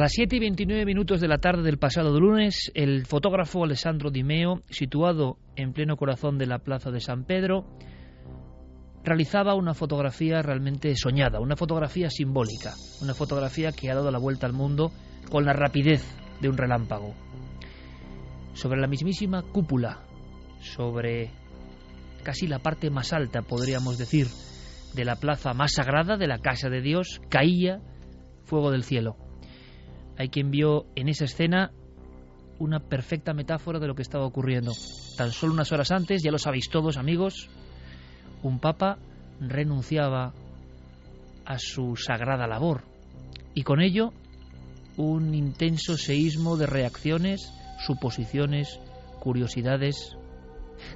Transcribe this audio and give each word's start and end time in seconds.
Las 0.00 0.12
7 0.12 0.36
y 0.36 0.38
29 0.38 0.86
minutos 0.86 1.20
de 1.20 1.28
la 1.28 1.36
tarde 1.36 1.62
del 1.62 1.76
pasado 1.76 2.18
lunes, 2.18 2.72
el 2.74 3.04
fotógrafo 3.04 3.64
Alessandro 3.64 4.10
Dimeo, 4.10 4.62
situado 4.70 5.36
en 5.56 5.74
pleno 5.74 5.98
corazón 5.98 6.38
de 6.38 6.46
la 6.46 6.60
plaza 6.60 6.90
de 6.90 7.00
San 7.00 7.24
Pedro, 7.24 7.66
realizaba 9.04 9.54
una 9.54 9.74
fotografía 9.74 10.40
realmente 10.40 10.96
soñada, 10.96 11.38
una 11.38 11.54
fotografía 11.54 12.08
simbólica, 12.08 12.72
una 13.02 13.12
fotografía 13.12 13.72
que 13.72 13.90
ha 13.90 13.94
dado 13.94 14.10
la 14.10 14.18
vuelta 14.18 14.46
al 14.46 14.54
mundo 14.54 14.90
con 15.30 15.44
la 15.44 15.52
rapidez 15.52 16.02
de 16.40 16.48
un 16.48 16.56
relámpago. 16.56 17.12
Sobre 18.54 18.80
la 18.80 18.86
mismísima 18.86 19.42
cúpula, 19.42 20.00
sobre 20.60 21.30
casi 22.22 22.46
la 22.46 22.60
parte 22.60 22.88
más 22.88 23.12
alta, 23.12 23.42
podríamos 23.42 23.98
decir, 23.98 24.28
de 24.94 25.04
la 25.04 25.16
plaza 25.16 25.52
más 25.52 25.74
sagrada 25.74 26.16
de 26.16 26.26
la 26.26 26.38
casa 26.38 26.70
de 26.70 26.80
Dios, 26.80 27.20
caía 27.28 27.82
fuego 28.46 28.70
del 28.70 28.84
cielo 28.84 29.29
hay 30.20 30.28
quien 30.28 30.50
vio 30.50 30.84
en 30.96 31.08
esa 31.08 31.24
escena 31.24 31.72
una 32.58 32.78
perfecta 32.78 33.32
metáfora 33.32 33.78
de 33.78 33.86
lo 33.86 33.94
que 33.94 34.02
estaba 34.02 34.26
ocurriendo. 34.26 34.72
Tan 35.16 35.32
solo 35.32 35.54
unas 35.54 35.72
horas 35.72 35.90
antes, 35.92 36.22
ya 36.22 36.30
lo 36.30 36.36
sabéis 36.36 36.68
todos 36.68 36.98
amigos, 36.98 37.48
un 38.42 38.58
papa 38.58 38.98
renunciaba 39.40 40.34
a 41.46 41.58
su 41.58 41.96
sagrada 41.96 42.46
labor 42.46 42.84
y 43.54 43.62
con 43.62 43.80
ello 43.80 44.12
un 44.98 45.34
intenso 45.34 45.96
seísmo 45.96 46.58
de 46.58 46.66
reacciones, 46.66 47.54
suposiciones, 47.86 48.78
curiosidades, 49.20 50.18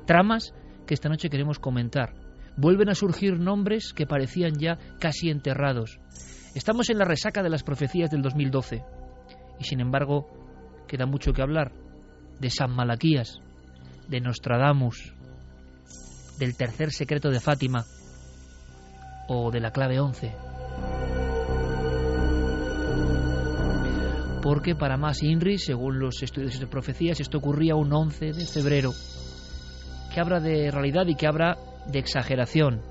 tramas 0.04 0.52
que 0.86 0.92
esta 0.92 1.08
noche 1.08 1.30
queremos 1.30 1.58
comentar. 1.58 2.12
Vuelven 2.58 2.90
a 2.90 2.94
surgir 2.94 3.40
nombres 3.40 3.94
que 3.94 4.06
parecían 4.06 4.58
ya 4.58 4.76
casi 5.00 5.30
enterrados. 5.30 5.98
Estamos 6.54 6.90
en 6.90 6.98
la 6.98 7.06
resaca 7.06 7.42
de 7.42 7.48
las 7.48 7.62
profecías 7.62 8.10
del 8.10 8.20
2012 8.20 8.84
y 9.58 9.64
sin 9.64 9.80
embargo 9.80 10.28
queda 10.86 11.06
mucho 11.06 11.32
que 11.32 11.42
hablar 11.42 11.72
de 12.40 12.50
San 12.50 12.70
Malaquías, 12.70 13.38
de 14.08 14.20
Nostradamus, 14.20 15.14
del 16.38 16.56
tercer 16.56 16.90
secreto 16.92 17.30
de 17.30 17.40
Fátima 17.40 17.84
o 19.28 19.50
de 19.50 19.60
la 19.60 19.70
clave 19.70 20.00
11. 20.00 20.32
Porque 24.42 24.74
para 24.74 24.98
más 24.98 25.22
INRI, 25.22 25.56
según 25.58 25.98
los 25.98 26.22
estudios 26.22 26.60
de 26.60 26.66
profecías, 26.66 27.18
esto 27.18 27.38
ocurría 27.38 27.76
un 27.76 27.90
11 27.90 28.32
de 28.32 28.44
febrero. 28.44 28.92
Que 30.12 30.20
habla 30.20 30.38
de 30.38 30.70
realidad 30.70 31.06
y 31.06 31.14
que 31.14 31.26
habla 31.26 31.56
de 31.86 31.98
exageración. 31.98 32.82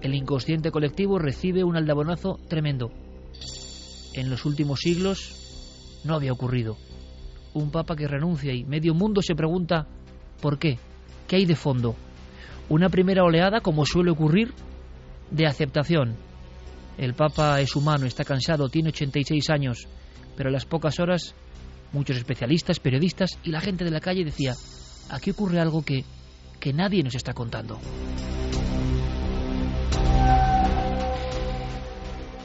El 0.00 0.14
inconsciente 0.14 0.70
colectivo 0.70 1.18
recibe 1.18 1.64
un 1.64 1.76
aldabonazo 1.76 2.38
tremendo. 2.48 2.92
En 4.14 4.30
los 4.30 4.44
últimos 4.44 4.78
siglos 4.78 5.41
no 6.04 6.14
había 6.14 6.32
ocurrido. 6.32 6.76
Un 7.54 7.70
papa 7.70 7.96
que 7.96 8.08
renuncia 8.08 8.52
y 8.52 8.64
medio 8.64 8.94
mundo 8.94 9.22
se 9.22 9.34
pregunta 9.34 9.86
¿por 10.40 10.58
qué? 10.58 10.78
¿Qué 11.28 11.36
hay 11.36 11.46
de 11.46 11.56
fondo? 11.56 11.94
Una 12.68 12.88
primera 12.88 13.24
oleada, 13.24 13.60
como 13.60 13.84
suele 13.84 14.10
ocurrir, 14.10 14.52
de 15.30 15.46
aceptación. 15.46 16.16
El 16.98 17.14
papa 17.14 17.60
es 17.60 17.74
humano, 17.76 18.06
está 18.06 18.24
cansado, 18.24 18.68
tiene 18.68 18.90
86 18.90 19.50
años, 19.50 19.88
pero 20.36 20.48
a 20.48 20.52
las 20.52 20.66
pocas 20.66 20.98
horas 21.00 21.34
muchos 21.92 22.16
especialistas, 22.16 22.80
periodistas 22.80 23.38
y 23.44 23.50
la 23.50 23.60
gente 23.60 23.84
de 23.84 23.90
la 23.90 24.00
calle 24.00 24.24
decía, 24.24 24.54
aquí 25.10 25.30
ocurre 25.30 25.60
algo 25.60 25.82
que, 25.82 26.04
que 26.58 26.72
nadie 26.72 27.02
nos 27.02 27.14
está 27.14 27.32
contando. 27.32 27.78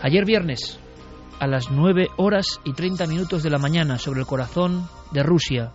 Ayer 0.02 0.26
viernes, 0.26 0.80
a 1.40 1.48
las 1.48 1.70
9 1.70 2.08
horas 2.18 2.60
y 2.64 2.74
30 2.74 3.06
minutos 3.06 3.44
de 3.44 3.50
la 3.50 3.60
mañana 3.60 4.00
sobre 4.00 4.22
el 4.22 4.26
corazón 4.26 4.88
de 5.12 5.24
Rusia. 5.24 5.72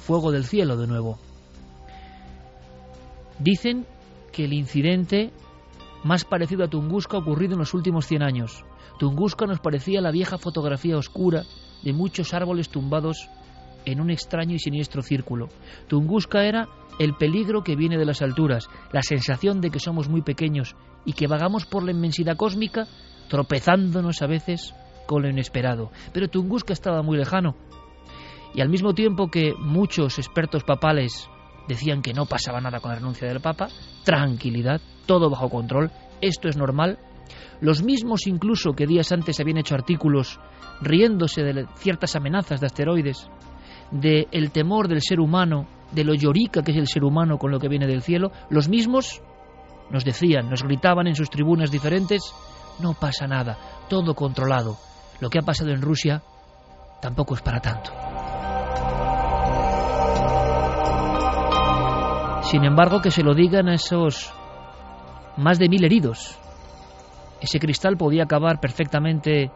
Fuego 0.00 0.30
del 0.32 0.44
cielo 0.44 0.76
de 0.76 0.86
nuevo. 0.86 1.18
Dicen 3.38 3.86
que 4.32 4.44
el 4.44 4.52
incidente 4.52 5.32
más 6.04 6.24
parecido 6.24 6.64
a 6.64 6.68
Tunguska 6.68 7.16
ha 7.16 7.20
ocurrido 7.20 7.54
en 7.54 7.60
los 7.60 7.74
últimos 7.74 8.06
100 8.06 8.22
años. 8.22 8.64
Tunguska 8.98 9.46
nos 9.46 9.60
parecía 9.60 10.00
la 10.00 10.10
vieja 10.10 10.38
fotografía 10.38 10.96
oscura 10.96 11.44
de 11.82 11.92
muchos 11.92 12.34
árboles 12.34 12.68
tumbados 12.68 13.28
en 13.84 14.00
un 14.00 14.10
extraño 14.10 14.54
y 14.54 14.58
siniestro 14.58 15.02
círculo. 15.02 15.48
Tunguska 15.86 16.44
era 16.44 16.68
el 16.98 17.14
peligro 17.14 17.62
que 17.62 17.76
viene 17.76 17.96
de 17.96 18.04
las 18.04 18.20
alturas, 18.20 18.68
la 18.92 19.02
sensación 19.02 19.60
de 19.60 19.70
que 19.70 19.80
somos 19.80 20.08
muy 20.08 20.20
pequeños 20.20 20.74
y 21.04 21.12
que 21.12 21.26
vagamos 21.28 21.64
por 21.64 21.84
la 21.84 21.92
inmensidad 21.92 22.36
cósmica 22.36 22.86
tropezándonos 23.28 24.22
a 24.22 24.26
veces 24.26 24.74
con 25.06 25.22
lo 25.22 25.28
inesperado. 25.28 25.90
Pero 26.12 26.28
Tunguska 26.28 26.72
estaba 26.72 27.02
muy 27.02 27.16
lejano. 27.16 27.56
Y 28.54 28.60
al 28.60 28.68
mismo 28.68 28.94
tiempo 28.94 29.28
que 29.28 29.52
muchos 29.58 30.18
expertos 30.18 30.64
papales 30.64 31.28
decían 31.68 32.02
que 32.02 32.14
no 32.14 32.26
pasaba 32.26 32.60
nada 32.60 32.80
con 32.80 32.90
la 32.90 32.98
renuncia 32.98 33.28
del 33.28 33.40
Papa, 33.40 33.68
tranquilidad, 34.04 34.80
todo 35.06 35.30
bajo 35.30 35.50
control, 35.50 35.90
esto 36.20 36.48
es 36.48 36.56
normal, 36.56 36.98
los 37.60 37.82
mismos 37.82 38.26
incluso 38.26 38.72
que 38.72 38.86
días 38.86 39.12
antes 39.12 39.38
habían 39.40 39.58
hecho 39.58 39.74
artículos 39.74 40.40
riéndose 40.80 41.42
de 41.42 41.66
ciertas 41.76 42.16
amenazas 42.16 42.60
de 42.60 42.66
asteroides, 42.66 43.28
de 43.90 44.28
el 44.32 44.50
temor 44.50 44.88
del 44.88 45.02
ser 45.02 45.20
humano, 45.20 45.66
de 45.92 46.04
lo 46.04 46.14
llorica 46.14 46.62
que 46.62 46.72
es 46.72 46.78
el 46.78 46.86
ser 46.86 47.04
humano 47.04 47.38
con 47.38 47.50
lo 47.50 47.58
que 47.58 47.68
viene 47.68 47.86
del 47.86 48.02
cielo, 48.02 48.30
los 48.50 48.68
mismos 48.68 49.22
nos 49.90 50.04
decían, 50.04 50.50
nos 50.50 50.62
gritaban 50.62 51.06
en 51.06 51.14
sus 51.14 51.30
tribunas 51.30 51.70
diferentes, 51.70 52.22
no 52.80 52.94
pasa 52.94 53.26
nada, 53.26 53.58
todo 53.88 54.14
controlado. 54.14 54.76
Lo 55.20 55.30
que 55.30 55.38
ha 55.38 55.42
pasado 55.42 55.70
en 55.70 55.82
Rusia 55.82 56.22
tampoco 57.00 57.34
es 57.34 57.42
para 57.42 57.60
tanto. 57.60 57.90
Sin 62.42 62.64
embargo, 62.64 63.02
que 63.02 63.10
se 63.10 63.22
lo 63.22 63.34
digan 63.34 63.68
a 63.68 63.74
esos 63.74 64.32
más 65.36 65.58
de 65.58 65.68
mil 65.68 65.84
heridos. 65.84 66.38
Ese 67.40 67.58
cristal 67.58 67.96
podía 67.96 68.24
acabar 68.24 68.58
perfectamente 68.58 69.50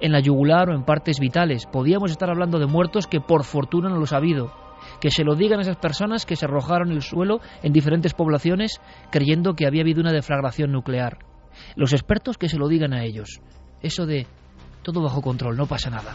en 0.00 0.12
la 0.12 0.20
yugular 0.20 0.70
o 0.70 0.74
en 0.74 0.84
partes 0.84 1.18
vitales. 1.18 1.66
Podíamos 1.66 2.10
estar 2.10 2.30
hablando 2.30 2.58
de 2.58 2.66
muertos 2.66 3.06
que 3.06 3.20
por 3.20 3.44
fortuna 3.44 3.88
no 3.88 3.98
los 3.98 4.12
ha 4.12 4.18
habido. 4.18 4.52
Que 5.00 5.10
se 5.10 5.24
lo 5.24 5.34
digan 5.34 5.58
a 5.58 5.62
esas 5.62 5.76
personas 5.76 6.24
que 6.24 6.36
se 6.36 6.46
arrojaron 6.46 6.92
el 6.92 7.02
suelo 7.02 7.40
en 7.62 7.72
diferentes 7.72 8.14
poblaciones 8.14 8.80
creyendo 9.10 9.54
que 9.54 9.66
había 9.66 9.82
habido 9.82 10.00
una 10.00 10.12
deflagración 10.12 10.70
nuclear. 10.70 11.18
Los 11.74 11.92
expertos 11.92 12.38
que 12.38 12.48
se 12.48 12.58
lo 12.58 12.68
digan 12.68 12.92
a 12.92 13.04
ellos. 13.04 13.40
Eso 13.82 14.06
de 14.06 14.26
todo 14.82 15.02
bajo 15.02 15.20
control, 15.20 15.56
no 15.56 15.66
pasa 15.66 15.90
nada. 15.90 16.14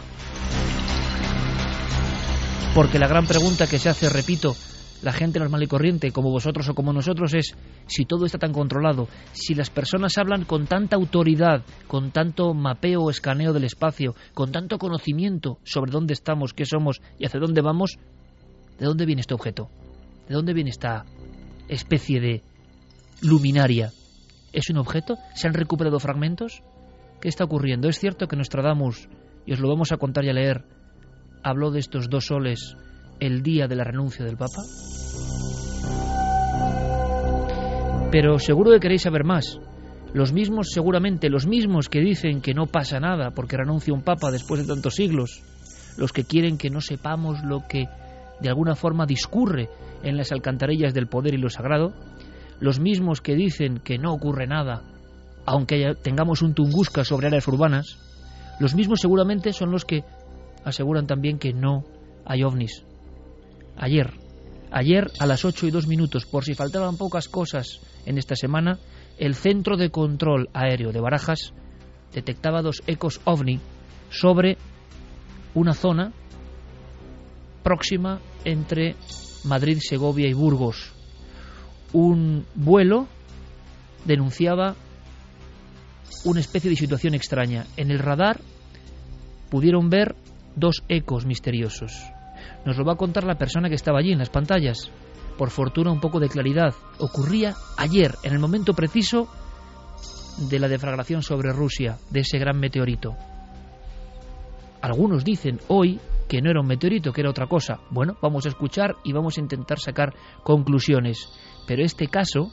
Porque 2.74 2.98
la 2.98 3.06
gran 3.06 3.26
pregunta 3.26 3.66
que 3.66 3.78
se 3.78 3.90
hace, 3.90 4.08
repito, 4.08 4.54
la 5.02 5.12
gente 5.12 5.38
normal 5.38 5.62
y 5.62 5.66
corriente, 5.66 6.10
como 6.10 6.30
vosotros 6.30 6.68
o 6.68 6.74
como 6.74 6.92
nosotros, 6.92 7.34
es 7.34 7.54
si 7.86 8.06
todo 8.06 8.24
está 8.24 8.38
tan 8.38 8.52
controlado, 8.52 9.08
si 9.32 9.54
las 9.54 9.68
personas 9.68 10.16
hablan 10.16 10.44
con 10.44 10.66
tanta 10.66 10.96
autoridad, 10.96 11.62
con 11.86 12.12
tanto 12.12 12.54
mapeo 12.54 13.02
o 13.02 13.10
escaneo 13.10 13.52
del 13.52 13.64
espacio, 13.64 14.14
con 14.32 14.52
tanto 14.52 14.78
conocimiento 14.78 15.58
sobre 15.64 15.90
dónde 15.90 16.14
estamos, 16.14 16.54
qué 16.54 16.64
somos 16.64 17.02
y 17.18 17.26
hacia 17.26 17.40
dónde 17.40 17.60
vamos, 17.60 17.98
¿de 18.78 18.86
dónde 18.86 19.04
viene 19.04 19.20
este 19.20 19.34
objeto? 19.34 19.68
¿De 20.28 20.34
dónde 20.34 20.54
viene 20.54 20.70
esta 20.70 21.04
especie 21.68 22.20
de 22.20 22.42
luminaria? 23.20 23.92
¿Es 24.52 24.68
un 24.68 24.76
objeto? 24.76 25.16
¿Se 25.34 25.48
han 25.48 25.54
recuperado 25.54 25.98
fragmentos? 25.98 26.62
¿Qué 27.20 27.28
está 27.28 27.44
ocurriendo? 27.44 27.88
Es 27.88 27.98
cierto 27.98 28.28
que 28.28 28.36
Nostradamus, 28.36 29.08
y 29.46 29.54
os 29.54 29.60
lo 29.60 29.68
vamos 29.68 29.92
a 29.92 29.96
contar 29.96 30.24
y 30.24 30.28
a 30.28 30.34
leer, 30.34 30.64
habló 31.42 31.70
de 31.70 31.80
estos 31.80 32.10
dos 32.10 32.26
soles 32.26 32.76
el 33.18 33.42
día 33.42 33.66
de 33.66 33.76
la 33.76 33.84
renuncia 33.84 34.24
del 34.24 34.36
Papa. 34.36 34.62
Pero 38.10 38.38
seguro 38.38 38.72
que 38.72 38.80
queréis 38.80 39.02
saber 39.02 39.24
más. 39.24 39.58
Los 40.12 40.34
mismos, 40.34 40.68
seguramente, 40.70 41.30
los 41.30 41.46
mismos 41.46 41.88
que 41.88 42.00
dicen 42.00 42.42
que 42.42 42.52
no 42.52 42.66
pasa 42.66 43.00
nada 43.00 43.30
porque 43.30 43.56
renuncia 43.56 43.94
un 43.94 44.02
Papa 44.02 44.30
después 44.30 44.60
de 44.60 44.74
tantos 44.74 44.96
siglos, 44.96 45.42
los 45.96 46.12
que 46.12 46.24
quieren 46.24 46.58
que 46.58 46.68
no 46.68 46.82
sepamos 46.82 47.42
lo 47.42 47.66
que 47.66 47.88
de 48.40 48.48
alguna 48.50 48.74
forma 48.74 49.06
discurre 49.06 49.70
en 50.02 50.18
las 50.18 50.32
alcantarillas 50.32 50.92
del 50.92 51.06
poder 51.06 51.32
y 51.32 51.38
lo 51.38 51.48
sagrado, 51.48 51.94
los 52.62 52.78
mismos 52.78 53.20
que 53.20 53.34
dicen 53.34 53.80
que 53.80 53.98
no 53.98 54.12
ocurre 54.12 54.46
nada, 54.46 54.84
aunque 55.44 55.96
tengamos 56.00 56.42
un 56.42 56.54
Tunguska 56.54 57.04
sobre 57.04 57.26
áreas 57.26 57.48
urbanas, 57.48 57.98
los 58.60 58.76
mismos 58.76 59.00
seguramente 59.00 59.52
son 59.52 59.72
los 59.72 59.84
que 59.84 60.04
aseguran 60.64 61.08
también 61.08 61.40
que 61.40 61.52
no 61.52 61.82
hay 62.24 62.44
ovnis. 62.44 62.84
Ayer, 63.76 64.12
ayer 64.70 65.10
a 65.18 65.26
las 65.26 65.44
8 65.44 65.66
y 65.66 65.70
2 65.72 65.88
minutos, 65.88 66.24
por 66.24 66.44
si 66.44 66.54
faltaban 66.54 66.96
pocas 66.96 67.28
cosas 67.28 67.80
en 68.06 68.16
esta 68.16 68.36
semana, 68.36 68.78
el 69.18 69.34
Centro 69.34 69.76
de 69.76 69.90
Control 69.90 70.48
Aéreo 70.52 70.92
de 70.92 71.00
Barajas 71.00 71.52
detectaba 72.14 72.62
dos 72.62 72.84
ecos 72.86 73.20
ovni 73.24 73.58
sobre 74.08 74.56
una 75.54 75.74
zona 75.74 76.12
próxima 77.64 78.20
entre 78.44 78.94
Madrid, 79.42 79.78
Segovia 79.80 80.28
y 80.28 80.32
Burgos. 80.32 80.91
Un 81.92 82.46
vuelo 82.54 83.06
denunciaba 84.04 84.74
una 86.24 86.40
especie 86.40 86.70
de 86.70 86.76
situación 86.76 87.14
extraña. 87.14 87.66
En 87.76 87.90
el 87.90 87.98
radar 87.98 88.40
pudieron 89.50 89.90
ver 89.90 90.14
dos 90.56 90.82
ecos 90.88 91.26
misteriosos. 91.26 91.92
Nos 92.64 92.76
lo 92.76 92.84
va 92.84 92.94
a 92.94 92.96
contar 92.96 93.24
la 93.24 93.36
persona 93.36 93.68
que 93.68 93.74
estaba 93.74 93.98
allí 93.98 94.12
en 94.12 94.18
las 94.18 94.30
pantallas. 94.30 94.90
Por 95.36 95.50
fortuna 95.50 95.90
un 95.90 96.00
poco 96.00 96.20
de 96.20 96.28
claridad. 96.28 96.74
Ocurría 96.98 97.54
ayer, 97.76 98.14
en 98.22 98.32
el 98.32 98.38
momento 98.38 98.74
preciso 98.74 99.28
de 100.38 100.58
la 100.58 100.68
deflagración 100.68 101.22
sobre 101.22 101.52
Rusia, 101.52 101.98
de 102.10 102.20
ese 102.20 102.38
gran 102.38 102.58
meteorito. 102.58 103.16
Algunos 104.80 105.24
dicen 105.24 105.60
hoy 105.68 106.00
que 106.28 106.40
no 106.40 106.50
era 106.50 106.60
un 106.60 106.66
meteorito, 106.66 107.12
que 107.12 107.20
era 107.20 107.30
otra 107.30 107.46
cosa. 107.46 107.80
Bueno, 107.90 108.16
vamos 108.22 108.46
a 108.46 108.48
escuchar 108.48 108.96
y 109.04 109.12
vamos 109.12 109.36
a 109.36 109.40
intentar 109.40 109.78
sacar 109.78 110.14
conclusiones. 110.42 111.28
Pero 111.66 111.84
este 111.84 112.08
caso 112.08 112.52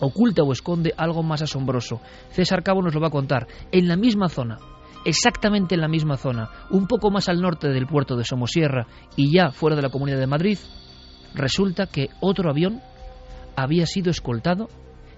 oculta 0.00 0.42
o 0.42 0.52
esconde 0.52 0.94
algo 0.96 1.22
más 1.22 1.42
asombroso. 1.42 2.00
César 2.30 2.62
Cabo 2.62 2.82
nos 2.82 2.94
lo 2.94 3.00
va 3.00 3.08
a 3.08 3.12
contar. 3.12 3.46
En 3.72 3.88
la 3.88 3.96
misma 3.96 4.28
zona, 4.28 4.58
exactamente 5.04 5.74
en 5.74 5.80
la 5.80 5.88
misma 5.88 6.16
zona, 6.16 6.50
un 6.70 6.86
poco 6.86 7.10
más 7.10 7.28
al 7.28 7.40
norte 7.40 7.68
del 7.68 7.86
puerto 7.86 8.16
de 8.16 8.24
Somosierra 8.24 8.86
y 9.16 9.32
ya 9.32 9.50
fuera 9.50 9.76
de 9.76 9.82
la 9.82 9.90
Comunidad 9.90 10.18
de 10.18 10.26
Madrid, 10.26 10.58
resulta 11.34 11.86
que 11.86 12.08
otro 12.20 12.50
avión 12.50 12.80
había 13.56 13.86
sido 13.86 14.10
escoltado, 14.10 14.68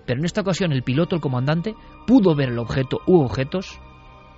pero 0.06 0.18
en 0.18 0.24
esta 0.24 0.40
ocasión 0.40 0.72
el 0.72 0.82
piloto, 0.82 1.14
el 1.14 1.22
comandante, 1.22 1.74
pudo 2.06 2.34
ver 2.34 2.48
el 2.48 2.58
objeto 2.58 3.00
u 3.06 3.20
objetos, 3.20 3.78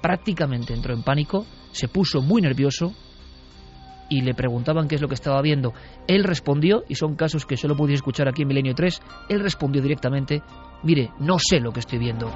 prácticamente 0.02 0.74
entró 0.74 0.94
en 0.94 1.04
pánico, 1.04 1.46
se 1.70 1.88
puso 1.88 2.20
muy 2.20 2.42
nervioso 2.42 2.92
y 4.08 4.20
le 4.22 4.34
preguntaban 4.34 4.88
qué 4.88 4.96
es 4.96 5.00
lo 5.00 5.08
que 5.08 5.14
estaba 5.14 5.40
viendo. 5.42 5.72
Él 6.06 6.24
respondió, 6.24 6.84
y 6.88 6.94
son 6.94 7.16
casos 7.16 7.46
que 7.46 7.56
solo 7.56 7.76
podéis 7.76 7.98
escuchar 7.98 8.28
aquí 8.28 8.42
en 8.42 8.48
Milenio 8.48 8.74
3, 8.74 9.00
él 9.28 9.40
respondió 9.40 9.82
directamente, 9.82 10.42
mire, 10.82 11.10
no 11.18 11.38
sé 11.38 11.60
lo 11.60 11.72
que 11.72 11.80
estoy 11.80 11.98
viendo. 11.98 12.30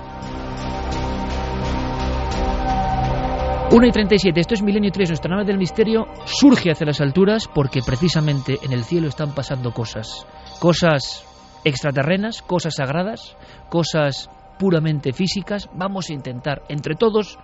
1 3.68 3.84
y 3.84 3.90
37, 3.90 4.40
esto 4.40 4.54
es 4.54 4.62
Milenio 4.62 4.92
3, 4.92 5.10
nuestra 5.10 5.30
nave 5.30 5.44
del 5.44 5.58
misterio 5.58 6.06
surge 6.24 6.70
hacia 6.70 6.86
las 6.86 7.00
alturas 7.00 7.48
porque 7.52 7.80
precisamente 7.84 8.58
en 8.62 8.72
el 8.72 8.84
cielo 8.84 9.08
están 9.08 9.34
pasando 9.34 9.72
cosas. 9.72 10.24
Cosas 10.60 11.24
extraterrenas, 11.64 12.42
cosas 12.42 12.76
sagradas, 12.76 13.36
cosas 13.68 14.30
puramente 14.58 15.12
físicas. 15.12 15.68
Vamos 15.74 16.10
a 16.10 16.14
intentar, 16.14 16.62
entre 16.68 16.94
todos, 16.94 17.38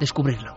descubrirlo. 0.00 0.56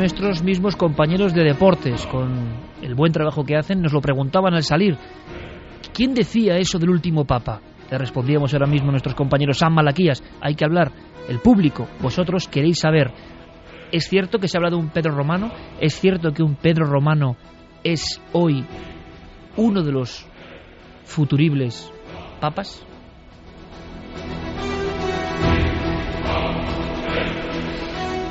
Nuestros 0.00 0.42
mismos 0.42 0.76
compañeros 0.76 1.34
de 1.34 1.44
deportes, 1.44 2.06
con 2.06 2.32
el 2.80 2.94
buen 2.94 3.12
trabajo 3.12 3.44
que 3.44 3.54
hacen, 3.54 3.82
nos 3.82 3.92
lo 3.92 4.00
preguntaban 4.00 4.54
al 4.54 4.62
salir. 4.62 4.96
¿Quién 5.92 6.14
decía 6.14 6.56
eso 6.56 6.78
del 6.78 6.88
último 6.88 7.26
papa? 7.26 7.60
Le 7.90 7.98
respondíamos 7.98 8.54
ahora 8.54 8.66
mismo 8.66 8.90
nuestros 8.90 9.14
compañeros 9.14 9.58
San 9.58 9.74
Malaquías. 9.74 10.22
Hay 10.40 10.54
que 10.54 10.64
hablar, 10.64 10.90
el 11.28 11.40
público, 11.40 11.86
vosotros 12.00 12.48
queréis 12.48 12.78
saber. 12.78 13.12
¿Es 13.92 14.04
cierto 14.08 14.38
que 14.38 14.48
se 14.48 14.56
habla 14.56 14.70
de 14.70 14.76
un 14.76 14.88
Pedro 14.88 15.14
Romano? 15.14 15.50
¿Es 15.82 16.00
cierto 16.00 16.32
que 16.32 16.42
un 16.42 16.54
Pedro 16.54 16.86
Romano 16.86 17.36
es 17.84 18.22
hoy 18.32 18.64
uno 19.58 19.82
de 19.82 19.92
los 19.92 20.26
futuribles 21.04 21.92
papas? 22.40 22.86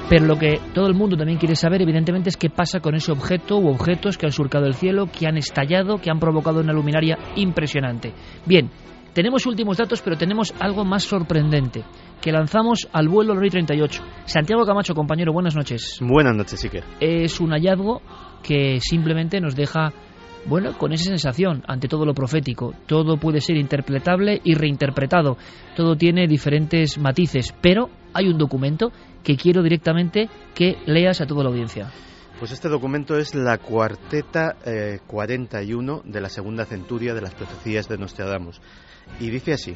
Pero 0.09 0.25
lo 0.25 0.39
que 0.39 0.59
todo 0.73 0.87
el 0.87 0.95
mundo 0.95 1.15
también 1.15 1.37
quiere 1.37 1.55
saber, 1.55 1.83
evidentemente, 1.83 2.29
es 2.29 2.37
qué 2.37 2.49
pasa 2.49 2.79
con 2.79 2.95
ese 2.95 3.11
objeto 3.11 3.59
u 3.59 3.69
objetos 3.69 4.17
que 4.17 4.25
han 4.25 4.31
surcado 4.31 4.65
el 4.65 4.73
cielo, 4.73 5.05
que 5.05 5.27
han 5.27 5.37
estallado, 5.37 5.99
que 5.99 6.09
han 6.09 6.19
provocado 6.19 6.61
una 6.61 6.73
luminaria 6.73 7.15
impresionante. 7.35 8.13
Bien, 8.43 8.71
tenemos 9.13 9.45
últimos 9.45 9.77
datos, 9.77 10.01
pero 10.01 10.17
tenemos 10.17 10.51
algo 10.59 10.83
más 10.83 11.03
sorprendente, 11.03 11.83
que 12.21 12.31
lanzamos 12.31 12.87
al 12.91 13.07
vuelo 13.07 13.35
Lori 13.35 13.51
38. 13.51 14.03
Santiago 14.25 14.65
Camacho, 14.65 14.95
compañero, 14.95 15.31
buenas 15.31 15.55
noches. 15.55 15.99
Buenas 16.01 16.35
noches, 16.35 16.63
Iker. 16.63 16.83
Es 16.99 17.39
un 17.39 17.51
hallazgo 17.51 18.01
que 18.41 18.79
simplemente 18.81 19.39
nos 19.39 19.55
deja 19.55 19.93
bueno, 20.45 20.75
con 20.77 20.91
esa 20.91 21.03
sensación 21.03 21.63
ante 21.67 21.87
todo 21.87 22.05
lo 22.05 22.15
profético. 22.15 22.73
Todo 22.87 23.17
puede 23.17 23.41
ser 23.41 23.57
interpretable 23.57 24.41
y 24.43 24.55
reinterpretado. 24.55 25.37
Todo 25.75 25.95
tiene 25.95 26.27
diferentes 26.27 26.97
matices, 26.97 27.53
pero 27.61 27.89
hay 28.13 28.27
un 28.27 28.37
documento 28.37 28.91
que 29.23 29.37
quiero 29.37 29.61
directamente 29.63 30.29
que 30.55 30.77
leas 30.85 31.21
a 31.21 31.27
toda 31.27 31.43
la 31.43 31.49
audiencia. 31.49 31.91
Pues 32.39 32.51
este 32.51 32.69
documento 32.69 33.17
es 33.17 33.35
la 33.35 33.57
cuarteta 33.57 34.55
41 35.05 35.97
eh, 35.97 36.01
de 36.05 36.21
la 36.21 36.29
segunda 36.29 36.65
centuria 36.65 37.13
de 37.13 37.21
las 37.21 37.33
profecías 37.35 37.89
de 37.89 37.97
Nostradamus. 37.97 38.61
Y 39.19 39.29
dice 39.29 39.53
así, 39.53 39.75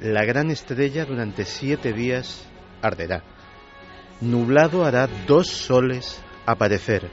la 0.00 0.24
gran 0.24 0.50
estrella 0.50 1.04
durante 1.04 1.44
siete 1.44 1.92
días 1.92 2.48
arderá. 2.80 3.22
Nublado 4.20 4.84
hará 4.84 5.08
dos 5.26 5.48
soles 5.48 6.22
aparecer. 6.46 7.10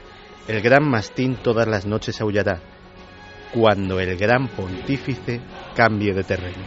El 0.48 0.62
gran 0.62 0.88
mastín 0.88 1.36
todas 1.42 1.66
las 1.66 1.84
noches 1.84 2.20
aullará. 2.20 2.60
Cuando 3.52 4.00
el 4.00 4.16
gran 4.16 4.48
pontífice 4.48 5.40
cambie 5.74 6.14
de 6.14 6.24
terreno. 6.24 6.62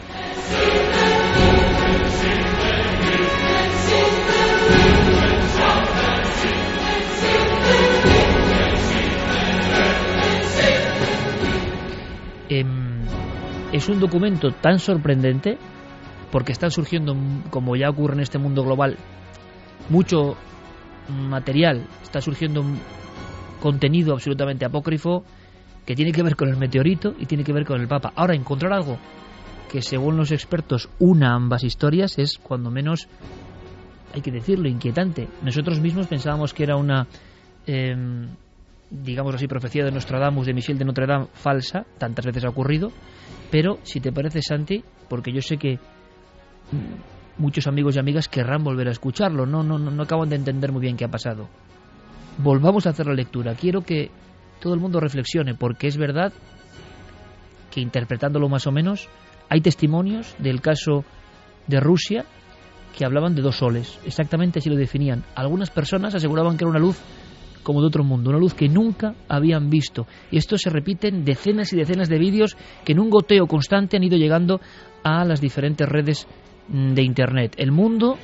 Em, 12.50 13.06
es 13.72 13.88
un 13.88 14.00
documento 14.00 14.52
tan 14.52 14.80
sorprendente 14.80 15.58
porque 16.32 16.52
están 16.52 16.72
surgiendo, 16.72 17.16
como 17.50 17.76
ya 17.76 17.90
ocurre 17.90 18.16
en 18.16 18.22
este 18.22 18.38
mundo 18.38 18.64
global, 18.64 18.98
mucho 19.90 20.36
material, 21.10 21.88
está 22.04 22.22
surgiendo 22.22 22.64
contenido 23.60 24.14
absolutamente 24.14 24.66
apócrifo 24.66 25.24
que 25.86 25.96
tiene 25.96 26.12
que 26.12 26.24
ver 26.24 26.36
con 26.36 26.50
el 26.50 26.58
meteorito 26.58 27.16
y 27.20 27.26
tiene 27.26 27.44
que 27.44 27.54
ver 27.54 27.66
con 27.66 27.82
el 27.82 27.88
Papa. 27.88 28.14
Ahora, 28.16 28.36
encontrar 28.36 28.74
algo 28.74 28.98
que 29.72 29.82
según 29.82 30.18
los 30.18 30.32
expertos 30.32 30.90
una 31.00 31.34
ambas 31.34 31.64
historias 31.64 32.18
es 32.18 32.38
cuando 32.38 32.72
menos 32.72 33.08
hay 34.14 34.22
que 34.22 34.32
decirlo, 34.32 34.68
inquietante. 34.68 35.28
Nosotros 35.44 35.80
mismos 35.80 36.08
pensábamos 36.08 36.54
que 36.54 36.64
era 36.64 36.76
una, 36.76 37.08
eh, 37.68 37.96
digamos 38.90 39.36
así, 39.36 39.48
profecía 39.48 39.86
de 39.86 39.92
Nostradamus, 39.92 40.48
de 40.48 40.54
Michel 40.54 40.78
de 40.78 40.86
Notre 40.86 41.06
Dame, 41.06 41.28
falsa, 41.34 41.86
tantas 41.98 42.26
veces 42.26 42.44
ha 42.46 42.50
ocurrido, 42.50 42.92
pero 43.52 43.80
si 43.84 44.00
te 44.00 44.12
parece, 44.12 44.42
Santi, 44.42 44.84
porque 45.08 45.32
yo 45.32 45.42
sé 45.42 45.58
que 45.58 45.80
muchos 47.38 47.68
amigos 47.68 47.96
y 47.96 48.00
amigas 48.00 48.28
querrán 48.28 48.64
volver 48.64 48.88
a 48.88 48.92
escucharlo, 48.92 49.46
no, 49.46 49.64
no, 49.64 49.78
no, 49.78 49.92
no 49.92 50.04
acaban 50.04 50.30
de 50.30 50.36
entender 50.36 50.72
muy 50.72 50.82
bien 50.82 50.98
qué 50.98 51.06
ha 51.06 51.10
pasado. 51.10 51.50
Volvamos 52.38 52.88
a 52.88 52.92
hacer 52.92 53.06
la 53.08 53.14
lectura. 53.14 53.56
Quiero 53.56 53.82
que 53.82 54.12
todo 54.60 54.74
el 54.74 54.80
mundo 54.80 55.00
reflexione, 55.00 55.56
porque 55.56 55.88
es 55.88 55.98
verdad 55.98 56.32
que 57.72 57.82
interpretándolo 57.82 58.50
más 58.50 58.68
o 58.68 58.72
menos, 58.72 59.08
hay 59.50 59.62
testimonios 59.62 60.36
del 60.40 60.62
caso 60.62 61.06
de 61.68 61.80
Rusia 61.80 62.26
que 62.98 63.06
hablaban 63.06 63.36
de 63.36 63.42
dos 63.42 63.58
soles, 63.58 64.00
exactamente 64.06 64.60
así 64.60 64.70
lo 64.70 64.76
definían. 64.76 65.24
Algunas 65.36 65.70
personas 65.70 66.16
aseguraban 66.16 66.58
que 66.58 66.64
era 66.64 66.72
una 66.72 66.80
luz 66.80 67.00
como 67.70 67.82
de 67.82 67.88
otro 67.88 68.04
mundo, 68.04 68.32
una 68.32 68.40
luz 68.40 68.56
que 68.56 68.68
nunca 68.68 69.14
habían 69.28 69.70
visto. 69.70 70.08
Y 70.32 70.40
esto 70.40 70.58
se 70.58 70.72
repite 70.72 71.08
en 71.08 71.24
decenas 71.24 71.72
y 71.72 71.78
decenas 71.78 72.10
de 72.10 72.18
vídeos 72.18 72.58
que 72.84 72.94
en 72.94 73.00
un 73.00 73.12
goteo 73.12 73.46
constante 73.46 73.96
han 73.96 74.04
ido 74.04 74.18
llegando 74.18 74.60
a 75.04 75.24
las 75.24 75.40
diferentes 75.40 75.88
redes 75.88 76.28
mm, 76.68 76.94
de 76.96 77.04
Internet. 77.04 77.54
El 77.58 77.72
mundo 77.72 78.18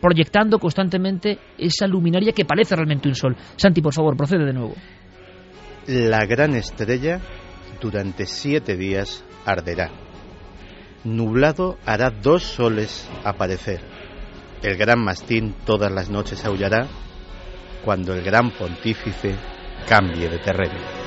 proyectando 0.00 0.58
constantemente 0.58 1.38
esa 1.58 1.86
luminaria 1.86 2.32
que 2.32 2.46
parece 2.46 2.74
realmente 2.74 3.06
un 3.06 3.14
sol. 3.14 3.36
Santi, 3.54 3.82
por 3.82 3.92
favor, 3.92 4.16
procede 4.16 4.46
de 4.46 4.54
nuevo. 4.54 4.72
La 5.86 6.24
gran 6.24 6.54
estrella 6.54 7.20
durante 7.82 8.24
siete 8.24 8.78
días 8.78 9.22
arderá. 9.44 9.90
Nublado 11.04 11.76
hará 11.84 12.08
dos 12.08 12.44
soles 12.44 13.06
aparecer. 13.24 13.82
El 14.62 14.78
gran 14.78 15.04
mastín 15.04 15.54
todas 15.66 15.92
las 15.92 16.08
noches 16.08 16.46
aullará 16.46 16.88
cuando 17.84 18.12
el 18.12 18.22
gran 18.22 18.50
pontífice 18.50 19.34
cambie 19.88 20.28
de 20.28 20.38
terreno. 20.38 21.00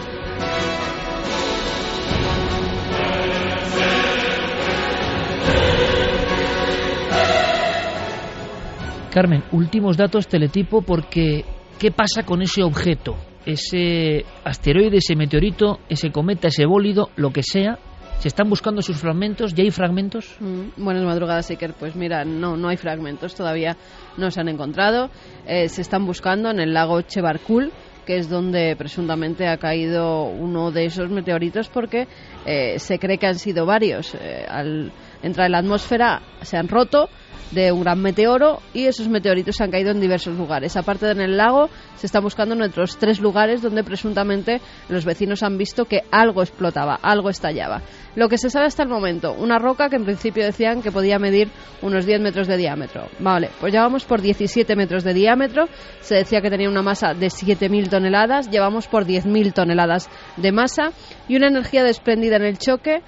Carmen, 9.11 9.43
últimos 9.51 9.95
datos 9.95 10.27
teletipo 10.27 10.81
porque 10.81 11.45
¿qué 11.79 11.91
pasa 11.91 12.23
con 12.23 12.41
ese 12.41 12.63
objeto? 12.63 13.15
Ese 13.45 14.25
asteroide, 14.43 14.97
ese 14.97 15.15
meteorito, 15.15 15.81
ese 15.87 16.11
cometa, 16.11 16.47
ese 16.47 16.65
bólido, 16.65 17.09
lo 17.15 17.31
que 17.31 17.43
sea, 17.43 17.77
¿Se 18.19 18.27
están 18.29 18.49
buscando 18.49 18.81
sus 18.81 18.97
fragmentos? 18.97 19.53
¿Ya 19.53 19.63
hay 19.63 19.71
fragmentos? 19.71 20.35
Mm, 20.39 20.83
buenas 20.83 21.03
madrugadas, 21.03 21.49
Iker. 21.49 21.73
Pues 21.73 21.95
mira, 21.95 22.23
no, 22.23 22.55
no 22.55 22.69
hay 22.69 22.77
fragmentos, 22.77 23.35
todavía 23.35 23.75
no 24.17 24.31
se 24.31 24.39
han 24.39 24.47
encontrado. 24.47 25.09
Eh, 25.45 25.67
se 25.67 25.81
están 25.81 26.05
buscando 26.05 26.49
en 26.49 26.59
el 26.59 26.73
lago 26.73 27.01
Chebarkul, 27.01 27.71
que 28.05 28.17
es 28.17 28.29
donde 28.29 28.75
presuntamente 28.77 29.47
ha 29.47 29.57
caído 29.57 30.23
uno 30.23 30.71
de 30.71 30.85
esos 30.85 31.09
meteoritos, 31.09 31.67
porque 31.69 32.07
eh, 32.45 32.79
se 32.79 32.97
cree 32.97 33.17
que 33.17 33.27
han 33.27 33.39
sido 33.39 33.65
varios. 33.65 34.15
Eh, 34.15 34.45
al 34.47 34.91
entrar 35.21 35.47
en 35.47 35.51
la 35.51 35.59
atmósfera 35.59 36.21
se 36.41 36.57
han 36.57 36.67
roto 36.67 37.09
de 37.51 37.71
un 37.71 37.81
gran 37.81 38.01
meteoro 38.01 38.59
y 38.73 38.85
esos 38.85 39.07
meteoritos 39.07 39.55
se 39.55 39.63
han 39.63 39.71
caído 39.71 39.91
en 39.91 40.01
diversos 40.01 40.35
lugares. 40.37 40.75
Aparte 40.75 41.05
de 41.05 41.13
en 41.13 41.21
el 41.21 41.37
lago, 41.37 41.69
se 41.95 42.07
están 42.07 42.23
buscando 42.23 42.55
en 42.55 42.61
otros 42.61 42.97
tres 42.97 43.19
lugares 43.19 43.61
donde 43.61 43.83
presuntamente 43.83 44.59
los 44.89 45.05
vecinos 45.05 45.43
han 45.43 45.57
visto 45.57 45.85
que 45.85 46.01
algo 46.11 46.41
explotaba, 46.41 46.99
algo 47.01 47.29
estallaba. 47.29 47.81
Lo 48.15 48.29
que 48.29 48.37
se 48.37 48.49
sabe 48.49 48.65
hasta 48.65 48.83
el 48.83 48.89
momento, 48.89 49.33
una 49.33 49.59
roca 49.59 49.89
que 49.89 49.95
en 49.95 50.05
principio 50.05 50.43
decían 50.43 50.81
que 50.81 50.91
podía 50.91 51.19
medir 51.19 51.49
unos 51.81 52.05
10 52.05 52.21
metros 52.21 52.47
de 52.47 52.57
diámetro. 52.57 53.07
Vale, 53.19 53.49
pues 53.59 53.73
ya 53.73 53.87
por 54.07 54.21
17 54.21 54.75
metros 54.75 55.03
de 55.03 55.13
diámetro, 55.13 55.67
se 56.01 56.15
decía 56.15 56.41
que 56.41 56.49
tenía 56.49 56.69
una 56.69 56.81
masa 56.81 57.13
de 57.13 57.27
7.000 57.27 57.89
toneladas, 57.89 58.49
llevamos 58.49 58.87
por 58.87 59.05
10.000 59.05 59.53
toneladas 59.53 60.09
de 60.37 60.51
masa 60.51 60.91
y 61.27 61.35
una 61.35 61.47
energía 61.47 61.83
desprendida 61.83 62.37
en 62.37 62.43
el 62.43 62.57
choque 62.57 63.01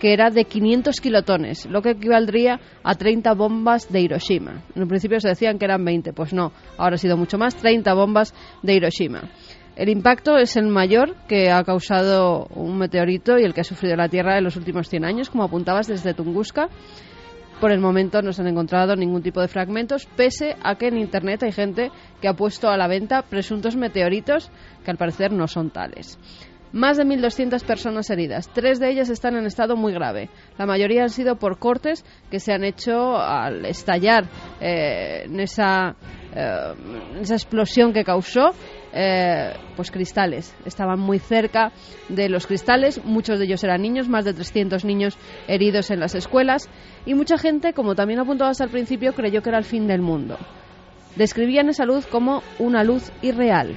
que 0.00 0.12
era 0.12 0.30
de 0.30 0.46
500 0.46 1.00
kilotones, 1.00 1.66
lo 1.66 1.82
que 1.82 1.90
equivaldría 1.90 2.58
a 2.82 2.94
30 2.94 3.34
bombas 3.34 3.92
de 3.92 4.00
Hiroshima. 4.00 4.62
En 4.74 4.82
un 4.82 4.88
principio 4.88 5.20
se 5.20 5.28
decían 5.28 5.58
que 5.58 5.66
eran 5.66 5.84
20, 5.84 6.12
pues 6.14 6.32
no, 6.32 6.52
ahora 6.78 6.94
ha 6.94 6.98
sido 6.98 7.16
mucho 7.16 7.38
más, 7.38 7.54
30 7.56 7.92
bombas 7.94 8.34
de 8.62 8.74
Hiroshima. 8.74 9.30
El 9.76 9.88
impacto 9.88 10.36
es 10.36 10.56
el 10.56 10.66
mayor 10.66 11.14
que 11.28 11.50
ha 11.50 11.62
causado 11.64 12.46
un 12.54 12.76
meteorito 12.78 13.38
y 13.38 13.44
el 13.44 13.54
que 13.54 13.60
ha 13.60 13.64
sufrido 13.64 13.94
la 13.94 14.08
Tierra 14.08 14.36
en 14.38 14.44
los 14.44 14.56
últimos 14.56 14.88
100 14.88 15.04
años, 15.04 15.30
como 15.30 15.44
apuntabas 15.44 15.86
desde 15.86 16.14
Tunguska. 16.14 16.68
Por 17.60 17.72
el 17.72 17.80
momento 17.80 18.22
no 18.22 18.32
se 18.32 18.40
han 18.40 18.48
encontrado 18.48 18.96
ningún 18.96 19.22
tipo 19.22 19.40
de 19.40 19.48
fragmentos, 19.48 20.06
pese 20.16 20.56
a 20.62 20.76
que 20.76 20.88
en 20.88 20.98
Internet 20.98 21.42
hay 21.42 21.52
gente 21.52 21.90
que 22.20 22.28
ha 22.28 22.34
puesto 22.34 22.68
a 22.68 22.76
la 22.78 22.88
venta 22.88 23.22
presuntos 23.22 23.76
meteoritos 23.76 24.50
que 24.82 24.90
al 24.90 24.96
parecer 24.96 25.30
no 25.32 25.46
son 25.46 25.70
tales. 25.70 26.18
Más 26.72 26.96
de 26.96 27.04
1.200 27.04 27.64
personas 27.64 28.10
heridas. 28.10 28.48
Tres 28.52 28.78
de 28.78 28.90
ellas 28.90 29.08
están 29.08 29.36
en 29.36 29.44
estado 29.46 29.74
muy 29.76 29.92
grave. 29.92 30.30
La 30.56 30.66
mayoría 30.66 31.02
han 31.02 31.10
sido 31.10 31.36
por 31.36 31.58
cortes 31.58 32.04
que 32.30 32.38
se 32.38 32.52
han 32.52 32.62
hecho 32.62 33.16
al 33.16 33.64
estallar 33.64 34.24
eh, 34.60 35.22
en, 35.24 35.40
esa, 35.40 35.96
eh, 36.32 36.74
esa 37.20 37.34
explosión 37.34 37.92
que 37.92 38.04
causó 38.04 38.52
eh, 38.92 39.52
pues 39.74 39.90
cristales. 39.90 40.54
Estaban 40.64 41.00
muy 41.00 41.18
cerca 41.18 41.72
de 42.08 42.28
los 42.28 42.46
cristales, 42.46 43.04
muchos 43.04 43.40
de 43.40 43.46
ellos 43.46 43.64
eran 43.64 43.82
niños, 43.82 44.08
más 44.08 44.24
de 44.24 44.34
300 44.34 44.84
niños 44.84 45.18
heridos 45.48 45.90
en 45.90 45.98
las 45.98 46.14
escuelas 46.14 46.68
y 47.04 47.14
mucha 47.14 47.36
gente, 47.36 47.72
como 47.72 47.96
también 47.96 48.20
apuntabas 48.20 48.60
al 48.60 48.70
principio, 48.70 49.12
creyó 49.12 49.42
que 49.42 49.48
era 49.48 49.58
el 49.58 49.64
fin 49.64 49.88
del 49.88 50.02
mundo. 50.02 50.38
Describían 51.16 51.68
esa 51.68 51.84
luz 51.84 52.06
como 52.06 52.42
una 52.60 52.84
luz 52.84 53.10
irreal. 53.22 53.76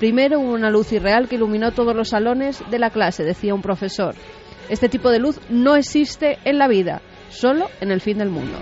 Primero 0.00 0.40
hubo 0.40 0.54
una 0.54 0.70
luz 0.70 0.90
irreal 0.92 1.28
que 1.28 1.34
iluminó 1.34 1.72
todos 1.72 1.94
los 1.94 2.08
salones 2.08 2.64
de 2.70 2.78
la 2.78 2.88
clase, 2.88 3.22
decía 3.22 3.54
un 3.54 3.60
profesor. 3.60 4.14
Este 4.70 4.88
tipo 4.88 5.10
de 5.10 5.18
luz 5.18 5.38
no 5.50 5.76
existe 5.76 6.38
en 6.46 6.56
la 6.56 6.68
vida, 6.68 7.02
solo 7.28 7.66
en 7.82 7.90
el 7.90 8.00
fin 8.00 8.16
del 8.16 8.30
mundo. 8.30 8.56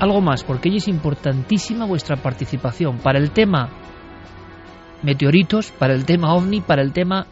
Algo 0.00 0.22
más, 0.22 0.44
porque 0.44 0.70
hoy 0.70 0.78
es 0.78 0.88
importantísima 0.88 1.84
vuestra 1.84 2.16
participación 2.16 2.96
para 3.00 3.18
el 3.18 3.30
tema 3.30 3.68
meteoritos, 5.02 5.72
para 5.72 5.92
el 5.92 6.06
tema 6.06 6.34
ovni, 6.34 6.62
para 6.62 6.80
el 6.80 6.94
tema 6.94 7.26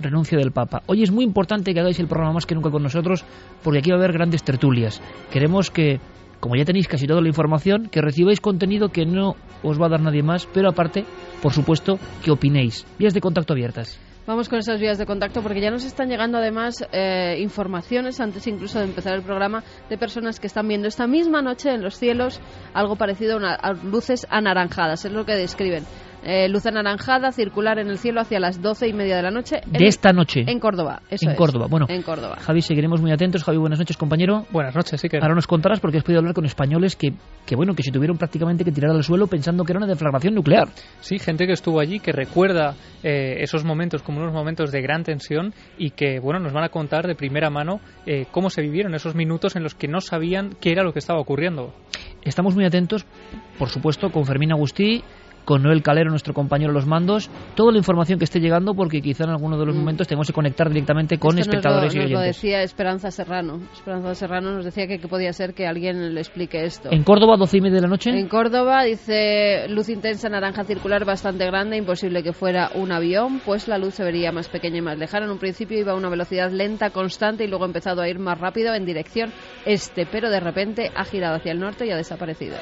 renuncia 0.00 0.38
del 0.38 0.52
Papa. 0.52 0.82
Hoy 0.86 1.02
es 1.02 1.10
muy 1.10 1.24
importante 1.24 1.74
que 1.74 1.80
hagáis 1.80 2.00
el 2.00 2.08
programa 2.08 2.32
más 2.32 2.46
que 2.46 2.54
nunca 2.54 2.70
con 2.70 2.82
nosotros, 2.82 3.26
porque 3.62 3.80
aquí 3.80 3.90
va 3.90 3.96
a 3.96 3.98
haber 3.98 4.14
grandes 4.14 4.42
tertulias. 4.42 5.02
Queremos 5.30 5.70
que 5.70 6.00
como 6.40 6.56
ya 6.56 6.64
tenéis 6.64 6.88
casi 6.88 7.06
toda 7.06 7.20
la 7.20 7.28
información, 7.28 7.88
que 7.90 8.00
recibáis 8.00 8.40
contenido 8.40 8.90
que 8.90 9.06
no 9.06 9.36
os 9.62 9.80
va 9.80 9.86
a 9.86 9.90
dar 9.90 10.00
nadie 10.00 10.22
más, 10.22 10.46
pero 10.46 10.68
aparte, 10.68 11.04
por 11.42 11.52
supuesto, 11.52 11.98
que 12.24 12.30
opinéis. 12.30 12.86
Vías 12.98 13.14
de 13.14 13.20
contacto 13.20 13.52
abiertas. 13.52 13.98
Vamos 14.28 14.50
con 14.50 14.58
esas 14.58 14.78
vías 14.78 14.98
de 14.98 15.06
contacto 15.06 15.40
porque 15.40 15.62
ya 15.62 15.70
nos 15.70 15.86
están 15.86 16.10
llegando 16.10 16.36
además 16.36 16.86
eh, 16.92 17.36
informaciones 17.40 18.20
antes 18.20 18.46
incluso 18.46 18.78
de 18.78 18.84
empezar 18.84 19.14
el 19.14 19.22
programa 19.22 19.64
de 19.88 19.96
personas 19.96 20.38
que 20.38 20.48
están 20.48 20.68
viendo 20.68 20.86
esta 20.86 21.06
misma 21.06 21.40
noche 21.40 21.72
en 21.72 21.82
los 21.82 21.98
cielos 21.98 22.38
algo 22.74 22.96
parecido 22.96 23.38
a, 23.40 23.72
luces 23.72 24.26
anaranjadas, 24.28 25.06
es 25.06 25.12
lo 25.12 25.24
que 25.24 25.32
describen. 25.32 25.84
Eh, 26.24 26.48
luz 26.48 26.66
anaranjada 26.66 27.32
circular 27.32 27.78
en 27.78 27.88
el 27.88 27.98
cielo 27.98 28.20
hacia 28.20 28.40
las 28.40 28.60
doce 28.60 28.88
y 28.88 28.92
media 28.92 29.16
de 29.16 29.22
la 29.22 29.30
noche. 29.30 29.60
De 29.66 29.86
esta 29.86 30.12
noche. 30.12 30.44
En 30.46 30.58
Córdoba, 30.58 31.02
eso 31.10 31.30
En 31.30 31.36
Córdoba, 31.36 31.66
bueno. 31.70 31.86
En 31.88 32.02
Córdoba. 32.02 32.36
Javi, 32.40 32.60
seguiremos 32.60 33.00
muy 33.00 33.12
atentos. 33.12 33.44
Javi, 33.44 33.58
buenas 33.58 33.78
noches, 33.78 33.96
compañero. 33.96 34.46
Buenas 34.50 34.74
noches, 34.74 35.00
sí 35.00 35.08
que. 35.08 35.18
Ahora 35.18 35.34
nos 35.34 35.46
contarás 35.46 35.80
porque 35.80 35.98
has 35.98 36.04
podido 36.04 36.18
hablar 36.18 36.34
con 36.34 36.44
españoles 36.44 36.96
que, 36.96 37.12
que, 37.46 37.56
bueno, 37.56 37.74
que 37.74 37.82
se 37.82 37.92
tuvieron 37.92 38.18
prácticamente 38.18 38.64
que 38.64 38.72
tirar 38.72 38.90
al 38.90 39.04
suelo 39.04 39.26
pensando 39.26 39.64
que 39.64 39.72
era 39.72 39.78
una 39.78 39.86
deflagración 39.86 40.34
nuclear. 40.34 40.68
Sí, 41.00 41.18
gente 41.18 41.46
que 41.46 41.52
estuvo 41.52 41.80
allí, 41.80 42.00
que 42.00 42.12
recuerda 42.12 42.74
eh, 43.02 43.36
esos 43.40 43.64
momentos 43.64 44.02
como 44.02 44.20
unos 44.20 44.32
momentos 44.32 44.72
de 44.72 44.82
gran 44.82 45.04
tensión 45.04 45.54
y 45.78 45.90
que, 45.90 46.18
bueno, 46.18 46.40
nos 46.40 46.52
van 46.52 46.64
a 46.64 46.68
contar 46.68 47.06
de 47.06 47.14
primera 47.14 47.50
mano 47.50 47.80
eh, 48.06 48.26
cómo 48.30 48.50
se 48.50 48.62
vivieron 48.62 48.94
esos 48.94 49.14
minutos 49.14 49.56
en 49.56 49.62
los 49.62 49.74
que 49.74 49.88
no 49.88 50.00
sabían 50.00 50.50
qué 50.60 50.72
era 50.72 50.82
lo 50.82 50.92
que 50.92 50.98
estaba 50.98 51.20
ocurriendo. 51.20 51.72
Estamos 52.22 52.54
muy 52.54 52.64
atentos, 52.64 53.06
por 53.58 53.68
supuesto, 53.68 54.10
con 54.10 54.24
Fermín 54.24 54.52
Agustí 54.52 55.02
con 55.48 55.62
Noel 55.62 55.82
Calero, 55.82 56.10
nuestro 56.10 56.34
compañero 56.34 56.74
los 56.74 56.84
mandos, 56.84 57.30
toda 57.54 57.72
la 57.72 57.78
información 57.78 58.18
que 58.18 58.26
esté 58.26 58.38
llegando, 58.38 58.74
porque 58.74 59.00
quizá 59.00 59.24
en 59.24 59.30
alguno 59.30 59.58
de 59.58 59.64
los 59.64 59.74
mm. 59.74 59.78
momentos 59.78 60.06
tenemos 60.06 60.26
que 60.26 60.34
conectar 60.34 60.68
directamente 60.68 61.16
con 61.16 61.38
espectadores 61.38 61.94
y 61.94 62.00
oyentes. 62.00 62.12
Nos 62.12 62.20
lo 62.20 62.26
decía 62.26 62.62
Esperanza 62.62 63.10
Serrano. 63.10 63.58
Esperanza 63.72 64.14
Serrano 64.14 64.52
nos 64.52 64.66
decía 64.66 64.86
que, 64.86 64.98
podía 64.98 65.32
ser 65.32 65.54
que 65.54 65.66
alguien 65.66 66.14
le 66.14 66.20
explique 66.20 66.66
esto. 66.66 66.90
¿En 66.92 67.02
Córdoba, 67.02 67.38
doce 67.38 67.56
y 67.56 67.60
media 67.62 67.76
de 67.76 67.80
la 67.80 67.88
noche? 67.88 68.10
En 68.10 68.28
Córdoba, 68.28 68.84
dice 68.84 69.68
luz 69.70 69.88
intensa 69.88 70.28
naranja 70.28 70.64
circular 70.64 71.06
bastante 71.06 71.46
grande, 71.46 71.78
imposible 71.78 72.22
que 72.22 72.34
fuera 72.34 72.68
un 72.74 72.92
avión, 72.92 73.40
pues 73.42 73.68
la 73.68 73.78
luz 73.78 73.94
se 73.94 74.04
vería 74.04 74.32
más 74.32 74.50
pequeña 74.50 74.76
y 74.76 74.82
más 74.82 74.98
lejana. 74.98 75.24
En 75.24 75.32
un 75.32 75.38
principio 75.38 75.78
iba 75.78 75.92
a 75.92 75.96
una 75.96 76.10
velocidad 76.10 76.50
lenta, 76.50 76.90
constante, 76.90 77.44
y 77.44 77.48
luego 77.48 77.64
ha 77.64 77.68
empezado 77.68 78.02
a 78.02 78.08
ir 78.10 78.18
más 78.18 78.38
rápido 78.38 78.74
en 78.74 78.84
dirección 78.84 79.32
este, 79.64 80.04
pero 80.04 80.28
de 80.28 80.40
repente 80.40 80.90
ha 80.94 81.04
girado 81.04 81.36
hacia 81.36 81.52
el 81.52 81.58
norte 81.58 81.86
y 81.86 81.90
ha 81.90 81.96
desaparecido. 81.96 82.56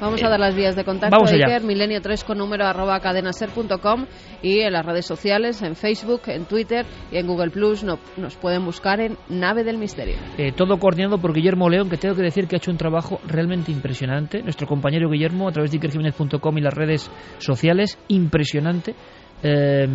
Vamos 0.00 0.22
a 0.22 0.28
dar 0.28 0.38
las 0.38 0.54
vías 0.54 0.76
de 0.76 0.84
contacto. 0.84 1.16
vamos 1.16 1.32
allá. 1.32 1.46
Iker, 1.46 1.62
milenio 1.64 2.00
3 2.02 2.24
con 2.24 2.38
número 2.38 2.66
arroba 2.66 3.00
cadenaser.com 3.00 4.06
y 4.42 4.60
en 4.60 4.72
las 4.72 4.84
redes 4.84 5.06
sociales, 5.06 5.62
en 5.62 5.74
Facebook, 5.74 6.22
en 6.26 6.44
Twitter 6.44 6.84
y 7.10 7.16
en 7.16 7.26
Google 7.26 7.50
Plus 7.50 7.82
no- 7.82 7.98
nos 8.16 8.36
pueden 8.36 8.64
buscar 8.64 9.00
en 9.00 9.16
Nave 9.28 9.64
del 9.64 9.78
Misterio. 9.78 10.16
Eh, 10.38 10.52
todo 10.52 10.78
coordinado 10.78 11.18
por 11.18 11.32
Guillermo 11.32 11.68
León, 11.70 11.88
que 11.88 11.96
tengo 11.96 12.14
que 12.14 12.22
decir 12.22 12.46
que 12.46 12.56
ha 12.56 12.58
hecho 12.58 12.70
un 12.70 12.76
trabajo 12.76 13.20
realmente 13.26 13.72
impresionante. 13.72 14.42
Nuestro 14.42 14.66
compañero 14.66 15.08
Guillermo, 15.10 15.48
a 15.48 15.52
través 15.52 15.70
de 15.70 15.78
ikerjiménez.com 15.78 16.58
y 16.58 16.60
las 16.60 16.74
redes 16.74 17.10
sociales, 17.38 17.98
impresionante. 18.08 18.94
Eh, 19.42 19.86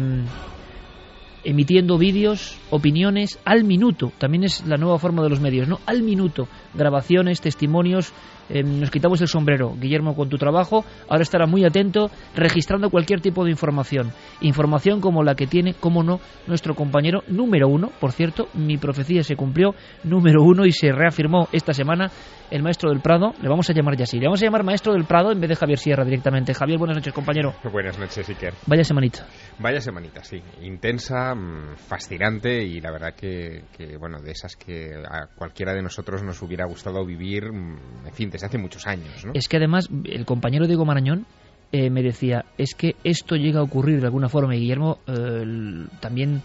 emitiendo 1.43 1.97
vídeos, 1.97 2.59
opiniones 2.69 3.39
al 3.45 3.63
minuto. 3.63 4.11
También 4.19 4.43
es 4.43 4.65
la 4.67 4.77
nueva 4.77 4.99
forma 4.99 5.23
de 5.23 5.29
los 5.29 5.39
medios, 5.39 5.67
¿no? 5.67 5.79
Al 5.87 6.03
minuto. 6.03 6.47
Grabaciones, 6.75 7.41
testimonios. 7.41 8.13
Eh, 8.53 8.63
nos 8.63 8.91
quitamos 8.91 9.21
el 9.21 9.27
sombrero, 9.27 9.73
Guillermo, 9.79 10.15
con 10.15 10.29
tu 10.29 10.37
trabajo. 10.37 10.83
Ahora 11.07 11.23
estará 11.23 11.45
muy 11.45 11.63
atento, 11.63 12.11
registrando 12.35 12.89
cualquier 12.89 13.21
tipo 13.21 13.45
de 13.45 13.51
información. 13.51 14.11
Información 14.41 14.99
como 14.99 15.23
la 15.23 15.35
que 15.35 15.47
tiene, 15.47 15.73
como 15.73 16.03
no, 16.03 16.19
nuestro 16.47 16.75
compañero 16.75 17.23
número 17.27 17.67
uno. 17.67 17.91
Por 17.99 18.11
cierto, 18.11 18.47
mi 18.53 18.77
profecía 18.77 19.23
se 19.23 19.35
cumplió, 19.35 19.73
número 20.03 20.43
uno, 20.43 20.65
y 20.65 20.71
se 20.71 20.91
reafirmó 20.91 21.47
esta 21.51 21.73
semana 21.73 22.11
el 22.49 22.61
maestro 22.61 22.89
del 22.89 22.99
Prado. 22.99 23.33
Le 23.41 23.47
vamos 23.47 23.69
a 23.69 23.73
llamar 23.73 23.95
ya 23.95 24.03
así. 24.03 24.19
Le 24.19 24.25
vamos 24.25 24.41
a 24.41 24.45
llamar 24.45 24.63
maestro 24.63 24.93
del 24.93 25.05
Prado 25.05 25.31
en 25.31 25.39
vez 25.39 25.49
de 25.49 25.55
Javier 25.55 25.79
Sierra 25.79 26.03
directamente. 26.03 26.53
Javier, 26.53 26.77
buenas 26.77 26.97
noches, 26.97 27.13
compañero. 27.13 27.53
Buenas 27.71 27.97
noches, 27.97 28.27
Iker. 28.27 28.53
Vaya 28.67 28.83
semanita. 28.83 29.25
Vaya 29.59 29.79
semanita, 29.79 30.23
sí. 30.23 30.41
Intensa, 30.61 31.33
mm, 31.33 31.77
fascinante 31.77 32.61
y 32.63 32.81
la 32.81 32.91
verdad 32.91 33.13
que, 33.15 33.63
que, 33.75 33.95
bueno, 33.97 34.19
de 34.19 34.31
esas 34.31 34.55
que 34.55 34.91
a 35.09 35.27
cualquiera 35.33 35.73
de 35.73 35.81
nosotros 35.81 36.23
nos 36.23 36.41
hubiera 36.41 36.65
gustado 36.65 37.05
vivir, 37.05 37.51
mm, 37.51 38.07
en 38.07 38.13
fin, 38.13 38.29
hace 38.45 38.57
muchos 38.57 38.87
años. 38.87 39.25
Es 39.33 39.47
que 39.47 39.57
además 39.57 39.89
el 40.05 40.25
compañero 40.25 40.67
Diego 40.67 40.85
Marañón 40.85 41.25
eh, 41.71 41.89
me 41.89 42.03
decía, 42.03 42.45
es 42.57 42.75
que 42.75 42.95
esto 43.03 43.35
llega 43.35 43.59
a 43.59 43.63
ocurrir 43.63 43.99
de 43.99 44.05
alguna 44.05 44.29
forma 44.29 44.55
y 44.55 44.59
Guillermo 44.59 44.99
eh, 45.07 45.85
también 45.99 46.41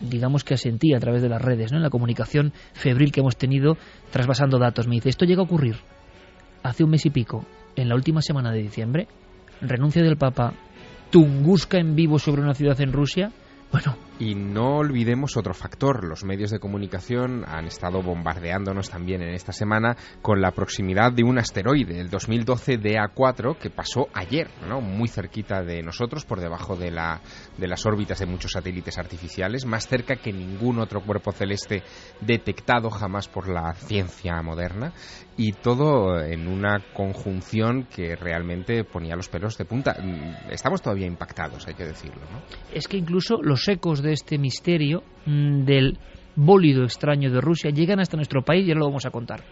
digamos 0.00 0.44
que 0.44 0.54
asentía 0.54 0.96
a 0.96 1.00
través 1.00 1.22
de 1.22 1.28
las 1.28 1.42
redes, 1.42 1.72
¿no? 1.72 1.78
en 1.78 1.82
la 1.82 1.90
comunicación 1.90 2.52
febril 2.72 3.10
que 3.10 3.20
hemos 3.20 3.36
tenido 3.36 3.76
trasvasando 4.10 4.58
datos. 4.58 4.86
Me 4.86 4.96
dice, 4.96 5.08
esto 5.08 5.24
llega 5.24 5.40
a 5.40 5.44
ocurrir 5.44 5.76
hace 6.62 6.84
un 6.84 6.90
mes 6.90 7.04
y 7.06 7.10
pico, 7.10 7.44
en 7.76 7.88
la 7.88 7.94
última 7.94 8.22
semana 8.22 8.52
de 8.52 8.62
diciembre, 8.62 9.08
renuncia 9.60 10.02
del 10.02 10.16
Papa, 10.16 10.54
Tunguska 11.10 11.78
en 11.78 11.94
vivo 11.94 12.18
sobre 12.18 12.42
una 12.42 12.54
ciudad 12.54 12.80
en 12.80 12.92
Rusia. 12.92 13.32
Bueno, 13.72 13.96
Y 14.20 14.34
no 14.34 14.78
olvidemos 14.78 15.36
otro 15.36 15.54
factor. 15.54 16.02
Los 16.04 16.24
medios 16.24 16.50
de 16.50 16.58
comunicación 16.58 17.44
han 17.46 17.66
estado 17.66 18.02
bombardeándonos 18.02 18.90
también 18.90 19.22
en 19.22 19.32
esta 19.32 19.52
semana 19.52 19.96
con 20.22 20.40
la 20.40 20.50
proximidad 20.50 21.12
de 21.12 21.22
un 21.22 21.38
asteroide, 21.38 22.00
el 22.00 22.10
2012 22.10 22.80
DA4, 22.80 23.56
que 23.58 23.70
pasó 23.70 24.08
ayer, 24.12 24.50
¿no? 24.68 24.80
muy 24.80 25.08
cerquita 25.08 25.62
de 25.62 25.82
nosotros, 25.82 26.24
por 26.24 26.40
debajo 26.40 26.74
de, 26.74 26.90
la, 26.90 27.20
de 27.56 27.68
las 27.68 27.86
órbitas 27.86 28.18
de 28.18 28.26
muchos 28.26 28.52
satélites 28.52 28.98
artificiales, 28.98 29.64
más 29.66 29.86
cerca 29.86 30.16
que 30.16 30.32
ningún 30.32 30.80
otro 30.80 31.00
cuerpo 31.00 31.30
celeste 31.30 31.84
detectado 32.20 32.90
jamás 32.90 33.28
por 33.28 33.48
la 33.48 33.72
ciencia 33.74 34.42
moderna. 34.42 34.92
Y 35.36 35.52
todo 35.52 36.20
en 36.20 36.48
una 36.48 36.84
conjunción 36.92 37.84
que 37.84 38.16
realmente 38.16 38.82
ponía 38.82 39.14
los 39.14 39.28
pelos 39.28 39.56
de 39.56 39.64
punta. 39.64 39.94
Mm, 40.02 40.50
Estamos 40.50 40.82
todavía 40.82 41.06
impactados, 41.06 41.68
hay 41.68 41.74
que 41.74 41.84
decirlo. 41.84 42.22
es 42.74 42.88
que 42.88 42.96
incluso 42.96 43.40
los 43.40 43.68
ecos 43.68 44.02
de 44.02 44.07
este 44.12 44.38
misterio 44.38 45.02
mm, 45.26 45.64
del 45.64 45.98
bólido 46.36 46.84
extraño 46.84 47.30
de 47.30 47.40
Rusia 47.40 47.70
llegan 47.70 48.00
hasta 48.00 48.16
nuestro 48.16 48.42
país 48.42 48.66
y 48.66 48.70
ahora 48.70 48.80
lo 48.80 48.86
vamos 48.86 49.06
a 49.06 49.10
contar. 49.10 49.42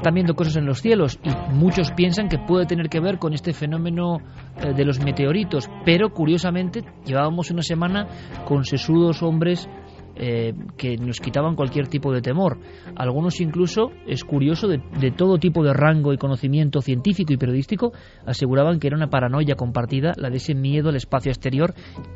Están 0.00 0.14
viendo 0.14 0.34
cosas 0.34 0.56
en 0.56 0.64
los 0.64 0.80
cielos 0.80 1.18
y 1.22 1.28
muchos 1.54 1.92
piensan 1.92 2.28
que 2.28 2.38
puede 2.38 2.64
tener 2.64 2.88
que 2.88 3.00
ver 3.00 3.18
con 3.18 3.34
este 3.34 3.52
fenómeno 3.52 4.16
eh, 4.56 4.72
de 4.74 4.84
los 4.86 4.98
meteoritos, 4.98 5.68
pero 5.84 6.08
curiosamente 6.08 6.82
llevábamos 7.04 7.50
una 7.50 7.60
semana 7.60 8.08
con 8.46 8.64
sesudos 8.64 9.22
hombres 9.22 9.68
eh, 10.22 10.52
que 10.76 10.98
nos 10.98 11.18
quitaban 11.18 11.56
cualquier 11.56 11.88
tipo 11.88 12.12
de 12.12 12.20
temor. 12.20 12.58
Algunos 12.94 13.40
incluso, 13.40 13.90
es 14.06 14.22
curioso, 14.22 14.68
de, 14.68 14.82
de 15.00 15.12
todo 15.12 15.38
tipo 15.38 15.64
de 15.64 15.72
rango 15.72 16.12
y 16.12 16.18
conocimiento 16.18 16.82
científico 16.82 17.32
y 17.32 17.38
periodístico, 17.38 17.92
aseguraban 18.26 18.78
que 18.78 18.88
era 18.88 18.98
una 18.98 19.08
paranoia 19.08 19.54
compartida, 19.54 20.12
la 20.18 20.28
de 20.28 20.36
ese 20.36 20.54
miedo 20.54 20.90
al 20.90 20.96
espacio 20.96 21.30
exterior 21.30 21.72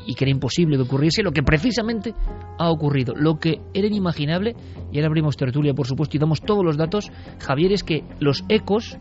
y 0.06 0.14
que 0.14 0.24
era 0.24 0.30
imposible 0.30 0.76
que 0.76 0.82
ocurriese 0.82 1.22
lo 1.22 1.32
que 1.32 1.42
precisamente 1.42 2.12
ha 2.58 2.70
ocurrido. 2.70 3.14
Lo 3.16 3.38
que 3.38 3.62
era 3.72 3.86
inimaginable, 3.86 4.54
y 4.92 4.98
ahora 4.98 5.08
abrimos 5.08 5.38
tertulia 5.38 5.72
por 5.72 5.86
supuesto 5.86 6.18
y 6.18 6.20
damos 6.20 6.42
todos 6.42 6.62
los 6.62 6.76
datos, 6.76 7.10
Javier, 7.40 7.72
es 7.72 7.84
que 7.84 8.04
los 8.20 8.44
ecos 8.50 8.98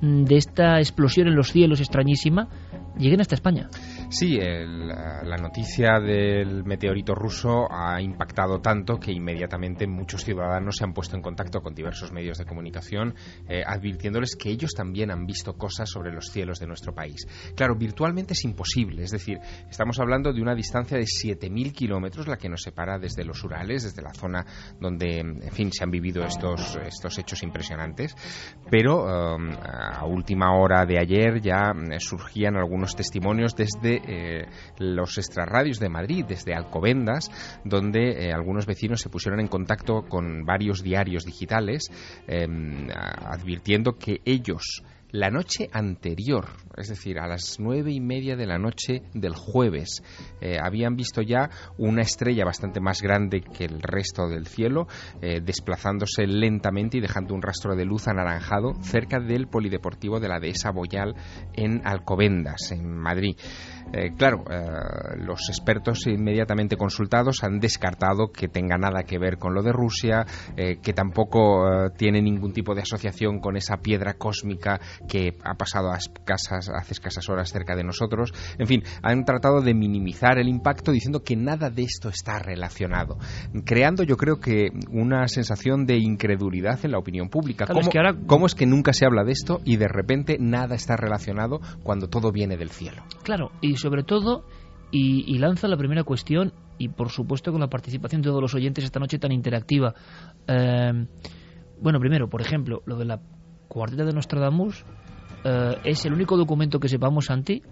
mm, 0.00 0.22
de 0.26 0.36
esta 0.36 0.78
explosión 0.78 1.26
en 1.26 1.34
los 1.34 1.50
cielos 1.50 1.80
extrañísima 1.80 2.48
lleguen 2.96 3.20
hasta 3.20 3.34
España. 3.34 3.68
Sí, 4.16 4.38
el- 4.40 4.86
la 4.86 5.36
noticia 5.38 5.98
del 5.98 6.62
meteorito 6.62 7.16
ruso 7.16 7.66
ha 7.68 8.00
impactado 8.00 8.60
tanto 8.60 9.00
que 9.00 9.10
inmediatamente 9.10 9.88
muchos 9.88 10.22
ciudadanos 10.24 10.76
se 10.76 10.84
han 10.84 10.92
puesto 10.92 11.16
en 11.16 11.22
contacto 11.22 11.60
con 11.60 11.74
diversos 11.74 12.12
medios 12.12 12.38
de 12.38 12.44
comunicación 12.44 13.16
eh, 13.48 13.64
advirtiéndoles 13.66 14.36
que 14.36 14.50
ellos 14.50 14.70
también 14.72 15.10
han 15.10 15.26
visto 15.26 15.54
cosas 15.54 15.90
sobre 15.90 16.12
los 16.12 16.26
cielos 16.26 16.60
de 16.60 16.66
nuestro 16.68 16.94
país. 16.94 17.26
Claro, 17.56 17.74
virtualmente 17.74 18.34
es 18.34 18.44
imposible, 18.44 19.02
es 19.02 19.10
decir, 19.10 19.38
estamos 19.68 19.98
hablando 19.98 20.32
de 20.32 20.40
una 20.42 20.54
distancia 20.54 20.96
de 20.96 21.06
7.000 21.06 21.72
kilómetros 21.72 22.28
la 22.28 22.36
que 22.36 22.48
nos 22.48 22.62
separa 22.62 23.00
desde 23.00 23.24
los 23.24 23.42
Urales, 23.42 23.82
desde 23.82 24.00
la 24.02 24.14
zona 24.14 24.46
donde, 24.78 25.18
en 25.18 25.50
fin, 25.50 25.72
se 25.72 25.82
han 25.82 25.90
vivido 25.90 26.22
estos, 26.24 26.76
estos 26.86 27.18
hechos 27.18 27.42
impresionantes, 27.42 28.14
pero 28.70 29.02
um, 29.02 29.50
a 29.50 30.06
última 30.06 30.56
hora 30.56 30.86
de 30.86 31.00
ayer 31.00 31.40
ya 31.40 31.72
eh, 31.90 31.98
surgían 31.98 32.56
algunos 32.56 32.94
testimonios 32.94 33.56
desde 33.56 34.03
eh, 34.06 34.46
los 34.78 35.18
extrarradios 35.18 35.78
de 35.78 35.88
Madrid, 35.88 36.24
desde 36.26 36.54
Alcobendas, 36.54 37.30
donde 37.64 38.28
eh, 38.28 38.32
algunos 38.32 38.66
vecinos 38.66 39.00
se 39.00 39.08
pusieron 39.08 39.40
en 39.40 39.48
contacto 39.48 40.02
con 40.08 40.44
varios 40.44 40.82
diarios 40.82 41.24
digitales 41.24 41.90
eh, 42.26 42.46
advirtiendo 42.94 43.98
que 43.98 44.20
ellos 44.24 44.82
la 45.10 45.30
noche 45.30 45.68
anterior, 45.72 46.46
es 46.76 46.88
decir, 46.88 47.20
a 47.20 47.28
las 47.28 47.60
nueve 47.60 47.92
y 47.92 48.00
media 48.00 48.34
de 48.34 48.46
la 48.46 48.58
noche 48.58 49.02
del 49.14 49.36
jueves, 49.36 50.02
eh, 50.40 50.56
habían 50.60 50.96
visto 50.96 51.22
ya 51.22 51.50
una 51.78 52.02
estrella 52.02 52.44
bastante 52.44 52.80
más 52.80 53.00
grande 53.00 53.40
que 53.40 53.64
el 53.64 53.80
resto 53.80 54.26
del 54.26 54.48
cielo, 54.48 54.88
desplazándose 55.20 56.26
lentamente 56.26 56.98
y 56.98 57.00
dejando 57.00 57.32
un 57.32 57.42
rastro 57.42 57.76
de 57.76 57.84
luz 57.84 58.08
anaranjado 58.08 58.74
cerca 58.82 59.20
del 59.20 59.46
polideportivo 59.46 60.18
de 60.18 60.28
la 60.28 60.40
dehesa 60.40 60.72
Boyal 60.72 61.14
en 61.52 61.86
Alcobendas, 61.86 62.72
en 62.72 62.96
Madrid. 62.98 63.36
Eh, 63.92 64.12
claro, 64.16 64.44
eh, 64.50 65.16
los 65.18 65.48
expertos 65.48 66.06
inmediatamente 66.06 66.76
consultados 66.76 67.44
han 67.44 67.60
descartado 67.60 68.32
que 68.32 68.48
tenga 68.48 68.76
nada 68.76 69.04
que 69.04 69.18
ver 69.18 69.38
con 69.38 69.54
lo 69.54 69.62
de 69.62 69.72
Rusia, 69.72 70.24
eh, 70.56 70.78
que 70.82 70.92
tampoco 70.92 71.68
eh, 71.68 71.90
tiene 71.96 72.20
ningún 72.20 72.52
tipo 72.52 72.74
de 72.74 72.82
asociación 72.82 73.38
con 73.40 73.56
esa 73.56 73.76
piedra 73.76 74.14
cósmica 74.14 74.80
que 75.08 75.34
ha 75.44 75.54
pasado 75.54 75.92
a 75.92 75.96
escasas, 75.96 76.68
hace 76.74 76.92
escasas 76.94 77.28
horas 77.28 77.50
cerca 77.50 77.76
de 77.76 77.84
nosotros. 77.84 78.32
En 78.58 78.66
fin, 78.66 78.82
han 79.02 79.24
tratado 79.24 79.60
de 79.60 79.74
minimizar 79.74 80.38
el 80.38 80.48
impacto 80.48 80.90
diciendo 80.90 81.22
que 81.22 81.36
nada 81.36 81.70
de 81.70 81.82
esto 81.82 82.08
está 82.08 82.38
relacionado, 82.38 83.18
creando 83.64 84.02
yo 84.02 84.16
creo 84.16 84.40
que 84.40 84.68
una 84.90 85.28
sensación 85.28 85.86
de 85.86 85.98
incredulidad 85.98 86.80
en 86.84 86.92
la 86.92 86.98
opinión 86.98 87.28
pública. 87.28 87.64
Claro, 87.66 87.80
es 87.80 87.86
¿Cómo, 87.86 87.92
que 87.92 87.98
ahora- 87.98 88.16
cómo 88.26 88.46
es 88.46 88.54
que 88.54 88.66
nunca 88.66 88.92
se 88.92 89.06
habla 89.06 89.24
de 89.24 89.32
esto 89.32 89.60
y 89.64 89.76
de 89.76 89.88
repente 89.88 90.36
nada 90.40 90.74
está 90.74 90.96
relacionado 90.96 91.60
cuando 91.82 92.08
todo 92.08 92.32
viene 92.32 92.56
del 92.56 92.70
cielo? 92.70 93.02
Claro, 93.22 93.50
y 93.60 93.73
sobre 93.76 94.02
todo, 94.02 94.44
y, 94.90 95.24
y 95.26 95.38
lanza 95.38 95.68
la 95.68 95.76
primera 95.76 96.04
cuestión, 96.04 96.52
y 96.78 96.88
por 96.88 97.10
supuesto 97.10 97.52
con 97.52 97.60
la 97.60 97.68
participación 97.68 98.22
de 98.22 98.28
todos 98.28 98.42
los 98.42 98.54
oyentes 98.54 98.84
esta 98.84 99.00
noche 99.00 99.18
tan 99.18 99.32
interactiva. 99.32 99.94
Eh, 100.46 101.06
bueno, 101.80 102.00
primero, 102.00 102.28
por 102.28 102.40
ejemplo, 102.40 102.82
lo 102.86 102.96
de 102.96 103.04
la 103.04 103.20
cuarteta 103.68 104.04
de 104.04 104.12
Nostradamus 104.12 104.84
eh, 105.44 105.76
es 105.84 106.04
el 106.04 106.12
único 106.12 106.36
documento 106.36 106.78
que 106.78 106.88
sepamos 106.88 107.30
ante 107.30 107.62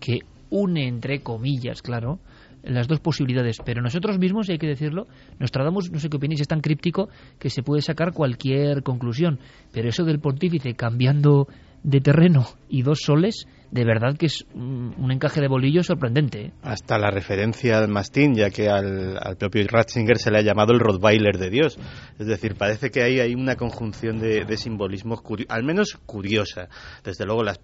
que 0.00 0.20
une, 0.50 0.86
entre 0.86 1.20
comillas, 1.20 1.82
claro, 1.82 2.20
las 2.62 2.88
dos 2.88 3.00
posibilidades. 3.00 3.58
Pero 3.64 3.82
nosotros 3.82 4.18
mismos, 4.18 4.48
y 4.48 4.52
hay 4.52 4.58
que 4.58 4.66
decirlo, 4.66 5.06
Nostradamus, 5.38 5.90
no 5.90 5.98
sé 5.98 6.08
qué 6.08 6.16
opináis, 6.16 6.40
es 6.40 6.48
tan 6.48 6.60
críptico 6.60 7.08
que 7.38 7.50
se 7.50 7.62
puede 7.62 7.82
sacar 7.82 8.12
cualquier 8.12 8.82
conclusión. 8.82 9.38
Pero 9.72 9.88
eso 9.88 10.04
del 10.04 10.20
pontífice 10.20 10.74
cambiando 10.74 11.48
de 11.82 12.00
terreno 12.00 12.46
y 12.68 12.82
dos 12.82 13.00
soles 13.04 13.46
de 13.70 13.84
verdad 13.84 14.16
que 14.16 14.26
es 14.26 14.46
un 14.54 15.10
encaje 15.10 15.40
de 15.40 15.48
bolillo 15.48 15.82
sorprendente. 15.82 16.46
¿eh? 16.46 16.52
Hasta 16.62 16.98
la 16.98 17.10
referencia 17.10 17.78
al 17.78 17.88
mastín, 17.88 18.34
ya 18.34 18.50
que 18.50 18.68
al, 18.68 19.36
propio 19.38 19.64
Ratzinger 19.68 20.18
se 20.18 20.30
le 20.30 20.38
ha 20.38 20.42
llamado 20.42 20.72
el 20.72 20.80
Rottweiler 20.80 21.38
de 21.38 21.50
Dios. 21.50 21.78
Es 22.18 22.26
decir, 22.26 22.56
parece 22.56 22.90
que 22.90 23.02
ahí 23.02 23.20
hay 23.20 23.34
una 23.34 23.56
conjunción 23.56 24.18
de, 24.18 24.56
simbolismos, 24.56 25.20
al 25.48 25.64
menos 25.64 25.98
curiosa. 26.06 26.68
Desde 27.04 27.24
luego, 27.24 27.42
las, 27.42 27.60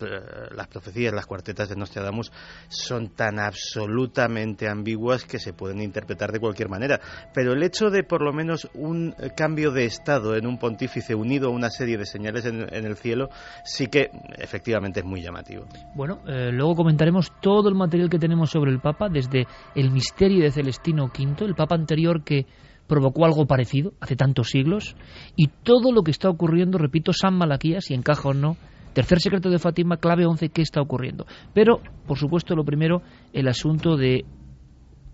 las 0.54 0.68
profecías, 0.68 1.12
las 1.12 1.26
cuartetas 1.26 1.68
de 1.68 1.76
Nostradamus 1.76 2.30
son 2.68 3.08
tan 3.08 3.38
absolutamente 3.38 4.68
ambiguas 4.68 5.24
que 5.24 5.38
se 5.38 5.52
pueden 5.52 5.80
interpretar 5.80 6.32
de 6.32 6.40
cualquier 6.40 6.68
manera. 6.68 7.00
Pero 7.32 7.52
el 7.52 7.62
hecho 7.62 7.90
de, 7.90 8.04
por 8.04 8.22
lo 8.22 8.32
menos, 8.32 8.68
un 8.74 9.14
cambio 9.36 9.70
de 9.70 9.84
estado 9.84 10.36
en 10.36 10.46
un 10.46 10.58
pontífice 10.58 11.14
unido 11.14 11.48
a 11.48 11.52
una 11.52 11.70
serie 11.70 11.96
de 11.96 12.06
señales 12.06 12.44
en, 12.44 12.62
el 12.72 12.96
cielo, 12.96 13.30
sí 13.64 13.86
que 13.86 14.10
efectivamente 14.38 15.00
es 15.00 15.06
muy 15.06 15.22
llamativo. 15.22 15.66
Bueno, 15.94 16.18
eh, 16.26 16.50
luego 16.52 16.74
comentaremos 16.74 17.32
todo 17.40 17.68
el 17.68 17.76
material 17.76 18.10
que 18.10 18.18
tenemos 18.18 18.50
sobre 18.50 18.72
el 18.72 18.80
Papa, 18.80 19.08
desde 19.08 19.46
el 19.76 19.92
misterio 19.92 20.42
de 20.42 20.50
Celestino 20.50 21.04
V, 21.04 21.44
el 21.44 21.54
Papa 21.54 21.76
anterior 21.76 22.24
que 22.24 22.46
provocó 22.88 23.24
algo 23.24 23.46
parecido 23.46 23.92
hace 24.00 24.16
tantos 24.16 24.48
siglos, 24.48 24.96
y 25.36 25.46
todo 25.46 25.92
lo 25.92 26.02
que 26.02 26.10
está 26.10 26.28
ocurriendo, 26.28 26.78
repito, 26.78 27.12
San 27.12 27.34
Malaquías, 27.34 27.84
si 27.84 27.94
encaja 27.94 28.30
o 28.30 28.34
no, 28.34 28.56
tercer 28.92 29.20
secreto 29.20 29.50
de 29.50 29.60
Fátima, 29.60 29.98
clave 29.98 30.26
11, 30.26 30.48
¿qué 30.48 30.62
está 30.62 30.80
ocurriendo? 30.82 31.26
Pero, 31.54 31.80
por 32.08 32.18
supuesto, 32.18 32.56
lo 32.56 32.64
primero, 32.64 33.02
el 33.32 33.46
asunto 33.46 33.96
de 33.96 34.24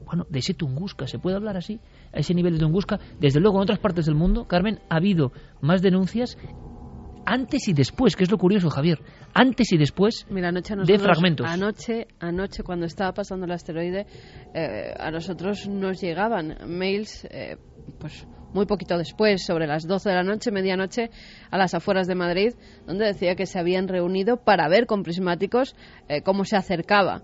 bueno, 0.07 0.27
de 0.29 0.41
ese 0.41 0.55
Tunguska, 0.55 1.07
¿se 1.07 1.21
puede 1.21 1.37
hablar 1.37 1.57
así? 1.57 1.79
A 2.13 2.19
ese 2.19 2.35
nivel 2.35 2.55
de 2.55 2.59
Tunguska. 2.59 2.99
Desde 3.21 3.39
luego, 3.39 3.59
en 3.59 3.63
otras 3.63 3.79
partes 3.79 4.07
del 4.07 4.17
mundo, 4.17 4.47
Carmen, 4.49 4.81
ha 4.89 4.97
habido 4.97 5.31
más 5.61 5.83
denuncias 5.83 6.37
antes 7.25 7.69
y 7.69 7.73
después, 7.73 8.17
que 8.17 8.25
es 8.25 8.31
lo 8.31 8.39
curioso, 8.39 8.71
Javier, 8.71 8.99
antes 9.35 9.73
y 9.73 9.79
después 9.79 10.27
de 10.29 10.99
fragmentos. 10.99 11.47
Anoche, 11.47 12.07
anoche, 12.19 12.63
cuando 12.63 12.87
estaba 12.87 13.13
pasando 13.13 13.47
el 13.47 13.53
asteroide, 13.53 14.07
eh, 14.55 14.95
a 14.99 15.11
nosotros 15.11 15.69
nos 15.69 16.01
llegaban 16.01 16.57
mails, 16.67 17.27
eh, 17.31 17.57
pues 17.99 18.27
muy 18.53 18.67
poquito 18.67 18.99
después, 18.99 19.45
sobre 19.45 19.67
las 19.67 19.87
12 19.87 20.09
de 20.09 20.15
la 20.15 20.23
noche, 20.23 20.51
medianoche, 20.51 21.11
a 21.51 21.59
las 21.59 21.75
afueras 21.75 22.07
de 22.07 22.15
Madrid, 22.15 22.55
donde 22.87 23.07
decía 23.07 23.37
que 23.37 23.47
se 23.47 23.59
habían 23.59 23.89
reunido 23.89 24.39
para 24.39 24.69
ver 24.69 24.87
con 24.87 25.03
prismáticos 25.03 25.77
eh, 26.09 26.23
cómo 26.23 26.45
se 26.45 26.57
acercaba 26.57 27.23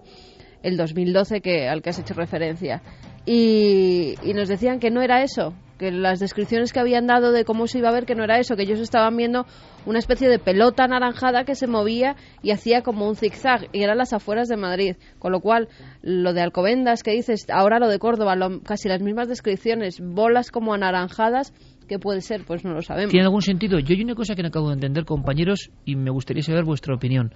el 0.62 0.77
2012 0.77 1.40
que, 1.40 1.69
al 1.69 1.83
que 1.83 1.90
has 1.90 1.99
hecho 1.99 2.14
referencia. 2.14 2.83
Y, 3.25 4.14
nos 4.35 4.49
decían 4.49 4.79
que 4.79 4.90
no 4.90 5.03
era 5.03 5.23
eso, 5.23 5.55
que 5.79 5.91
las 5.91 6.21
descripciones 6.21 6.73
que 6.73 6.81
habían 6.81 7.07
dado 7.07 7.33
de 7.33 7.45
cómo 7.45 7.67
se 7.67 7.79
iba 7.79 7.89
a 7.89 7.93
ver, 7.93 8.07
que 8.07 8.15
no 8.15 8.25
era 8.25 8.39
eso, 8.39 8.57
que 8.57 8.62
ellos 8.62 8.81
estaban 8.81 9.17
viendo 9.17 9.47
una 9.85 9.99
especie 9.99 10.29
de 10.29 10.39
pelota 10.39 10.85
anaranjada 10.85 11.45
que 11.45 11.55
se 11.55 11.67
movía 11.67 12.17
y 12.43 12.51
hacía 12.51 12.83
como 12.83 13.09
un 13.09 13.17
zigzag, 13.17 13.69
y 13.73 13.83
eran 13.83 13.99
las 13.99 14.12
afueras 14.12 14.49
de 14.49 14.57
Madrid. 14.57 14.97
Con 15.19 15.33
lo 15.33 15.41
cual, 15.41 15.69
lo 16.03 16.33
de 16.33 16.41
Alcobendas 16.41 17.03
que 17.03 17.12
dices, 17.12 17.47
ahora 17.51 17.79
lo 17.79 17.89
de 17.89 17.99
Córdoba, 17.99 18.35
casi 18.65 18.89
las 18.89 19.03
mismas 19.03 19.29
descripciones, 19.29 20.01
bolas 20.01 20.51
como 20.51 20.75
anaranjadas, 20.75 21.53
¿Qué 21.89 22.01
puede 22.01 22.21
ser? 22.21 22.45
Pues 22.45 22.65
no 22.65 22.73
lo 22.73 22.83
sabemos. 22.83 23.12
¿Tiene 23.12 23.27
algún 23.27 23.43
sentido? 23.43 23.79
Yo 23.79 23.95
hay 23.95 24.03
una 24.03 24.17
cosa 24.17 24.35
que 24.35 24.43
no 24.43 24.49
acabo 24.49 24.71
de 24.71 24.75
entender, 24.75 25.05
compañeros, 25.05 25.71
y 25.85 25.95
me 25.95 26.11
gustaría 26.11 26.43
saber 26.43 26.65
vuestra 26.65 26.97
opinión. 26.97 27.33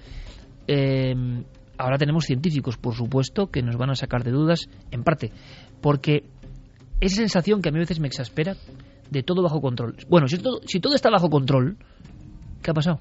Eh, 0.67 1.15
ahora 1.79 1.99
tenemos 1.99 2.25
científicos, 2.25 2.77
por 2.77 2.95
supuesto, 2.95 3.47
que 3.47 3.63
nos 3.63 3.77
van 3.77 3.91
a 3.91 3.95
sacar 3.95 4.25
de 4.25 4.33
dudas, 4.33 4.69
en 4.91 5.05
parte, 5.05 5.31
porque 5.81 6.25
esa 7.01 7.17
sensación 7.17 7.63
que 7.63 7.69
a 7.69 7.73
mí 7.73 7.79
a 7.79 7.81
veces 7.81 8.01
me 8.01 8.09
exaspera 8.09 8.57
de 9.11 9.23
todo 9.23 9.43
bajo 9.43 9.61
control. 9.61 9.97
Bueno, 10.09 10.29
si 10.29 10.39
todo, 10.39 10.61
si 10.67 10.81
todo 10.81 10.95
está 10.95 11.11
bajo 11.11 11.31
control, 11.31 11.77
¿qué 12.63 12.71
ha 12.71 12.75
pasado? 12.75 13.01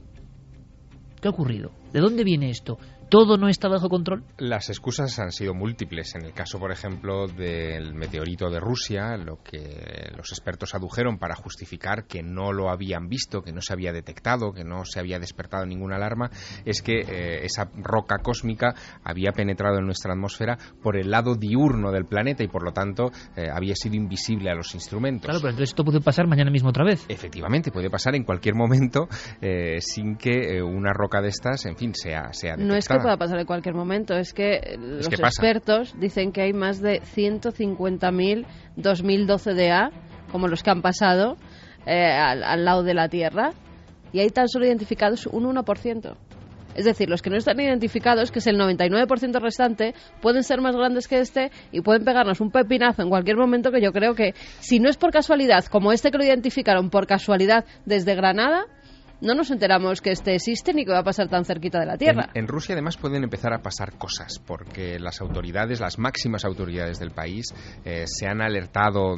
¿Qué 1.22 1.28
ha 1.28 1.32
ocurrido? 1.32 1.72
¿De 1.94 2.00
dónde 2.00 2.24
viene 2.24 2.50
esto? 2.50 2.78
Todo 3.10 3.38
no 3.38 3.50
está 3.50 3.68
bajo 3.68 3.90
control? 3.90 4.24
Las 4.38 4.70
excusas 4.70 5.18
han 5.20 5.32
sido 5.32 5.54
múltiples. 5.54 6.16
En 6.16 6.26
el 6.26 6.34
caso, 6.34 6.60
por 6.60 6.72
ejemplo, 6.72 7.28
del 7.28 7.94
meteorito 7.94 8.50
de 8.50 8.60
Rusia, 8.60 9.18
lo 9.18 9.42
que 9.44 10.12
los 10.16 10.32
expertos 10.32 10.76
adujeron 10.76 11.18
para 11.18 11.36
justificar 11.36 12.06
que 12.06 12.22
no 12.24 12.54
lo 12.54 12.70
habían 12.70 13.10
visto, 13.10 13.42
que 13.42 13.52
no 13.52 13.62
se 13.62 13.74
había 13.74 13.92
detectado, 13.92 14.54
que 14.54 14.64
no 14.64 14.86
se 14.86 15.00
había 15.00 15.20
despertado 15.20 15.66
ninguna 15.66 15.96
alarma, 15.96 16.30
es 16.66 16.82
que 16.82 17.00
eh, 17.00 17.46
esa 17.46 17.70
roca 17.76 18.20
cósmica 18.20 18.76
había 19.04 19.32
penetrado 19.32 19.80
en 19.80 19.86
nuestra 19.86 20.14
atmósfera 20.14 20.58
por 20.82 20.96
el 20.96 21.10
lado 21.10 21.36
diurno 21.36 21.92
del 21.92 22.06
planeta 22.06 22.44
y, 22.44 22.48
por 22.48 22.64
lo 22.64 22.72
tanto, 22.72 23.12
eh, 23.36 23.48
había 23.52 23.76
sido 23.76 23.96
invisible 23.96 24.50
a 24.52 24.56
los 24.56 24.74
instrumentos. 24.76 25.26
Claro, 25.26 25.40
pero 25.40 25.50
entonces 25.52 25.70
esto 25.70 25.84
puede 25.84 26.02
pasar 26.02 26.28
mañana 26.28 26.52
mismo 26.52 26.70
otra 26.70 26.86
vez. 26.86 27.06
Efectivamente, 27.10 27.72
puede 27.72 27.90
pasar 27.90 28.16
en 28.16 28.24
cualquier 28.24 28.56
momento 28.56 29.08
eh, 29.42 29.78
sin 29.80 30.16
que 30.16 30.62
una 30.62 30.94
roca 30.94 31.22
de 31.22 31.30
estas, 31.30 31.66
en 31.66 31.76
fin, 31.76 31.94
sea, 31.96 32.32
sea 32.34 32.56
detectada 32.56 32.99
pueda 33.02 33.18
pasar 33.18 33.40
en 33.40 33.46
cualquier 33.46 33.76
momento. 33.76 34.16
Es 34.16 34.34
que 34.34 34.78
los 34.80 35.08
expertos 35.08 35.96
dicen 36.00 36.32
que 36.32 36.42
hay 36.42 36.54
más 36.54 36.82
de 36.82 37.02
150.000 37.02 38.46
2012 38.76 39.54
DA, 39.54 39.92
como 40.32 40.48
los 40.48 40.64
que 40.64 40.72
han 40.72 40.82
pasado 40.82 41.38
eh, 41.86 42.12
al, 42.12 42.66
lado 42.66 42.84
de 42.84 42.94
la 42.94 43.10
Tierra, 43.10 43.52
y 44.12 44.20
hay 44.20 44.30
tan 44.30 44.48
solo 44.48 44.66
identificados 44.66 45.28
un 45.28 45.46
1%. 45.46 46.16
Es 46.76 46.86
decir, 46.86 47.10
los 47.10 47.22
que 47.22 47.30
no 47.30 47.36
están 47.36 47.60
identificados, 47.60 48.32
que 48.32 48.40
es 48.40 48.48
el 48.48 48.58
99% 48.58 49.42
restante, 49.42 49.96
pueden 50.22 50.44
ser 50.44 50.62
más 50.62 50.76
grandes 50.76 51.08
que 51.08 51.20
este 51.20 51.52
y 51.72 51.82
pueden 51.82 52.06
pegarnos 52.06 52.40
un 52.42 52.52
pepinazo 52.52 53.02
en 53.02 53.10
cualquier 53.10 53.38
momento 53.38 53.72
que 53.72 53.82
yo 53.82 53.92
creo 53.92 54.14
que, 54.14 54.34
si 54.60 54.80
no 54.80 54.88
es 54.88 54.96
por 54.96 55.12
casualidad, 55.12 55.66
como 55.66 55.92
este 55.92 56.12
que 56.12 56.18
lo 56.18 56.24
identificaron 56.24 56.90
por 56.90 57.08
casualidad 57.08 57.66
desde 57.86 58.16
Granada, 58.16 58.66
no 59.22 59.34
nos 59.34 59.52
enteramos 59.52 60.02
que 60.02 60.12
este 60.12 60.36
existe 60.36 60.74
ni 60.74 60.86
que 60.86 60.92
va 60.92 61.00
a 61.00 61.04
pasar 61.04 61.30
tan 61.30 61.46
cerquita 61.46 61.80
de 61.80 61.86
la 61.86 61.98
Tierra. 61.98 62.30
En, 62.34 62.48
Rusia 62.48 62.74
además 62.74 62.98
pueden 62.98 63.24
empezar 63.24 63.54
a 63.54 63.62
pasar 63.62 63.98
cosas, 63.98 64.40
porque 64.40 65.00
las 65.00 65.22
autoridades, 65.22 65.80
las 65.80 66.00
máximas 66.00 66.46
autoridades 66.46 67.00
del 67.00 67.12
país, 67.12 67.54
eh, 67.84 68.06
se 68.08 68.28
han 68.28 68.42
alertado 68.42 69.16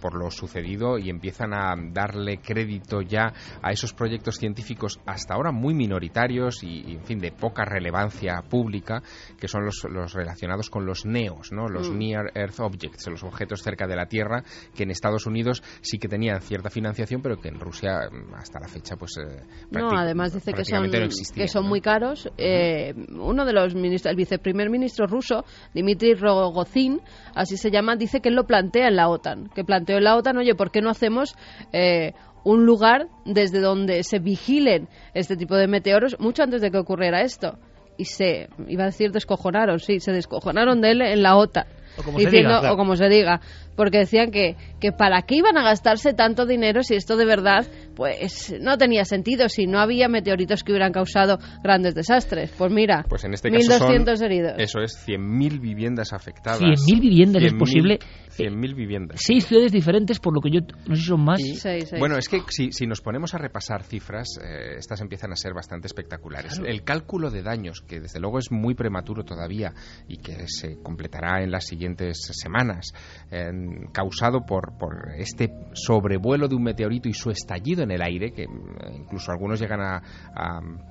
por 0.00 0.16
lo 0.16 0.30
sucedido 0.30 0.98
y 0.98 1.10
empiezan 1.10 1.54
a 1.54 1.74
darle 1.92 2.38
crédito 2.38 3.00
ya 3.02 3.32
a 3.62 3.70
esos 3.70 3.92
proyectos 3.92 4.38
científicos 4.38 5.00
hasta 5.06 5.34
ahora 5.34 5.52
muy 5.52 5.74
minoritarios 5.74 6.62
y, 6.62 6.94
en 6.94 7.04
fin, 7.04 7.18
de 7.18 7.32
poca 7.32 7.64
relevancia 7.64 8.42
pública, 8.48 9.02
que 9.38 9.48
son 9.48 9.64
los, 9.64 10.12
relacionados 10.12 10.70
con 10.70 10.84
los 10.84 11.06
NEOs, 11.06 11.52
¿no? 11.52 11.68
los 11.68 11.90
mm. 11.90 11.98
Near 11.98 12.32
Earth 12.34 12.60
Objects, 12.60 13.08
los 13.08 13.22
objetos 13.22 13.62
cerca 13.62 13.86
de 13.86 13.96
la 13.96 14.06
Tierra, 14.06 14.42
que 14.74 14.82
en 14.82 14.90
Estados 14.90 15.26
Unidos 15.26 15.62
sí 15.80 15.98
que 15.98 16.08
tenían 16.08 16.40
cierta 16.40 16.70
financiación, 16.70 17.22
pero 17.22 17.36
que 17.36 17.48
en 17.48 17.60
Rusia 17.60 18.00
hasta 18.36 18.60
la 18.60 18.68
fecha 18.68 18.96
pues 18.96 19.16
eh, 19.18 19.43
no, 19.70 19.90
además 19.90 20.32
dice 20.32 20.52
que 20.52 20.64
son, 20.64 20.90
que 20.90 21.48
son 21.48 21.66
muy 21.66 21.80
caros. 21.80 22.28
Eh, 22.38 22.94
uno 23.10 23.44
de 23.44 23.52
los 23.52 23.74
ministros, 23.74 24.10
el 24.10 24.16
viceprimer 24.16 24.70
ministro 24.70 25.06
ruso, 25.06 25.44
Dmitry 25.74 26.14
Rogozin, 26.14 27.00
así 27.34 27.56
se 27.56 27.70
llama, 27.70 27.96
dice 27.96 28.20
que 28.20 28.28
él 28.28 28.34
lo 28.34 28.44
plantea 28.44 28.88
en 28.88 28.96
la 28.96 29.08
OTAN. 29.08 29.48
Que 29.54 29.64
planteó 29.64 29.98
en 29.98 30.04
la 30.04 30.16
OTAN, 30.16 30.38
oye, 30.38 30.54
¿por 30.54 30.70
qué 30.70 30.80
no 30.80 30.90
hacemos 30.90 31.34
eh, 31.72 32.12
un 32.44 32.66
lugar 32.66 33.08
desde 33.24 33.60
donde 33.60 34.02
se 34.02 34.18
vigilen 34.18 34.88
este 35.14 35.36
tipo 35.36 35.56
de 35.56 35.66
meteoros 35.66 36.16
mucho 36.18 36.42
antes 36.42 36.60
de 36.60 36.70
que 36.70 36.78
ocurriera 36.78 37.22
esto? 37.22 37.58
Y 37.96 38.06
se, 38.06 38.48
iba 38.66 38.82
a 38.82 38.86
decir 38.86 39.12
descojonaron, 39.12 39.78
sí, 39.78 40.00
se 40.00 40.12
descojonaron 40.12 40.80
de 40.80 40.90
él 40.90 41.02
en 41.02 41.22
la 41.22 41.36
OTAN. 41.36 41.66
O 41.96 42.02
como, 42.02 42.18
se 42.18 42.30
diga, 42.30 42.72
o 42.72 42.76
como 42.76 42.96
se 42.96 43.08
diga, 43.08 43.40
porque 43.76 43.98
decían 43.98 44.30
que, 44.30 44.56
que 44.80 44.92
para 44.92 45.22
qué 45.22 45.36
iban 45.36 45.56
a 45.56 45.62
gastarse 45.62 46.12
tanto 46.12 46.46
dinero 46.46 46.82
si 46.82 46.94
esto 46.94 47.16
de 47.16 47.24
verdad 47.24 47.66
pues 47.94 48.54
no 48.60 48.76
tenía 48.76 49.04
sentido 49.04 49.48
si 49.48 49.66
no 49.66 49.78
había 49.78 50.08
meteoritos 50.08 50.62
que 50.62 50.72
hubieran 50.72 50.92
causado 50.92 51.38
grandes 51.62 51.94
desastres. 51.94 52.52
Pues 52.56 52.72
mira, 52.72 53.04
pues 53.08 53.24
en 53.24 53.34
este 53.34 53.50
1.200 53.50 54.22
heridos. 54.22 54.54
Eso 54.58 54.80
es, 54.80 55.06
100.000 55.06 55.60
viviendas 55.60 56.12
afectadas. 56.12 56.60
100.000 56.60 57.00
viviendas 57.00 57.42
es 57.42 57.54
posible. 57.54 57.98
100.000 58.36 58.74
viviendas. 58.74 59.20
Seis 59.22 59.46
ciudades 59.46 59.72
diferentes, 59.72 60.18
por 60.20 60.34
lo 60.34 60.40
que 60.40 60.50
yo 60.50 60.60
no 60.86 60.94
sé 60.94 61.02
si 61.02 61.08
son 61.08 61.24
más. 61.24 61.40
Bueno, 61.98 62.16
es 62.16 62.28
que 62.28 62.40
si, 62.48 62.72
si, 62.72 62.86
nos 62.86 63.00
ponemos 63.00 63.34
a 63.34 63.38
repasar 63.38 63.82
cifras, 63.82 64.38
eh, 64.42 64.76
estas 64.78 65.00
empiezan 65.00 65.32
a 65.32 65.36
ser 65.36 65.54
bastante 65.54 65.86
espectaculares. 65.86 66.60
El 66.64 66.84
cálculo 66.84 67.30
de 67.30 67.42
daños, 67.42 67.80
que 67.80 68.00
desde 68.00 68.20
luego 68.20 68.38
es 68.38 68.50
muy 68.50 68.74
prematuro 68.74 69.24
todavía 69.24 69.72
y 70.08 70.18
que 70.18 70.46
se 70.48 70.80
completará 70.82 71.42
en 71.42 71.50
las 71.50 71.66
siguientes 71.66 72.30
semanas, 72.32 72.92
causado 73.92 74.44
por, 74.46 74.76
por 74.78 75.12
este 75.16 75.50
sobrevuelo 75.72 76.48
de 76.48 76.54
un 76.54 76.62
meteorito 76.62 77.08
y 77.08 77.14
su 77.14 77.30
estallido 77.30 77.82
en 77.82 77.90
el 77.90 78.02
aire, 78.02 78.32
que 78.32 78.46
mm, 78.46 79.02
incluso 79.02 79.30
algunos 79.30 79.60
llegan 79.60 79.80
a, 79.80 80.02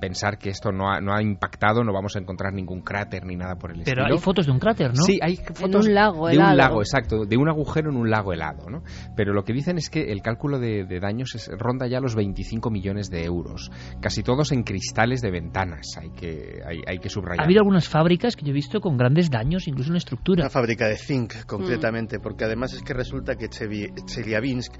pensar 0.00 0.38
que 0.38 0.50
esto 0.50 0.72
no 0.72 0.90
ha, 0.90 1.00
no 1.00 1.14
ha, 1.14 1.22
impactado, 1.22 1.82
no 1.84 1.92
vamos 1.92 2.16
a 2.16 2.18
encontrar 2.18 2.52
ningún 2.52 2.82
cráter 2.82 3.24
ni 3.24 3.36
nada 3.36 3.56
por 3.56 3.70
el 3.70 3.80
estilo. 3.80 4.02
Pero 4.02 4.14
hay 4.14 4.18
fotos 4.18 4.46
de 4.46 4.52
un 4.52 4.58
cráter, 4.58 4.88
¿no? 4.88 5.02
Sí, 5.02 5.18
hay 5.22 5.36
fotos 5.36 5.86
un 5.86 5.94
lago, 5.94 6.28
de 6.28 6.38
un 6.38 6.56
lago, 6.56 6.80
exacto, 6.80 7.24
de 7.34 7.38
un 7.38 7.48
agujero 7.48 7.90
en 7.90 7.96
un 7.96 8.10
lago 8.10 8.32
helado. 8.32 8.70
¿no? 8.70 8.82
Pero 9.16 9.32
lo 9.32 9.44
que 9.44 9.52
dicen 9.52 9.76
es 9.76 9.90
que 9.90 10.12
el 10.12 10.22
cálculo 10.22 10.58
de, 10.58 10.84
daños 11.00 11.34
es, 11.34 11.50
ronda 11.58 11.86
ya 11.88 12.00
los 12.00 12.14
25 12.14 12.70
millones 12.70 13.10
de 13.10 13.24
euros, 13.24 13.70
casi 14.00 14.22
todos 14.22 14.52
en 14.52 14.62
cristales 14.62 15.20
de 15.20 15.30
ventanas, 15.30 15.98
hay 16.00 16.10
que, 16.10 16.60
hay, 16.86 16.98
que 16.98 17.08
subrayar. 17.08 17.40
Ha 17.40 17.44
habido 17.44 17.60
algunas 17.60 17.88
fábricas 17.88 18.36
que 18.36 18.44
yo 18.44 18.50
he 18.50 18.54
visto 18.54 18.80
con 18.80 18.96
grandes 18.96 19.30
daños, 19.30 19.66
incluso 19.66 19.88
en 19.88 19.94
la 19.94 19.98
estructura. 19.98 20.42
Una 20.44 20.50
fábrica 20.50 20.86
de 20.86 20.96
zinc, 20.96 21.44
concretamente, 21.46 22.20
porque 22.20 22.44
además 22.44 22.72
es 22.72 22.82
que 22.82 22.94
resulta 22.94 23.34
que 23.34 23.48
Chelyabinsk 23.48 24.74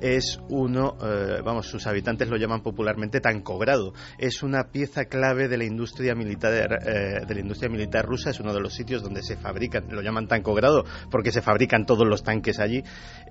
es 0.00 0.40
uno, 0.48 0.96
eh, 1.02 1.40
vamos, 1.44 1.66
sus 1.66 1.86
habitantes 1.86 2.28
lo 2.28 2.36
llaman 2.36 2.62
popularmente 2.62 3.20
tancogrado. 3.20 3.92
Es 4.18 4.42
una 4.42 4.64
pieza 4.72 5.04
clave 5.04 5.48
de 5.48 5.58
la 5.58 5.64
industria 5.64 6.14
militar 6.14 6.78
eh, 6.86 7.26
de 7.26 7.34
la 7.34 7.40
industria 7.40 7.70
militar 7.70 8.06
rusa. 8.06 8.30
Es 8.30 8.40
uno 8.40 8.52
de 8.54 8.60
los 8.60 8.74
sitios 8.74 9.02
donde 9.02 9.22
se 9.22 9.36
fabrican, 9.36 9.84
lo 9.90 10.02
llaman 10.02 10.26
tancogrado 10.26 10.84
porque 11.10 11.32
se 11.32 11.42
fabrican 11.42 11.84
todos 11.84 11.99
los 12.08 12.22
tanques 12.22 12.60
allí, 12.60 12.82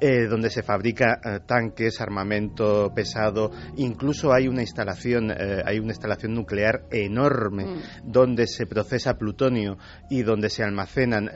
eh, 0.02 0.28
donde 0.28 0.50
se 0.50 0.64
fabrica 0.64 1.20
tanques, 1.46 2.02
armamento 2.02 2.92
pesado. 2.96 3.52
Incluso 3.78 4.34
hay 4.34 4.48
una 4.48 4.62
instalación, 4.62 5.32
hay 5.32 5.80
una 5.80 5.90
instalación 5.90 6.34
nuclear 6.34 6.84
enorme 6.92 7.66
mm. 7.66 7.80
donde 8.04 8.48
se 8.48 8.66
procesa 8.66 9.16
plutonio 9.16 9.78
y 10.10 10.24
donde 10.24 10.50
se 10.50 10.64
almacenan 10.64 11.30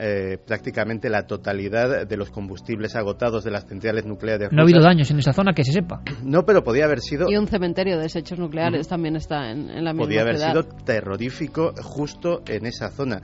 prácticamente 0.46 1.08
la 1.10 1.26
totalidad 1.26 2.06
de 2.06 2.16
los 2.16 2.30
combustibles 2.30 2.96
agotados 2.96 3.44
de 3.44 3.50
las 3.50 3.66
centrales 3.66 4.04
nucleares. 4.04 4.50
No 4.52 4.60
ha 4.60 4.64
habido 4.64 4.82
daños 4.82 5.10
en 5.10 5.18
esa 5.18 5.32
zona 5.32 5.52
que 5.52 5.64
se 5.64 5.72
sepa. 5.72 6.02
No, 6.22 6.44
pero 6.44 6.62
podía 6.62 6.84
haber 6.84 7.00
sido. 7.00 7.30
Y 7.30 7.36
un 7.36 7.46
cementerio 7.46 7.96
de 7.96 8.04
desechos 8.04 8.38
nucleares 8.38 8.88
también 8.88 9.16
está 9.16 9.50
en, 9.50 9.84
la 9.84 9.92
misma 9.92 10.04
Podía 10.04 10.22
haber 10.22 10.38
sido 10.38 10.64
terrorífico 10.64 11.72
justo 11.82 12.42
en 12.46 12.66
esa 12.66 12.90
zona. 12.90 13.20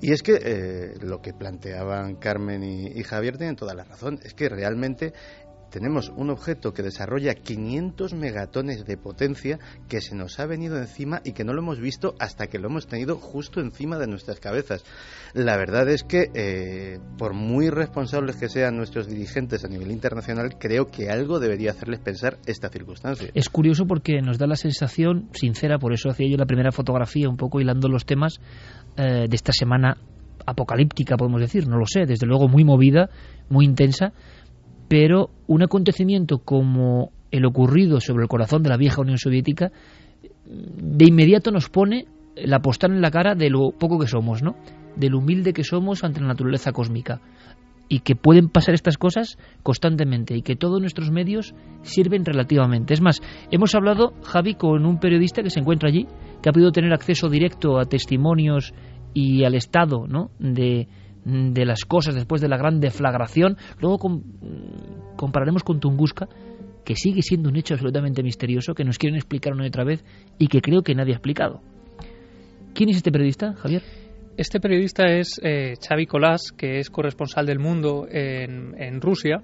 Y 0.00 0.12
es 0.12 0.22
que 0.22 0.38
eh, 0.42 0.94
lo 1.00 1.20
que 1.20 1.34
planteaban 1.34 2.16
Carmen 2.16 2.62
y, 2.62 2.86
y, 2.86 3.02
Javier 3.02 3.36
tienen 3.36 3.56
toda 3.56 3.74
la 3.74 3.84
razón. 3.84 4.18
Es 4.22 4.34
que 4.34 4.48
realmente 4.48 5.12
tenemos 5.70 6.12
un 6.16 6.30
objeto 6.30 6.72
que 6.72 6.82
desarrolla 6.82 7.34
500 7.34 8.14
megatones 8.14 8.84
de 8.84 8.96
potencia 8.96 9.58
que 9.88 10.00
se 10.00 10.14
nos 10.14 10.38
ha 10.40 10.46
venido 10.46 10.76
encima 10.76 11.20
y 11.24 11.32
que 11.32 11.44
no 11.44 11.52
lo 11.52 11.60
hemos 11.60 11.80
visto 11.80 12.14
hasta 12.18 12.48
que 12.48 12.58
lo 12.58 12.68
hemos 12.68 12.86
tenido 12.86 13.16
justo 13.16 13.60
encima 13.60 13.98
de 13.98 14.06
nuestras 14.06 14.40
cabezas. 14.40 14.84
La 15.32 15.56
verdad 15.56 15.88
es 15.88 16.02
que, 16.02 16.30
eh, 16.34 16.98
por 17.16 17.34
muy 17.34 17.70
responsables 17.70 18.36
que 18.36 18.48
sean 18.48 18.76
nuestros 18.76 19.06
dirigentes 19.06 19.64
a 19.64 19.68
nivel 19.68 19.90
internacional, 19.90 20.56
creo 20.58 20.86
que 20.86 21.10
algo 21.10 21.38
debería 21.38 21.70
hacerles 21.70 22.00
pensar 22.00 22.38
esta 22.46 22.68
circunstancia. 22.68 23.30
Es 23.34 23.48
curioso 23.48 23.86
porque 23.86 24.20
nos 24.20 24.38
da 24.38 24.46
la 24.46 24.56
sensación, 24.56 25.28
sincera, 25.32 25.78
por 25.78 25.92
eso 25.92 26.10
hacía 26.10 26.28
yo 26.28 26.36
la 26.36 26.46
primera 26.46 26.72
fotografía, 26.72 27.28
un 27.28 27.36
poco 27.36 27.60
hilando 27.60 27.88
los 27.88 28.04
temas 28.04 28.40
eh, 28.96 29.26
de 29.28 29.36
esta 29.36 29.52
semana 29.52 29.96
apocalíptica, 30.46 31.16
podemos 31.16 31.40
decir, 31.40 31.68
no 31.68 31.78
lo 31.78 31.86
sé, 31.86 32.06
desde 32.06 32.26
luego 32.26 32.48
muy 32.48 32.64
movida, 32.64 33.10
muy 33.48 33.64
intensa, 33.64 34.12
pero 34.90 35.30
un 35.46 35.62
acontecimiento 35.62 36.38
como 36.38 37.12
el 37.30 37.46
ocurrido 37.46 38.00
sobre 38.00 38.24
el 38.24 38.28
corazón 38.28 38.64
de 38.64 38.70
la 38.70 38.76
vieja 38.76 39.00
Unión 39.00 39.18
Soviética 39.18 39.70
de 40.44 41.04
inmediato 41.04 41.52
nos 41.52 41.68
pone 41.68 42.06
la 42.34 42.58
postal 42.58 42.90
en 42.90 43.00
la 43.00 43.12
cara 43.12 43.36
de 43.36 43.50
lo 43.50 43.70
poco 43.70 44.00
que 44.00 44.08
somos, 44.08 44.42
¿no? 44.42 44.56
De 44.96 45.08
lo 45.08 45.18
humilde 45.18 45.52
que 45.52 45.62
somos 45.62 46.02
ante 46.02 46.20
la 46.20 46.26
naturaleza 46.26 46.72
cósmica 46.72 47.20
y 47.88 48.00
que 48.00 48.16
pueden 48.16 48.48
pasar 48.48 48.74
estas 48.74 48.98
cosas 48.98 49.38
constantemente 49.62 50.36
y 50.36 50.42
que 50.42 50.56
todos 50.56 50.80
nuestros 50.80 51.12
medios 51.12 51.54
sirven 51.82 52.24
relativamente. 52.24 52.92
Es 52.92 53.00
más, 53.00 53.20
hemos 53.52 53.76
hablado, 53.76 54.14
Javi, 54.24 54.56
con 54.56 54.84
un 54.86 54.98
periodista 54.98 55.44
que 55.44 55.50
se 55.50 55.60
encuentra 55.60 55.88
allí, 55.88 56.08
que 56.42 56.48
ha 56.48 56.52
podido 56.52 56.72
tener 56.72 56.92
acceso 56.92 57.28
directo 57.28 57.78
a 57.78 57.84
testimonios 57.84 58.74
y 59.14 59.44
al 59.44 59.54
estado 59.54 60.08
¿no? 60.08 60.32
de, 60.40 60.88
de 61.24 61.64
las 61.64 61.84
cosas 61.84 62.14
después 62.14 62.40
de 62.40 62.48
la 62.48 62.56
gran 62.56 62.80
deflagración. 62.80 63.56
Luego 63.80 63.98
compararemos 65.16 65.62
con 65.62 65.80
Tunguska, 65.80 66.28
que 66.84 66.96
sigue 66.96 67.22
siendo 67.22 67.48
un 67.48 67.56
hecho 67.56 67.74
absolutamente 67.74 68.22
misterioso, 68.22 68.74
que 68.74 68.84
nos 68.84 68.98
quieren 68.98 69.16
explicar 69.16 69.52
una 69.52 69.64
y 69.64 69.68
otra 69.68 69.84
vez 69.84 70.04
y 70.38 70.48
que 70.48 70.60
creo 70.60 70.82
que 70.82 70.94
nadie 70.94 71.12
ha 71.12 71.16
explicado. 71.16 71.60
¿Quién 72.74 72.88
es 72.88 72.96
este 72.96 73.12
periodista, 73.12 73.54
Javier? 73.54 73.82
Este 74.40 74.58
periodista 74.58 75.04
es 75.04 75.38
eh, 75.44 75.74
Xavi 75.86 76.06
Colás, 76.06 76.52
que 76.56 76.78
es 76.78 76.88
corresponsal 76.88 77.44
del 77.44 77.58
mundo 77.58 78.06
en, 78.10 78.98
Rusia. 78.98 79.42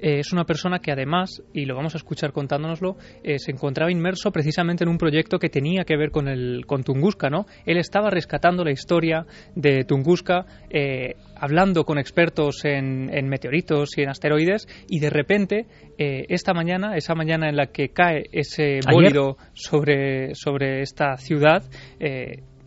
Eh, 0.00 0.20
es 0.20 0.32
una 0.32 0.44
persona 0.44 0.78
que 0.78 0.90
además, 0.90 1.42
y 1.52 1.66
lo 1.66 1.76
vamos 1.76 1.94
a 1.94 1.98
escuchar 1.98 2.32
contándonoslo, 2.32 2.96
eh, 3.22 3.38
se 3.38 3.52
encontraba 3.52 3.92
inmerso 3.92 4.32
precisamente 4.32 4.84
en 4.84 4.88
un 4.88 4.96
proyecto 4.96 5.38
que 5.38 5.50
tenía 5.50 5.84
que 5.84 5.98
ver 5.98 6.10
con, 6.10 6.28
el, 6.28 6.64
con 6.64 6.82
Tunguska. 6.82 7.28
¿no? 7.28 7.44
Él 7.66 7.76
estaba 7.76 8.08
rescatando 8.08 8.64
la 8.64 8.70
historia 8.70 9.26
de 9.54 9.84
Tunguska, 9.84 10.46
eh, 10.70 11.16
hablando 11.36 11.84
con 11.84 11.98
expertos 11.98 12.64
en, 12.64 13.10
en, 13.12 13.28
meteoritos 13.28 13.98
y 13.98 14.00
en 14.00 14.08
asteroides, 14.08 14.66
y 14.88 14.98
de 14.98 15.10
repente, 15.10 15.66
esta 15.98 16.54
mañana, 16.54 16.96
esa 16.96 17.14
mañana 17.14 17.50
en 17.50 17.56
la 17.56 17.66
que 17.66 17.90
cae 17.90 18.24
ese 18.32 18.80
bólido 18.90 19.36
sobre, 19.52 20.34
sobre 20.34 20.80
esta 20.80 21.18
ciudad, 21.18 21.64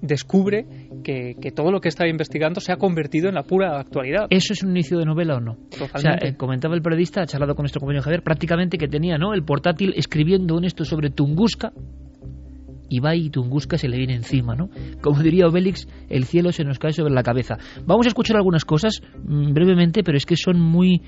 descubre 0.02 0.66
que, 1.04 1.36
todo 1.56 1.72
lo 1.72 1.80
que 1.80 1.90
estaba 1.90 2.10
investigando 2.10 2.60
se 2.60 2.72
ha 2.72 2.78
convertido 2.78 3.30
en 3.30 3.36
la 3.36 3.44
pura 3.44 3.80
actualidad. 3.80 4.28
¿Eso 4.30 4.54
es 4.54 4.64
un 4.64 4.72
inicio 4.72 4.98
de 4.98 5.06
novela 5.06 5.36
o 5.36 5.40
no? 5.40 5.58
O 5.94 5.98
sea, 5.98 6.18
eh, 6.22 6.36
comentaba 6.36 6.76
el 6.76 6.82
periodista, 6.82 7.22
ha 7.22 7.26
charlado 7.26 7.56
con 7.56 7.64
nuestro 7.64 7.80
compañero 7.80 8.04
Javier, 8.04 8.24
prácticamente 8.24 8.78
que 8.78 8.88
tenía 8.88 9.18
¿no? 9.18 9.34
el 9.34 9.44
portátil 9.44 9.94
escribiendo 9.96 10.58
en 10.58 10.66
esto 10.66 10.86
sobre 10.86 11.10
Tunguska 11.10 11.72
y 12.90 13.00
va 13.00 13.16
y 13.16 13.30
Tunguska 13.30 13.78
se 13.78 13.88
le 13.88 13.98
viene 13.98 14.16
encima, 14.16 14.54
¿no? 14.54 14.70
Como 15.02 15.22
diría 15.24 15.48
Obélix, 15.48 15.88
el 16.10 16.26
cielo 16.26 16.52
se 16.52 16.66
nos 16.66 16.78
cae 16.78 16.92
sobre 16.92 17.14
la 17.14 17.24
cabeza. 17.24 17.58
Vamos 17.86 18.06
a 18.06 18.10
escuchar 18.10 18.36
algunas 18.36 18.66
cosas 18.66 19.02
mm, 19.24 19.54
brevemente, 19.54 20.04
pero 20.04 20.18
es 20.18 20.26
que 20.26 20.36
son 20.36 20.60
muy, 20.60 21.02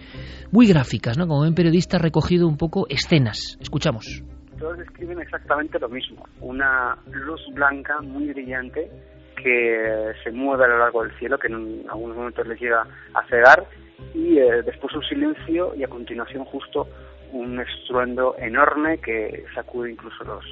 muy 0.50 0.66
gráficas, 0.66 1.18
¿no? 1.18 1.28
Como 1.28 1.42
un 1.42 1.54
periodista 1.54 1.98
ha 1.98 2.00
recogido 2.00 2.48
un 2.48 2.56
poco 2.56 2.88
escenas. 2.88 3.58
Escuchamos 3.60 4.24
todos 4.64 4.78
describen 4.78 5.20
exactamente 5.20 5.78
lo 5.78 5.90
mismo. 5.90 6.26
Una 6.40 6.98
luz 7.12 7.42
blanca 7.52 8.00
muy 8.00 8.30
brillante 8.30 8.90
que 9.36 10.14
se 10.24 10.32
mueve 10.32 10.64
a 10.64 10.68
lo 10.70 10.78
largo 10.78 11.04
del 11.04 11.12
cielo, 11.20 11.38
que 11.38 11.48
en 11.48 11.84
algunos 11.90 12.16
momentos 12.16 12.48
les 12.48 12.62
llega 12.62 12.88
a 13.14 13.28
cegar, 13.28 13.66
y 14.14 14.38
eh, 14.38 14.62
después 14.64 14.96
un 14.96 15.04
silencio 15.04 15.76
y 15.76 15.84
a 15.84 15.90
continuación 15.90 16.46
justo 16.46 16.88
un 17.34 17.60
estruendo 17.60 18.38
enorme 18.38 19.00
que 19.00 19.44
sacude 19.54 19.92
incluso 19.92 20.24
los, 20.24 20.46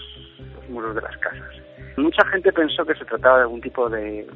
muros 0.68 0.94
de 0.94 1.02
las 1.02 1.16
casas. 1.18 1.56
Mucha 1.96 2.26
gente 2.28 2.52
pensó 2.52 2.86
que 2.86 2.96
se 2.96 3.06
trataba 3.06 3.38
de 3.38 3.44
algún 3.44 3.62
tipo 3.62 3.90
de 3.90 4.28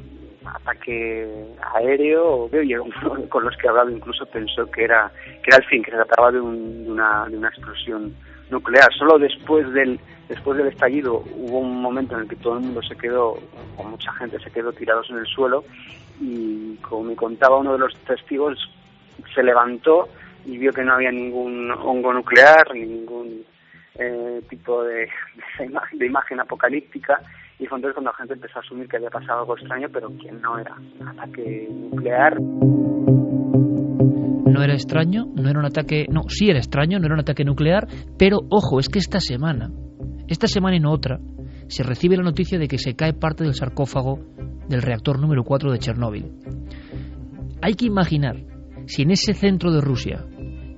ataque 0.46 1.28
aéreo, 1.74 2.50
y 2.64 3.28
con 3.28 3.44
los 3.44 3.58
que 3.58 3.68
he 3.68 3.70
hablado 3.70 3.90
incluso 3.90 4.26
pensó 4.28 4.72
que 4.72 4.86
era, 4.86 5.12
que 5.26 5.50
era 5.50 5.58
el 5.58 5.66
fin, 5.66 5.84
que 5.84 5.92
se 5.92 5.98
trataba 5.98 6.32
de, 6.32 6.40
un, 6.40 6.86
de, 6.86 6.92
una, 6.92 7.26
de 7.28 7.38
una 7.38 7.50
explosión 7.50 8.16
nuclear. 8.50 8.94
Solo 8.98 9.20
después 9.20 9.72
del 9.74 10.00
después 10.28 10.58
del 10.58 10.68
estallido 10.68 11.24
hubo 11.36 11.60
un 11.60 11.82
momento 11.82 12.16
en 12.16 12.22
el 12.22 12.28
que 12.28 12.36
todo 12.36 12.56
el 12.56 12.62
mundo 12.62 12.82
se 12.82 12.96
quedó, 12.96 13.38
o 13.78 13.84
mucha 13.84 14.12
gente 14.14 14.40
se 14.40 14.52
quedó 14.52 14.74
tirados 14.74 15.10
en 15.10 15.18
el 15.18 15.26
suelo 15.28 15.64
y 16.20 16.76
como 16.78 17.04
me 17.04 17.16
contaba 17.16 17.58
uno 17.58 17.74
de 17.74 17.80
los 17.80 17.96
testigos, 18.06 18.58
se 19.34 19.44
levantó 19.44 20.08
y 20.46 20.58
vio 20.58 20.72
que 20.74 20.84
no 20.84 20.94
había 20.94 21.12
ningún 21.12 21.72
hongo 21.72 22.14
nuclear, 22.14 22.74
ningún 22.74 23.46
eh, 23.96 24.42
tipo 24.50 24.84
de, 24.84 25.10
de, 25.94 26.06
imagen 26.06 26.40
apocalíptica 26.40 27.22
y 27.60 27.66
fue 27.68 27.78
entonces 27.78 27.96
cuando 27.96 28.12
la 28.12 28.18
gente 28.18 28.34
empezó 28.34 28.60
a 28.60 28.62
asumir 28.62 28.88
que 28.88 28.98
había 28.98 29.10
pasado 29.10 29.42
algo 29.42 29.58
extraño, 29.58 29.90
pero 29.90 30.10
que 30.18 30.32
no 30.32 30.58
era 30.58 30.76
un 31.00 31.08
ataque 31.08 31.68
nuclear 31.70 32.38
no 34.56 34.64
era 34.64 34.74
extraño, 34.74 35.26
no 35.36 35.50
era 35.50 35.60
un 35.60 35.66
ataque, 35.66 36.06
no, 36.10 36.22
sí 36.30 36.50
era 36.50 36.60
extraño, 36.60 36.98
no 36.98 37.06
era 37.08 37.16
un 37.16 37.20
ataque 37.20 37.44
nuclear, 37.44 37.88
pero 38.18 38.40
ojo, 38.50 38.80
es 38.80 38.88
que 38.88 39.00
esta 39.00 39.20
semana, 39.20 39.70
esta 40.30 40.48
semana 40.48 40.78
y 40.78 40.80
no 40.80 40.94
otra, 40.94 41.20
se 41.68 41.84
recibe 41.84 42.16
la 42.16 42.24
noticia 42.24 42.58
de 42.58 42.70
que 42.70 42.78
se 42.78 42.96
cae 42.96 43.12
parte 43.12 43.44
del 43.44 43.54
sarcófago 43.54 44.20
del 44.70 44.82
reactor 44.82 45.20
número 45.20 45.44
4 45.44 45.74
de 45.74 45.80
Chernóbil. 45.80 46.32
Hay 47.62 47.74
que 47.74 47.86
imaginar 47.86 48.38
si 48.86 49.02
en 49.02 49.12
ese 49.12 49.34
centro 49.34 49.74
de 49.74 49.82
Rusia 49.82 50.24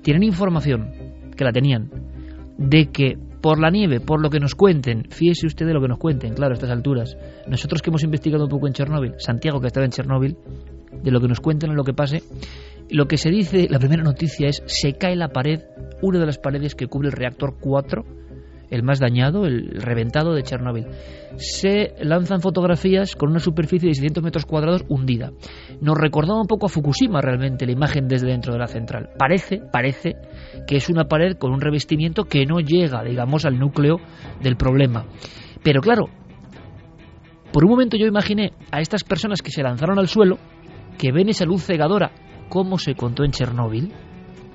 tienen 0.02 0.24
información, 0.24 0.90
que 1.36 1.44
la 1.44 1.52
tenían, 1.52 1.88
de 2.58 2.86
que 2.90 3.16
por 3.40 3.60
la 3.60 3.70
nieve, 3.70 4.00
por 4.00 4.20
lo 4.20 4.28
que 4.28 4.40
nos 4.40 4.56
cuenten, 4.56 5.04
fíjese 5.10 5.46
usted 5.46 5.66
de 5.66 5.74
lo 5.74 5.80
que 5.80 5.86
nos 5.86 5.98
cuenten, 5.98 6.34
claro, 6.34 6.54
a 6.54 6.54
estas 6.54 6.70
alturas, 6.70 7.16
nosotros 7.46 7.80
que 7.80 7.90
hemos 7.90 8.02
investigado 8.02 8.44
un 8.44 8.50
poco 8.50 8.66
en 8.66 8.72
Chernóbil, 8.72 9.14
Santiago 9.18 9.60
que 9.60 9.68
estaba 9.68 9.84
en 9.84 9.92
Chernóbil, 9.92 10.36
de 11.00 11.10
lo 11.12 11.20
que 11.20 11.28
nos 11.28 11.38
cuenten 11.38 11.70
en 11.70 11.76
lo 11.76 11.84
que 11.84 11.94
pase, 11.94 12.24
lo 12.90 13.06
que 13.06 13.18
se 13.18 13.30
dice, 13.30 13.66
la 13.68 13.78
primera 13.78 14.02
noticia 14.02 14.48
es, 14.48 14.62
se 14.66 14.94
cae 14.94 15.16
la 15.16 15.28
pared, 15.28 15.62
una 16.02 16.18
de 16.18 16.26
las 16.26 16.38
paredes 16.38 16.74
que 16.74 16.86
cubre 16.86 17.08
el 17.08 17.12
reactor 17.12 17.56
4, 17.60 18.04
el 18.70 18.82
más 18.82 18.98
dañado, 18.98 19.46
el 19.46 19.80
reventado 19.80 20.34
de 20.34 20.42
Chernóbil. 20.42 20.86
Se 21.36 21.94
lanzan 22.02 22.40
fotografías 22.40 23.16
con 23.16 23.30
una 23.30 23.38
superficie 23.38 23.88
de 23.88 23.94
600 23.94 24.22
metros 24.22 24.46
cuadrados 24.46 24.84
hundida. 24.88 25.32
Nos 25.80 25.96
recordaba 25.96 26.40
un 26.40 26.46
poco 26.46 26.66
a 26.66 26.68
Fukushima 26.68 27.20
realmente 27.20 27.66
la 27.66 27.72
imagen 27.72 28.08
desde 28.08 28.28
dentro 28.28 28.52
de 28.52 28.58
la 28.58 28.66
central. 28.66 29.10
Parece, 29.18 29.60
parece 29.72 30.16
que 30.66 30.76
es 30.76 30.88
una 30.88 31.04
pared 31.04 31.36
con 31.36 31.52
un 31.52 31.60
revestimiento 31.60 32.24
que 32.24 32.44
no 32.46 32.60
llega, 32.60 33.02
digamos, 33.02 33.46
al 33.46 33.58
núcleo 33.58 33.96
del 34.42 34.56
problema. 34.56 35.06
Pero 35.62 35.80
claro, 35.80 36.06
por 37.52 37.64
un 37.64 37.70
momento 37.70 37.96
yo 37.96 38.06
imaginé 38.06 38.52
a 38.70 38.80
estas 38.80 39.04
personas 39.04 39.40
que 39.40 39.50
se 39.50 39.62
lanzaron 39.62 39.98
al 39.98 40.08
suelo, 40.08 40.38
que 40.98 41.12
ven 41.12 41.28
esa 41.28 41.44
luz 41.44 41.64
cegadora 41.64 42.10
como 42.48 42.78
se 42.78 42.94
contó 42.94 43.24
en 43.24 43.32
Chernóbil, 43.32 43.92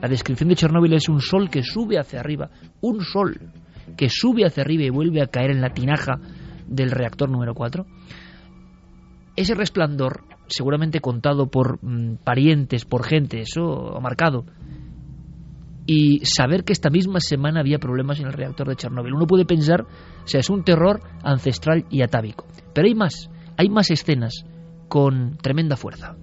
La 0.01 0.10
descripción 0.10 0.49
de 0.49 0.56
Chernóbil 0.56 0.93
es 0.93 1.08
un 1.08 1.21
sol 1.21 1.49
que 1.49 1.63
sube 1.63 1.97
hacia 1.97 2.19
arriba, 2.19 2.49
un 2.82 2.99
sol 3.01 3.39
que 3.95 4.10
sube 4.10 4.45
hacia 4.45 4.62
arriba 4.62 4.84
y 4.84 4.89
vuelve 4.89 5.21
a 5.21 5.27
caer 5.27 5.51
en 5.51 5.62
la 5.62 5.69
tinaja 5.69 6.19
del 6.67 6.91
reactor 6.91 7.29
número 7.29 7.53
4. 7.53 7.86
Ese 9.38 9.56
resplandor, 9.56 10.25
seguramente 10.47 10.99
contado 10.99 11.47
por 11.47 11.79
mm, 11.82 12.17
parientes, 12.23 12.84
por 12.84 13.06
gente, 13.06 13.39
eso 13.39 13.95
ha 13.95 13.99
marcado. 14.01 14.45
Y 15.86 16.19
saber 16.25 16.65
que 16.65 16.73
esta 16.73 16.89
misma 16.89 17.21
semana 17.21 17.62
había 17.62 17.79
problemas 17.79 18.19
en 18.19 18.27
el 18.27 18.34
reactor 18.34 18.67
de 18.67 18.75
Chernóbil. 18.75 19.13
Uno 19.13 19.25
puede 19.25 19.45
pensar, 19.45 19.84
o 19.84 20.27
sea, 20.27 20.41
es 20.41 20.49
un 20.49 20.65
terror 20.65 20.99
ancestral 21.23 21.86
y 21.89 22.01
atávico. 22.01 22.45
Pero 22.73 22.88
hay 22.88 22.95
más, 22.95 23.29
hay 23.56 23.69
más 23.69 23.89
escenas 23.89 24.45
con 24.89 25.38
tremenda 25.38 25.77
fuerza 25.77 26.17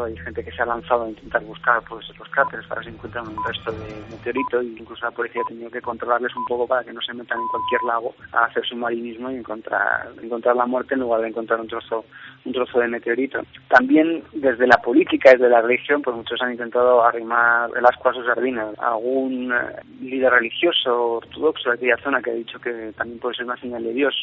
hay 0.00 0.16
gente 0.16 0.44
que 0.44 0.52
se 0.52 0.62
ha 0.62 0.66
lanzado 0.66 1.04
a 1.04 1.08
intentar 1.08 1.42
buscar 1.44 1.82
pues 1.88 2.06
los 2.18 2.28
cráteres 2.28 2.66
para 2.66 2.80
ver 2.80 2.88
si 2.88 2.94
encuentran 2.94 3.28
un 3.28 3.44
resto 3.44 3.72
de 3.72 4.02
meteorito 4.10 4.62
y 4.62 4.76
incluso 4.78 5.04
la 5.04 5.10
policía 5.10 5.42
ha 5.44 5.48
tenido 5.48 5.70
que 5.70 5.80
controlarles 5.80 6.34
un 6.36 6.44
poco 6.46 6.66
para 6.66 6.84
que 6.84 6.92
no 6.92 7.00
se 7.00 7.14
metan 7.14 7.38
en 7.38 7.48
cualquier 7.48 7.82
lago 7.86 8.14
a 8.32 8.44
hacer 8.44 8.64
submarinismo 8.64 9.30
y 9.30 9.36
encontrar 9.36 10.12
encontrar 10.22 10.56
la 10.56 10.66
muerte 10.66 10.94
en 10.94 11.00
lugar 11.00 11.20
de 11.20 11.28
encontrar 11.28 11.60
un 11.60 11.68
trozo 11.68 12.04
un 12.44 12.52
trozo 12.52 12.80
de 12.80 12.88
meteorito. 12.88 13.42
También 13.68 14.24
desde 14.32 14.66
la 14.66 14.78
política, 14.78 15.30
desde 15.30 15.48
la 15.48 15.60
religión, 15.60 16.02
pues 16.02 16.16
muchos 16.16 16.40
han 16.42 16.52
intentado 16.52 17.04
arrimar 17.04 17.70
el 17.76 17.86
asco 17.86 18.08
a 18.08 18.14
sus 18.14 18.26
sardinas. 18.26 18.76
Algún 18.78 19.52
eh, 19.52 19.82
líder 20.00 20.32
religioso 20.32 21.14
ortodoxo 21.14 21.70
de 21.70 21.76
aquella 21.76 21.96
zona 22.02 22.20
que 22.20 22.30
ha 22.30 22.34
dicho 22.34 22.58
que 22.58 22.92
también 22.96 23.20
puede 23.20 23.36
ser 23.36 23.44
una 23.44 23.56
señal 23.56 23.84
de 23.84 23.92
Dios 23.92 24.14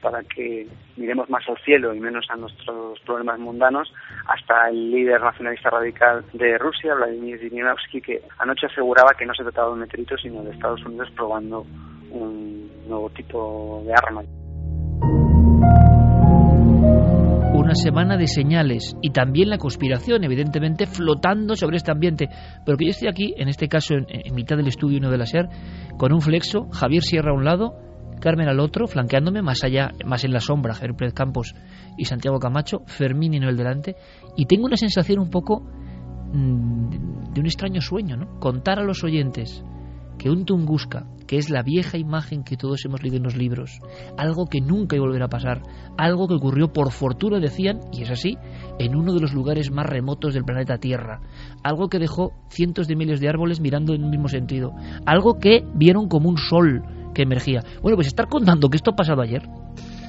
para 0.00 0.22
que 0.22 0.66
miremos 0.96 1.28
más 1.28 1.48
al 1.48 1.58
cielo 1.58 1.92
y 1.94 2.00
menos 2.00 2.26
a 2.30 2.36
nuestros 2.36 3.00
problemas 3.00 3.38
mundanos, 3.38 3.92
hasta 4.28 4.68
el 4.68 4.90
líder 4.90 5.15
nacionalista 5.22 5.70
radical 5.70 6.24
de 6.32 6.58
Rusia, 6.58 6.94
Vladimir 6.94 7.38
Zhirinovsky, 7.38 8.00
que 8.00 8.22
anoche 8.38 8.66
aseguraba 8.66 9.12
que 9.18 9.26
no 9.26 9.34
se 9.34 9.42
trataba 9.42 9.68
de 9.68 9.74
un 9.74 9.80
meteorito, 9.80 10.16
sino 10.16 10.42
de 10.42 10.50
Estados 10.52 10.84
Unidos 10.84 11.08
probando 11.16 11.64
un 12.10 12.70
nuevo 12.88 13.10
tipo 13.10 13.82
de 13.84 13.92
arma. 13.92 14.22
Una 17.54 17.74
semana 17.74 18.16
de 18.16 18.28
señales 18.28 18.96
y 19.02 19.10
también 19.10 19.50
la 19.50 19.58
conspiración, 19.58 20.22
evidentemente, 20.24 20.86
flotando 20.86 21.56
sobre 21.56 21.78
este 21.78 21.90
ambiente. 21.90 22.28
Pero 22.64 22.76
que 22.76 22.84
yo 22.84 22.90
estoy 22.90 23.08
aquí, 23.08 23.34
en 23.36 23.48
este 23.48 23.66
caso 23.66 23.94
en, 23.94 24.34
mitad 24.34 24.56
del 24.56 24.68
estudio 24.68 24.98
1 24.98 25.10
de 25.10 25.18
la 25.18 25.26
SER, 25.26 25.48
con 25.98 26.12
un 26.12 26.20
flexo, 26.20 26.68
Javier 26.70 27.02
Sierra 27.02 27.32
a 27.32 27.34
un 27.34 27.44
lado, 27.44 27.74
Carmen 28.20 28.48
al 28.48 28.60
otro, 28.60 28.86
flanqueándome, 28.86 29.42
más 29.42 29.64
allá, 29.64 29.90
más 30.04 30.24
en 30.24 30.32
la 30.32 30.40
sombra, 30.40 30.74
Javier 30.74 31.12
Campos 31.12 31.54
y 31.96 32.04
Santiago 32.04 32.38
Camacho, 32.38 32.82
Fermín 32.86 33.34
y 33.34 33.40
Noel 33.40 33.56
delante, 33.56 33.96
y 34.36 34.46
tengo 34.46 34.66
una 34.66 34.76
sensación 34.76 35.18
un 35.18 35.30
poco 35.30 35.62
mm, 36.32 37.32
de 37.32 37.40
un 37.40 37.46
extraño 37.46 37.80
sueño, 37.80 38.16
¿no? 38.16 38.38
Contar 38.38 38.78
a 38.78 38.84
los 38.84 39.02
oyentes 39.04 39.64
que 40.18 40.30
un 40.30 40.44
Tunguska, 40.44 41.06
que 41.26 41.36
es 41.36 41.50
la 41.50 41.62
vieja 41.62 41.98
imagen 41.98 42.42
que 42.42 42.56
todos 42.56 42.84
hemos 42.84 43.02
leído 43.02 43.16
en 43.16 43.24
los 43.24 43.36
libros, 43.36 43.80
algo 44.16 44.46
que 44.46 44.60
nunca 44.60 44.96
iba 44.96 45.04
a 45.04 45.08
volver 45.08 45.22
a 45.22 45.28
pasar, 45.28 45.62
algo 45.98 46.28
que 46.28 46.34
ocurrió 46.34 46.72
por 46.72 46.92
fortuna, 46.92 47.38
decían, 47.38 47.80
y 47.92 48.02
es 48.02 48.10
así, 48.10 48.36
en 48.78 48.96
uno 48.96 49.12
de 49.12 49.20
los 49.20 49.34
lugares 49.34 49.70
más 49.70 49.86
remotos 49.86 50.34
del 50.34 50.44
planeta 50.44 50.78
Tierra, 50.78 51.20
algo 51.62 51.88
que 51.88 51.98
dejó 51.98 52.32
cientos 52.48 52.88
de 52.88 52.96
miles 52.96 53.20
de 53.20 53.28
árboles 53.28 53.60
mirando 53.60 53.94
en 53.94 54.04
el 54.04 54.10
mismo 54.10 54.28
sentido, 54.28 54.72
algo 55.04 55.38
que 55.38 55.64
vieron 55.74 56.08
como 56.08 56.28
un 56.28 56.38
sol 56.38 56.82
que 57.14 57.22
emergía. 57.22 57.60
Bueno, 57.82 57.96
pues 57.96 58.06
estar 58.06 58.28
contando 58.28 58.68
que 58.68 58.76
esto 58.76 58.92
ha 58.92 58.96
pasado 58.96 59.22
ayer 59.22 59.42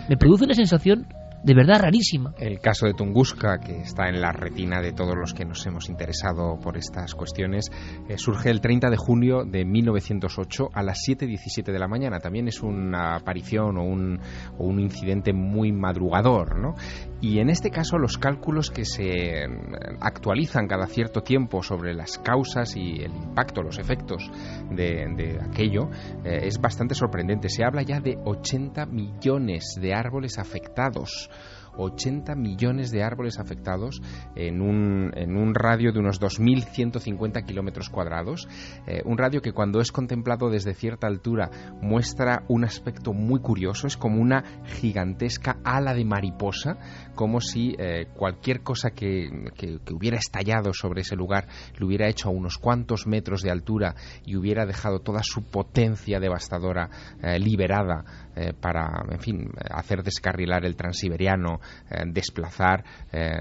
me 0.10 0.18
produce 0.18 0.46
una 0.46 0.54
sensación 0.54 1.08
de 1.43 1.54
verdad 1.54 1.82
rarísima. 1.82 2.34
El 2.38 2.60
caso 2.60 2.88
de 2.88 2.93
Tunguska, 2.93 3.60
que 3.60 3.82
está 3.82 4.10
en 4.10 4.21
la 4.21 4.32
retina 4.32 4.82
de 4.82 4.91
todos 4.91 5.15
los 5.15 5.34
que 5.34 5.45
nos 5.45 5.65
hemos 5.65 5.89
interesado 5.89 6.60
por 6.60 6.78
estas 6.78 7.13
cuestiones, 7.13 7.71
eh, 8.10 8.17
surge 8.17 8.50
el 8.50 8.60
30 8.60 8.89
de 8.89 8.97
junio 8.97 9.43
de 9.45 9.63
1908 9.63 10.69
a 10.73 10.84
las 10.84 11.00
7.17 11.08 11.71
de 11.71 11.80
la 11.80 11.88
mañana. 11.88 12.19
También 12.19 12.47
es 12.47 12.62
una 12.62 13.15
aparición 13.15 13.78
o 13.78 13.84
un, 13.84 14.19
o 14.58 14.65
un 14.65 14.80
incidente 14.80 15.34
muy 15.34 15.71
madrugador, 15.71 16.60
¿no? 16.60 16.76
Y 17.21 17.39
en 17.39 17.50
este 17.50 17.71
caso 17.71 17.97
los 17.97 18.17
cálculos 18.17 18.69
que 18.69 18.86
se 18.86 19.47
mm, 19.47 20.02
actualizan 20.02 20.67
cada 20.67 20.88
cierto 20.88 21.21
tiempo 21.21 21.63
sobre 21.63 21.93
las 21.93 22.17
causas 22.17 22.76
y 22.76 23.02
el 23.02 23.15
impacto, 23.15 23.62
los 23.62 23.80
efectos 23.80 24.30
de, 24.71 25.39
aquello, 25.41 25.89
eh, 26.23 26.41
es 26.43 26.60
bastante 26.60 26.95
sorprendente. 26.95 27.50
Se 27.50 27.63
habla 27.63 27.82
ya 27.82 28.00
de 28.00 28.17
80 28.23 28.86
millones 28.88 29.78
de 29.80 29.93
árboles 29.93 30.38
afectados 30.38 31.30
80 31.78 32.36
millones 32.36 32.92
de 32.92 33.04
árboles 33.04 33.40
afectados 33.40 34.02
en 34.36 34.62
un, 34.62 35.12
en 35.16 35.38
un 35.38 35.54
radio 35.56 35.92
de 35.92 36.00
unos 36.00 36.20
2.150 36.20 37.46
kilómetros 37.46 37.90
cuadrados. 37.90 38.48
Eh, 38.86 39.02
un 39.06 39.18
radio 39.18 39.42
que 39.42 39.54
cuando 39.54 39.80
es 39.80 39.92
contemplado 39.92 40.50
desde 40.50 40.74
cierta 40.74 41.08
altura 41.08 41.50
muestra 41.82 42.44
un 42.48 42.63
aspecto 42.63 43.13
muy 43.13 43.40
curioso, 43.40 43.88
es 43.88 43.98
como 43.98 44.22
una 44.22 44.44
gigantesca 44.66 45.58
ala 45.63 45.94
de 45.94 46.06
mariposa, 46.06 46.78
como 47.16 47.42
si 47.42 47.76
eh, 47.78 48.08
cualquier 48.16 48.62
cosa 48.62 48.92
que, 48.92 49.52
que, 49.56 49.80
hubiera 49.94 50.18
estallado 50.18 50.74
sobre 50.74 51.02
ese 51.02 51.16
lugar 51.16 51.48
lo 51.78 51.88
hubiera 51.88 52.08
hecho 52.08 52.30
a 52.30 52.32
unos 52.32 52.58
cuantos 52.58 53.08
metros 53.08 53.42
de 53.42 53.52
altura 53.52 53.96
y 54.26 54.36
hubiera 54.36 54.66
dejado 54.66 55.00
toda 55.00 55.22
su 55.24 55.50
potencia 55.50 56.20
devastadora 56.20 56.90
eh, 57.22 57.40
liberada 57.40 58.27
para, 58.60 59.04
en 59.10 59.19
fin, 59.19 59.50
hacer 59.71 60.04
descarrilar 60.04 60.65
el 60.65 60.76
transiberiano, 60.76 61.60
eh, 61.89 62.04
desplazar, 62.08 62.84
eh, 63.12 63.32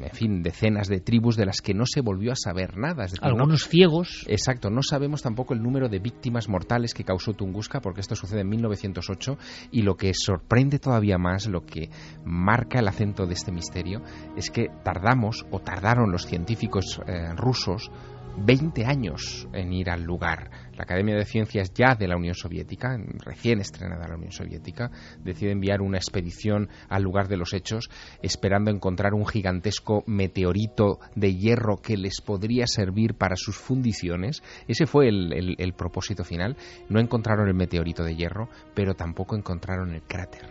en 0.00 0.10
fin, 0.12 0.42
decenas 0.42 0.88
de 0.88 1.00
tribus 1.00 1.36
de 1.36 1.46
las 1.46 1.60
que 1.60 1.74
no 1.74 1.84
se 1.86 2.00
volvió 2.00 2.32
a 2.32 2.36
saber 2.36 2.76
nada. 2.76 3.06
Algunos 3.20 3.68
ciegos. 3.68 4.24
Exacto, 4.28 4.70
no 4.70 4.82
sabemos 4.82 5.22
tampoco 5.22 5.54
el 5.54 5.62
número 5.62 5.88
de 5.88 5.98
víctimas 5.98 6.48
mortales 6.48 6.94
que 6.94 7.04
causó 7.04 7.32
Tunguska, 7.32 7.80
porque 7.80 8.00
esto 8.00 8.16
sucede 8.16 8.40
en 8.40 8.48
1908, 8.48 9.38
y 9.70 9.82
lo 9.82 9.96
que 9.96 10.12
sorprende 10.14 10.78
todavía 10.78 11.18
más, 11.18 11.46
lo 11.46 11.64
que 11.64 11.90
marca 12.24 12.78
el 12.78 12.88
acento 12.88 13.26
de 13.26 13.34
este 13.34 13.52
misterio, 13.52 14.02
es 14.36 14.50
que 14.50 14.68
tardamos, 14.84 15.46
o 15.50 15.60
tardaron 15.60 16.10
los 16.10 16.26
científicos 16.26 17.00
eh, 17.06 17.32
rusos, 17.36 17.90
20 18.36 18.86
años 18.86 19.48
en 19.52 19.72
ir 19.72 19.90
al 19.90 20.02
lugar. 20.02 20.50
La 20.76 20.84
Academia 20.84 21.14
de 21.16 21.24
Ciencias 21.24 21.72
ya 21.74 21.94
de 21.94 22.08
la 22.08 22.16
Unión 22.16 22.34
Soviética, 22.34 22.98
recién 23.24 23.60
estrenada 23.60 24.08
la 24.08 24.16
Unión 24.16 24.32
Soviética, 24.32 24.90
decide 25.22 25.52
enviar 25.52 25.80
una 25.82 25.98
expedición 25.98 26.68
al 26.88 27.02
lugar 27.02 27.28
de 27.28 27.36
los 27.36 27.52
hechos, 27.52 27.90
esperando 28.22 28.70
encontrar 28.70 29.14
un 29.14 29.26
gigantesco 29.26 30.02
meteorito 30.06 30.98
de 31.14 31.34
hierro 31.34 31.76
que 31.76 31.96
les 31.96 32.20
podría 32.20 32.66
servir 32.66 33.14
para 33.14 33.36
sus 33.36 33.56
fundiciones. 33.56 34.42
Ese 34.66 34.86
fue 34.86 35.08
el, 35.08 35.74
propósito 35.76 36.24
final. 36.24 36.56
No 36.88 37.00
encontraron 37.00 37.48
el 37.48 37.54
meteorito 37.54 38.02
de 38.02 38.16
hierro, 38.16 38.48
pero 38.74 38.94
tampoco 38.94 39.36
encontraron 39.36 39.94
el 39.94 40.02
cráter. 40.02 40.48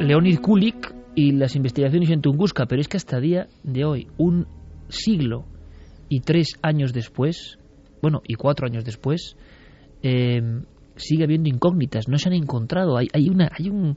Leonid 0.00 0.40
Kulik 0.40 1.01
y 1.14 1.32
las 1.32 1.56
investigaciones 1.56 2.10
en 2.10 2.22
Tunguska, 2.22 2.66
pero 2.66 2.80
es 2.80 2.88
que 2.88 2.96
hasta 2.96 3.20
día 3.20 3.48
de 3.62 3.84
hoy, 3.84 4.08
un 4.16 4.46
siglo 4.88 5.44
y 6.08 6.20
tres 6.20 6.58
años 6.62 6.92
después, 6.92 7.58
bueno, 8.00 8.22
y 8.26 8.34
cuatro 8.34 8.66
años 8.66 8.84
después, 8.84 9.36
eh, 10.02 10.62
sigue 10.96 11.24
habiendo 11.24 11.48
incógnitas, 11.48 12.08
no 12.08 12.18
se 12.18 12.28
han 12.28 12.34
encontrado. 12.34 12.96
Hay, 12.96 13.08
hay, 13.12 13.28
una, 13.28 13.50
hay, 13.56 13.68
un, 13.68 13.96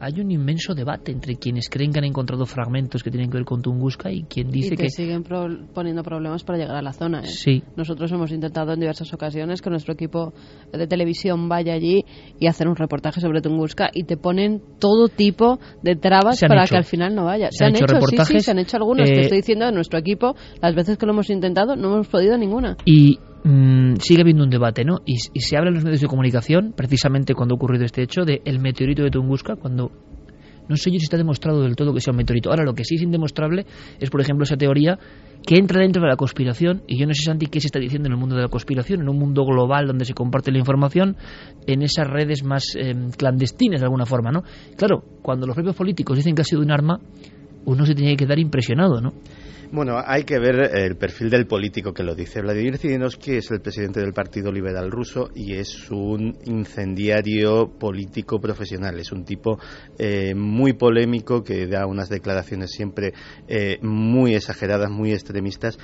hay 0.00 0.20
un 0.20 0.30
inmenso 0.30 0.74
debate 0.74 1.12
entre 1.12 1.36
quienes 1.36 1.68
creen 1.68 1.92
que 1.92 1.98
han 1.98 2.04
encontrado 2.04 2.44
fragmentos 2.46 3.02
que 3.02 3.10
tienen 3.10 3.30
que 3.30 3.38
ver 3.38 3.44
con 3.44 3.62
Tunguska 3.62 4.10
y 4.12 4.24
quien 4.24 4.50
dice 4.50 4.74
y 4.74 4.76
que, 4.76 4.90
siguen 4.90 5.24
poniendo 5.74 6.02
problemas 6.02 6.44
para 6.44 6.58
llegar 6.58 6.76
a 6.76 6.82
la 6.82 6.92
zona. 6.92 7.20
¿eh? 7.20 7.26
Sí. 7.26 7.62
Nosotros 7.76 8.10
hemos 8.12 8.30
intentado 8.32 8.72
en 8.72 8.80
diversas 8.80 9.12
ocasiones 9.12 9.62
que 9.62 9.70
nuestro 9.70 9.94
equipo 9.94 10.32
de 10.72 10.86
televisión 10.86 11.48
vaya 11.48 11.74
allí 11.74 12.04
y 12.38 12.46
hacer 12.46 12.68
un 12.68 12.76
reportaje 12.76 13.20
sobre 13.20 13.40
Tunguska 13.40 13.90
y 13.92 14.04
te 14.04 14.16
ponen 14.16 14.62
todo 14.78 15.08
tipo 15.08 15.58
de 15.82 15.96
trabas 15.96 16.40
para 16.40 16.66
que 16.66 16.76
al 16.76 16.84
final 16.84 17.14
no 17.14 17.24
vaya. 17.24 17.48
Se, 17.50 17.64
han, 17.64 17.74
hecho, 17.74 17.86
reportajes, 17.86 18.28
sí, 18.28 18.38
sí, 18.38 18.40
se 18.40 18.50
han 18.50 18.58
hecho 18.58 18.76
algunos. 18.76 19.08
te 19.08 19.16
eh, 19.16 19.20
estoy 19.22 19.38
diciendo 19.38 19.66
de 19.66 19.72
nuestro 19.72 19.98
equipo, 19.98 20.36
las 20.60 20.74
veces 20.74 20.98
que 20.98 21.06
lo 21.06 21.12
hemos 21.12 21.30
intentado 21.30 21.76
no 21.76 21.94
hemos 21.94 22.08
podido 22.08 22.36
ninguna. 22.36 22.76
Y 22.84 23.18
Mm, 23.44 23.96
sigue 24.00 24.22
habiendo 24.22 24.44
un 24.44 24.50
debate, 24.50 24.84
¿no? 24.84 24.98
Y, 25.04 25.18
se 25.18 25.56
habla 25.56 25.68
en 25.68 25.74
los 25.74 25.84
medios 25.84 26.00
de 26.00 26.08
comunicación, 26.08 26.72
precisamente 26.76 27.34
cuando 27.34 27.54
ha 27.54 27.56
ocurrido 27.56 27.84
este 27.84 28.02
hecho, 28.02 28.22
de 28.24 28.40
meteorito 28.58 29.02
de 29.02 29.10
Tunguska, 29.10 29.56
cuando 29.56 29.92
no 30.68 30.76
sé 30.76 30.90
yo 30.90 30.98
si 30.98 31.04
está 31.04 31.16
demostrado 31.16 31.62
del 31.62 31.76
todo 31.76 31.94
que 31.94 32.00
sea 32.00 32.10
un 32.10 32.16
meteorito. 32.16 32.50
Ahora, 32.50 32.64
lo 32.64 32.74
que 32.74 32.84
sí 32.84 32.96
es 32.96 33.02
indemostrable 33.02 33.66
es, 34.00 34.10
por 34.10 34.20
ejemplo, 34.20 34.44
esa 34.44 34.56
teoría 34.56 34.98
que 35.46 35.56
entra 35.56 35.80
dentro 35.80 36.02
de 36.02 36.08
la 36.08 36.16
conspiración, 36.16 36.82
y 36.88 36.98
yo 36.98 37.06
no 37.06 37.14
sé, 37.14 37.22
Santi, 37.22 37.46
qué 37.46 37.60
se 37.60 37.68
está 37.68 37.78
diciendo 37.78 38.08
en 38.08 38.14
el 38.14 38.18
mundo 38.18 38.34
de 38.34 38.42
la 38.42 38.48
conspiración, 38.48 39.00
en 39.00 39.08
un 39.08 39.18
mundo 39.18 39.44
global 39.44 39.86
donde 39.86 40.04
se 40.04 40.12
comparte 40.12 40.50
la 40.50 40.58
información, 40.58 41.16
en 41.66 41.82
esas 41.82 42.06
redes 42.08 42.42
más 42.42 42.74
em, 42.74 43.10
clandestinas 43.10 43.80
de 43.80 43.86
alguna 43.86 44.06
forma, 44.06 44.32
¿no? 44.32 44.42
Claro, 44.76 45.04
cuando 45.22 45.46
los 45.46 45.54
propios 45.54 45.76
políticos 45.76 46.16
dicen 46.16 46.34
que 46.34 46.42
ha 46.42 46.44
sido 46.44 46.62
un 46.62 46.72
arma, 46.72 46.98
uno 47.64 47.86
se 47.86 47.94
tiene 47.94 48.16
que 48.16 48.24
quedar 48.24 48.38
impresionado, 48.38 49.00
¿no? 49.00 49.12
Bueno, 49.72 50.00
hay 50.04 50.22
que 50.22 50.38
ver 50.38 50.76
el 50.76 50.96
perfil 50.96 51.28
del 51.28 51.46
político 51.48 51.92
que 51.92 52.04
lo 52.04 52.14
dice. 52.14 52.40
Vladimir 52.40 52.78
Zirinovsky 52.78 53.38
es 53.38 53.50
el 53.50 53.60
presidente 53.60 53.98
del 53.98 54.12
Partido 54.12 54.52
Liberal 54.52 54.92
Ruso 54.92 55.30
y 55.34 55.54
es 55.54 55.90
un 55.90 56.38
incendiario 56.44 57.72
político 57.76 58.38
profesional. 58.38 59.00
Es 59.00 59.10
un 59.10 59.24
tipo 59.24 59.58
eh, 59.98 60.36
muy 60.36 60.74
polémico 60.74 61.42
que 61.42 61.66
da 61.66 61.86
unas 61.86 62.08
declaraciones 62.08 62.70
siempre 62.70 63.12
eh, 63.48 63.78
muy 63.82 64.36
exageradas, 64.36 64.88
muy 64.88 65.12
extremistas 65.12 65.78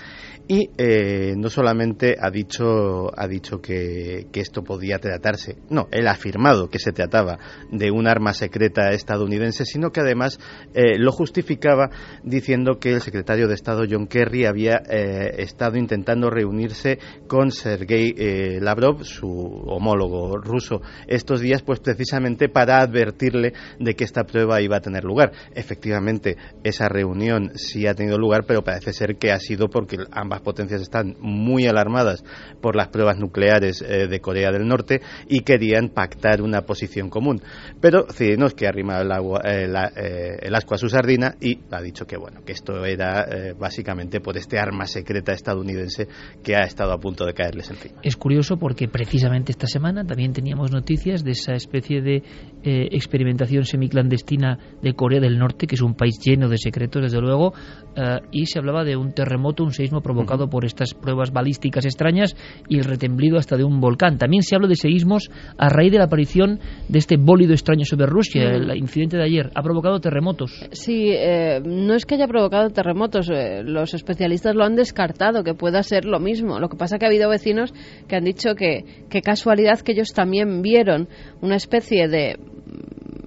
y 0.46 0.70
eh, 0.78 1.34
no 1.36 1.50
solamente 1.50 2.14
ha 2.20 2.30
dicho, 2.30 3.10
ha 3.18 3.26
dicho 3.26 3.60
que, 3.60 4.28
que 4.32 4.40
esto 4.40 4.62
podía 4.62 4.98
tratarse, 4.98 5.56
no, 5.70 5.88
él 5.90 6.06
ha 6.06 6.12
afirmado 6.12 6.68
que 6.68 6.78
se 6.78 6.92
trataba 6.92 7.38
de 7.70 7.90
un 7.90 8.06
arma 8.06 8.32
secreta 8.32 8.90
estadounidense, 8.90 9.64
sino 9.64 9.90
que 9.90 10.00
además 10.00 10.38
lo 10.74 11.12
justificaba 11.12 11.90
diciendo 12.22 12.78
que 12.78 12.92
el 12.92 13.00
secretario 13.00 13.48
de 13.48 13.54
Estado 13.54 13.71
John 13.90 14.06
Kerry 14.06 14.44
había 14.44 14.82
eh, 14.88 15.34
estado 15.38 15.76
intentando 15.76 16.30
reunirse 16.30 16.98
con 17.26 17.50
Sergei 17.50 18.14
eh, 18.16 18.58
Lavrov, 18.60 19.04
su 19.04 19.28
homólogo 19.28 20.36
ruso, 20.36 20.82
estos 21.06 21.40
días, 21.40 21.62
pues 21.62 21.80
precisamente 21.80 22.48
para 22.48 22.80
advertirle 22.80 23.52
de 23.78 23.94
que 23.94 24.04
esta 24.04 24.24
prueba 24.24 24.60
iba 24.60 24.76
a 24.76 24.80
tener 24.80 25.04
lugar. 25.04 25.32
Efectivamente, 25.54 26.36
esa 26.62 26.88
reunión 26.88 27.52
sí 27.54 27.86
ha 27.86 27.94
tenido 27.94 28.18
lugar, 28.18 28.44
pero 28.46 28.62
parece 28.62 28.92
ser 28.92 29.16
que 29.16 29.32
ha 29.32 29.38
sido 29.38 29.68
porque 29.68 29.96
ambas 30.10 30.40
potencias 30.40 30.82
están 30.82 31.16
muy 31.20 31.66
alarmadas 31.66 32.24
por 32.60 32.76
las 32.76 32.88
pruebas 32.88 33.18
nucleares 33.18 33.82
eh, 33.82 34.06
de 34.08 34.20
Corea 34.20 34.50
del 34.50 34.66
Norte 34.66 35.00
y 35.28 35.40
querían 35.40 35.88
pactar 35.88 36.42
una 36.42 36.62
posición 36.62 37.08
común. 37.08 37.40
Pero 37.80 38.06
es 38.08 38.54
que 38.54 38.66
arrima 38.66 39.00
el, 39.00 39.12
agua, 39.12 39.40
el 39.44 40.54
asco 40.54 40.74
a 40.74 40.78
su 40.78 40.88
sardina 40.88 41.34
y 41.40 41.60
ha 41.70 41.80
dicho 41.80 42.06
que 42.06 42.16
bueno 42.16 42.40
que 42.44 42.52
esto 42.52 42.84
era 42.84 43.26
básicamente 43.62 44.20
por 44.20 44.36
este 44.36 44.58
arma 44.58 44.86
secreta 44.86 45.32
estadounidense 45.32 46.08
que 46.42 46.56
ha 46.56 46.64
estado 46.64 46.92
a 46.92 46.98
punto 46.98 47.24
de 47.24 47.32
caerles 47.32 47.70
encima. 47.70 48.00
Es 48.02 48.16
curioso 48.16 48.58
porque 48.58 48.88
precisamente 48.88 49.52
esta 49.52 49.68
semana 49.68 50.04
también 50.04 50.32
teníamos 50.32 50.72
noticias 50.72 51.22
de 51.22 51.30
esa 51.30 51.54
especie 51.54 52.02
de 52.02 52.16
eh, 52.16 52.88
experimentación 52.90 53.64
semiclandestina 53.64 54.58
de 54.82 54.94
Corea 54.94 55.20
del 55.20 55.38
Norte, 55.38 55.66
que 55.66 55.76
es 55.76 55.82
un 55.82 55.94
país 55.94 56.18
lleno 56.18 56.48
de 56.48 56.58
secretos, 56.58 57.02
desde 57.02 57.20
luego, 57.20 57.54
eh, 57.96 58.18
y 58.30 58.46
se 58.46 58.58
hablaba 58.58 58.84
de 58.84 58.96
un 58.96 59.12
terremoto, 59.12 59.64
un 59.64 59.72
seísmo 59.72 60.00
provocado 60.00 60.48
por 60.48 60.64
estas 60.64 60.94
pruebas 60.94 61.32
balísticas 61.32 61.84
extrañas 61.84 62.36
y 62.68 62.78
el 62.78 62.84
retemblido 62.84 63.38
hasta 63.38 63.56
de 63.56 63.64
un 63.64 63.80
volcán. 63.80 64.18
También 64.18 64.42
se 64.42 64.54
habla 64.54 64.68
de 64.68 64.76
seísmos 64.76 65.30
a 65.58 65.68
raíz 65.68 65.92
de 65.92 65.98
la 65.98 66.04
aparición 66.04 66.60
de 66.88 66.98
este 66.98 67.16
bólido 67.16 67.52
extraño 67.52 67.84
sobre 67.84 68.06
Rusia. 68.06 68.50
El 68.50 68.76
incidente 68.76 69.16
de 69.16 69.24
ayer 69.24 69.50
ha 69.54 69.62
provocado 69.62 70.00
terremotos. 70.00 70.66
Sí, 70.72 71.10
eh, 71.10 71.60
no 71.64 71.94
es 71.94 72.06
que 72.06 72.14
haya 72.14 72.26
provocado 72.26 72.70
terremotos 72.70 73.28
los 73.64 73.94
especialistas 73.94 74.54
lo 74.54 74.64
han 74.64 74.76
descartado, 74.76 75.44
que 75.44 75.54
pueda 75.54 75.82
ser 75.82 76.04
lo 76.04 76.20
mismo. 76.20 76.58
Lo 76.58 76.68
que 76.68 76.76
pasa 76.76 76.98
que 76.98 77.06
ha 77.06 77.08
habido 77.08 77.28
vecinos 77.28 77.72
que 78.08 78.16
han 78.16 78.24
dicho 78.24 78.54
que, 78.54 78.84
qué 79.08 79.22
casualidad 79.22 79.80
que 79.80 79.92
ellos 79.92 80.12
también 80.14 80.62
vieron 80.62 81.08
una 81.40 81.56
especie 81.56 82.08
de 82.08 82.38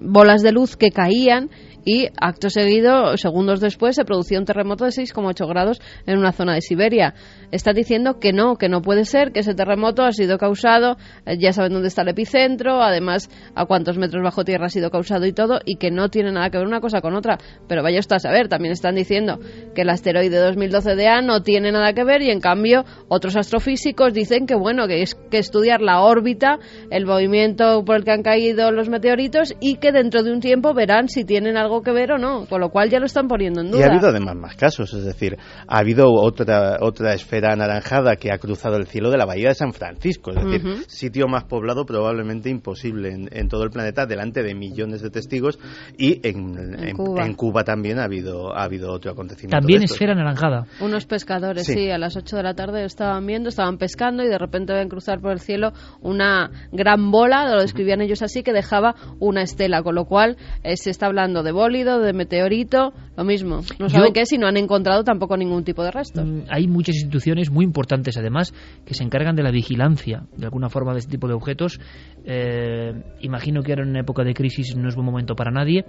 bolas 0.01 0.41
de 0.41 0.51
luz 0.51 0.75
que 0.75 0.89
caían 0.89 1.49
y 1.85 2.07
acto 2.19 2.49
seguido, 2.49 3.15
segundos 3.15 3.61
después, 3.61 3.95
se 3.95 4.03
producía 4.03 4.39
un 4.39 4.45
terremoto 4.45 4.85
de 4.85 4.91
6,8 4.91 5.47
grados 5.47 5.79
en 6.07 6.17
una 6.17 6.31
zona 6.31 6.55
de 6.55 6.61
Siberia. 6.61 7.13
Está 7.51 7.73
diciendo 7.73 8.19
que 8.19 8.33
no, 8.33 8.55
que 8.55 8.69
no 8.69 8.81
puede 8.81 9.05
ser, 9.05 9.31
que 9.31 9.41
ese 9.41 9.53
terremoto 9.53 10.03
ha 10.03 10.11
sido 10.11 10.39
causado, 10.39 10.97
eh, 11.25 11.37
ya 11.37 11.53
saben 11.53 11.73
dónde 11.73 11.89
está 11.89 12.01
el 12.01 12.09
epicentro, 12.09 12.81
además 12.81 13.29
a 13.53 13.65
cuántos 13.65 13.97
metros 13.99 14.23
bajo 14.23 14.43
tierra 14.43 14.65
ha 14.65 14.69
sido 14.69 14.89
causado 14.89 15.27
y 15.27 15.31
todo, 15.31 15.59
y 15.63 15.75
que 15.75 15.91
no 15.91 16.09
tiene 16.09 16.31
nada 16.31 16.49
que 16.49 16.57
ver 16.57 16.67
una 16.67 16.81
cosa 16.81 17.01
con 17.01 17.15
otra. 17.15 17.37
Pero 17.67 17.83
vaya 17.83 17.99
usted 17.99 18.15
a 18.15 18.19
saber, 18.19 18.47
también 18.47 18.71
están 18.71 18.95
diciendo 18.95 19.39
que 19.75 19.83
el 19.83 19.89
asteroide 19.89 20.37
2012 20.37 21.07
A 21.07 21.21
no 21.21 21.43
tiene 21.43 21.71
nada 21.71 21.93
que 21.93 22.03
ver 22.03 22.23
y 22.23 22.31
en 22.31 22.39
cambio 22.39 22.83
otros 23.09 23.35
astrofísicos 23.35 24.13
dicen 24.13 24.47
que 24.47 24.55
bueno, 24.55 24.87
que 24.87 25.03
es 25.03 25.13
que 25.29 25.37
estudiar 25.37 25.81
la 25.81 26.01
órbita, 26.01 26.59
el 26.89 27.05
movimiento 27.05 27.83
por 27.85 27.97
el 27.97 28.03
que 28.03 28.11
han 28.11 28.23
caído 28.23 28.71
los 28.71 28.89
meteoritos 28.89 29.53
y 29.59 29.75
que 29.75 29.91
dentro 29.91 30.23
de 30.23 30.31
un 30.31 30.39
tiempo 30.39 30.73
verán 30.73 31.09
si 31.09 31.25
tienen 31.25 31.57
algo 31.57 31.74
que 31.81 31.91
ver 31.91 32.11
o 32.13 32.17
no, 32.17 32.45
con 32.47 32.61
lo 32.61 32.69
cual 32.69 32.89
ya 32.89 32.99
lo 32.99 33.05
están 33.05 33.27
poniendo 33.27 33.61
en 33.61 33.71
duda. 33.71 33.79
Y 33.79 33.83
ha 33.83 33.87
habido 33.87 34.09
además 34.09 34.35
más 34.35 34.55
casos, 34.55 34.93
es 34.93 35.03
decir, 35.03 35.37
ha 35.67 35.77
habido 35.77 36.05
otra, 36.11 36.77
otra 36.81 37.13
esfera 37.13 37.53
anaranjada 37.53 38.15
que 38.15 38.31
ha 38.31 38.37
cruzado 38.37 38.77
el 38.77 38.87
cielo 38.87 39.09
de 39.09 39.17
la 39.17 39.25
bahía 39.25 39.49
de 39.49 39.55
San 39.55 39.73
Francisco, 39.73 40.31
es 40.31 40.43
decir, 40.43 40.85
sitio 40.87 41.27
más 41.27 41.45
poblado 41.45 41.85
probablemente 41.85 42.49
imposible 42.49 43.13
en, 43.31 43.47
todo 43.47 43.63
el 43.63 43.69
planeta, 43.69 44.05
delante 44.05 44.43
de 44.43 44.55
millones 44.55 45.01
de 45.01 45.09
testigos, 45.09 45.59
y 45.97 46.19
en, 46.27 47.35
Cuba. 47.35 47.63
también 47.63 47.99
ha 47.99 48.05
habido, 48.05 48.55
ha 48.55 48.63
habido 48.63 48.91
otro 48.91 49.11
acontecimiento. 49.11 49.57
También 49.57 49.83
esfera 49.83 50.13
anaranjada. 50.13 50.65
Unos 50.79 51.05
pescadores, 51.05 51.65
sí. 51.65 51.89
a 51.89 51.97
las 51.97 52.15
8 52.15 52.37
de 52.37 52.43
la 52.43 52.53
tarde 52.53 52.83
estaban 52.85 53.25
viendo, 53.25 53.49
estaban 53.49 53.77
pescando 53.77 54.23
y 54.23 54.27
de 54.27 54.37
repente 54.37 54.73
ven 54.73 54.89
cruzar 54.89 55.19
por 55.19 55.31
el 55.31 55.39
cielo 55.39 55.71
una 56.01 56.49
gran 56.71 57.11
bola, 57.11 57.53
lo 57.53 57.61
describían 57.61 58.01
ellos 58.01 58.21
así, 58.21 58.43
que 58.43 58.53
dejaba 58.53 58.95
una 59.19 59.41
estela, 59.41 59.81
con 59.83 59.95
lo 59.95 60.05
cual 60.05 60.37
eh, 60.63 60.77
se 60.77 60.89
está 60.89 61.07
hablando 61.07 61.43
de 61.43 61.51
bólido, 61.65 61.99
de 61.99 62.13
meteorito, 62.13 62.93
lo 63.17 63.23
mismo. 63.23 63.61
No 63.79 63.89
saben 63.89 64.13
qué 64.13 64.25
si 64.25 64.37
no 64.37 64.47
han 64.47 64.57
encontrado 64.57 65.03
tampoco 65.03 65.35
ningún 65.35 65.63
tipo 65.63 65.83
de 65.83 65.91
restos. 65.91 66.23
Mm, 66.23 66.41
hay 66.49 66.67
muchas 66.67 66.95
instituciones 66.95 67.49
muy 67.49 67.65
importantes, 67.65 68.17
además, 68.17 68.53
que 68.85 68.93
se 68.93 69.03
encargan 69.03 69.35
de 69.35 69.41
la 69.41 69.51
vigilancia, 69.51 70.27
de 70.37 70.45
alguna 70.45 70.69
forma, 70.69 70.93
de 70.93 70.99
este 70.99 71.11
tipo 71.11 71.27
de 71.27 71.33
objetos. 71.33 71.79
Eh, 72.23 72.93
imagino 73.21 73.63
que 73.63 73.71
ahora 73.71 73.83
en 73.83 73.89
una 73.89 74.01
época 74.01 74.23
de 74.23 74.33
crisis 74.33 74.75
no 74.75 74.87
es 74.87 74.95
buen 74.95 75.05
momento 75.05 75.35
para 75.35 75.51
nadie, 75.51 75.85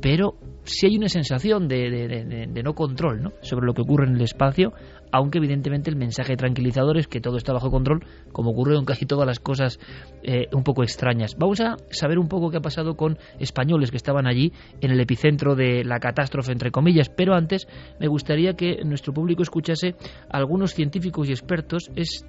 pero 0.00 0.34
sí 0.64 0.86
hay 0.86 0.96
una 0.96 1.08
sensación 1.08 1.68
de, 1.68 1.90
de, 1.90 2.62
no 2.62 2.74
control 2.74 3.22
¿no? 3.22 3.32
sobre 3.42 3.66
lo 3.66 3.74
que 3.74 3.82
ocurre 3.82 4.06
en 4.06 4.14
el 4.14 4.22
espacio, 4.22 4.72
aunque 5.12 5.38
evidentemente 5.38 5.90
el 5.90 5.96
mensaje 5.96 6.36
tranquilizador 6.36 6.98
es 6.98 7.06
que 7.06 7.20
todo 7.20 7.36
está 7.36 7.52
bajo 7.52 7.70
control, 7.70 8.04
como 8.32 8.50
ocurre 8.50 8.74
con 8.74 8.84
casi 8.84 9.06
todas 9.06 9.26
las 9.26 9.40
cosas 9.40 9.78
eh, 10.22 10.46
un 10.52 10.64
poco 10.64 10.82
extrañas. 10.82 11.36
Vamos 11.38 11.60
a 11.60 11.76
saber 11.90 12.18
un 12.18 12.28
poco 12.28 12.50
qué 12.50 12.58
ha 12.58 12.62
pasado 12.62 12.96
con 12.96 13.18
españoles 13.38 13.90
que 13.90 13.96
estaban 13.96 14.26
allí 14.26 14.52
en 14.80 14.90
el 14.90 15.00
epicentro 15.00 15.54
de 15.54 15.84
la 15.84 15.98
catástrofe, 15.98 16.52
entre 16.52 16.70
comillas, 16.70 17.08
pero 17.08 17.34
antes 17.34 17.66
me 17.98 18.08
gustaría 18.08 18.54
que 18.54 18.82
nuestro 18.84 19.12
público 19.12 19.42
escuchase 19.42 19.94
a 20.30 20.38
algunos 20.38 20.74
científicos 20.74 21.28
y 21.28 21.32
expertos. 21.32 21.90
Es 21.96 22.24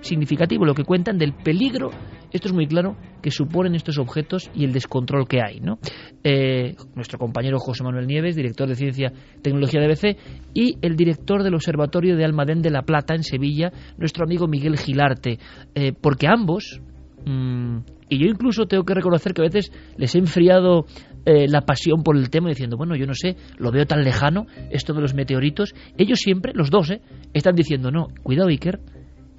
significativo 0.00 0.64
lo 0.64 0.74
que 0.74 0.84
cuentan 0.84 1.18
del 1.18 1.34
peligro, 1.34 1.90
esto 2.32 2.48
es 2.48 2.54
muy 2.54 2.66
claro, 2.66 2.96
que 3.22 3.30
suponen 3.30 3.74
estos 3.74 3.98
objetos 3.98 4.50
y 4.54 4.64
el 4.64 4.72
descontrol 4.72 5.26
que 5.26 5.40
hay. 5.42 5.60
¿no? 5.60 5.78
Eh, 6.24 6.74
nuestro 6.94 7.18
compañero 7.18 7.58
José 7.58 7.84
Manuel 7.84 8.06
Nieves, 8.06 8.36
director 8.36 8.68
de 8.68 8.74
Ciencia 8.74 9.12
y 9.36 9.40
Tecnología 9.40 9.80
de 9.80 9.88
BC, 9.88 10.16
y 10.54 10.76
el 10.82 10.96
director 10.96 11.42
del 11.42 11.54
Observatorio 11.54 12.16
de 12.16 12.24
Almadén 12.24 12.62
de 12.62 12.70
la 12.70 12.82
Plata 12.82 13.14
en 13.14 13.22
Sevilla, 13.22 13.72
nuestro 13.98 14.24
amigo 14.24 14.46
Miguel 14.46 14.78
Gilarte, 14.78 15.38
eh, 15.74 15.92
porque 15.92 16.26
ambos, 16.28 16.80
mm, 17.24 17.78
y 18.08 18.18
yo 18.18 18.26
incluso 18.26 18.66
tengo 18.66 18.84
que 18.84 18.94
reconocer 18.94 19.32
que 19.32 19.42
a 19.42 19.44
veces 19.44 19.72
les 19.96 20.14
he 20.14 20.18
enfriado 20.18 20.84
eh, 21.26 21.46
la 21.48 21.60
pasión 21.60 22.02
por 22.02 22.16
el 22.16 22.30
tema 22.30 22.48
diciendo, 22.48 22.76
bueno, 22.76 22.96
yo 22.96 23.06
no 23.06 23.14
sé, 23.14 23.36
lo 23.58 23.70
veo 23.70 23.86
tan 23.86 24.02
lejano, 24.02 24.46
esto 24.70 24.94
de 24.94 25.00
los 25.00 25.14
meteoritos, 25.14 25.74
ellos 25.98 26.18
siempre, 26.18 26.52
los 26.54 26.70
dos, 26.70 26.90
¿eh? 26.90 27.02
están 27.34 27.54
diciendo, 27.54 27.90
no, 27.90 28.08
cuidado 28.22 28.48
Iker, 28.48 28.80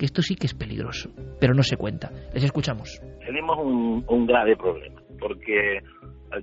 que 0.01 0.05
esto 0.05 0.23
sí 0.23 0.33
que 0.33 0.47
es 0.47 0.55
peligroso, 0.55 1.11
pero 1.39 1.53
no 1.53 1.61
se 1.61 1.77
cuenta. 1.77 2.09
Les 2.33 2.43
escuchamos. 2.43 2.99
Tenemos 3.23 3.55
un, 3.59 4.03
un 4.07 4.25
grave 4.25 4.57
problema, 4.57 4.99
porque 5.19 5.77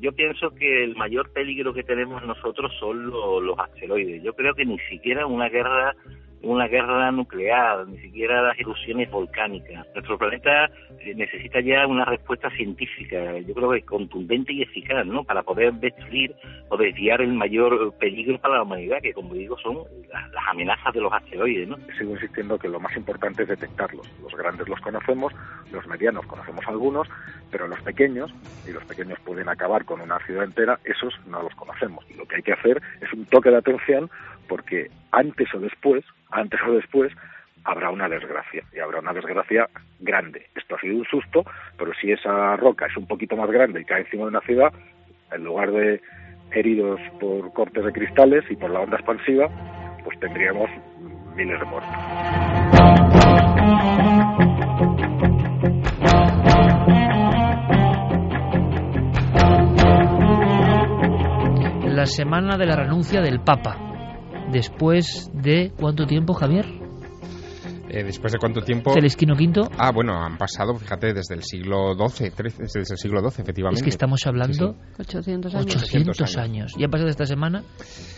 yo 0.01 0.13
pienso 0.13 0.51
que 0.51 0.85
el 0.85 0.95
mayor 0.95 1.33
peligro 1.33 1.75
que 1.75 1.83
tenemos 1.83 2.23
nosotros 2.23 2.71
son 2.79 3.11
los 3.11 3.59
asteroides. 3.59 4.23
Yo 4.23 4.33
creo 4.35 4.55
que 4.55 4.65
ni 4.65 4.79
siquiera 4.89 5.27
una 5.27 5.49
guerra 5.49 5.97
una 6.43 6.69
guerra 6.69 7.11
nuclear, 7.11 7.87
ni 7.89 7.99
siquiera 7.99 8.43
las 8.43 8.59
erupciones 8.59 9.11
volcánicas. 9.11 9.87
Nuestro 9.95 10.19
planeta 10.19 10.71
eh, 11.01 11.15
necesita 11.15 11.61
ya 11.61 11.87
una 11.87 12.05
respuesta 12.05 12.51
científica, 12.51 13.39
yo 13.39 13.55
creo 13.55 13.71
que 13.73 13.83
contundente 13.83 14.53
y 14.53 14.63
eficaz, 14.63 15.05
¿no? 15.07 15.25
Para 15.25 15.43
poder 15.43 15.73
destruir 15.75 16.35
o 16.69 16.77
desviar 16.77 17.21
el 17.21 17.33
mayor 17.33 17.93
peligro 17.99 18.39
para 18.39 18.57
la 18.57 18.63
humanidad, 18.63 18.99
que 19.03 19.13
como 19.13 19.35
digo 19.35 19.59
son 19.59 19.79
las, 20.11 20.25
amenazas 20.49 20.95
de 20.95 21.01
los 21.01 21.13
asteroides, 21.13 21.69
¿no? 21.69 21.77
Sigo 21.99 22.13
insistiendo 22.13 22.59
que 22.59 22.69
lo 22.69 22.81
más 22.81 22.97
importante 22.97 23.43
es 23.43 23.49
detectarlos. 23.49 24.09
Los 24.23 24.35
grandes 24.35 24.69
los 24.69 24.81
conocemos, 24.81 25.33
los 25.73 25.87
medianos 25.87 26.27
conocemos 26.27 26.67
algunos, 26.67 27.09
pero 27.51 27.67
los 27.67 27.81
pequeños, 27.83 28.33
y 28.67 28.73
los 28.73 28.85
pequeños 28.85 29.19
pueden 29.21 29.49
acabar 29.49 29.85
con 29.85 30.01
una 30.01 30.19
ciudad 30.21 30.45
entera, 30.45 30.79
esos 30.85 31.15
no 31.27 31.43
los 31.43 31.55
conocemos. 31.55 32.05
Lo 32.17 32.27
que 32.27 32.37
hay 32.37 32.43
que 32.43 32.53
hacer 32.53 32.81
es 33.01 33.13
un 33.13 33.25
toque 33.27 33.51
de 33.51 33.57
atención 33.57 34.11
porque 34.49 34.91
antes 35.13 35.55
o 35.55 35.61
después, 35.61 36.05
antes 36.31 36.61
o 36.67 36.73
después, 36.73 37.13
habrá 37.65 37.91
una 37.91 38.09
desgracia, 38.09 38.63
y 38.75 38.79
habrá 38.79 39.01
una 39.01 39.13
desgracia 39.13 39.69
grande. 40.01 40.47
Esto 40.55 40.77
ha 40.77 40.81
sido 40.81 40.97
un 40.97 41.05
susto, 41.05 41.45
pero 41.77 41.93
si 42.01 42.11
esa 42.11 42.57
roca 42.57 42.87
es 42.87 42.97
un 42.97 43.07
poquito 43.07 43.37
más 43.37 43.51
grande 43.51 43.81
y 43.81 43.85
cae 43.85 44.03
encima 44.03 44.25
de 44.25 44.31
una 44.31 44.41
ciudad, 44.41 44.73
en 45.33 45.45
lugar 45.45 45.71
de 45.71 46.01
heridos 46.53 47.01
por 47.21 47.53
cortes 47.53 47.85
de 47.85 47.93
cristales 47.93 48.45
y 48.51 48.57
por 48.57 48.71
la 48.71 48.81
onda 48.81 48.97
expansiva, 48.97 49.49
pues 50.05 50.19
tendríamos 50.21 50.71
miles 51.37 51.61
de 51.61 51.67
muertos. 51.67 51.93
La 61.85 62.07
semana 62.07 62.57
de 62.57 62.67
la 62.67 62.77
renuncia 62.77 63.21
del 63.21 63.41
Papa 63.41 63.88
después 64.53 65.31
de 65.33 65.73
cuánto 65.79 66.07
tiempo, 66.07 66.35
Javier? 66.35 66.88
Eh, 67.91 68.05
después 68.05 68.33
de 68.33 68.39
cuánto 68.39 68.61
tiempo. 68.61 68.93
Celestino 68.93 69.35
V. 69.35 69.69
Ah, 69.79 69.93
bueno, 69.93 70.15
han 70.23 70.37
pasado, 70.37 70.75
fíjate, 70.75 71.13
desde 71.15 71.35
el 71.35 71.43
siglo 71.43 71.95
XII, 71.95 72.31
desde 72.59 72.81
el 72.81 72.99
siglo 72.99 73.21
XII, 73.21 73.43
efectivamente. 73.43 73.81
Es 73.81 73.85
que 73.85 73.91
estamos 73.91 74.27
hablando. 74.27 74.73
Sí, 74.73 74.79
sí. 74.97 75.03
800 75.03 75.55
años. 75.55 75.77
800 75.77 76.37
años. 76.37 76.75
Ya 76.79 76.87
ha 76.87 76.91
pasado 76.91 77.09
esta 77.09 77.27
semana. 77.27 77.63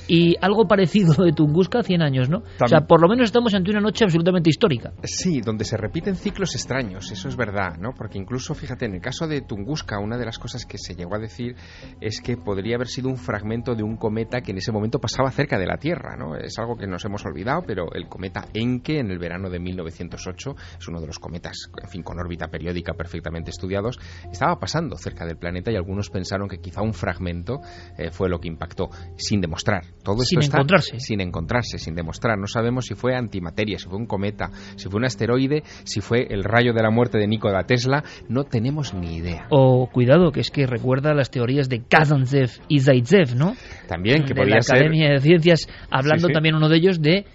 Y 0.09 0.37
algo 0.41 0.67
parecido 0.67 1.25
de 1.25 1.33
Tunguska, 1.33 1.83
100 1.83 2.03
años, 2.03 2.29
¿no? 2.29 2.41
Tam 2.41 2.67
o 2.67 2.69
sea, 2.69 2.81
por 2.81 3.01
lo 3.01 3.09
menos 3.09 3.27
estamos 3.27 3.55
ante 3.55 3.71
una 3.71 3.81
noche 3.81 4.05
absolutamente 4.05 4.51
histórica. 4.51 4.93
Sí, 5.05 5.41
donde 5.41 5.65
se 5.65 5.77
repiten 5.77 6.17
ciclos 6.17 6.55
extraños, 6.57 7.11
eso 7.13 7.29
es 7.29 7.37
verdad, 7.37 7.77
¿no? 7.79 7.93
Porque 7.97 8.19
incluso, 8.19 8.55
fíjate, 8.55 8.87
en 8.87 8.95
el 8.95 9.01
caso 9.01 9.29
de 9.29 9.43
Tunguska, 9.43 10.01
una 10.01 10.19
de 10.19 10.25
las 10.25 10.39
cosas 10.39 10.67
que 10.67 10.79
se 10.79 10.95
llegó 10.95 11.15
a 11.15 11.19
decir 11.21 11.55
es 12.01 12.21
que 12.21 12.37
podría 12.37 12.75
haber 12.75 12.89
sido 12.89 13.09
un 13.09 13.17
fragmento 13.17 13.75
de 13.77 13.85
un 13.85 13.97
cometa 13.97 14.41
que 14.41 14.51
en 14.51 14.59
ese 14.59 14.73
momento 14.73 14.99
pasaba 14.99 15.31
cerca 15.31 15.59
de 15.59 15.67
la 15.67 15.77
Tierra, 15.77 16.17
¿no? 16.17 16.35
Es 16.35 16.59
algo 16.59 16.77
que 16.77 16.89
nos 16.89 17.05
hemos 17.05 17.25
olvidado, 17.25 17.63
pero 17.65 17.93
el 17.93 18.09
cometa 18.09 18.47
Encke 18.53 18.99
en 18.99 19.11
el 19.11 19.19
verano 19.19 19.49
de 19.49 19.60
1908 19.61 20.55
es 20.79 20.89
uno 20.89 21.01
de 21.01 21.07
los 21.07 21.19
cometas, 21.19 21.71
en 21.83 21.89
fin, 21.89 22.03
con 22.03 22.19
órbita 22.19 22.49
periódica 22.49 22.95
perfectamente 22.95 23.51
estudiados, 23.51 23.99
estaba 24.31 24.59
pasando 24.59 24.97
cerca 24.97 25.27
del 25.27 25.37
planeta 25.37 25.71
y 25.71 25.77
algunos 25.77 26.11
pensaron 26.11 26.49
que 26.49 26.59
quizá 26.59 26.83
un 26.83 26.95
fragmento 26.95 27.61
eh, 27.97 28.11
fue 28.11 28.29
lo 28.29 28.39
que 28.39 28.49
impactó, 28.49 28.91
sin 29.17 29.41
demostrar. 29.41 29.83
Todo 30.03 30.23
sin 30.23 30.41
esto 30.41 30.57
encontrarse. 30.57 30.97
Está 30.97 31.07
sin 31.07 31.21
encontrarse, 31.21 31.79
sin 31.79 31.95
demostrar. 31.95 32.39
No 32.39 32.47
sabemos 32.47 32.87
si 32.87 32.95
fue 32.95 33.15
antimateria, 33.15 33.79
si 33.79 33.89
fue 33.89 33.99
un 33.99 34.07
cometa, 34.07 34.51
si 34.77 34.89
fue 34.89 34.99
un 34.99 35.05
asteroide, 35.05 35.63
si 35.85 36.01
fue 36.01 36.27
el 36.31 36.45
rayo 36.45 36.73
de 36.73 36.83
la 36.83 36.91
muerte 36.91 37.19
de 37.19 37.27
Nikola 37.27 37.65
Tesla. 37.65 38.05
No 38.29 38.45
tenemos 38.45 38.95
ni 38.95 39.17
idea. 39.17 39.47
O 39.51 39.89
cuidado, 39.93 40.33
que 40.33 40.41
es 40.41 40.51
que 40.51 40.67
recuerda 40.67 41.15
las 41.15 41.31
teorías 41.31 41.69
de 41.69 41.83
Kazantsev 41.83 42.51
y 42.69 42.81
Zaitsev, 42.81 43.37
¿no? 43.37 43.55
También, 43.89 44.25
que 44.25 44.35
de 44.35 44.47
la 44.47 44.61
ser... 44.61 44.77
Academia 44.77 45.11
de 45.11 45.21
Ciencias, 45.21 45.69
hablando 45.91 46.29
Sí, 46.29 46.31
sí. 46.31 46.35
también 46.35 46.55
uno 46.55 46.69
de 46.69 46.77
ellos 46.77 47.01
de 47.01 47.27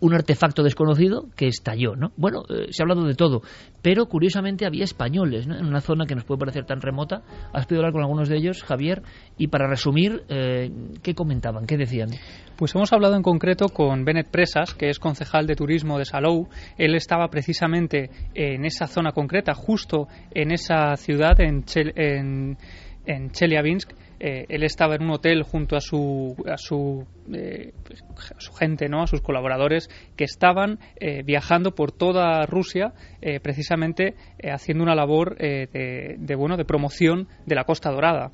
un 0.00 0.14
artefacto 0.14 0.62
desconocido 0.62 1.26
que 1.36 1.46
estalló, 1.46 1.94
¿no? 1.94 2.12
Bueno, 2.16 2.42
eh, 2.48 2.68
se 2.70 2.82
ha 2.82 2.84
hablado 2.84 3.04
de 3.04 3.14
todo, 3.14 3.42
pero 3.82 4.06
curiosamente 4.06 4.66
había 4.66 4.84
españoles, 4.84 5.46
¿no? 5.46 5.56
En 5.58 5.66
una 5.66 5.80
zona 5.80 6.06
que 6.06 6.14
nos 6.14 6.24
puede 6.24 6.38
parecer 6.38 6.64
tan 6.64 6.80
remota. 6.80 7.22
Has 7.52 7.66
podido 7.66 7.80
hablar 7.82 7.92
con 7.92 8.02
algunos 8.02 8.28
de 8.28 8.36
ellos, 8.36 8.62
Javier, 8.62 9.02
y 9.36 9.48
para 9.48 9.68
resumir, 9.68 10.22
eh, 10.28 10.70
¿qué 11.02 11.14
comentaban? 11.14 11.66
¿Qué 11.66 11.76
decían? 11.76 12.08
Pues 12.56 12.74
hemos 12.74 12.92
hablado 12.92 13.14
en 13.16 13.22
concreto 13.22 13.68
con 13.68 14.04
Bennett 14.04 14.30
Presas, 14.30 14.74
que 14.74 14.88
es 14.88 14.98
concejal 14.98 15.46
de 15.46 15.54
turismo 15.54 15.98
de 15.98 16.04
Salou. 16.04 16.48
Él 16.76 16.94
estaba 16.94 17.28
precisamente 17.28 18.10
en 18.34 18.64
esa 18.64 18.86
zona 18.86 19.12
concreta, 19.12 19.54
justo 19.54 20.08
en 20.32 20.50
esa 20.52 20.96
ciudad, 20.96 21.40
en, 21.40 21.64
Chel- 21.64 21.92
en 21.96 23.30
Chelyabinsk. 23.32 23.92
Eh, 24.20 24.44
él 24.50 24.62
estaba 24.62 24.94
en 24.94 25.02
un 25.02 25.12
hotel 25.12 25.42
junto 25.42 25.76
a 25.76 25.80
su, 25.80 26.36
a 26.46 26.58
su, 26.58 27.06
eh, 27.32 27.72
pues, 27.84 28.02
a 28.36 28.38
su 28.40 28.52
gente, 28.52 28.88
¿no? 28.88 29.02
a 29.02 29.06
sus 29.06 29.22
colaboradores, 29.22 29.88
que 30.14 30.24
estaban 30.24 30.78
eh, 30.96 31.22
viajando 31.22 31.74
por 31.74 31.90
toda 31.90 32.44
Rusia, 32.44 32.92
eh, 33.22 33.40
precisamente 33.40 34.14
eh, 34.38 34.50
haciendo 34.50 34.84
una 34.84 34.94
labor 34.94 35.36
eh, 35.40 35.68
de, 35.72 36.16
de, 36.18 36.34
bueno, 36.34 36.58
de 36.58 36.66
promoción 36.66 37.28
de 37.46 37.54
la 37.54 37.64
Costa 37.64 37.90
Dorada. 37.90 38.30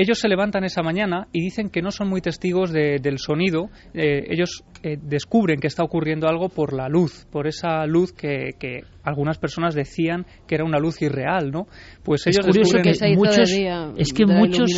Ellos 0.00 0.20
se 0.20 0.28
levantan 0.28 0.62
esa 0.62 0.80
mañana 0.82 1.26
y 1.32 1.40
dicen 1.42 1.70
que 1.70 1.82
no 1.82 1.90
son 1.90 2.08
muy 2.08 2.20
testigos 2.20 2.72
de- 2.72 3.00
del 3.02 3.18
sonido. 3.18 3.68
Eh, 3.94 4.26
ellos 4.30 4.62
eh, 4.84 4.96
descubren 5.02 5.58
que 5.58 5.66
está 5.66 5.82
ocurriendo 5.82 6.28
algo 6.28 6.48
por 6.50 6.72
la 6.72 6.88
luz, 6.88 7.26
por 7.32 7.48
esa 7.48 7.84
luz 7.84 8.12
que, 8.12 8.50
que 8.60 8.82
algunas 9.02 9.38
personas 9.38 9.74
decían 9.74 10.24
que 10.46 10.54
era 10.54 10.64
una 10.64 10.78
luz 10.78 11.02
irreal, 11.02 11.50
¿no? 11.50 11.66
Pues 12.04 12.26
Es 12.28 12.36
ellos 12.36 12.46
curioso 12.46 12.76
descubren 12.76 12.82
que 12.84 12.94
se 12.94 13.10
hizo 13.10 13.18
muchos, 13.18 13.50
de 13.50 13.56
día, 13.56 13.92
es 13.96 14.12
que 14.12 14.24
de 14.24 14.34
muchos 14.38 14.70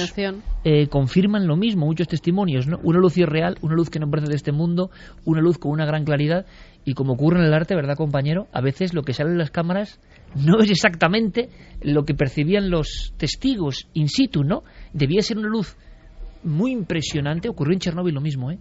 eh, 0.65 0.87
confirman 0.89 1.47
lo 1.47 1.57
mismo, 1.57 1.85
muchos 1.85 2.09
testimonios, 2.09 2.67
¿no? 2.67 2.79
Una 2.83 2.99
luz 2.99 3.19
irreal, 3.19 3.57
una 3.61 3.75
luz 3.75 3.91
que 3.91 3.99
no 3.99 4.09
parece 4.09 4.31
de 4.31 4.37
este 4.37 4.53
mundo, 4.53 4.91
una 5.27 5.43
luz 5.43 5.59
con 5.59 5.73
una 5.73 5.85
gran 5.85 6.05
claridad 6.05 6.47
y 6.87 6.95
como 6.95 7.13
ocurre 7.13 7.41
en 7.41 7.45
el 7.45 7.53
arte, 7.53 7.75
¿verdad, 7.75 7.95
compañero? 7.97 8.47
A 8.55 8.63
veces 8.63 8.95
lo 8.95 9.03
que 9.03 9.13
sale 9.13 9.31
en 9.33 9.39
las 9.39 9.51
cámaras 9.51 10.01
no 10.35 10.61
es 10.61 10.71
exactamente 10.71 11.51
lo 11.83 12.05
que 12.05 12.15
percibían 12.15 12.71
los 12.71 13.13
testigos 13.19 13.87
in 13.93 14.09
situ, 14.09 14.45
¿no? 14.45 14.63
Debía 14.93 15.23
ser 15.23 15.39
una 15.39 15.49
luz 15.49 15.77
muy 16.43 16.73
impresionante. 16.73 17.49
Ocurrió 17.49 17.73
en 17.75 17.81
Chernóbil 17.81 18.15
lo 18.15 18.21
mismo, 18.21 18.51
¿eh? 18.51 18.59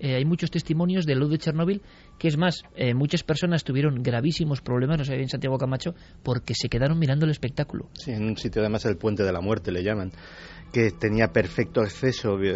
Eh, 0.00 0.16
hay 0.16 0.24
muchos 0.24 0.50
testimonios 0.50 1.06
de 1.06 1.14
luz 1.14 1.30
de 1.30 1.38
Chernóbil, 1.38 1.80
que 2.18 2.26
es 2.26 2.36
más, 2.36 2.62
eh, 2.74 2.92
muchas 2.92 3.22
personas 3.22 3.62
tuvieron 3.62 4.02
gravísimos 4.02 4.60
problemas, 4.60 4.98
no 4.98 5.04
sé, 5.04 5.28
Santiago 5.28 5.58
Camacho, 5.58 5.94
porque 6.24 6.54
se 6.54 6.68
quedaron 6.68 6.98
mirando 6.98 7.24
el 7.24 7.30
espectáculo. 7.30 7.88
Sí, 7.92 8.10
en 8.10 8.24
un 8.24 8.36
sitio 8.36 8.62
además 8.62 8.84
el 8.84 8.96
puente 8.96 9.22
de 9.22 9.32
la 9.32 9.40
muerte 9.40 9.70
le 9.70 9.84
llaman, 9.84 10.10
que 10.72 10.90
tenía 10.90 11.28
perfecto 11.28 11.82
acceso 11.82 12.36
vi- 12.36 12.50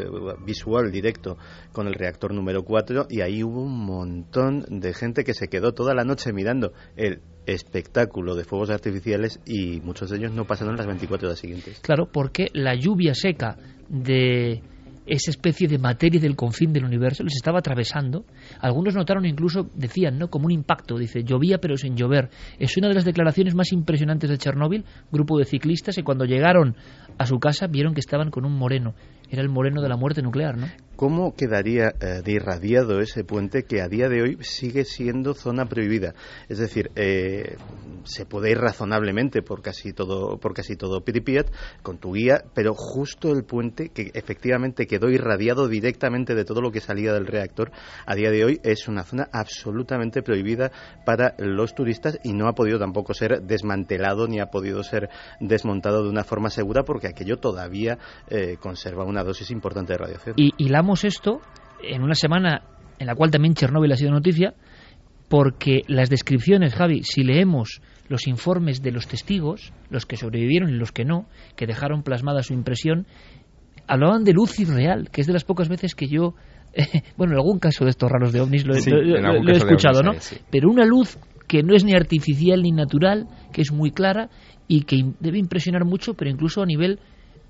visual 0.45 0.91
directo 0.91 1.37
con 1.73 1.87
el 1.87 1.95
reactor 1.95 2.35
número 2.35 2.65
4 2.65 3.07
y 3.09 3.21
ahí 3.21 3.45
hubo 3.45 3.63
un 3.63 3.79
montón 3.87 4.65
de 4.69 4.93
gente 4.93 5.23
que 5.23 5.33
se 5.35 5.47
quedó 5.47 5.73
toda 5.73 5.95
la 5.95 6.03
noche 6.03 6.33
mirando 6.33 6.73
el 6.97 7.21
espectáculo 7.47 8.35
de 8.35 8.45
fuegos 8.45 8.71
artificiales 8.71 9.41
y 9.47 9.81
muchos 9.81 10.11
de 10.11 10.19
ellos 10.19 10.33
no 10.33 10.45
pasaron 10.45 10.77
las 10.77 10.87
24 10.87 11.29
horas 11.29 11.39
siguientes. 11.39 11.81
Claro, 11.81 12.09
porque 12.11 12.49
la 12.53 12.75
lluvia 12.75 13.15
seca 13.15 13.57
de 13.89 14.63
esa 15.07 15.31
especie 15.31 15.69
de 15.69 15.79
materia 15.79 16.21
del 16.21 16.35
confín 16.35 16.73
del 16.73 16.85
universo 16.85 17.23
les 17.23 17.37
estaba 17.37 17.61
atravesando. 17.61 18.25
Algunos 18.61 18.95
notaron 18.95 19.25
incluso, 19.25 19.71
decían, 19.75 20.19
¿no? 20.19 20.29
Como 20.29 20.47
un 20.47 20.53
impacto, 20.53 20.99
dice, 20.99 21.23
llovía 21.23 21.59
pero 21.59 21.77
sin 21.77 21.97
llover. 21.97 22.29
Es 22.59 22.77
una 22.77 22.89
de 22.89 22.95
las 22.95 23.05
declaraciones 23.05 23.55
más 23.55 23.73
impresionantes 23.73 24.29
de 24.29 24.39
Chernóbil, 24.39 24.85
grupo 25.13 25.39
de 25.39 25.45
ciclistas, 25.45 25.97
y 25.99 26.03
cuando 26.03 26.25
llegaron 26.25 26.77
a 27.19 27.27
su 27.27 27.39
casa 27.39 27.69
vieron 27.69 27.95
que 27.95 28.01
estaban 28.01 28.31
con 28.31 28.45
un 28.45 28.59
moreno. 28.59 28.95
Era 29.31 29.43
el 29.43 29.49
moreno 29.49 29.81
de 29.81 29.89
la 29.89 29.97
muerte 29.97 30.23
nuclear, 30.23 30.57
¿no? 30.59 30.67
¿Cómo 30.97 31.35
quedaría 31.35 31.93
eh, 32.01 32.23
de 32.25 32.33
irradiado 32.33 33.01
ese 33.01 33.23
puente 33.23 33.65
que 33.65 33.83
a 33.83 33.89
día 33.89 34.09
de 34.09 34.23
hoy 34.23 34.39
sigue 34.41 34.87
siendo 34.87 35.35
zona 35.35 35.67
prohibida? 35.67 36.15
Es 36.49 36.57
decir, 36.57 36.91
eh, 36.97 37.57
se 38.05 38.25
puede 38.25 38.53
ir 38.53 38.59
razonablemente 38.59 39.43
por 39.43 39.61
casi 39.61 39.93
todo, 39.93 40.39
por 40.39 40.55
casi 40.55 40.75
todo 40.75 41.03
Pripyat 41.03 41.49
con 41.83 41.99
tu 41.99 42.15
guía, 42.15 42.45
pero 42.55 42.73
justo 42.73 43.31
el 43.33 43.45
puente 43.45 43.91
que 43.91 44.11
efectivamente 44.15 44.87
quedó 44.87 45.11
irradiado 45.11 45.69
directamente 45.69 46.35
de 46.35 46.47
todo 46.47 46.63
lo 46.63 46.71
que 46.71 46.81
salía 46.81 47.13
del 47.13 47.27
reactor, 47.27 47.73
a 48.07 48.15
día 48.15 48.31
de 48.31 48.45
hoy 48.47 48.61
es 48.63 48.89
una 48.89 49.03
zona 49.03 49.29
absolutamente 49.33 50.23
prohibida 50.23 50.73
para 51.05 51.35
los 51.39 51.75
turistas 51.75 52.19
y 52.25 52.33
no 52.33 52.49
ha 52.49 52.55
podido 52.55 52.79
tampoco 52.79 53.13
ser 53.13 53.43
desmantelado 53.43 54.29
ni 54.29 54.41
ha 54.41 54.47
podido 54.47 54.83
ser 54.83 55.11
desmontado 55.41 56.03
de 56.03 56.09
una 56.09 56.25
forma 56.25 56.49
segura 56.49 56.85
porque 56.85 57.09
aquello 57.09 57.37
todavía 57.37 57.99
eh, 58.29 58.57
conserva 58.59 59.05
una 59.05 59.23
dosis 59.23 59.51
importante 59.51 59.93
de 59.93 59.99
radiación. 59.99 60.35
Esto 61.05 61.41
en 61.83 62.03
una 62.03 62.15
semana 62.15 62.63
en 62.99 63.07
la 63.07 63.15
cual 63.15 63.31
también 63.31 63.55
Chernóbil 63.55 63.93
ha 63.93 63.97
sido 63.97 64.11
noticia, 64.11 64.55
porque 65.29 65.83
las 65.89 66.09
descripciones, 66.09 66.75
Javi, 66.75 67.03
si 67.03 67.25
leemos 67.25 67.81
los 68.09 68.27
informes 68.29 68.81
de 68.83 68.93
los 68.93 69.07
testigos, 69.09 69.73
los 69.91 70.07
que 70.07 70.17
sobrevivieron 70.17 70.71
y 70.71 70.75
los 70.75 70.93
que 70.93 71.05
no, 71.05 71.27
que 71.57 71.67
dejaron 71.67 72.03
plasmada 72.03 72.43
su 72.43 72.55
impresión, 72.55 73.07
hablaban 73.89 74.25
de 74.25 74.33
luz 74.33 74.59
irreal, 74.61 75.11
que 75.11 75.21
es 75.21 75.27
de 75.27 75.33
las 75.33 75.45
pocas 75.45 75.69
veces 75.69 75.95
que 75.95 76.07
yo, 76.07 76.35
eh, 76.73 76.85
bueno, 77.17 77.33
en 77.33 77.39
algún 77.41 77.59
caso 77.59 77.85
de 77.85 77.91
estos 77.91 78.11
raros 78.11 78.33
de 78.33 78.41
ovnis 78.41 78.65
lo, 78.67 78.75
Sí, 78.75 78.91
lo- 78.91 78.99
he 79.53 79.57
escuchado, 79.57 80.01
ovnis 80.01 80.15
¿no? 80.15 80.21
sí. 80.21 80.37
Pero 80.51 80.71
una 80.71 80.85
luz 80.85 81.19
que 81.49 81.63
no 81.63 81.75
es 81.75 81.85
ni 81.85 81.93
artificial 81.95 82.63
ni 82.63 82.71
natural, 82.73 83.27
que 83.53 83.63
es 83.63 83.73
muy 83.73 83.91
clara 83.91 84.31
y 84.69 84.83
que 84.83 85.03
debe 85.21 85.39
impresionar 85.39 85.85
mucho, 85.85 86.15
pero 86.15 86.31
incluso 86.31 86.63
a 86.63 86.67
nivel 86.67 86.99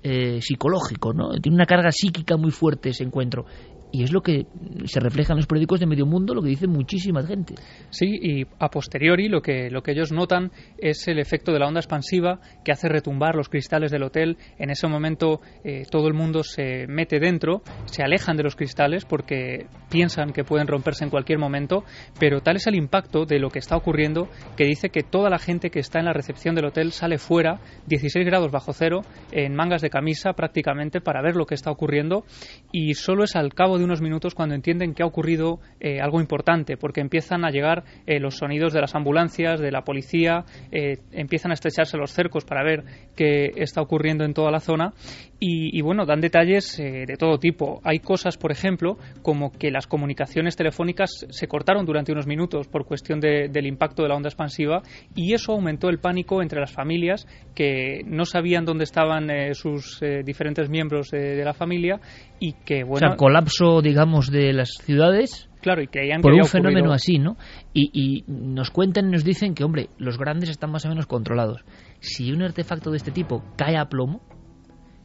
eh, 0.03 0.39
psicológico, 0.41 1.13
¿no? 1.13 1.31
Tiene 1.39 1.55
una 1.55 1.65
carga 1.65 1.91
psíquica 1.91 2.37
muy 2.37 2.51
fuerte 2.51 2.89
ese 2.89 3.03
encuentro. 3.03 3.45
Y 3.91 4.03
es 4.03 4.11
lo 4.11 4.21
que 4.21 4.45
se 4.85 4.99
refleja 4.99 5.33
en 5.33 5.37
los 5.37 5.47
periódicos 5.47 5.79
de 5.79 5.85
medio 5.85 6.05
mundo, 6.05 6.33
lo 6.33 6.41
que 6.41 6.49
dice 6.49 6.67
muchísima 6.67 7.23
gente. 7.23 7.55
Sí, 7.89 8.19
y 8.21 8.45
a 8.59 8.69
posteriori 8.69 9.29
lo 9.29 9.41
que, 9.41 9.69
lo 9.69 9.81
que 9.81 9.91
ellos 9.91 10.11
notan 10.11 10.51
es 10.77 11.07
el 11.07 11.19
efecto 11.19 11.51
de 11.51 11.59
la 11.59 11.67
onda 11.67 11.79
expansiva 11.79 12.39
que 12.63 12.71
hace 12.71 12.89
retumbar 12.89 13.35
los 13.35 13.49
cristales 13.49 13.91
del 13.91 14.03
hotel. 14.03 14.37
En 14.57 14.69
ese 14.69 14.87
momento 14.87 15.41
eh, 15.63 15.83
todo 15.89 16.07
el 16.07 16.13
mundo 16.13 16.43
se 16.43 16.85
mete 16.87 17.19
dentro, 17.19 17.61
se 17.85 18.03
alejan 18.03 18.37
de 18.37 18.43
los 18.43 18.55
cristales 18.55 19.05
porque 19.05 19.67
piensan 19.89 20.33
que 20.33 20.43
pueden 20.43 20.67
romperse 20.67 21.03
en 21.03 21.09
cualquier 21.09 21.39
momento, 21.39 21.83
pero 22.19 22.41
tal 22.41 22.57
es 22.57 22.67
el 22.67 22.75
impacto 22.75 23.25
de 23.25 23.39
lo 23.39 23.49
que 23.49 23.59
está 23.59 23.75
ocurriendo 23.75 24.27
que 24.55 24.65
dice 24.65 24.89
que 24.89 25.03
toda 25.03 25.29
la 25.29 25.39
gente 25.39 25.69
que 25.69 25.79
está 25.79 25.99
en 25.99 26.05
la 26.05 26.13
recepción 26.13 26.55
del 26.55 26.65
hotel 26.65 26.91
sale 26.91 27.17
fuera, 27.17 27.59
16 27.87 28.25
grados 28.25 28.51
bajo 28.51 28.73
cero, 28.73 29.01
en 29.31 29.55
mangas 29.55 29.81
de 29.81 29.89
camisa 29.89 30.33
prácticamente 30.33 31.01
para 31.01 31.21
ver 31.21 31.35
lo 31.35 31.45
que 31.45 31.55
está 31.55 31.71
ocurriendo 31.71 32.25
y 32.71 32.93
solo 32.93 33.23
es 33.23 33.35
al 33.35 33.53
cabo 33.53 33.77
de 33.77 33.85
unos 33.87 34.01
minutos 34.01 34.35
cuando 34.35 34.53
entienden 34.55 34.93
que 34.93 35.01
ha 35.03 35.05
ocurrido 35.05 35.59
eh, 35.79 35.99
algo 35.99 36.21
importante, 36.21 36.77
porque 36.77 37.01
empiezan 37.01 37.43
a 37.45 37.49
llegar 37.49 37.83
eh, 38.05 38.19
los 38.19 38.35
sonidos 38.37 38.73
de 38.73 38.81
las 38.81 38.93
ambulancias, 38.95 39.59
de 39.59 39.71
la 39.71 39.81
policía, 39.81 40.45
eh, 40.71 40.97
empiezan 41.11 41.51
a 41.51 41.55
estrecharse 41.55 41.97
los 41.97 42.11
cercos 42.11 42.45
para 42.45 42.63
ver 42.63 42.83
qué 43.15 43.51
está 43.55 43.81
ocurriendo 43.81 44.23
en 44.25 44.33
toda 44.33 44.51
la 44.51 44.59
zona 44.59 44.93
y, 45.39 45.81
bueno, 45.81 46.05
dan 46.07 46.19
detalles 46.19 46.77
de 46.77 47.15
todo 47.19 47.37
tipo. 47.37 47.79
Hay 47.83 47.99
cosas, 47.99 48.37
por 48.37 48.51
ejemplo, 48.51 48.97
como 49.21 49.51
que 49.51 49.69
las 49.69 49.85
comunicaciones 49.85 50.55
telefónicas 50.55 51.11
se 51.29 51.47
cortaron 51.47 51.85
durante 51.85 52.11
unos 52.11 52.25
minutos 52.25 52.67
por 52.67 52.85
cuestión 52.85 53.19
de- 53.19 53.47
del 53.47 53.67
impacto 53.67 54.01
de 54.01 54.09
la 54.09 54.15
onda 54.15 54.29
expansiva 54.29 54.81
y 55.15 55.33
eso 55.33 55.51
aumentó 55.53 55.89
el 55.89 55.99
pánico 55.99 56.41
entre 56.41 56.59
las 56.59 56.71
familias 56.73 57.27
que 57.53 58.01
no 58.05 58.25
sabían 58.25 58.65
dónde 58.65 58.83
estaban 58.85 59.27
sus 59.53 59.99
diferentes 60.25 60.69
miembros 60.69 61.09
de 61.11 61.43
la 61.45 61.53
familia 61.53 61.99
y 62.39 62.53
que, 62.53 62.83
bueno, 62.83 63.07
o 63.07 63.09
sea, 63.09 63.17
colapso 63.17 63.81
digamos, 63.81 64.31
de 64.31 64.53
las 64.53 64.69
ciudades. 64.83 65.49
Claro, 65.61 65.81
y 65.81 65.87
creían 65.87 66.21
por 66.21 66.33
que 66.33 66.39
un 66.39 66.45
fenómeno 66.45 66.93
así, 66.93 67.17
¿no? 67.19 67.35
Y, 67.73 67.89
y 67.93 68.23
nos 68.27 68.71
cuentan 68.71 69.07
y 69.07 69.11
nos 69.11 69.23
dicen 69.23 69.53
que, 69.53 69.63
hombre, 69.63 69.89
los 69.97 70.17
grandes 70.17 70.49
están 70.49 70.71
más 70.71 70.85
o 70.85 70.89
menos 70.89 71.07
controlados. 71.07 71.65
Si 71.99 72.31
un 72.31 72.43
artefacto 72.43 72.91
de 72.91 72.97
este 72.97 73.11
tipo 73.11 73.43
cae 73.57 73.77
a 73.77 73.85
plomo, 73.85 74.21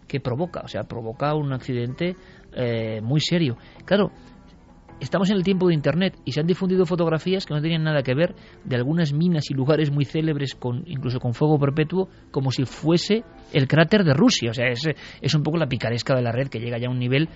¿qué 0.07 0.21
provoca? 0.21 0.61
O 0.61 0.69
sea, 0.69 0.85
provoca 0.85 1.35
un 1.35 1.53
accidente 1.53 2.17
eh, 2.55 3.01
muy 3.01 3.21
serio. 3.21 3.57
Claro, 3.87 4.13
estamos 5.03 5.31
en 5.31 5.37
el 5.37 5.43
tiempo 5.43 5.69
de 5.69 5.75
Internet 5.75 6.17
y 6.25 6.33
se 6.33 6.41
han 6.41 6.47
difundido 6.47 6.87
fotografías 6.87 7.45
que 7.45 7.55
no 7.55 7.61
tenían 7.61 7.83
nada 7.83 8.03
que 8.03 8.15
ver 8.15 8.35
de 8.65 8.77
algunas 8.77 9.13
minas 9.13 9.51
y 9.51 9.55
lugares 9.55 9.91
muy 9.91 10.05
célebres, 10.05 10.55
con 10.55 10.85
incluso 10.87 11.19
con 11.19 11.35
fuego 11.35 11.59
perpetuo, 11.59 12.09
como 12.31 12.51
si 12.51 12.65
fuese 12.65 13.25
el 13.53 13.67
cráter 13.67 14.05
de 14.05 14.15
Rusia. 14.15 14.51
O 14.51 14.55
sea, 14.55 14.69
es, 14.69 14.89
es 15.21 15.35
un 15.35 15.43
poco 15.43 15.59
la 15.59 15.67
picaresca 15.67 16.15
de 16.15 16.23
la 16.23 16.33
red 16.33 16.49
que 16.49 16.61
llega 16.61 16.79
ya 16.79 16.89
a 16.89 16.91
un 16.91 16.99
nivel. 16.99 17.29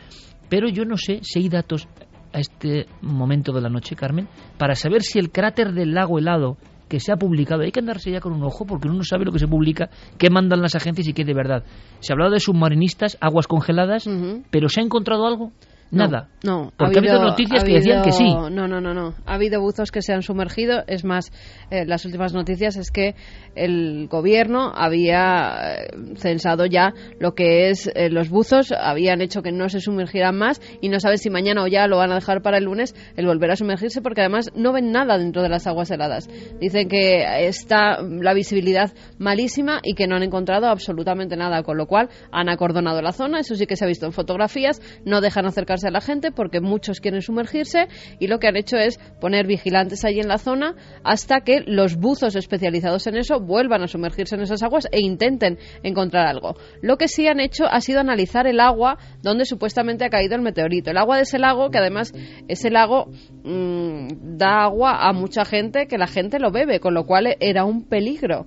Pero 0.49 0.69
yo 0.69 0.85
no 0.85 0.97
sé 0.97 1.19
si 1.23 1.41
hay 1.41 1.49
datos 1.49 1.89
a 2.33 2.39
este 2.39 2.87
momento 3.03 3.53
de 3.53 3.61
la 3.61 3.69
noche, 3.69 3.97
Carmen, 3.97 4.29
para 4.59 4.75
saber 4.75 5.03
si 5.03 5.19
el 5.19 5.31
cráter 5.31 5.73
del 5.73 5.93
lago 5.93 6.19
helado 6.19 6.57
que 6.89 7.01
se 7.01 7.13
ha 7.13 7.17
publicado, 7.17 7.63
hay 7.63 7.73
que 7.73 7.81
andarse 7.81 8.13
ya 8.13 8.21
con 8.21 8.33
un 8.33 8.45
ojo 8.45 8.65
porque 8.65 8.87
uno 8.87 8.99
no 8.99 9.03
sabe 9.03 9.25
lo 9.25 9.33
que 9.33 9.41
se 9.41 9.49
publica, 9.49 9.91
qué 10.19 10.31
mandan 10.31 10.63
las 10.63 10.77
agencias 10.77 11.09
y 11.09 11.13
qué 11.13 11.25
de 11.25 11.35
verdad. 11.35 11.65
Se 11.99 12.13
ha 12.13 12.15
hablado 12.15 12.31
de 12.31 12.41
submarinistas, 12.41 13.19
aguas 13.21 13.49
congeladas, 13.49 14.09
pero 14.51 14.69
¿se 14.69 14.81
ha 14.81 14.85
encontrado 14.85 15.27
algo? 15.27 15.51
Nada. 15.91 16.29
No, 16.45 16.73
Porque 16.77 16.99
ha 16.99 17.01
habido 17.01 17.23
noticias 17.23 17.65
que 17.65 17.75
decían 17.75 18.03
que 18.03 18.13
sí. 18.13 18.25
No, 18.25 18.51
no, 18.51 18.81
no, 18.81 18.95
no. 18.95 19.15
Ha 19.25 19.35
habido 19.35 19.61
buzos 19.61 19.91
que 19.91 20.03
se 20.03 20.13
han 20.13 20.23
sumergido. 20.23 20.83
Es 20.87 21.05
más, 21.05 21.33
eh, 21.71 21.85
las 21.87 22.05
últimas 22.05 22.33
noticias 22.35 22.77
es 22.77 22.91
que 22.91 23.15
el 23.55 24.09
gobierno 24.09 24.73
había 24.75 25.75
eh, 25.75 25.89
censado 26.17 26.67
ya 26.67 26.93
lo 27.19 27.35
que 27.35 27.71
es 27.71 27.91
eh, 27.95 28.11
los 28.11 28.31
buzos, 28.31 28.73
habían 28.73 29.21
hecho 29.21 29.43
que 29.43 29.53
no 29.53 29.69
se 29.69 29.81
sumergieran 29.81 30.37
más 30.37 30.61
y 30.81 30.89
no 30.89 31.01
saben 31.01 31.19
si 31.19 31.31
mañana 31.31 31.63
o 31.63 31.67
ya 31.67 31.87
lo 31.87 31.97
van 31.97 32.13
a 32.13 32.17
dejar 32.17 32.43
para 32.43 32.59
el 32.59 32.65
lunes 32.65 32.95
el 33.17 33.27
volver 33.27 33.51
a 33.51 33.57
sumergirse 33.57 34.03
porque 34.03 34.21
además 34.21 34.51
no 34.55 34.73
ven 34.73 34.93
nada 34.93 35.19
dentro 35.19 35.43
de 35.43 35.49
las 35.49 35.67
aguas 35.67 35.91
heladas. 35.91 36.29
Dicen 36.61 36.89
que 36.89 37.47
está 37.47 38.03
la 38.03 38.35
visibilidad 38.35 38.93
malísima 39.19 39.81
y 39.83 39.95
que 39.95 40.07
no 40.07 40.17
han 40.17 40.23
encontrado 40.23 40.67
absolutamente 40.67 41.37
nada, 41.37 41.63
con 41.63 41.77
lo 41.77 41.87
cual 41.87 42.09
han 42.31 42.49
acordonado 42.49 43.03
la 43.03 43.13
zona, 43.13 43.41
eso 43.41 43.55
sí 43.55 43.67
que 43.67 43.77
se 43.77 43.85
ha 43.85 43.89
visto 43.89 44.07
en 44.07 44.13
fotografías, 44.13 44.81
no 45.05 45.21
dejan 45.21 45.47
acercarse 45.77 45.91
la 45.91 46.01
gente 46.01 46.33
porque 46.33 46.61
muchos 46.61 47.01
quieren 47.01 47.23
sumergirse 47.23 47.89
y 48.19 48.27
lo 48.27 48.39
que 48.39 48.49
han 48.49 48.57
hecho 48.57 48.77
es 48.77 48.99
poner 49.21 49.47
vigilantes 49.47 50.05
allí 50.05 50.21
en 50.21 50.29
la 50.29 50.39
zona 50.39 50.75
hasta 51.05 51.41
que 51.41 51.61
los 51.67 51.97
buzos 51.97 52.35
especializados 52.37 53.07
en 53.07 53.17
eso 53.17 53.41
vuelvan 53.41 53.83
a 53.83 53.87
sumergirse 53.87 54.35
en 54.35 54.43
esas 54.43 54.63
aguas 54.63 54.89
e 54.91 55.01
intenten 55.01 55.59
encontrar 55.83 56.27
algo. 56.27 56.57
Lo 56.83 56.97
que 56.97 57.09
sí 57.09 57.29
han 57.29 57.41
hecho 57.41 57.65
ha 57.67 57.81
sido 57.81 58.01
analizar 58.01 58.47
el 58.47 58.61
agua 58.61 58.99
donde 59.23 59.45
supuestamente 59.45 60.05
ha 60.05 60.11
caído 60.11 60.35
el 60.35 60.43
meteorito. 60.43 60.91
El 60.91 60.99
agua 60.99 61.17
de 61.17 61.23
ese 61.23 61.39
lago, 61.39 61.71
que 61.71 61.79
además 61.79 62.13
ese 62.49 62.71
lago 62.71 63.07
mm, 63.45 64.37
da 64.37 64.65
agua 64.65 65.09
a 65.09 65.13
mucha 65.13 65.45
gente 65.45 65.87
que 65.87 65.99
la 65.99 66.07
gente 66.07 66.39
lo 66.39 66.51
bebe, 66.51 66.81
con 66.81 66.95
lo 66.95 67.05
cual 67.05 67.37
era 67.41 67.65
un 67.65 67.85
peligro 67.85 68.47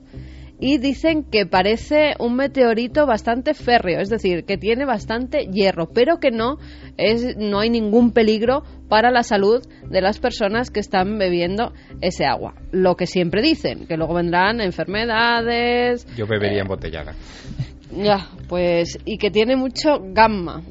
y 0.60 0.78
dicen 0.78 1.24
que 1.24 1.45
parece 1.45 2.14
un 2.20 2.36
meteorito 2.36 3.05
bastante 3.05 3.53
férreo, 3.53 3.99
es 4.01 4.10
decir, 4.10 4.43
que 4.43 4.57
tiene 4.57 4.86
bastante 4.86 5.47
hierro, 5.51 5.89
pero 5.93 6.20
que 6.20 6.32
no 6.32 6.57
es 6.97 7.38
no 7.38 7.60
hay 7.60 7.70
ningún 7.70 8.12
peligro 8.12 8.64
para 8.89 9.12
la 9.12 9.24
salud 9.24 9.62
de 9.89 10.01
las 10.01 10.20
personas 10.20 10.70
que 10.70 10.80
están 10.82 11.18
bebiendo 11.18 11.72
ese 12.01 12.26
agua. 12.26 12.55
Lo 12.72 12.95
que 12.95 13.07
siempre 13.07 13.41
dicen, 13.41 13.88
que 13.88 13.95
luego 13.97 14.14
vendrán 14.14 14.60
enfermedades, 14.62 16.05
Yo 16.18 16.28
bebería 16.28 16.62
embotellada. 16.62 17.14
ya, 17.91 18.28
pues 18.47 18.97
y 19.05 19.18
que 19.18 19.32
tiene 19.32 19.55
mucho 19.55 19.99
gamma, 20.14 20.62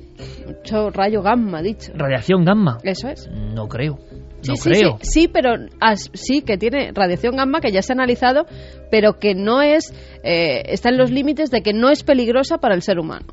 mucho 0.46 0.90
rayo 0.90 1.22
gamma, 1.22 1.62
dicho. 1.62 1.92
Radiación 1.94 2.44
gamma. 2.44 2.78
Eso 2.82 3.08
es. 3.08 3.28
No 3.54 3.68
creo. 3.68 3.98
Sí, 4.42 4.50
No 4.50 4.56
sí, 4.56 4.68
creo. 4.70 4.98
Sí, 5.02 5.20
sí, 5.22 5.28
pero 5.28 5.50
as- 5.80 6.10
sí 6.14 6.42
que 6.42 6.56
tiene 6.58 6.92
radiación 6.94 7.36
gamma 7.36 7.60
que 7.60 7.72
ya 7.72 7.82
se 7.82 7.92
ha 7.92 7.94
analizado, 7.94 8.46
pero 8.90 9.18
que 9.18 9.34
no 9.34 9.62
es, 9.62 9.92
eh, 10.22 10.62
está 10.66 10.90
en 10.90 10.98
los 10.98 11.10
límites 11.10 11.50
de 11.50 11.62
que 11.62 11.72
no 11.72 11.90
es 11.90 12.02
peligrosa 12.04 12.58
para 12.58 12.74
el 12.74 12.82
ser 12.82 12.98
humano. 12.98 13.26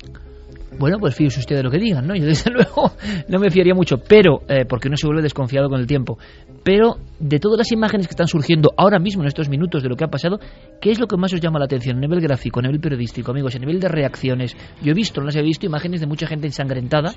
Bueno, 0.78 0.98
pues 0.98 1.14
fíjese 1.14 1.40
usted 1.40 1.56
de 1.56 1.62
lo 1.62 1.70
que 1.70 1.78
digan, 1.78 2.06
¿no? 2.06 2.14
Yo 2.14 2.26
desde 2.26 2.50
luego 2.52 2.92
no 3.28 3.38
me 3.38 3.50
fiaría 3.50 3.74
mucho, 3.74 3.96
pero, 3.98 4.42
eh, 4.48 4.64
porque 4.68 4.88
uno 4.88 4.96
se 4.96 5.06
vuelve 5.06 5.22
desconfiado 5.22 5.68
con 5.70 5.80
el 5.80 5.86
tiempo. 5.86 6.18
Pero 6.62 6.96
de 7.18 7.38
todas 7.38 7.58
las 7.58 7.72
imágenes 7.72 8.06
que 8.06 8.12
están 8.12 8.28
surgiendo 8.28 8.72
ahora 8.76 8.98
mismo 8.98 9.22
en 9.22 9.28
estos 9.28 9.48
minutos 9.48 9.82
de 9.82 9.88
lo 9.88 9.96
que 9.96 10.04
ha 10.04 10.08
pasado, 10.08 10.38
¿qué 10.80 10.90
es 10.90 11.00
lo 11.00 11.06
que 11.06 11.16
más 11.16 11.32
os 11.32 11.40
llama 11.40 11.58
la 11.58 11.64
atención 11.64 11.96
a 11.96 12.00
nivel 12.00 12.20
gráfico, 12.20 12.60
a 12.60 12.62
nivel 12.62 12.80
periodístico, 12.80 13.30
amigos, 13.30 13.54
a 13.56 13.58
nivel 13.58 13.80
de 13.80 13.88
reacciones? 13.88 14.56
Yo 14.82 14.92
he 14.92 14.94
visto, 14.94 15.20
no 15.20 15.26
las 15.26 15.36
he 15.36 15.42
visto, 15.42 15.66
imágenes 15.66 16.00
de 16.00 16.06
mucha 16.06 16.26
gente 16.26 16.46
ensangrentada 16.46 17.14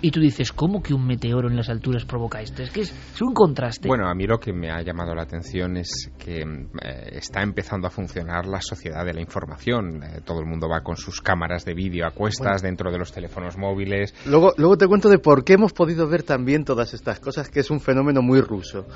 y 0.00 0.10
tú 0.10 0.20
dices, 0.20 0.52
¿cómo 0.52 0.82
que 0.82 0.94
un 0.94 1.06
meteoro 1.06 1.48
en 1.48 1.56
las 1.56 1.68
alturas 1.68 2.04
provoca 2.04 2.40
esto? 2.40 2.62
Es 2.62 2.70
que 2.70 2.80
es, 2.80 2.90
es 3.14 3.22
un 3.22 3.32
contraste. 3.32 3.88
Bueno, 3.88 4.08
a 4.08 4.14
mí 4.14 4.26
lo 4.26 4.38
que 4.38 4.52
me 4.52 4.70
ha 4.70 4.82
llamado 4.82 5.14
la 5.14 5.22
atención 5.22 5.76
es 5.76 6.10
que 6.18 6.40
eh, 6.40 7.08
está 7.12 7.42
empezando 7.42 7.86
a 7.86 7.90
funcionar 7.90 8.46
la 8.46 8.60
sociedad 8.60 9.04
de 9.04 9.14
la 9.14 9.20
información. 9.20 10.02
Eh, 10.02 10.20
todo 10.24 10.40
el 10.40 10.46
mundo 10.46 10.68
va 10.68 10.82
con 10.82 10.96
sus 10.96 11.20
cámaras 11.20 11.64
de 11.64 11.74
vídeo 11.74 12.06
a 12.06 12.10
cuestas 12.10 12.62
dentro 12.62 12.90
de 12.90 12.98
los 12.98 13.12
teléfonos 13.12 13.56
móviles. 13.56 14.14
Luego, 14.26 14.52
luego 14.56 14.76
te 14.76 14.86
cuento 14.86 15.08
de 15.08 15.18
por 15.18 15.44
qué 15.44 15.54
hemos 15.54 15.72
podido 15.72 16.08
ver 16.08 16.22
también 16.22 16.64
todas 16.64 16.94
estas 16.94 17.20
cosas, 17.20 17.48
que 17.48 17.60
es 17.60 17.70
un 17.70 17.80
fenómeno 17.80 18.22
muy 18.22 18.40
ruso. 18.40 18.86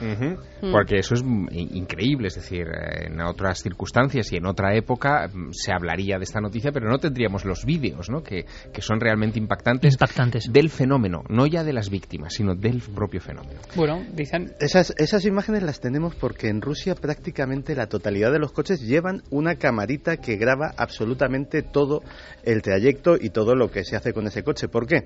Mm. 0.62 0.72
Porque 0.72 0.96
eso 0.98 1.14
es 1.14 1.20
in- 1.22 1.76
increíble, 1.76 2.28
es 2.28 2.34
decir, 2.36 2.66
en 2.68 3.20
otras 3.20 3.62
circunstancias 3.62 4.32
y 4.32 4.36
en 4.36 4.46
otra 4.46 4.74
época 4.74 5.28
mm, 5.28 5.50
se 5.52 5.72
hablaría 5.72 6.18
de 6.18 6.24
esta 6.24 6.40
noticia, 6.40 6.72
pero 6.72 6.88
no 6.88 6.98
tendríamos 6.98 7.44
los 7.44 7.64
vídeos, 7.64 8.08
¿no? 8.08 8.22
Que, 8.22 8.46
que 8.72 8.82
son 8.82 9.00
realmente 9.00 9.38
impactantes, 9.38 9.94
impactantes 9.94 10.52
del 10.52 10.70
fenómeno, 10.70 11.22
no 11.28 11.46
ya 11.46 11.62
de 11.64 11.72
las 11.72 11.90
víctimas, 11.90 12.34
sino 12.34 12.54
del 12.54 12.80
propio 12.94 13.20
fenómeno. 13.20 13.60
Bueno, 13.74 14.02
dicen... 14.12 14.52
Esas, 14.60 14.94
esas 14.98 15.24
imágenes 15.24 15.62
las 15.62 15.80
tenemos 15.80 16.14
porque 16.14 16.48
en 16.48 16.60
Rusia 16.60 16.94
prácticamente 16.94 17.74
la 17.74 17.86
totalidad 17.86 18.32
de 18.32 18.38
los 18.38 18.52
coches 18.52 18.80
llevan 18.80 19.22
una 19.30 19.56
camarita 19.56 20.16
que 20.16 20.36
graba 20.36 20.72
absolutamente 20.76 21.62
todo 21.62 22.02
el 22.42 22.62
trayecto 22.62 23.16
y 23.20 23.30
todo 23.30 23.54
lo 23.54 23.70
que 23.70 23.84
se 23.84 23.96
hace 23.96 24.12
con 24.12 24.26
ese 24.26 24.42
coche. 24.42 24.68
¿Por 24.68 24.86
qué? 24.86 25.04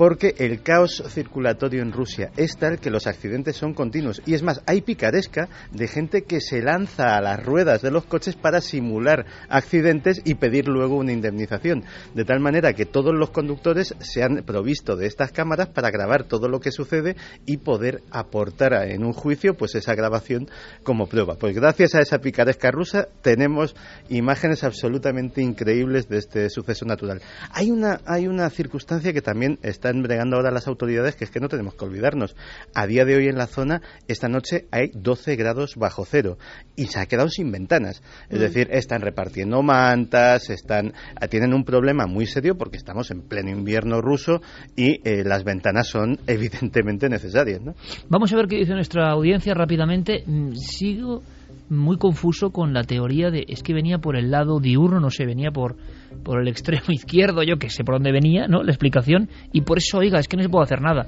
Porque 0.00 0.34
el 0.38 0.62
caos 0.62 1.04
circulatorio 1.08 1.82
en 1.82 1.92
Rusia 1.92 2.30
es 2.38 2.56
tal 2.56 2.80
que 2.80 2.88
los 2.88 3.06
accidentes 3.06 3.58
son 3.58 3.74
continuos. 3.74 4.22
Y 4.24 4.32
es 4.32 4.42
más, 4.42 4.62
hay 4.64 4.80
picaresca 4.80 5.50
de 5.72 5.88
gente 5.88 6.22
que 6.22 6.40
se 6.40 6.62
lanza 6.62 7.18
a 7.18 7.20
las 7.20 7.44
ruedas 7.44 7.82
de 7.82 7.90
los 7.90 8.06
coches 8.06 8.34
para 8.34 8.62
simular 8.62 9.26
accidentes 9.50 10.22
y 10.24 10.36
pedir 10.36 10.68
luego 10.68 10.96
una 10.96 11.12
indemnización. 11.12 11.84
De 12.14 12.24
tal 12.24 12.40
manera 12.40 12.72
que 12.72 12.86
todos 12.86 13.12
los 13.14 13.28
conductores 13.28 13.94
se 13.98 14.22
han 14.22 14.42
provisto 14.46 14.96
de 14.96 15.06
estas 15.06 15.32
cámaras 15.32 15.68
para 15.68 15.90
grabar 15.90 16.24
todo 16.24 16.48
lo 16.48 16.60
que 16.60 16.72
sucede 16.72 17.14
y 17.44 17.58
poder 17.58 18.00
aportar 18.10 18.72
en 18.88 19.04
un 19.04 19.12
juicio 19.12 19.52
pues 19.52 19.74
esa 19.74 19.94
grabación 19.94 20.48
como 20.82 21.08
prueba. 21.08 21.34
Pues 21.34 21.54
gracias 21.54 21.94
a 21.94 22.00
esa 22.00 22.20
picaresca 22.20 22.70
rusa 22.70 23.06
tenemos 23.20 23.76
imágenes 24.08 24.64
absolutamente 24.64 25.42
increíbles 25.42 26.08
de 26.08 26.16
este 26.16 26.48
suceso 26.48 26.86
natural. 26.86 27.20
Hay 27.50 27.70
una, 27.70 28.00
hay 28.06 28.28
una 28.28 28.48
circunstancia 28.48 29.12
que 29.12 29.20
también 29.20 29.58
están 29.90 30.02
bregando 30.02 30.36
ahora 30.36 30.50
las 30.52 30.68
autoridades 30.68 31.16
que 31.16 31.24
es 31.24 31.30
que 31.30 31.40
no 31.40 31.48
tenemos 31.48 31.74
que 31.74 31.84
olvidarnos. 31.84 32.36
A 32.74 32.86
día 32.86 33.04
de 33.04 33.16
hoy 33.16 33.26
en 33.26 33.36
la 33.36 33.46
zona, 33.46 33.82
esta 34.06 34.28
noche 34.28 34.66
hay 34.70 34.90
12 34.94 35.34
grados 35.36 35.74
bajo 35.76 36.04
cero 36.04 36.38
y 36.76 36.86
se 36.86 37.00
ha 37.00 37.06
quedado 37.06 37.28
sin 37.28 37.50
ventanas. 37.50 38.02
Es 38.28 38.38
Mm. 38.38 38.42
decir, 38.42 38.68
están 38.70 39.00
repartiendo 39.02 39.62
mantas, 39.62 40.48
están, 40.50 40.92
ah, 41.20 41.26
tienen 41.26 41.52
un 41.54 41.64
problema 41.64 42.06
muy 42.06 42.26
serio 42.26 42.56
porque 42.56 42.76
estamos 42.76 43.10
en 43.10 43.22
pleno 43.22 43.50
invierno 43.50 44.00
ruso 44.00 44.40
y 44.76 45.00
eh, 45.08 45.24
las 45.24 45.42
ventanas 45.44 45.88
son 45.88 46.18
evidentemente 46.28 47.08
necesarias. 47.08 47.60
¿no? 47.60 47.74
Vamos 48.08 48.32
a 48.32 48.36
ver 48.36 48.46
qué 48.46 48.56
dice 48.56 48.72
nuestra 48.74 49.10
audiencia 49.10 49.54
rápidamente. 49.54 50.22
Mm, 50.24 50.52
Sigo 50.54 51.22
muy 51.68 51.98
confuso 51.98 52.50
con 52.50 52.72
la 52.72 52.84
teoría 52.84 53.30
de 53.30 53.44
es 53.48 53.62
que 53.62 53.72
venía 53.72 53.98
por 53.98 54.16
el 54.16 54.30
lado 54.30 54.60
diurno, 54.60 55.00
no 55.00 55.10
sé, 55.10 55.24
venía 55.24 55.50
por, 55.50 55.76
por 56.24 56.40
el 56.40 56.48
extremo 56.48 56.84
izquierdo, 56.88 57.42
yo 57.42 57.56
que 57.58 57.70
sé 57.70 57.84
por 57.84 57.96
dónde 57.96 58.12
venía, 58.12 58.46
¿no? 58.48 58.62
La 58.62 58.70
explicación. 58.72 59.28
Y 59.52 59.62
por 59.62 59.78
eso, 59.78 59.98
oiga, 59.98 60.18
es 60.18 60.28
que 60.28 60.36
no 60.36 60.42
se 60.42 60.48
puede 60.48 60.64
hacer 60.64 60.80
nada. 60.80 61.06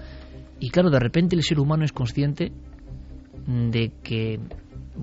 Y 0.60 0.70
claro, 0.70 0.90
de 0.90 0.98
repente 1.00 1.34
el 1.36 1.42
ser 1.42 1.58
humano 1.58 1.84
es 1.84 1.92
consciente 1.92 2.52
de 3.46 3.90
que, 4.04 4.38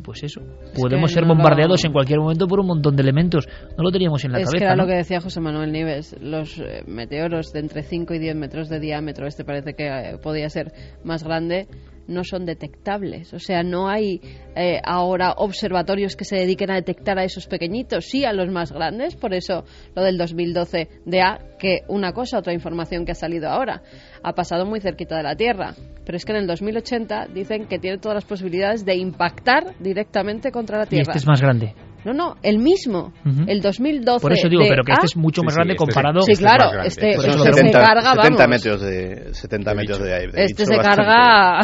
pues 0.03 0.23
eso, 0.23 0.41
podemos 0.75 1.11
ser 1.11 1.23
no 1.23 1.29
lo- 1.29 1.35
bombardeados 1.35 1.83
en 1.83 1.91
cualquier 1.91 2.19
momento 2.19 2.47
por 2.47 2.59
un 2.59 2.67
montón 2.67 2.95
de 2.95 3.01
elementos. 3.01 3.47
No 3.77 3.83
lo 3.83 3.91
teníamos 3.91 4.23
en 4.23 4.31
la 4.31 4.39
es 4.39 4.45
cabeza. 4.45 4.57
que 4.59 4.63
era 4.65 4.75
¿no? 4.75 4.83
lo 4.83 4.87
que 4.87 4.95
decía 4.95 5.19
José 5.19 5.41
Manuel 5.41 5.71
Nieves, 5.71 6.15
los 6.21 6.57
eh, 6.59 6.83
meteoros 6.87 7.51
de 7.51 7.59
entre 7.59 7.83
5 7.83 8.13
y 8.13 8.19
10 8.19 8.35
metros 8.35 8.69
de 8.69 8.79
diámetro, 8.79 9.27
este 9.27 9.43
parece 9.43 9.73
que 9.73 9.87
eh, 9.87 10.17
podía 10.23 10.49
ser 10.49 10.71
más 11.03 11.23
grande, 11.23 11.67
no 12.09 12.23
son 12.23 12.45
detectables. 12.45 13.33
O 13.33 13.39
sea, 13.39 13.63
no 13.63 13.87
hay 13.87 14.19
eh, 14.55 14.81
ahora 14.83 15.33
observatorios 15.37 16.15
que 16.15 16.25
se 16.25 16.35
dediquen 16.35 16.71
a 16.71 16.75
detectar 16.75 17.17
a 17.17 17.23
esos 17.23 17.47
pequeñitos, 17.47 18.05
sí 18.05 18.25
a 18.25 18.33
los 18.33 18.49
más 18.49 18.71
grandes, 18.71 19.15
por 19.15 19.33
eso 19.33 19.63
lo 19.95 20.03
del 20.03 20.17
2012 20.17 20.89
de 21.05 21.21
A, 21.21 21.39
que 21.57 21.79
una 21.87 22.11
cosa, 22.11 22.39
otra 22.39 22.53
información 22.53 23.05
que 23.05 23.11
ha 23.11 23.15
salido 23.15 23.49
ahora, 23.49 23.81
ha 24.23 24.33
pasado 24.33 24.65
muy 24.65 24.81
cerquita 24.81 25.15
de 25.17 25.23
la 25.23 25.35
Tierra. 25.35 25.75
Pero 26.05 26.17
es 26.17 26.25
que 26.25 26.31
en 26.31 26.39
el 26.39 26.47
2080 26.47 27.27
dicen 27.33 27.67
que 27.67 27.79
tiene 27.79 27.99
todas 27.99 28.15
las 28.15 28.25
posibilidades 28.25 28.83
de 28.83 28.95
impactar 28.95 29.75
directamente 29.79 30.51
contra 30.51 30.79
la 30.79 30.85
Y 30.85 30.89
Tierra. 30.89 31.13
este 31.13 31.19
es 31.19 31.27
más 31.27 31.41
grande. 31.41 31.73
No, 32.05 32.13
no, 32.13 32.35
el 32.43 32.59
mismo, 32.59 33.11
Ujú. 33.25 33.43
el 33.47 33.61
2012. 33.61 34.21
Por 34.21 34.31
eso 34.33 34.47
digo, 34.47 34.63
pero 34.69 34.83
que 34.83 34.91
este 34.93 35.01
ah, 35.03 35.05
es 35.05 35.17
mucho 35.17 35.41
Sí, 35.41 35.45
más 35.45 35.53
sí, 35.53 35.57
grande 35.57 35.73
este 35.73 35.83
es- 35.83 35.93
comparado. 35.93 36.21
Sí, 36.21 36.31
este 36.31 36.45
es 36.45 36.51
claro, 36.51 36.81
este, 36.83 37.09
eso 37.11 37.19
este 37.21 37.37
lo 37.37 37.43
se 37.43 37.51
pregunto. 37.51 37.79
carga, 37.79 38.01
70 38.15 38.21
vamos. 38.43 38.47
metros 38.49 38.81
de, 38.81 39.33
70 39.33 39.73
metros 39.75 39.99
de, 39.99 40.05
de 40.09 40.25
Este 40.25 40.43
bicho 40.43 40.65
se 40.65 40.77
bastante. 40.77 41.03
carga 41.03 41.61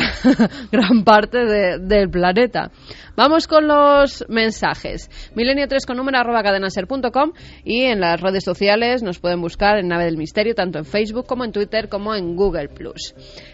gran 0.72 1.04
parte 1.04 1.38
de- 1.46 1.80
del 1.80 2.10
planeta. 2.10 2.70
Vamos 3.18 3.48
con 3.48 3.66
los 3.66 4.26
mensajes. 4.28 5.10
Milenio 5.36 5.70
3 5.70 5.86
con 5.86 5.96
número 5.96 6.18
arroba 6.18 6.44
cadenaser.com 6.44 7.32
y 7.64 7.84
en 7.84 8.02
las 8.02 8.20
redes 8.20 8.44
sociales 8.44 9.04
nos 9.04 9.20
pueden 9.20 9.40
buscar 9.40 9.78
en 9.78 9.88
Nave 9.88 10.04
del 10.04 10.18
Misterio, 10.18 10.54
tanto 10.54 10.80
en 10.80 10.86
Facebook 10.86 11.26
como 11.26 11.46
en 11.46 11.54
Twitter 11.54 11.88
como 11.88 12.14
en 12.14 12.36
Google+. 12.36 12.70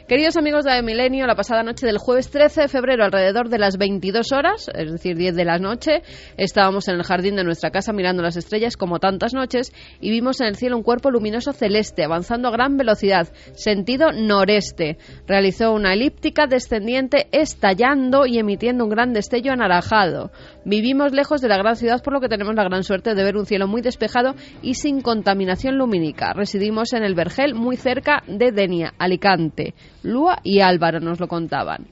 Queridos 0.07 0.35
amigos 0.35 0.65
de 0.65 0.81
Milenio, 0.81 1.27
la 1.27 1.35
pasada 1.35 1.61
noche 1.61 1.85
del 1.85 1.99
jueves 1.99 2.31
13 2.31 2.61
de 2.61 2.67
febrero, 2.69 3.03
alrededor 3.03 3.49
de 3.49 3.59
las 3.59 3.77
22 3.77 4.31
horas, 4.31 4.67
es 4.73 4.91
decir, 4.91 5.15
10 5.15 5.35
de 5.35 5.45
la 5.45 5.59
noche, 5.59 6.01
estábamos 6.37 6.87
en 6.87 6.95
el 6.95 7.03
jardín 7.03 7.35
de 7.35 7.43
nuestra 7.43 7.69
casa 7.69 7.93
mirando 7.93 8.23
las 8.23 8.37
estrellas 8.37 8.77
como 8.77 8.97
tantas 8.97 9.35
noches 9.35 9.73
y 9.99 10.09
vimos 10.09 10.41
en 10.41 10.47
el 10.47 10.55
cielo 10.55 10.75
un 10.75 10.83
cuerpo 10.83 11.11
luminoso 11.11 11.53
celeste 11.53 12.03
avanzando 12.03 12.47
a 12.47 12.51
gran 12.51 12.77
velocidad, 12.77 13.31
sentido 13.53 14.11
noreste. 14.11 14.97
Realizó 15.27 15.71
una 15.71 15.93
elíptica 15.93 16.47
descendiente 16.47 17.27
estallando 17.31 18.25
y 18.25 18.39
emitiendo 18.39 18.85
un 18.85 18.89
gran 18.89 19.13
destello 19.13 19.50
anaranjado. 19.51 20.31
Vivimos 20.65 21.11
lejos 21.11 21.41
de 21.41 21.47
la 21.47 21.57
gran 21.57 21.75
ciudad 21.75 22.01
por 22.03 22.13
lo 22.13 22.21
que 22.21 22.29
tenemos 22.29 22.55
la 22.55 22.63
gran 22.63 22.83
suerte 22.83 23.15
de 23.15 23.23
ver 23.23 23.37
un 23.37 23.45
cielo 23.45 23.67
muy 23.67 23.81
despejado 23.81 24.35
y 24.61 24.75
sin 24.75 25.01
contaminación 25.01 25.77
lumínica. 25.77 26.33
Residimos 26.33 26.93
en 26.93 27.03
el 27.03 27.15
Vergel 27.15 27.53
muy 27.55 27.77
cerca 27.77 28.23
de 28.27 28.51
Denia, 28.51 28.93
Alicante. 28.97 29.73
Lua 30.03 30.37
y 30.43 30.61
Álvaro 30.61 30.99
nos 30.99 31.19
lo 31.19 31.27
contaban. 31.27 31.87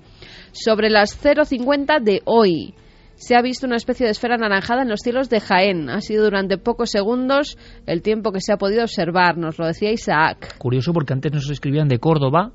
Sobre 0.52 0.90
las 0.90 1.24
0.50 1.24 2.02
de 2.02 2.22
hoy. 2.26 2.74
Se 3.16 3.36
ha 3.36 3.42
visto 3.42 3.68
una 3.68 3.76
especie 3.76 4.06
de 4.06 4.14
esfera 4.14 4.36
anaranjada 4.36 4.84
en 4.84 4.88
los 4.88 5.02
cielos 5.02 5.30
de 5.30 5.42
Jaén. 5.42 5.90
Ha 5.90 6.00
sido 6.00 6.24
durante 6.24 6.58
pocos 6.58 6.90
segundos 6.90 7.58
el 7.86 8.02
tiempo 8.02 8.32
que 8.32 8.40
se 8.40 8.54
ha 8.54 8.58
podido 8.58 8.84
observar, 8.84 9.38
nos 9.38 9.60
lo 9.60 9.68
decía 9.68 9.92
Isaac. 9.92 10.58
Curioso 10.58 10.94
porque 10.94 11.12
antes 11.12 11.34
nos 11.34 11.50
escribían 11.50 11.90
de 11.90 12.00
Córdoba 12.00 12.54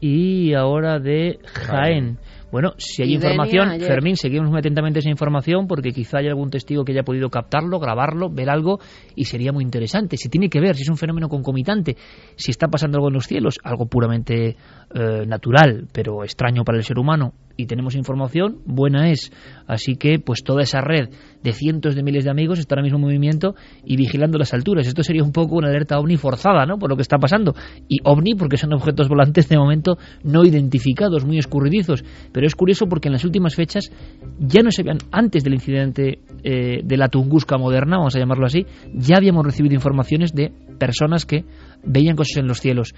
y 0.00 0.54
ahora 0.54 0.98
de 0.98 1.38
Jaén. 1.44 2.18
Bueno, 2.50 2.72
si 2.78 3.02
hay 3.02 3.14
información, 3.14 3.68
ayer. 3.68 3.86
Fermín, 3.86 4.16
seguimos 4.16 4.50
muy 4.50 4.58
atentamente 4.58 4.98
esa 4.98 5.10
información 5.10 5.66
porque 5.66 5.92
quizá 5.92 6.18
haya 6.18 6.30
algún 6.30 6.50
testigo 6.50 6.84
que 6.84 6.92
haya 6.92 7.04
podido 7.04 7.30
captarlo, 7.30 7.78
grabarlo, 7.78 8.28
ver 8.28 8.50
algo 8.50 8.80
y 9.14 9.26
sería 9.26 9.52
muy 9.52 9.62
interesante. 9.62 10.16
Si 10.16 10.28
tiene 10.28 10.48
que 10.48 10.60
ver, 10.60 10.74
si 10.74 10.82
es 10.82 10.88
un 10.88 10.96
fenómeno 10.96 11.28
concomitante, 11.28 11.96
si 12.36 12.50
está 12.50 12.68
pasando 12.68 12.98
algo 12.98 13.08
en 13.08 13.14
los 13.14 13.26
cielos, 13.26 13.58
algo 13.62 13.86
puramente 13.86 14.56
eh, 14.94 15.26
natural, 15.26 15.86
pero 15.92 16.24
extraño 16.24 16.64
para 16.64 16.78
el 16.78 16.84
ser 16.84 16.98
humano, 16.98 17.34
y 17.56 17.66
tenemos 17.66 17.94
información, 17.94 18.60
buena 18.64 19.10
es. 19.10 19.30
Así 19.66 19.96
que, 19.96 20.18
pues 20.18 20.42
toda 20.42 20.62
esa 20.62 20.80
red 20.80 21.10
de 21.42 21.52
cientos 21.52 21.94
de 21.94 22.02
miles 22.02 22.24
de 22.24 22.30
amigos 22.30 22.58
está 22.58 22.74
ahora 22.74 22.82
mismo 22.82 22.98
en 22.98 23.02
movimiento 23.02 23.54
y 23.84 23.96
vigilando 23.96 24.38
las 24.38 24.52
alturas. 24.52 24.86
Esto 24.86 25.02
sería 25.02 25.22
un 25.22 25.32
poco 25.32 25.56
una 25.56 25.68
alerta 25.68 25.98
ovni 25.98 26.16
forzada, 26.16 26.66
¿no? 26.66 26.78
Por 26.78 26.90
lo 26.90 26.96
que 26.96 27.02
está 27.02 27.18
pasando. 27.18 27.54
Y 27.88 27.98
ovni 28.04 28.34
porque 28.34 28.56
son 28.56 28.72
objetos 28.74 29.08
volantes 29.08 29.48
de 29.48 29.56
momento 29.58 29.98
no 30.22 30.44
identificados, 30.44 31.24
muy 31.24 31.38
escurridizos. 31.38 32.04
Pero 32.32 32.46
es 32.46 32.54
curioso 32.54 32.86
porque 32.86 33.08
en 33.08 33.12
las 33.12 33.24
últimas 33.24 33.54
fechas 33.54 33.90
ya 34.38 34.62
no 34.62 34.70
se 34.70 34.82
vean, 34.82 34.98
antes 35.10 35.44
del 35.44 35.54
incidente 35.54 36.20
eh, 36.42 36.80
de 36.84 36.96
la 36.96 37.08
Tunguska 37.08 37.58
moderna, 37.58 37.98
vamos 37.98 38.16
a 38.16 38.18
llamarlo 38.18 38.46
así, 38.46 38.66
ya 38.94 39.16
habíamos 39.16 39.44
recibido 39.44 39.74
informaciones 39.74 40.32
de 40.34 40.52
personas 40.78 41.26
que 41.26 41.44
veían 41.84 42.16
cosas 42.16 42.38
en 42.38 42.46
los 42.46 42.60
cielos 42.60 42.94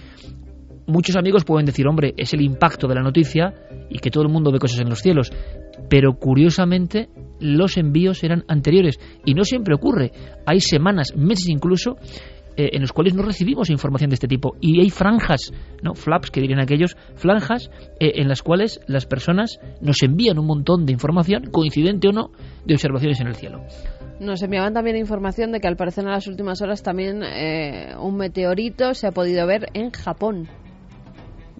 muchos 0.86 1.16
amigos 1.16 1.44
pueden 1.44 1.66
decir, 1.66 1.86
hombre, 1.86 2.14
es 2.16 2.34
el 2.34 2.42
impacto 2.42 2.86
de 2.86 2.94
la 2.94 3.02
noticia 3.02 3.54
y 3.88 3.98
que 3.98 4.10
todo 4.10 4.24
el 4.24 4.30
mundo 4.30 4.52
ve 4.52 4.58
cosas 4.58 4.80
en 4.80 4.88
los 4.88 5.00
cielos. 5.00 5.32
Pero 5.88 6.14
curiosamente 6.14 7.08
los 7.42 7.76
envíos 7.76 8.22
eran 8.24 8.44
anteriores 8.48 8.98
y 9.24 9.34
no 9.34 9.44
siempre 9.44 9.74
ocurre. 9.74 10.12
Hay 10.46 10.60
semanas, 10.60 11.14
meses 11.16 11.48
incluso, 11.48 11.96
eh, 12.56 12.70
en 12.74 12.82
los 12.82 12.92
cuales 12.92 13.14
no 13.14 13.22
recibimos 13.22 13.70
información 13.70 14.10
de 14.10 14.14
este 14.14 14.28
tipo 14.28 14.56
y 14.60 14.80
hay 14.80 14.90
franjas, 14.90 15.52
no 15.82 15.94
flaps 15.94 16.30
que 16.30 16.42
dirían 16.42 16.60
aquellos, 16.60 16.96
franjas 17.14 17.70
eh, 17.98 18.12
en 18.16 18.28
las 18.28 18.42
cuales 18.42 18.80
las 18.86 19.06
personas 19.06 19.58
nos 19.80 20.02
envían 20.02 20.38
un 20.38 20.46
montón 20.46 20.84
de 20.84 20.92
información, 20.92 21.44
coincidente 21.50 22.08
o 22.08 22.12
no, 22.12 22.30
de 22.66 22.74
observaciones 22.74 23.20
en 23.20 23.28
el 23.28 23.36
cielo. 23.36 23.62
Nos 24.20 24.42
enviaban 24.42 24.74
también 24.74 24.96
información 24.96 25.50
de 25.50 25.60
que 25.60 25.66
al 25.66 25.76
parecer 25.76 26.04
en 26.04 26.10
las 26.10 26.26
últimas 26.26 26.60
horas 26.60 26.82
también 26.82 27.22
eh, 27.22 27.94
un 27.98 28.16
meteorito 28.16 28.92
se 28.92 29.06
ha 29.06 29.12
podido 29.12 29.46
ver 29.46 29.68
en 29.72 29.90
Japón. 29.90 30.46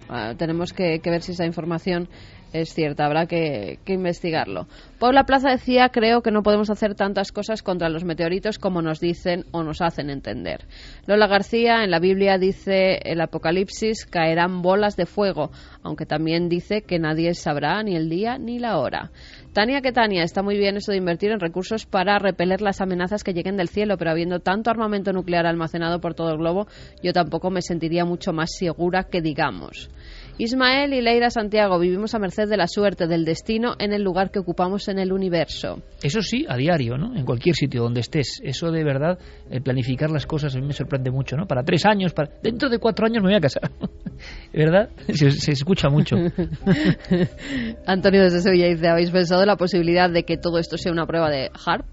Ah, 0.09 0.35
tenemos 0.37 0.73
que, 0.73 0.99
que 0.99 1.09
ver 1.09 1.23
si 1.23 1.31
esa 1.31 1.45
información 1.45 2.07
es 2.53 2.73
cierta, 2.73 3.05
habrá 3.05 3.25
que, 3.25 3.79
que 3.83 3.93
investigarlo. 3.93 4.67
Paula 4.99 5.25
Plaza 5.25 5.49
decía, 5.49 5.89
creo 5.89 6.21
que 6.21 6.31
no 6.31 6.43
podemos 6.43 6.69
hacer 6.69 6.95
tantas 6.95 7.31
cosas 7.31 7.63
contra 7.63 7.89
los 7.89 8.03
meteoritos 8.03 8.59
como 8.59 8.81
nos 8.81 8.99
dicen 8.99 9.45
o 9.51 9.63
nos 9.63 9.81
hacen 9.81 10.09
entender. 10.09 10.65
Lola 11.07 11.27
García, 11.27 11.83
en 11.83 11.91
la 11.91 11.99
Biblia 11.99 12.37
dice, 12.37 12.99
el 13.03 13.19
Apocalipsis 13.21 14.05
caerán 14.05 14.61
bolas 14.61 14.95
de 14.95 15.05
fuego, 15.05 15.51
aunque 15.81 16.05
también 16.05 16.47
dice 16.47 16.83
que 16.83 16.99
nadie 16.99 17.33
sabrá 17.33 17.81
ni 17.83 17.95
el 17.95 18.07
día 18.07 18.37
ni 18.37 18.59
la 18.59 18.77
hora. 18.77 19.11
Tania 19.53 19.81
que 19.81 19.91
Tania, 19.91 20.23
está 20.23 20.41
muy 20.41 20.57
bien 20.57 20.77
eso 20.77 20.91
de 20.91 20.97
invertir 20.97 21.29
en 21.29 21.39
recursos 21.39 21.85
para 21.85 22.17
repeler 22.17 22.61
las 22.61 22.81
amenazas 22.81 23.23
que 23.23 23.33
lleguen 23.33 23.55
del 23.55 23.69
cielo, 23.69 23.97
pero 23.97 24.09
habiendo 24.09 24.39
tanto 24.39 24.71
armamento 24.71 25.13
nuclear 25.13 25.45
almacenado 25.45 26.01
por 26.01 26.15
todo 26.15 26.31
el 26.31 26.39
globo, 26.39 26.65
yo 27.03 27.13
tampoco 27.13 27.51
me 27.51 27.61
sentiría 27.61 28.03
mucho 28.03 28.33
más 28.33 28.49
segura 28.57 29.03
que 29.03 29.21
digamos. 29.21 29.91
Ismael 30.37 30.93
y 30.93 31.01
Leira 31.01 31.29
Santiago, 31.29 31.77
vivimos 31.79 32.15
a 32.15 32.19
merced 32.19 32.49
de 32.49 32.57
la 32.57 32.67
suerte, 32.67 33.07
del 33.07 33.23
destino 33.23 33.75
en 33.79 33.93
el 33.93 34.01
lugar 34.01 34.31
que 34.31 34.39
ocupamos 34.39 34.87
en 34.87 34.97
el 34.97 35.13
universo. 35.13 35.81
Eso 36.01 36.21
sí, 36.21 36.45
a 36.49 36.57
diario, 36.57 36.97
¿no? 36.97 37.15
En 37.15 37.23
cualquier 37.23 37.55
sitio 37.55 37.83
donde 37.83 38.01
estés. 38.01 38.41
Eso 38.43 38.71
de 38.71 38.83
verdad, 38.83 39.19
el 39.51 39.61
planificar 39.61 40.09
las 40.09 40.25
cosas 40.25 40.55
a 40.55 40.59
mí 40.59 40.65
me 40.65 40.73
sorprende 40.73 41.11
mucho, 41.11 41.37
¿no? 41.37 41.45
Para 41.45 41.63
tres 41.63 41.85
años, 41.85 42.13
para... 42.13 42.31
dentro 42.41 42.69
de 42.69 42.79
cuatro 42.79 43.05
años 43.05 43.21
me 43.23 43.29
voy 43.29 43.37
a 43.37 43.41
casar. 43.41 43.71
¿Verdad? 44.53 44.89
Se, 45.09 45.31
se 45.31 45.51
escucha 45.51 45.89
mucho. 45.89 46.15
Antonio 47.85 48.23
desde 48.23 48.41
Sevilla 48.41 48.67
dice, 48.67 48.87
¿habéis 48.87 49.11
pensado 49.11 49.41
en 49.41 49.47
la 49.47 49.57
posibilidad 49.57 50.09
de 50.09 50.23
que 50.23 50.37
todo 50.37 50.57
esto 50.57 50.77
sea 50.77 50.91
una 50.91 51.05
prueba 51.05 51.29
de 51.29 51.51
HARP? 51.65 51.92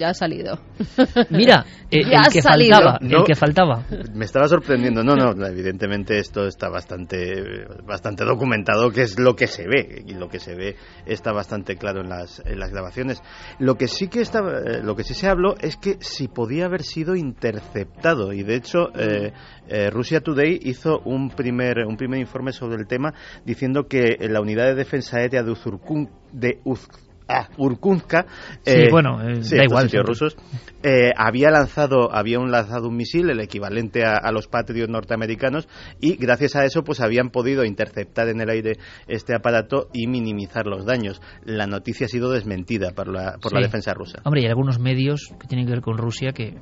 Ya 0.00 0.08
ha 0.08 0.14
salido. 0.14 0.58
Mira, 1.30 1.66
eh, 1.90 2.04
Ya 2.04 2.20
el 2.20 2.26
ha 2.26 2.30
que 2.32 2.40
salido. 2.40 2.74
faltaba, 2.76 2.98
No. 3.02 3.18
el 3.18 3.24
que 3.24 3.34
faltaba. 3.34 3.84
Me 4.14 4.24
estaba 4.24 4.48
sorprendiendo. 4.48 5.04
No, 5.04 5.14
no, 5.14 5.46
evidentemente 5.46 6.18
esto 6.18 6.46
está 6.46 6.70
bastante, 6.70 7.66
bastante 7.86 8.24
documentado, 8.24 8.90
que 8.92 9.02
es 9.02 9.18
lo 9.18 9.36
que 9.36 9.46
se 9.46 9.68
ve. 9.68 10.02
Y 10.06 10.14
lo 10.14 10.28
que 10.30 10.38
se 10.40 10.54
ve 10.54 10.76
está 11.04 11.32
bastante 11.32 11.76
claro 11.76 12.00
en 12.00 12.08
las, 12.08 12.40
en 12.46 12.58
las 12.58 12.70
grabaciones. 12.70 13.22
Lo 13.58 13.74
que 13.74 13.88
sí 13.88 14.08
que 14.08 14.22
está, 14.22 14.38
eh, 14.38 14.80
lo 14.82 14.96
que 14.96 15.04
sí 15.04 15.12
se 15.12 15.28
habló 15.28 15.54
es 15.60 15.76
que 15.76 15.98
si 16.00 16.28
podía 16.28 16.64
haber 16.64 16.82
sido 16.82 17.14
interceptado. 17.14 18.32
Y 18.32 18.42
de 18.42 18.54
hecho, 18.54 18.88
eh, 18.98 19.32
eh, 19.68 19.90
Russia 19.90 20.22
Today 20.22 20.60
hizo 20.62 21.00
un 21.04 21.28
primer, 21.28 21.84
un 21.86 21.98
primer 21.98 22.20
informe 22.20 22.52
sobre 22.52 22.76
el 22.80 22.86
tema 22.86 23.12
diciendo 23.44 23.86
que 23.86 24.16
la 24.30 24.40
unidad 24.40 24.64
de 24.64 24.76
defensa 24.76 25.18
aérea 25.18 25.42
de 25.42 25.50
Uzurkun, 25.50 26.08
de 26.32 26.58
Uz- 26.64 26.88
ah, 27.30 27.48
Urkunska, 27.56 28.26
Sí, 28.64 28.88
bueno, 28.90 29.20
eh, 29.22 29.42
sí, 29.42 29.56
da 29.56 29.64
estos 29.64 29.92
igual, 29.92 30.06
rusos, 30.06 30.36
eh, 30.82 31.10
había 31.16 31.50
lanzado 31.50 32.14
había 32.14 32.38
un 32.38 32.50
lanzado 32.50 32.88
un 32.88 32.96
misil 32.96 33.30
el 33.30 33.40
equivalente 33.40 34.04
a, 34.04 34.16
a 34.16 34.32
los 34.32 34.48
Patriot 34.48 34.88
norteamericanos 34.88 35.68
y 36.00 36.16
gracias 36.16 36.56
a 36.56 36.64
eso 36.64 36.82
pues 36.82 37.00
habían 37.00 37.30
podido 37.30 37.64
interceptar 37.64 38.28
en 38.28 38.40
el 38.40 38.50
aire 38.50 38.72
este 39.06 39.34
aparato 39.34 39.88
y 39.92 40.06
minimizar 40.06 40.66
los 40.66 40.84
daños. 40.84 41.20
La 41.44 41.66
noticia 41.66 42.06
ha 42.06 42.08
sido 42.08 42.30
desmentida 42.30 42.92
por 42.92 43.08
la 43.08 43.36
por 43.40 43.52
la 43.52 43.60
defensa 43.60 43.94
rusa. 43.94 44.20
Hombre, 44.24 44.42
y 44.42 44.44
hay 44.44 44.50
algunos 44.50 44.78
medios 44.78 45.32
que 45.40 45.46
tienen 45.46 45.66
que 45.66 45.72
ver 45.72 45.82
con 45.82 45.96
Rusia 45.96 46.32
que, 46.32 46.56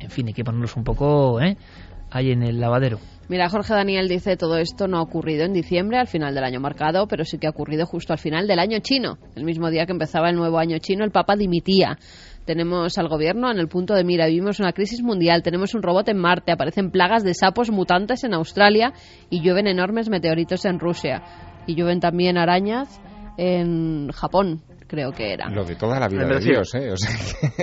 en 0.00 0.10
fin, 0.10 0.26
hay 0.26 0.34
que 0.34 0.44
ponerlos 0.44 0.76
un 0.76 0.84
poco 0.84 1.40
¿eh? 1.40 1.56
Ahí 2.14 2.30
en 2.30 2.42
el 2.42 2.60
lavadero. 2.60 2.98
Mira, 3.26 3.48
Jorge 3.48 3.72
Daniel 3.72 4.06
dice, 4.06 4.36
todo 4.36 4.58
esto 4.58 4.86
no 4.86 4.98
ha 4.98 5.02
ocurrido 5.02 5.44
en 5.44 5.54
diciembre, 5.54 5.98
al 5.98 6.06
final 6.06 6.34
del 6.34 6.44
año 6.44 6.60
marcado, 6.60 7.08
pero 7.08 7.24
sí 7.24 7.38
que 7.38 7.46
ha 7.46 7.50
ocurrido 7.50 7.86
justo 7.86 8.12
al 8.12 8.18
final 8.18 8.46
del 8.46 8.58
año 8.58 8.78
chino. 8.80 9.16
El 9.34 9.44
mismo 9.44 9.70
día 9.70 9.86
que 9.86 9.92
empezaba 9.92 10.28
el 10.28 10.36
nuevo 10.36 10.58
año 10.58 10.76
chino, 10.78 11.04
el 11.04 11.10
Papa 11.10 11.34
dimitía. 11.34 11.98
Tenemos 12.44 12.98
al 12.98 13.08
gobierno 13.08 13.50
en 13.50 13.58
el 13.58 13.68
punto 13.68 13.94
de 13.94 14.04
mira, 14.04 14.26
vivimos 14.26 14.60
una 14.60 14.72
crisis 14.72 15.02
mundial, 15.02 15.42
tenemos 15.42 15.74
un 15.74 15.82
robot 15.82 16.06
en 16.10 16.18
Marte, 16.18 16.52
aparecen 16.52 16.90
plagas 16.90 17.24
de 17.24 17.32
sapos 17.32 17.70
mutantes 17.70 18.24
en 18.24 18.34
Australia 18.34 18.92
y 19.30 19.40
llueven 19.40 19.66
enormes 19.66 20.10
meteoritos 20.10 20.66
en 20.66 20.78
Rusia. 20.78 21.22
Y 21.66 21.74
llueven 21.74 22.00
también 22.00 22.36
arañas 22.36 23.00
en 23.38 24.10
Japón, 24.10 24.60
creo 24.94 25.12
que 25.12 25.32
era. 25.32 25.48
Lo 25.50 25.64
de 25.64 25.74
toda 25.74 25.98
la 25.98 26.08
vida 26.08 26.24
de. 26.26 26.40
Dios, 26.40 26.74
¿eh? 26.74 26.92
O 26.92 26.96
sea 26.96 27.10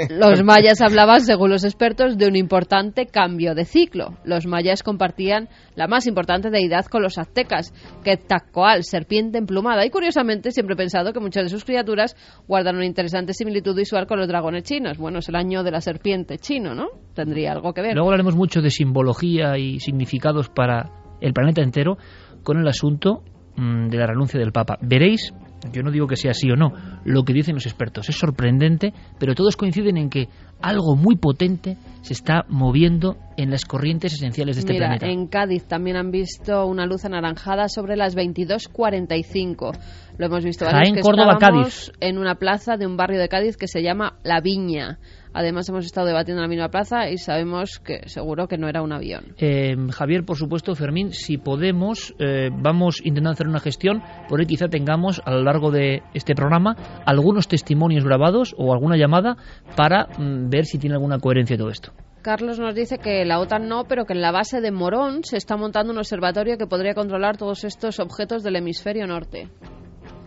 que- 0.08 0.14
Los 0.14 0.44
mayas 0.44 0.82
hablaban, 0.82 1.22
según 1.22 1.50
los 1.50 1.64
expertos, 1.64 2.18
de 2.18 2.28
un 2.28 2.36
importante 2.36 3.06
cambio 3.06 3.56
de 3.56 3.66
ciclo. 3.66 4.18
Los 4.26 4.46
mayas 4.46 4.84
compartían 4.84 5.48
la 5.76 5.88
más 5.88 6.08
importante 6.08 6.50
deidad 6.50 6.86
con 6.86 7.02
los 7.02 7.18
aztecas, 7.18 7.74
Quetzalcoatl, 8.04 8.82
serpiente 8.84 9.38
emplumada. 9.38 9.86
Y 9.86 9.90
curiosamente 9.90 10.52
siempre 10.52 10.74
he 10.74 10.78
pensado 10.78 11.14
que 11.14 11.20
muchas 11.20 11.44
de 11.44 11.50
sus 11.50 11.64
criaturas 11.64 12.16
guardan 12.48 12.76
una 12.76 12.86
interesante 12.86 13.34
similitud 13.34 13.76
visual 13.76 14.08
con 14.08 14.20
los 14.20 14.28
dragones 14.28 14.64
chinos. 14.64 14.98
Bueno, 14.98 15.20
es 15.20 15.30
el 15.30 15.36
año 15.36 15.64
de 15.64 15.72
la 15.72 15.82
serpiente 15.82 16.38
chino, 16.38 16.76
¿no? 16.76 16.88
Tendría 17.16 17.54
algo 17.54 17.74
que 17.74 17.82
ver. 17.82 17.94
Luego 17.94 18.10
hablaremos 18.10 18.36
mucho 18.36 18.62
de 18.62 18.70
simbología 18.70 19.58
y 19.58 19.80
significados 19.80 20.50
para 20.50 20.92
el 21.22 21.34
planeta 21.34 21.62
entero 21.62 21.98
con 22.44 22.58
el 22.60 22.68
asunto 22.68 23.24
mm, 23.56 23.90
de 23.90 23.98
la 23.98 24.08
renuncia 24.08 24.40
del 24.40 24.52
Papa. 24.52 24.78
Veréis 24.82 25.34
yo 25.72 25.84
no 25.84 25.92
digo 25.92 26.08
que 26.08 26.16
sea 26.16 26.32
así 26.32 26.50
o 26.50 26.56
no, 26.56 26.74
lo 27.06 27.24
que 27.24 27.34
dicen 27.34 27.56
los 27.56 27.66
expertos 27.66 28.10
es 28.10 28.16
sorprendente, 28.18 28.94
pero 29.20 29.36
todos 29.36 29.56
coinciden 29.56 29.98
en 29.98 30.10
que 30.10 30.28
algo 30.62 30.96
muy 30.96 31.16
potente 31.16 31.78
se 32.02 32.14
está 32.14 32.46
moviendo 32.48 33.18
en 33.38 33.50
las 33.50 33.66
corrientes 33.66 34.14
esenciales 34.14 34.56
de 34.56 34.60
este 34.62 34.74
Mira, 34.74 34.88
planeta. 34.88 35.08
en 35.08 35.28
Cádiz 35.28 35.66
también 35.66 35.98
han 35.98 36.12
visto 36.12 36.66
una 36.66 36.86
luz 36.86 37.06
anaranjada 37.06 37.68
sobre 37.68 37.96
las 37.96 38.16
22.45. 38.16 39.78
Lo 40.18 40.26
hemos 40.26 40.44
visto 40.44 40.66
varios 40.66 40.82
Jaén, 40.82 40.96
que 40.96 41.02
Córdoba, 41.02 41.38
Cádiz. 41.40 41.92
en 42.00 42.18
una 42.18 42.36
plaza 42.36 42.78
de 42.78 42.86
un 42.86 42.98
barrio 42.98 43.20
de 43.20 43.30
Cádiz 43.30 43.58
que 43.58 43.68
se 43.68 43.82
llama 43.82 44.18
La 44.24 44.42
Viña. 44.42 45.00
Además 45.34 45.68
hemos 45.70 45.86
estado 45.86 46.08
debatiendo 46.08 46.42
en 46.42 46.44
la 46.44 46.50
misma 46.50 46.70
plaza 46.70 47.10
y 47.10 47.18
sabemos 47.18 47.80
que 47.80 48.08
seguro 48.08 48.48
que 48.48 48.58
no 48.58 48.68
era 48.68 48.82
un 48.82 48.92
avión. 48.92 49.34
Eh, 49.38 49.76
Javier, 49.92 50.26
por 50.26 50.38
supuesto, 50.38 50.76
Fermín, 50.76 51.14
si 51.14 51.38
podemos, 51.38 52.14
eh, 52.20 52.50
vamos 52.52 53.00
intentando 53.04 53.32
hacer 53.32 53.48
una 53.48 53.60
gestión, 53.60 54.02
por 54.28 54.40
ahí 54.40 54.46
quizá 54.46 54.68
tengamos 54.68 55.22
a 55.26 55.32
lo 55.32 55.44
largo 55.44 55.72
de 55.72 56.04
este 56.14 56.36
programa 56.36 56.76
algunos 57.06 57.48
testimonios 57.48 58.04
grabados 58.04 58.54
o 58.58 58.74
alguna 58.74 58.98
llamada 58.98 59.38
para 59.76 60.08
mm, 60.18 60.50
ver 60.50 60.66
si 60.66 60.78
tiene 60.78 60.96
alguna 60.96 61.20
coherencia 61.20 61.58
todo 61.58 61.70
esto. 61.70 61.94
Carlos 62.22 62.60
nos 62.60 62.76
dice 62.76 63.00
que 63.00 63.26
la 63.26 63.40
OTAN 63.40 63.68
no, 63.68 63.86
pero 63.86 64.06
que 64.06 64.14
en 64.14 64.22
la 64.22 64.32
base 64.32 64.62
de 64.62 64.72
Morón 64.72 65.24
se 65.24 65.38
está 65.38 65.58
montando 65.58 65.92
un 65.92 65.98
observatorio 65.98 66.58
que 66.58 66.68
podría 66.68 66.94
controlar 66.94 67.38
todos 67.38 67.64
estos 67.64 68.00
objetos 68.00 68.44
del 68.44 68.58
hemisferio 68.58 69.08
norte. 69.08 69.50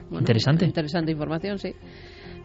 Bueno, 0.04 0.20
Interesante. 0.20 0.64
Interesante 0.64 1.12
información, 1.12 1.58
sí. 1.58 1.74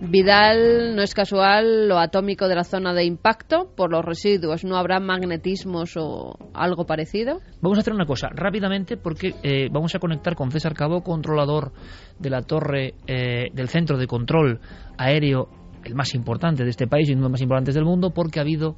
Vidal 0.01 0.95
no 0.95 1.01
es 1.01 1.13
casual 1.13 1.89
lo 1.89 1.99
atómico 1.99 2.47
de 2.47 2.55
la 2.55 2.63
zona 2.63 2.93
de 2.93 3.03
impacto 3.03 3.73
por 3.75 3.91
los 3.91 4.05
residuos. 4.05 4.63
¿No 4.63 4.77
habrá 4.77 5.01
magnetismos 5.01 5.97
o 5.97 6.37
algo 6.53 6.85
parecido? 6.85 7.41
Vamos 7.61 7.77
a 7.77 7.81
hacer 7.81 7.93
una 7.93 8.05
cosa 8.05 8.29
rápidamente 8.31 8.95
porque 8.95 9.35
eh, 9.43 9.67
vamos 9.69 9.93
a 9.95 9.99
conectar 9.99 10.35
con 10.35 10.51
César 10.51 10.73
Cabo, 10.73 11.03
controlador 11.03 11.73
de 12.17 12.29
la 12.29 12.43
torre 12.43 12.93
eh, 13.07 13.47
del 13.53 13.67
centro 13.67 13.97
de 13.97 14.07
control 14.07 14.61
aéreo, 14.97 15.49
el 15.83 15.95
más 15.95 16.15
importante 16.15 16.63
de 16.63 16.69
este 16.69 16.87
país 16.87 17.09
y 17.09 17.11
uno 17.11 17.21
de 17.21 17.25
los 17.25 17.31
más 17.31 17.41
importantes 17.41 17.75
del 17.75 17.83
mundo, 17.83 18.11
porque 18.11 18.39
ha 18.39 18.43
habido 18.43 18.77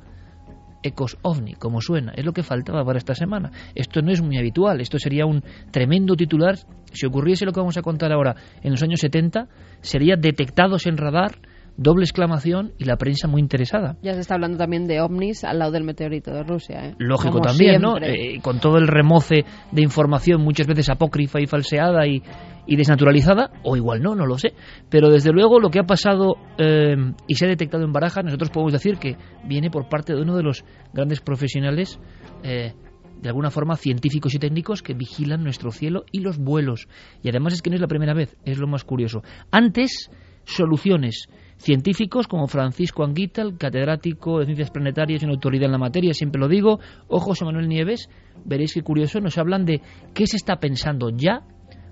ecos 0.83 1.17
ovni, 1.21 1.53
como 1.53 1.81
suena. 1.81 2.13
Es 2.15 2.25
lo 2.25 2.33
que 2.33 2.43
faltaba 2.43 2.83
para 2.83 2.97
esta 2.97 3.15
semana. 3.15 3.51
Esto 3.75 4.01
no 4.01 4.11
es 4.11 4.21
muy 4.21 4.37
habitual. 4.37 4.81
Esto 4.81 4.97
sería 4.99 5.25
un 5.25 5.43
tremendo 5.71 6.15
titular. 6.15 6.55
Si 6.93 7.05
ocurriese 7.05 7.45
lo 7.45 7.51
que 7.51 7.59
vamos 7.59 7.77
a 7.77 7.81
contar 7.81 8.11
ahora 8.11 8.35
en 8.61 8.71
los 8.71 8.83
años 8.83 8.99
70, 8.99 9.47
sería 9.81 10.15
detectados 10.15 10.85
en 10.85 10.97
radar, 10.97 11.39
doble 11.77 12.03
exclamación 12.03 12.73
y 12.77 12.85
la 12.85 12.97
prensa 12.97 13.27
muy 13.27 13.41
interesada. 13.41 13.97
Ya 14.01 14.13
se 14.13 14.19
está 14.19 14.35
hablando 14.35 14.57
también 14.57 14.87
de 14.87 15.01
ovnis 15.01 15.43
al 15.43 15.59
lado 15.59 15.71
del 15.71 15.83
meteorito 15.83 16.31
de 16.31 16.43
Rusia. 16.43 16.89
¿eh? 16.89 16.95
Lógico 16.99 17.39
Como 17.39 17.45
también, 17.45 17.79
siempre. 17.79 18.07
¿no? 18.07 18.13
Eh, 18.13 18.39
con 18.41 18.59
todo 18.59 18.77
el 18.77 18.87
remoce 18.87 19.45
de 19.71 19.81
información, 19.81 20.41
muchas 20.41 20.67
veces 20.67 20.89
apócrifa 20.89 21.39
y 21.39 21.47
falseada 21.47 22.05
y, 22.07 22.21
y 22.67 22.75
desnaturalizada, 22.75 23.51
o 23.63 23.75
igual 23.75 24.01
no, 24.01 24.15
no 24.15 24.25
lo 24.25 24.37
sé. 24.37 24.53
Pero 24.89 25.09
desde 25.09 25.31
luego 25.31 25.59
lo 25.59 25.69
que 25.69 25.79
ha 25.79 25.83
pasado 25.83 26.35
eh, 26.57 26.95
y 27.27 27.35
se 27.35 27.45
ha 27.45 27.49
detectado 27.49 27.83
en 27.83 27.91
Barajas, 27.91 28.23
nosotros 28.23 28.49
podemos 28.49 28.73
decir 28.73 28.97
que 28.97 29.17
viene 29.45 29.69
por 29.69 29.89
parte 29.89 30.13
de 30.13 30.21
uno 30.21 30.35
de 30.35 30.43
los 30.43 30.63
grandes 30.93 31.21
profesionales, 31.21 31.99
eh, 32.43 32.73
de 33.21 33.29
alguna 33.29 33.51
forma 33.51 33.75
científicos 33.75 34.33
y 34.35 34.39
técnicos, 34.39 34.81
que 34.81 34.93
vigilan 34.93 35.43
nuestro 35.43 35.71
cielo 35.71 36.05
y 36.11 36.19
los 36.21 36.37
vuelos. 36.37 36.87
Y 37.23 37.29
además 37.29 37.53
es 37.53 37.61
que 37.61 37.69
no 37.69 37.75
es 37.75 37.81
la 37.81 37.87
primera 37.87 38.13
vez, 38.13 38.35
es 38.45 38.57
lo 38.57 38.67
más 38.67 38.83
curioso. 38.83 39.21
Antes, 39.51 40.09
soluciones. 40.45 41.27
Científicos 41.61 42.27
como 42.27 42.47
Francisco 42.47 43.03
Anguita, 43.03 43.43
el 43.43 43.55
catedrático 43.55 44.39
de 44.39 44.45
Ciencias 44.45 44.71
Planetarias 44.71 45.21
y 45.21 45.25
una 45.25 45.35
autoridad 45.35 45.65
en 45.65 45.73
la 45.73 45.77
materia, 45.77 46.11
siempre 46.11 46.41
lo 46.41 46.47
digo, 46.47 46.79
o 47.07 47.19
José 47.19 47.45
Manuel 47.45 47.67
Nieves, 47.67 48.09
veréis 48.43 48.73
qué 48.73 48.81
curioso, 48.81 49.19
nos 49.19 49.37
hablan 49.37 49.63
de 49.65 49.79
qué 50.15 50.25
se 50.25 50.37
está 50.37 50.55
pensando 50.55 51.11
ya 51.11 51.41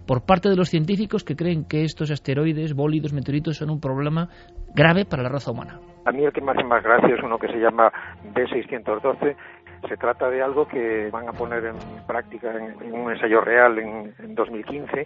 por 0.07 0.26
parte 0.26 0.49
de 0.49 0.55
los 0.55 0.70
científicos 0.70 1.24
que 1.24 1.36
creen 1.36 1.65
que 1.70 1.84
estos 1.84 2.09
asteroides, 2.09 2.74
bólidos, 2.74 3.13
meteoritos 3.13 3.57
son 3.57 3.70
un 3.70 3.80
problema 3.80 4.30
grave 4.74 5.05
para 5.05 5.22
la 5.22 5.30
raza 5.30 5.51
humana. 5.51 5.80
A 6.03 6.11
mí 6.11 6.24
el 6.24 6.34
que 6.34 6.41
me 6.41 6.51
hace 6.51 6.63
más 6.63 6.82
gracia 6.82 7.13
es 7.15 7.24
uno 7.24 7.38
que 7.38 7.47
se 7.49 7.59
llama 7.59 7.91
B612. 8.34 9.36
Se 9.88 9.97
trata 9.97 10.32
de 10.32 10.41
algo 10.41 10.67
que 10.67 11.09
van 11.11 11.30
a 11.30 11.32
poner 11.32 11.63
en 11.63 11.76
práctica 12.07 12.51
en, 12.51 12.74
en 12.82 12.93
un 12.99 13.11
ensayo 13.11 13.41
real 13.41 13.78
en, 13.78 14.15
en 14.17 14.34
2015 14.34 15.05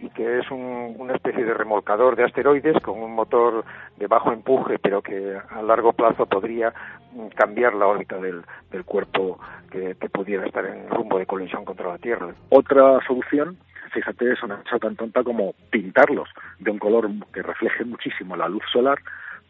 y 0.00 0.08
que 0.10 0.38
es 0.38 0.50
un- 0.50 0.96
una 0.98 1.14
especie 1.14 1.44
de 1.44 1.54
remolcador 1.54 2.16
de 2.16 2.24
asteroides 2.24 2.80
con 2.82 3.02
un 3.02 3.14
motor 3.14 3.64
de 3.96 4.06
bajo 4.06 4.32
empuje, 4.32 4.78
pero 4.78 5.02
que 5.02 5.36
a 5.50 5.62
largo 5.62 5.92
plazo 5.92 6.26
podría 6.26 6.72
mm, 7.12 7.26
cambiar 7.36 7.74
la 7.74 7.86
órbita 7.86 8.16
del, 8.18 8.42
del 8.70 8.84
cuerpo 8.84 9.38
que, 9.70 9.96
que 10.00 10.08
pudiera 10.08 10.46
estar 10.46 10.64
en 10.64 10.88
rumbo 10.88 11.18
de 11.18 11.26
colisión 11.26 11.64
contra 11.64 11.88
la 11.88 11.98
Tierra. 11.98 12.28
Otra 12.50 12.98
solución, 13.06 13.56
fíjate, 13.92 14.32
es 14.32 14.42
una 14.42 14.56
cosa 14.62 14.78
tan 14.78 14.96
tonta 14.96 15.22
como 15.22 15.54
pintarlos 15.70 16.28
de 16.58 16.70
un 16.70 16.78
color 16.78 17.08
que 17.32 17.42
refleje 17.42 17.84
muchísimo 17.84 18.36
la 18.36 18.48
luz 18.48 18.62
solar 18.72 18.98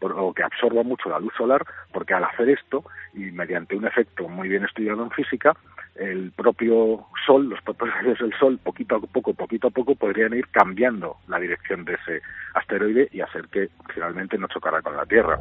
o 0.03 0.33
que 0.33 0.41
absorba 0.43 0.81
mucho 0.81 1.09
la 1.09 1.19
luz 1.19 1.31
solar, 1.37 1.63
porque 1.93 2.15
al 2.15 2.23
hacer 2.23 2.49
esto, 2.49 2.83
y 3.13 3.25
mediante 3.31 3.75
un 3.75 3.85
efecto 3.85 4.27
muy 4.27 4.49
bien 4.49 4.65
estudiado 4.65 5.03
en 5.03 5.11
física, 5.11 5.53
el 5.95 6.31
propio 6.31 7.05
Sol, 7.25 7.49
los 7.49 7.61
propios 7.61 7.93
rayos 7.95 8.19
del 8.19 8.33
Sol, 8.39 8.59
poquito 8.63 8.95
a 8.95 8.99
poco, 8.99 9.33
poquito 9.33 9.67
a 9.67 9.71
poco, 9.71 9.95
podrían 9.95 10.33
ir 10.33 10.47
cambiando 10.49 11.17
la 11.27 11.39
dirección 11.39 11.85
de 11.85 11.93
ese 11.93 12.21
asteroide 12.53 13.09
y 13.11 13.21
hacer 13.21 13.47
que 13.49 13.69
finalmente 13.93 14.37
no 14.37 14.47
chocara 14.47 14.81
con 14.81 14.95
la 14.95 15.05
Tierra. 15.05 15.37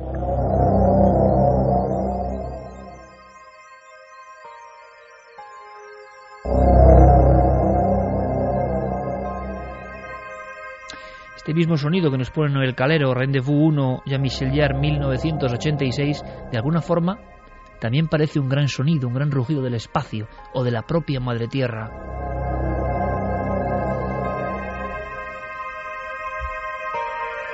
Este 11.37 11.55
mismo 11.55 11.79
sonido 11.79 12.11
que 12.11 12.19
nos 12.19 12.31
pone 12.31 12.53
Noel 12.53 12.75
Calero, 12.75 13.15
Rendezvous 13.15 13.73
1, 13.73 14.03
Jean-Michel 14.05 14.53
Jarre, 14.55 14.79
1986, 14.79 16.23
de 16.53 16.57
alguna 16.59 16.83
forma 16.83 17.19
también 17.81 18.09
parece 18.09 18.39
un 18.39 18.49
gran 18.49 18.69
sonido, 18.69 19.09
un 19.09 19.15
gran 19.15 19.31
rugido 19.31 19.63
del 19.63 19.75
espacio 19.75 20.29
o 20.53 20.63
de 20.63 20.71
la 20.71 20.83
propia 20.83 21.19
Madre 21.19 21.49
Tierra. 21.49 21.91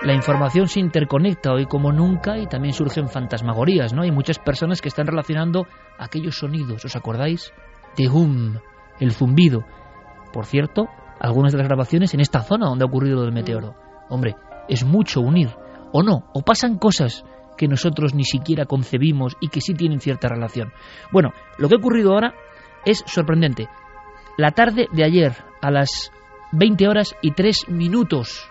La 0.03 0.15
información 0.15 0.69
se 0.69 0.79
interconecta 0.79 1.53
hoy 1.53 1.67
como 1.67 1.91
nunca 1.91 2.39
y 2.39 2.47
también 2.47 2.75
surgen 2.75 3.09
fantasmagorías, 3.09 3.93
¿no? 3.93 4.03
Hay 4.03 4.13
muchas 4.13 4.39
personas 4.39 4.81
que 4.81 4.89
están 4.89 5.07
relacionando 5.07 5.67
aquellos 5.99 6.39
sonidos, 6.39 6.85
¿os 6.85 6.95
acordáis? 6.95 7.53
De 7.97 8.09
hum, 8.09 8.59
el 9.01 9.13
zumbido. 9.13 9.65
Por 10.33 10.45
cierto, 10.45 10.87
algunas 11.19 11.53
de 11.53 11.59
las 11.59 11.67
grabaciones 11.67 12.15
en 12.15 12.21
esta 12.21 12.43
zona 12.43 12.67
donde 12.67 12.85
ha 12.85 12.89
ocurrido 12.89 13.25
el 13.25 13.33
meteoro. 13.33 13.75
Hombre, 14.09 14.37
es 14.69 14.85
mucho 14.85 15.21
unir, 15.21 15.51
o 15.93 16.03
no, 16.03 16.31
o 16.35 16.43
pasan 16.43 16.79
cosas 16.79 17.25
que 17.57 17.69
nosotros 17.69 18.15
ni 18.15 18.25
siquiera 18.25 18.67
concebimos 18.67 19.37
y 19.41 19.49
que 19.49 19.61
sí 19.61 19.75
tienen 19.75 20.01
cierta 20.01 20.29
relación. 20.29 20.73
Bueno, 21.13 21.33
lo 21.59 21.69
que 21.69 21.75
ha 21.75 21.79
ocurrido 21.79 22.13
ahora 22.13 22.35
es 22.85 23.03
sorprendente. 23.07 23.69
La 24.37 24.53
tarde 24.53 24.89
de 24.93 25.05
ayer, 25.05 25.33
a 25.63 25.71
las 25.71 26.13
20 26.53 26.89
horas 26.89 27.17
y 27.23 27.33
3 27.33 27.69
minutos, 27.69 28.49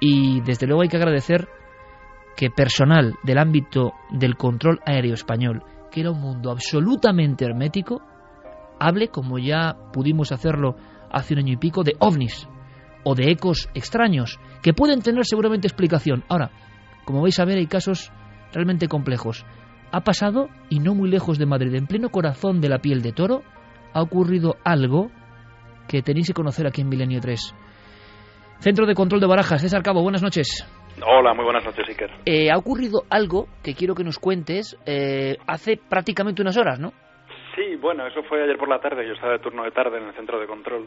y 0.00 0.40
desde 0.40 0.66
luego 0.66 0.82
hay 0.82 0.88
que 0.88 0.96
agradecer 0.96 1.48
que 2.36 2.50
personal 2.50 3.14
del 3.22 3.38
ámbito 3.38 3.94
del 4.10 4.36
control 4.36 4.80
aéreo 4.86 5.14
español, 5.14 5.62
que 5.90 6.00
era 6.00 6.10
un 6.10 6.20
mundo 6.20 6.50
absolutamente 6.50 7.44
hermético, 7.44 8.00
hable, 8.78 9.08
como 9.08 9.38
ya 9.38 9.76
pudimos 9.92 10.30
hacerlo 10.30 10.76
hace 11.10 11.34
un 11.34 11.40
año 11.40 11.54
y 11.54 11.56
pico, 11.56 11.82
de 11.82 11.96
ovnis 11.98 12.48
o 13.04 13.14
de 13.14 13.30
ecos 13.30 13.68
extraños, 13.74 14.38
que 14.62 14.74
pueden 14.74 15.00
tener 15.00 15.24
seguramente 15.24 15.66
explicación. 15.66 16.24
Ahora, 16.28 16.50
como 17.08 17.22
vais 17.22 17.40
a 17.40 17.46
ver, 17.46 17.56
hay 17.56 17.66
casos 17.66 18.12
realmente 18.52 18.86
complejos. 18.86 19.46
Ha 19.92 20.02
pasado, 20.02 20.50
y 20.68 20.78
no 20.78 20.94
muy 20.94 21.08
lejos 21.08 21.38
de 21.38 21.46
Madrid, 21.46 21.74
en 21.74 21.86
pleno 21.86 22.10
corazón 22.10 22.60
de 22.60 22.68
la 22.68 22.80
piel 22.80 23.00
de 23.00 23.12
toro, 23.12 23.40
ha 23.94 24.02
ocurrido 24.02 24.56
algo 24.62 25.10
que 25.88 26.02
tenéis 26.02 26.26
que 26.26 26.34
conocer 26.34 26.66
aquí 26.66 26.82
en 26.82 26.90
Milenio 26.90 27.20
3. 27.22 27.54
Centro 28.58 28.84
de 28.84 28.94
Control 28.94 29.22
de 29.22 29.26
Barajas, 29.26 29.62
César 29.62 29.82
Cabo, 29.82 30.02
buenas 30.02 30.22
noches. 30.22 30.70
Hola, 31.02 31.32
muy 31.32 31.46
buenas 31.46 31.64
noches, 31.64 31.88
Iker. 31.88 32.10
Eh, 32.26 32.50
ha 32.50 32.58
ocurrido 32.58 33.04
algo 33.08 33.46
que 33.64 33.72
quiero 33.72 33.94
que 33.94 34.04
nos 34.04 34.18
cuentes 34.18 34.76
eh, 34.84 35.38
hace 35.46 35.78
prácticamente 35.78 36.42
unas 36.42 36.58
horas, 36.58 36.78
¿no? 36.78 36.92
Sí, 37.56 37.76
bueno, 37.80 38.06
eso 38.06 38.22
fue 38.24 38.42
ayer 38.42 38.58
por 38.58 38.68
la 38.68 38.80
tarde. 38.80 39.06
Yo 39.06 39.14
estaba 39.14 39.32
de 39.32 39.38
turno 39.38 39.64
de 39.64 39.70
tarde 39.70 39.96
en 39.96 40.08
el 40.08 40.14
centro 40.14 40.38
de 40.38 40.46
control. 40.46 40.86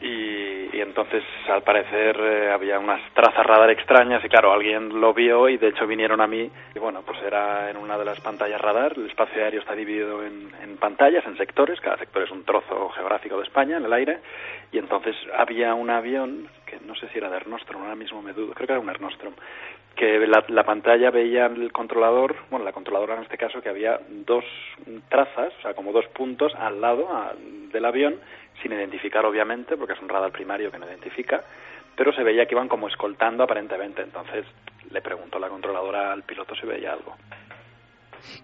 Y, 0.00 0.76
y 0.76 0.80
entonces, 0.80 1.22
al 1.48 1.62
parecer, 1.62 2.18
eh, 2.20 2.50
había 2.50 2.78
unas 2.78 3.00
trazas 3.14 3.46
radar 3.46 3.70
extrañas. 3.70 4.24
Y 4.24 4.28
claro, 4.28 4.52
alguien 4.52 5.00
lo 5.00 5.14
vio 5.14 5.48
y 5.48 5.56
de 5.56 5.68
hecho 5.68 5.86
vinieron 5.86 6.20
a 6.20 6.26
mí. 6.26 6.50
Y 6.74 6.78
bueno, 6.78 7.02
pues 7.02 7.18
era 7.22 7.70
en 7.70 7.76
una 7.76 7.96
de 7.96 8.04
las 8.04 8.20
pantallas 8.20 8.60
radar. 8.60 8.94
El 8.96 9.06
espacio 9.06 9.42
aéreo 9.42 9.60
está 9.60 9.74
dividido 9.74 10.24
en, 10.24 10.50
en 10.62 10.76
pantallas, 10.76 11.24
en 11.26 11.36
sectores. 11.36 11.80
Cada 11.80 11.96
sector 11.98 12.22
es 12.22 12.30
un 12.30 12.44
trozo 12.44 12.90
geográfico 12.90 13.38
de 13.38 13.44
España 13.44 13.76
en 13.76 13.84
el 13.84 13.92
aire. 13.92 14.18
Y 14.74 14.78
entonces 14.78 15.14
había 15.38 15.72
un 15.74 15.88
avión, 15.88 16.48
que 16.66 16.80
no 16.84 16.96
sé 16.96 17.08
si 17.08 17.18
era 17.18 17.30
de 17.30 17.36
Ernostrom, 17.36 17.82
ahora 17.82 17.94
mismo 17.94 18.20
me 18.20 18.32
dudo, 18.32 18.54
creo 18.54 18.66
que 18.66 18.72
era 18.72 18.80
un 18.80 18.90
Ernostrom, 18.90 19.34
que 19.94 20.18
la, 20.26 20.44
la, 20.48 20.64
pantalla 20.64 21.12
veía 21.12 21.46
el 21.46 21.70
controlador, 21.70 22.34
bueno, 22.50 22.64
la 22.64 22.72
controladora 22.72 23.14
en 23.14 23.22
este 23.22 23.38
caso, 23.38 23.62
que 23.62 23.68
había 23.68 24.00
dos 24.08 24.44
trazas, 25.08 25.52
o 25.60 25.62
sea, 25.62 25.74
como 25.74 25.92
dos 25.92 26.06
puntos 26.08 26.52
al 26.56 26.80
lado 26.80 27.06
del 27.72 27.84
avión, 27.84 28.16
sin 28.62 28.72
identificar 28.72 29.24
obviamente, 29.24 29.76
porque 29.76 29.94
es 29.94 30.00
un 30.00 30.08
radar 30.08 30.32
primario 30.32 30.70
que 30.70 30.78
no 30.78 30.86
identifica, 30.86 31.42
pero 31.96 32.12
se 32.12 32.22
veía 32.22 32.46
que 32.46 32.54
iban 32.54 32.68
como 32.68 32.88
escoltando 32.88 33.44
aparentemente. 33.44 34.02
Entonces 34.02 34.46
le 34.90 35.00
preguntó 35.00 35.38
la 35.38 35.48
controladora 35.48 36.12
al 36.12 36.22
piloto 36.22 36.54
si 36.54 36.66
veía 36.66 36.92
algo. 36.92 37.16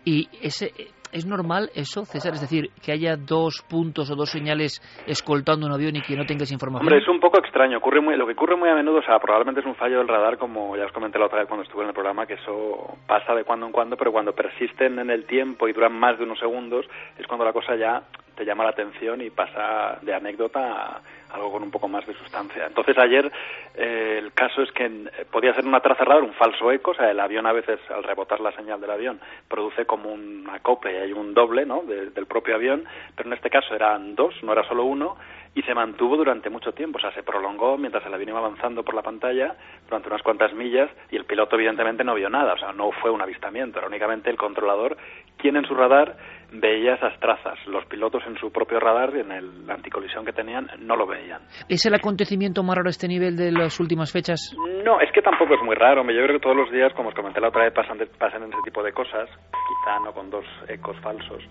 Y 0.04 0.28
ese, 0.42 0.72
¿Es 1.12 1.26
normal 1.26 1.70
eso, 1.74 2.04
César? 2.04 2.34
Es 2.34 2.40
decir, 2.40 2.70
que 2.84 2.92
haya 2.92 3.16
dos 3.16 3.62
puntos 3.68 4.10
o 4.10 4.14
dos 4.14 4.30
señales 4.30 4.80
escoltando 5.06 5.66
un 5.66 5.72
avión 5.72 5.96
y 5.96 6.02
que 6.02 6.16
no 6.16 6.24
tengas 6.24 6.52
información. 6.52 6.86
Hombre, 6.86 7.02
es 7.02 7.08
un 7.08 7.18
poco 7.18 7.38
extraño. 7.38 7.78
Ocurre 7.78 8.00
muy, 8.00 8.16
lo 8.16 8.26
que 8.26 8.32
ocurre 8.32 8.56
muy 8.56 8.68
a 8.68 8.74
menudo, 8.74 8.98
o 8.98 9.02
sea, 9.02 9.18
probablemente 9.18 9.60
es 9.60 9.66
un 9.66 9.74
fallo 9.74 9.98
del 9.98 10.08
radar, 10.08 10.38
como 10.38 10.76
ya 10.76 10.84
os 10.84 10.92
comenté 10.92 11.18
la 11.18 11.26
otra 11.26 11.40
vez 11.40 11.48
cuando 11.48 11.64
estuve 11.64 11.82
en 11.82 11.88
el 11.88 11.94
programa, 11.94 12.26
que 12.26 12.34
eso 12.34 12.96
pasa 13.08 13.34
de 13.34 13.42
cuando 13.42 13.66
en 13.66 13.72
cuando, 13.72 13.96
pero 13.96 14.12
cuando 14.12 14.32
persisten 14.32 15.00
en 15.00 15.10
el 15.10 15.24
tiempo 15.24 15.66
y 15.66 15.72
duran 15.72 15.92
más 15.92 16.16
de 16.16 16.24
unos 16.24 16.38
segundos, 16.38 16.86
es 17.18 17.26
cuando 17.26 17.44
la 17.44 17.52
cosa 17.52 17.74
ya 17.74 18.02
te 18.40 18.46
llama 18.46 18.64
la 18.64 18.70
atención 18.70 19.20
y 19.20 19.28
pasa 19.28 19.98
de 20.00 20.14
anécdota 20.14 20.62
a 20.62 21.00
algo 21.34 21.52
con 21.52 21.62
un 21.62 21.70
poco 21.70 21.88
más 21.88 22.06
de 22.06 22.14
sustancia. 22.14 22.66
Entonces 22.66 22.96
ayer 22.96 23.30
eh, 23.74 24.16
el 24.18 24.32
caso 24.32 24.62
es 24.62 24.72
que 24.72 24.86
eh, 24.86 25.26
podía 25.30 25.52
ser 25.52 25.66
una 25.66 25.80
traza 25.80 26.06
radar, 26.06 26.22
un 26.22 26.32
falso 26.32 26.72
eco, 26.72 26.92
o 26.92 26.94
sea, 26.94 27.10
el 27.10 27.20
avión 27.20 27.44
a 27.46 27.52
veces 27.52 27.78
al 27.90 28.02
rebotar 28.02 28.40
la 28.40 28.50
señal 28.52 28.80
del 28.80 28.92
avión 28.92 29.20
produce 29.46 29.84
como 29.84 30.10
un 30.10 30.48
acople 30.50 30.94
y 30.94 30.96
hay 30.96 31.12
un 31.12 31.34
doble, 31.34 31.66
¿no?, 31.66 31.82
del 31.82 32.26
propio 32.26 32.54
avión, 32.54 32.86
pero 33.14 33.28
en 33.28 33.34
este 33.34 33.50
caso 33.50 33.74
eran 33.74 34.14
dos, 34.14 34.34
no 34.42 34.52
era 34.52 34.66
solo 34.66 34.84
uno, 34.84 35.18
y 35.54 35.62
se 35.62 35.74
mantuvo 35.74 36.16
durante 36.16 36.48
mucho 36.48 36.72
tiempo, 36.72 36.98
o 36.98 37.00
sea, 37.00 37.12
se 37.12 37.22
prolongó 37.22 37.76
mientras 37.76 38.06
el 38.06 38.14
avión 38.14 38.30
iba 38.30 38.38
avanzando 38.38 38.84
por 38.84 38.94
la 38.94 39.02
pantalla 39.02 39.56
durante 39.84 40.08
unas 40.08 40.22
cuantas 40.22 40.54
millas 40.54 40.88
y 41.10 41.16
el 41.16 41.24
piloto 41.24 41.56
evidentemente 41.56 42.04
no 42.04 42.14
vio 42.14 42.30
nada, 42.30 42.54
o 42.54 42.58
sea, 42.58 42.72
no 42.72 42.90
fue 42.92 43.10
un 43.10 43.20
avistamiento, 43.20 43.78
era 43.78 43.88
únicamente 43.88 44.30
el 44.30 44.36
controlador 44.36 44.96
quien 45.36 45.56
en 45.56 45.64
su 45.64 45.74
radar 45.74 46.16
veía 46.52 46.94
esas 46.94 47.18
trazas. 47.20 47.58
Los 47.66 47.84
pilotos 47.86 48.22
en 48.26 48.36
su 48.38 48.50
propio 48.52 48.80
radar, 48.80 49.14
en 49.16 49.32
el 49.32 49.70
anticolisión 49.70 50.24
que 50.24 50.32
tenían, 50.32 50.68
no 50.80 50.96
lo 50.96 51.06
veían. 51.06 51.42
¿Es 51.68 51.84
el 51.86 51.94
acontecimiento 51.94 52.62
más 52.62 52.76
raro 52.76 52.90
este 52.90 53.08
nivel 53.08 53.36
de 53.36 53.52
las 53.52 53.78
últimas 53.80 54.12
fechas? 54.12 54.54
No, 54.84 55.00
es 55.00 55.10
que 55.12 55.22
tampoco 55.22 55.54
es 55.54 55.62
muy 55.62 55.74
raro. 55.74 56.02
Yo 56.02 56.22
creo 56.24 56.38
que 56.38 56.42
todos 56.42 56.56
los 56.56 56.70
días, 56.70 56.92
como 56.94 57.10
os 57.10 57.14
comenté 57.14 57.40
la 57.40 57.48
otra 57.48 57.64
vez, 57.64 57.72
pasan, 57.72 57.98
pasan 58.18 58.44
ese 58.44 58.62
tipo 58.64 58.82
de 58.82 58.92
cosas, 58.92 59.28
quizá 59.28 59.98
no 60.04 60.12
con 60.12 60.30
dos 60.30 60.44
ecos 60.68 60.98
falsos, 61.00 61.42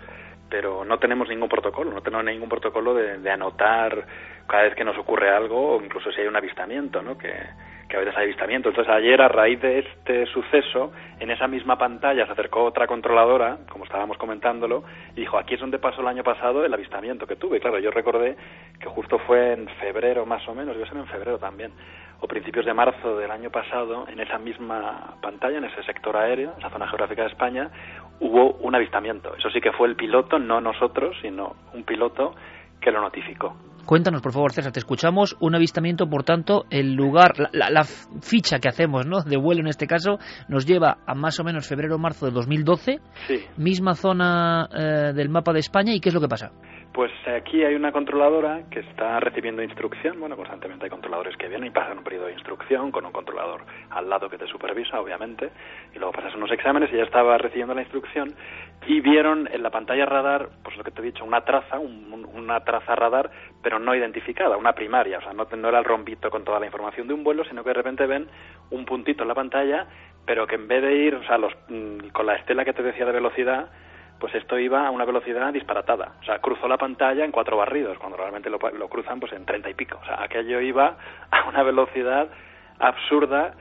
pero 0.49 0.83
no 0.83 0.97
tenemos 0.97 1.29
ningún 1.29 1.49
protocolo, 1.49 1.91
no 1.91 2.01
tenemos 2.01 2.25
ningún 2.25 2.49
protocolo 2.49 2.93
de, 2.93 3.19
de 3.19 3.31
anotar 3.31 4.05
cada 4.47 4.63
vez 4.63 4.75
que 4.75 4.83
nos 4.83 4.97
ocurre 4.97 5.29
algo 5.29 5.75
o 5.75 5.81
incluso 5.81 6.11
si 6.11 6.21
hay 6.21 6.27
un 6.27 6.35
avistamiento, 6.35 7.01
¿no? 7.01 7.17
Que, 7.17 7.31
que 7.89 7.97
a 7.97 7.99
veces 7.99 8.15
hay 8.15 8.25
avistamiento. 8.25 8.69
Entonces 8.69 8.93
ayer, 8.93 9.19
a 9.21 9.27
raíz 9.27 9.59
de 9.61 9.79
este 9.79 10.27
suceso, 10.27 10.93
en 11.19 11.31
esa 11.31 11.47
misma 11.47 11.77
pantalla 11.77 12.25
se 12.27 12.31
acercó 12.31 12.63
otra 12.63 12.85
controladora, 12.85 13.57
como 13.69 13.83
estábamos 13.83 14.17
comentándolo, 14.17 14.83
y 15.15 15.21
dijo, 15.21 15.37
aquí 15.37 15.55
es 15.55 15.59
donde 15.59 15.79
pasó 15.79 16.01
el 16.01 16.07
año 16.07 16.23
pasado 16.23 16.63
el 16.63 16.73
avistamiento 16.73 17.25
que 17.25 17.35
tuve. 17.35 17.57
Y 17.57 17.59
claro, 17.59 17.79
yo 17.79 17.89
recordé 17.89 18.37
que 18.79 18.87
justo 18.87 19.17
fue 19.19 19.53
en 19.53 19.67
febrero 19.81 20.25
más 20.25 20.47
o 20.47 20.53
menos, 20.53 20.77
yo 20.77 20.85
ser 20.85 20.97
en 20.97 21.07
febrero 21.07 21.39
también, 21.39 21.71
o 22.21 22.27
principios 22.27 22.65
de 22.65 22.73
marzo 22.73 23.17
del 23.17 23.31
año 23.31 23.49
pasado, 23.49 24.05
en 24.07 24.19
esa 24.19 24.37
misma 24.37 25.15
pantalla, 25.21 25.57
en 25.57 25.65
ese 25.65 25.81
sector 25.83 26.15
aéreo, 26.15 26.51
en 26.53 26.59
esa 26.59 26.69
zona 26.69 26.87
geográfica 26.87 27.23
de 27.23 27.29
España, 27.29 27.71
hubo 28.19 28.53
un 28.53 28.75
avistamiento. 28.75 29.35
Eso 29.35 29.49
sí 29.49 29.61
que 29.61 29.71
fue 29.71 29.87
el 29.87 29.95
piloto, 29.95 30.37
no 30.37 30.61
nosotros, 30.61 31.17
sino 31.21 31.55
un 31.73 31.83
piloto 31.83 32.35
que 32.79 32.91
lo 32.91 33.01
notificó. 33.01 33.55
Cuéntanos, 33.89 34.21
por 34.21 34.33
favor, 34.33 34.51
César, 34.51 34.71
te 34.71 34.77
escuchamos. 34.77 35.35
Un 35.39 35.55
avistamiento, 35.55 36.07
por 36.07 36.23
tanto, 36.23 36.65
el 36.69 36.93
lugar, 36.93 37.31
la, 37.53 37.83
ficha 38.21 38.59
que 38.59 38.69
hacemos, 38.69 39.07
¿no? 39.07 39.23
De 39.23 39.35
vuelo 39.35 39.61
en 39.61 39.67
este 39.67 39.87
caso, 39.87 40.19
nos 40.47 40.67
lleva 40.67 40.97
a 41.07 41.15
más 41.15 41.39
o 41.39 41.43
menos 41.43 41.67
febrero 41.67 41.95
o 41.95 41.97
marzo 41.97 42.27
de 42.27 42.31
2012. 42.31 42.99
Sí. 43.25 43.45
Misma 43.57 43.95
zona 43.95 44.69
eh, 44.71 45.13
del 45.15 45.29
mapa 45.29 45.53
de 45.53 45.61
España. 45.61 45.91
¿Y 45.91 46.01
qué 46.01 46.09
es 46.09 46.13
lo 46.13 46.21
que 46.21 46.27
pasa? 46.27 46.51
Pues 46.93 47.11
aquí 47.27 47.63
hay 47.63 47.75
una 47.75 47.91
controladora 47.91 48.63
que 48.69 48.81
está 48.81 49.19
recibiendo 49.19 49.63
instrucción. 49.63 50.19
Bueno, 50.19 50.35
constantemente 50.35 50.85
hay 50.85 50.89
controladores 50.91 51.37
que 51.37 51.47
vienen 51.47 51.69
y 51.69 51.71
pasan 51.71 51.99
un 51.99 52.03
periodo 52.03 52.25
de 52.27 52.33
instrucción 52.33 52.91
con 52.91 53.05
un 53.05 53.11
controlador 53.11 53.61
al 53.89 54.09
lado 54.09 54.29
que 54.29 54.37
te 54.37 54.47
supervisa, 54.47 54.99
obviamente, 54.99 55.49
y 55.95 55.99
luego 55.99 56.13
pasas 56.13 56.35
unos 56.35 56.51
exámenes 56.51 56.91
y 56.91 56.97
ya 56.97 57.03
estaba 57.03 57.37
recibiendo 57.37 57.73
la 57.73 57.81
instrucción 57.81 58.33
y 58.87 59.01
vieron 59.01 59.47
en 59.51 59.61
la 59.61 59.69
pantalla 59.69 60.05
radar, 60.05 60.49
pues 60.63 60.75
lo 60.77 60.83
que 60.83 60.91
te 60.91 61.01
he 61.01 61.05
dicho, 61.05 61.23
una 61.23 61.41
traza, 61.41 61.77
una 61.79 62.59
traza 62.61 62.95
radar, 62.95 63.29
pero 63.62 63.80
no 63.80 63.93
identificada, 63.95 64.57
una 64.57 64.74
primaria. 64.74 65.18
O 65.18 65.22
sea, 65.22 65.34
no, 65.34 65.47
no 65.57 65.70
era 65.70 65.80
el 65.80 65.86
rombito 65.86 66.30
con 66.30 66.43
toda 66.43 66.60
la 66.60 66.66
información 66.66 67.07
de 67.07 67.14
un 67.14 67.24
vuelo, 67.24 67.43
sino 67.45 67.64
que 67.64 67.70
de 67.70 67.76
repente 67.76 68.05
ven 68.05 68.28
un 68.72 68.86
puntito 68.86 69.24
en 69.24 69.28
la 69.28 69.36
pantalla, 69.36 69.88
pero 70.26 70.47
que 70.47 70.55
en 70.55 70.68
vez 70.68 70.82
de 70.82 70.95
ir, 70.95 71.16
o 71.16 71.24
sea, 71.24 71.38
los, 71.38 71.53
mm, 71.68 72.10
con 72.10 72.26
la 72.26 72.36
estela 72.36 72.64
que 72.64 72.74
te 72.74 72.84
decía 72.84 73.05
de 73.05 73.12
velocidad, 73.12 73.70
pues 74.20 74.36
esto 74.36 74.60
iba 74.60 74.86
a 74.86 74.91
una 74.91 75.05
velocidad 75.05 75.51
disparatada. 75.53 76.14
O 76.22 76.24
sea, 76.24 76.39
cruzó 76.39 76.68
la 76.68 76.78
pantalla 76.78 77.24
en 77.24 77.32
cuatro 77.32 77.57
barridos, 77.57 77.97
cuando 77.97 78.18
realmente 78.18 78.49
lo, 78.49 78.57
lo 78.57 78.88
cruzan 78.89 79.20
pues 79.20 79.32
en 79.34 79.45
treinta 79.45 79.70
y 79.70 79.74
pico. 79.74 79.97
O 80.01 80.05
sea, 80.05 80.22
aquello 80.22 80.62
iba 80.62 80.97
a 81.32 81.49
una 81.49 81.64
velocidad 81.64 82.30
absurda 82.80 83.53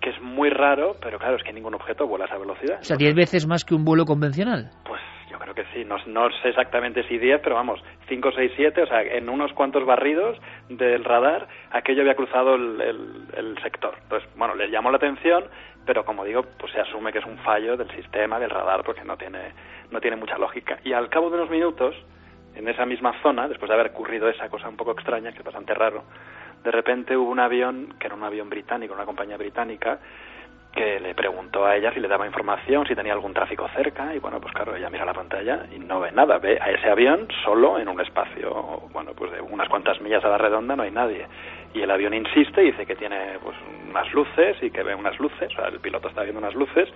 que 0.00 0.10
es 0.10 0.20
muy 0.20 0.50
raro, 0.50 0.96
pero 1.00 1.18
claro, 1.18 1.36
es 1.36 1.44
que 1.44 1.52
ningún 1.52 1.74
objeto 1.74 2.08
vuela 2.08 2.24
a 2.24 2.28
esa 2.28 2.36
velocidad. 2.36 2.80
O 2.80 2.84
sea, 2.84 2.96
diez 2.96 3.14
veces 3.14 3.46
más 3.46 3.64
que 3.64 3.74
un 3.74 3.84
vuelo 3.84 4.04
convencional. 4.04 4.70
Pues 4.84 5.00
creo 5.42 5.54
que 5.54 5.64
sí, 5.74 5.84
no, 5.84 5.96
no 6.06 6.30
sé 6.42 6.50
exactamente 6.50 7.02
si 7.08 7.18
diez, 7.18 7.40
pero 7.42 7.56
vamos, 7.56 7.82
cinco, 8.08 8.30
seis, 8.32 8.52
siete, 8.56 8.82
o 8.82 8.86
sea, 8.86 9.02
en 9.02 9.28
unos 9.28 9.52
cuantos 9.52 9.84
barridos 9.84 10.38
del 10.68 11.04
radar, 11.04 11.48
aquello 11.70 12.02
había 12.02 12.14
cruzado 12.14 12.54
el, 12.54 12.80
el 13.36 13.58
sector. 13.62 13.94
Entonces, 14.02 14.28
bueno, 14.36 14.54
les 14.54 14.70
llamó 14.70 14.90
la 14.90 14.96
atención, 14.96 15.44
pero 15.84 16.04
como 16.04 16.24
digo, 16.24 16.44
pues 16.58 16.72
se 16.72 16.80
asume 16.80 17.12
que 17.12 17.18
es 17.18 17.26
un 17.26 17.38
fallo 17.38 17.76
del 17.76 17.90
sistema, 17.90 18.38
del 18.38 18.50
radar, 18.50 18.82
porque 18.84 19.04
no 19.04 19.16
tiene 19.16 19.52
no 19.92 20.00
tiene 20.00 20.16
mucha 20.16 20.38
lógica. 20.38 20.78
Y 20.84 20.92
al 20.92 21.08
cabo 21.08 21.30
de 21.30 21.36
unos 21.36 21.50
minutos, 21.50 21.94
en 22.54 22.66
esa 22.68 22.86
misma 22.86 23.12
zona, 23.22 23.46
después 23.46 23.68
de 23.68 23.74
haber 23.74 23.92
ocurrido 23.92 24.28
esa 24.28 24.48
cosa 24.48 24.68
un 24.68 24.76
poco 24.76 24.92
extraña, 24.92 25.32
que 25.32 25.38
es 25.38 25.44
bastante 25.44 25.74
raro, 25.74 26.04
de 26.64 26.70
repente 26.70 27.16
hubo 27.16 27.30
un 27.30 27.40
avión, 27.40 27.94
que 27.98 28.06
era 28.06 28.16
un 28.16 28.24
avión 28.24 28.48
británico, 28.48 28.94
una 28.94 29.04
compañía 29.04 29.36
británica, 29.36 29.98
que 30.74 31.00
le 31.00 31.14
preguntó 31.14 31.64
a 31.66 31.76
ella 31.76 31.92
si 31.92 32.00
le 32.00 32.08
daba 32.08 32.26
información, 32.26 32.86
si 32.86 32.94
tenía 32.94 33.12
algún 33.12 33.34
tráfico 33.34 33.68
cerca, 33.74 34.14
y 34.14 34.18
bueno, 34.18 34.40
pues 34.40 34.54
claro, 34.54 34.74
ella 34.74 34.88
mira 34.90 35.04
la 35.04 35.12
pantalla 35.12 35.66
y 35.74 35.78
no 35.78 36.00
ve 36.00 36.12
nada, 36.12 36.38
ve 36.38 36.58
a 36.60 36.70
ese 36.70 36.88
avión 36.88 37.28
solo 37.44 37.78
en 37.78 37.88
un 37.88 38.00
espacio, 38.00 38.82
bueno, 38.92 39.12
pues 39.14 39.32
de 39.32 39.40
unas 39.40 39.68
cuantas 39.68 40.00
millas 40.00 40.24
a 40.24 40.28
la 40.28 40.38
redonda 40.38 40.74
no 40.74 40.82
hay 40.82 40.90
nadie. 40.90 41.26
Y 41.74 41.82
el 41.82 41.90
avión 41.90 42.14
insiste 42.14 42.62
y 42.62 42.66
dice 42.66 42.86
que 42.86 42.96
tiene 42.96 43.38
pues 43.42 43.56
unas 43.88 44.12
luces 44.12 44.56
y 44.62 44.70
que 44.70 44.82
ve 44.82 44.94
unas 44.94 45.18
luces, 45.18 45.52
o 45.52 45.56
sea, 45.56 45.68
el 45.68 45.80
piloto 45.80 46.08
está 46.08 46.22
viendo 46.22 46.40
unas 46.40 46.54
luces, 46.54 46.88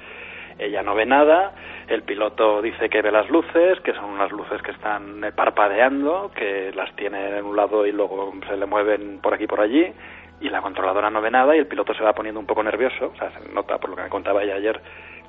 ella 0.59 0.83
no 0.83 0.95
ve 0.95 1.05
nada, 1.05 1.53
el 1.87 2.03
piloto 2.03 2.63
dice 2.63 2.89
que 2.89 3.03
ve 3.03 3.11
las 3.11 3.29
luces, 3.29 3.79
que 3.81 3.93
son 3.93 4.07
unas 4.07 4.33
luces 4.33 4.63
que 4.63 4.71
están 4.71 5.21
parpadeando, 5.35 6.31
que 6.35 6.73
las 6.75 6.95
tiene 6.97 7.39
en 7.39 7.45
un 7.45 7.57
lado 7.57 7.87
y 7.87 7.93
luego 7.93 8.33
se 8.49 8.57
le 8.57 8.65
mueven 8.65 9.21
por 9.21 9.35
aquí 9.35 9.47
por 9.47 9.61
allí, 9.61 9.93
y 10.41 10.49
la 10.49 10.61
controladora 10.61 11.11
no 11.11 11.21
ve 11.21 11.31
nada 11.31 11.57
y 11.57 11.59
el 11.59 11.67
piloto 11.67 11.95
se 11.95 12.03
va 12.03 12.13
poniendo 12.13 12.41
un 12.41 12.47
poco 12.47 12.63
nervioso, 12.63 13.13
o 13.15 13.17
sea, 13.17 13.31
se 13.31 13.53
nota 13.53 13.79
por 13.79 13.91
lo 13.91 13.97
que 13.97 14.03
me 14.03 14.09
contaba 14.09 14.43
ella 14.43 14.57
ayer 14.57 14.81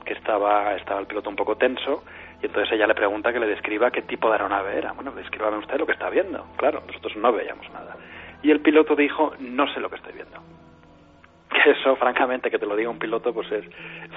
que 0.05 0.13
estaba, 0.13 0.75
estaba 0.75 0.99
el 0.99 1.07
piloto 1.07 1.29
un 1.29 1.35
poco 1.35 1.55
tenso, 1.57 2.03
y 2.41 2.45
entonces 2.45 2.71
ella 2.73 2.87
le 2.87 2.95
pregunta 2.95 3.33
que 3.33 3.39
le 3.39 3.47
describa 3.47 3.91
qué 3.91 4.03
tipo 4.03 4.27
de 4.27 4.33
aeronave 4.33 4.77
era. 4.77 4.93
Bueno, 4.93 5.11
descríbame 5.11 5.57
usted 5.57 5.77
lo 5.77 5.85
que 5.85 5.93
está 5.93 6.09
viendo. 6.09 6.45
Claro, 6.55 6.81
nosotros 6.85 7.15
no 7.17 7.33
veíamos 7.33 7.69
nada. 7.71 7.95
Y 8.41 8.51
el 8.51 8.61
piloto 8.61 8.95
dijo, 8.95 9.33
no 9.39 9.67
sé 9.73 9.79
lo 9.79 9.89
que 9.89 9.95
estoy 9.95 10.13
viendo 10.13 10.37
que 11.63 11.71
eso, 11.71 11.95
francamente, 11.95 12.49
que 12.49 12.59
te 12.59 12.65
lo 12.65 12.75
diga 12.75 12.89
un 12.89 12.99
piloto, 12.99 13.33
pues 13.33 13.51
es 13.51 13.65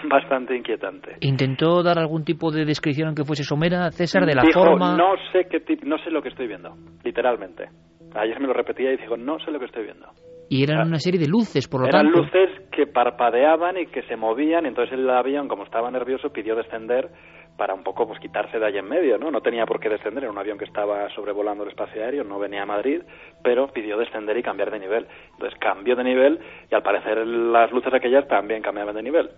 bastante 0.09 0.57
inquietante. 0.57 1.17
¿Intentó 1.21 1.83
dar 1.83 1.99
algún 1.99 2.25
tipo 2.25 2.51
de 2.51 2.65
descripción 2.65 3.09
aunque 3.09 3.25
fuese 3.25 3.45
somera, 3.45 3.91
César, 3.91 4.27
de 4.27 4.35
la 4.35 4.43
dijo, 4.43 4.63
forma? 4.63 4.97
No 4.97 5.15
sé, 5.33 5.47
qué 5.49 5.61
no 5.85 5.99
sé 5.99 6.11
lo 6.11 6.23
que 6.23 6.29
estoy 6.29 6.47
viendo, 6.47 6.75
literalmente. 7.05 7.69
Ayer 8.15 8.41
me 8.41 8.49
lo 8.49 8.53
repetía 8.53 8.93
y 8.93 8.97
dijo, 8.97 9.17
no 9.17 9.39
sé 9.39 9.51
lo 9.51 9.59
que 9.59 9.67
estoy 9.67 9.85
viendo. 9.85 10.09
Y 10.51 10.65
eran 10.65 10.89
una 10.89 10.99
serie 10.99 11.19
de 11.21 11.29
luces, 11.29 11.67
por 11.69 11.81
lo 11.83 11.87
eran 11.87 12.07
tanto. 12.07 12.23
luces 12.23 12.51
que 12.73 12.87
parpadeaban 12.87 13.79
y 13.79 13.87
que 13.87 14.03
se 14.03 14.17
movían, 14.17 14.67
entonces 14.67 14.93
el 14.99 15.09
avión, 15.09 15.47
como 15.49 15.63
estaba 15.65 15.91
nervioso, 15.91 16.31
pidió 16.33 16.57
descender 16.57 17.09
para 17.57 17.73
un 17.75 17.83
poco 17.85 18.07
pues 18.07 18.19
quitarse 18.21 18.59
de 18.59 18.67
ahí 18.67 18.77
en 18.79 18.89
medio, 18.89 19.17
¿no? 19.19 19.31
No 19.31 19.43
tenía 19.43 19.65
por 19.67 19.79
qué 19.81 19.89
descender, 19.89 20.25
era 20.25 20.33
un 20.33 20.39
avión 20.39 20.59
que 20.59 20.65
estaba 20.65 21.09
sobrevolando 21.15 21.63
el 21.63 21.71
espacio 21.71 22.03
aéreo, 22.03 22.25
no 22.25 22.39
venía 22.39 22.63
a 22.63 22.67
Madrid, 22.67 23.01
pero 23.45 23.69
pidió 23.69 23.97
descender 23.99 24.37
y 24.39 24.43
cambiar 24.43 24.71
de 24.71 24.79
nivel. 24.81 25.07
Entonces 25.33 25.59
cambió 25.61 25.95
de 25.95 26.05
nivel 26.05 26.39
y 26.71 26.75
al 26.75 26.83
parecer 26.83 27.19
las 27.27 27.71
luces 27.71 27.93
aquellas 27.95 28.27
también 28.29 28.63
cambiaban 28.63 28.95
de 28.97 29.03
nivel. 29.03 29.31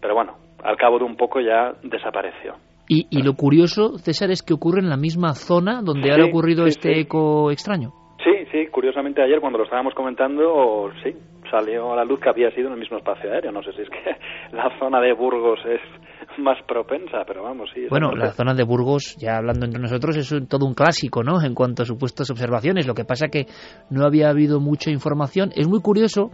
Pero 0.00 0.14
bueno, 0.14 0.36
al 0.62 0.76
cabo 0.76 0.98
de 0.98 1.04
un 1.04 1.16
poco 1.16 1.40
ya 1.40 1.72
desapareció. 1.82 2.56
Y, 2.88 3.06
y 3.10 3.22
lo 3.22 3.34
curioso, 3.34 3.96
César, 3.98 4.30
es 4.30 4.42
que 4.42 4.52
ocurre 4.54 4.80
en 4.80 4.90
la 4.90 4.96
misma 4.96 5.34
zona 5.34 5.80
donde 5.82 6.12
Sí, 6.12 6.20
ha 6.20 6.24
ocurrido 6.26 6.64
sí, 6.64 6.68
este 6.70 6.94
sí. 6.94 7.00
eco 7.00 7.50
extraño. 7.50 7.90
Curiosamente 8.86 9.20
ayer 9.20 9.40
cuando 9.40 9.58
lo 9.58 9.64
estábamos 9.64 9.94
comentando, 9.94 10.90
sí, 11.02 11.12
salió 11.50 11.92
a 11.92 11.96
la 11.96 12.04
luz 12.04 12.20
que 12.20 12.28
había 12.28 12.52
sido 12.52 12.68
en 12.68 12.74
el 12.74 12.78
mismo 12.78 12.98
espacio 12.98 13.32
aéreo. 13.32 13.50
No 13.50 13.60
sé 13.60 13.72
si 13.72 13.82
es 13.82 13.88
que 13.90 13.98
la 14.56 14.78
zona 14.78 15.00
de 15.00 15.12
Burgos 15.12 15.58
es 15.66 15.80
más 16.38 16.56
propensa, 16.68 17.24
pero 17.26 17.42
vamos, 17.42 17.68
sí. 17.74 17.86
Bueno, 17.90 18.12
la 18.12 18.30
zona 18.30 18.54
de 18.54 18.62
Burgos, 18.62 19.16
ya 19.18 19.38
hablando 19.38 19.66
entre 19.66 19.82
nosotros, 19.82 20.16
es 20.16 20.30
un- 20.30 20.46
todo 20.46 20.66
un 20.66 20.74
clásico, 20.74 21.24
¿no? 21.24 21.42
En 21.42 21.52
cuanto 21.54 21.82
a 21.82 21.84
supuestas 21.84 22.30
observaciones. 22.30 22.86
Lo 22.86 22.94
que 22.94 23.04
pasa 23.04 23.26
que 23.26 23.46
no 23.90 24.04
había 24.06 24.28
habido 24.28 24.60
mucha 24.60 24.92
información. 24.92 25.50
Es 25.56 25.66
muy 25.66 25.80
curioso 25.80 26.30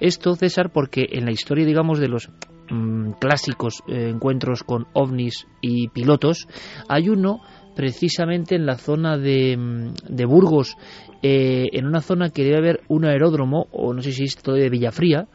esto, 0.00 0.34
César, 0.34 0.72
porque 0.74 1.06
en 1.10 1.24
la 1.24 1.30
historia, 1.32 1.64
digamos, 1.64 2.00
de 2.00 2.08
los 2.08 2.28
mm, 2.68 3.12
clásicos 3.18 3.82
eh, 3.88 4.10
encuentros 4.10 4.62
con 4.62 4.84
ovnis 4.92 5.46
y 5.62 5.88
pilotos, 5.88 6.46
hay 6.86 7.08
uno 7.08 7.38
precisamente 7.74 8.54
en 8.54 8.66
la 8.66 8.76
zona 8.76 9.18
de, 9.18 9.92
de 10.08 10.24
Burgos, 10.24 10.76
eh, 11.22 11.68
en 11.72 11.86
una 11.86 12.00
zona 12.00 12.30
que 12.30 12.44
debe 12.44 12.58
haber 12.58 12.80
un 12.88 13.04
aeródromo, 13.04 13.66
o 13.72 13.92
no 13.94 14.02
sé 14.02 14.12
si 14.12 14.24
es 14.24 14.36
de 14.42 14.68
Villafría, 14.68 15.26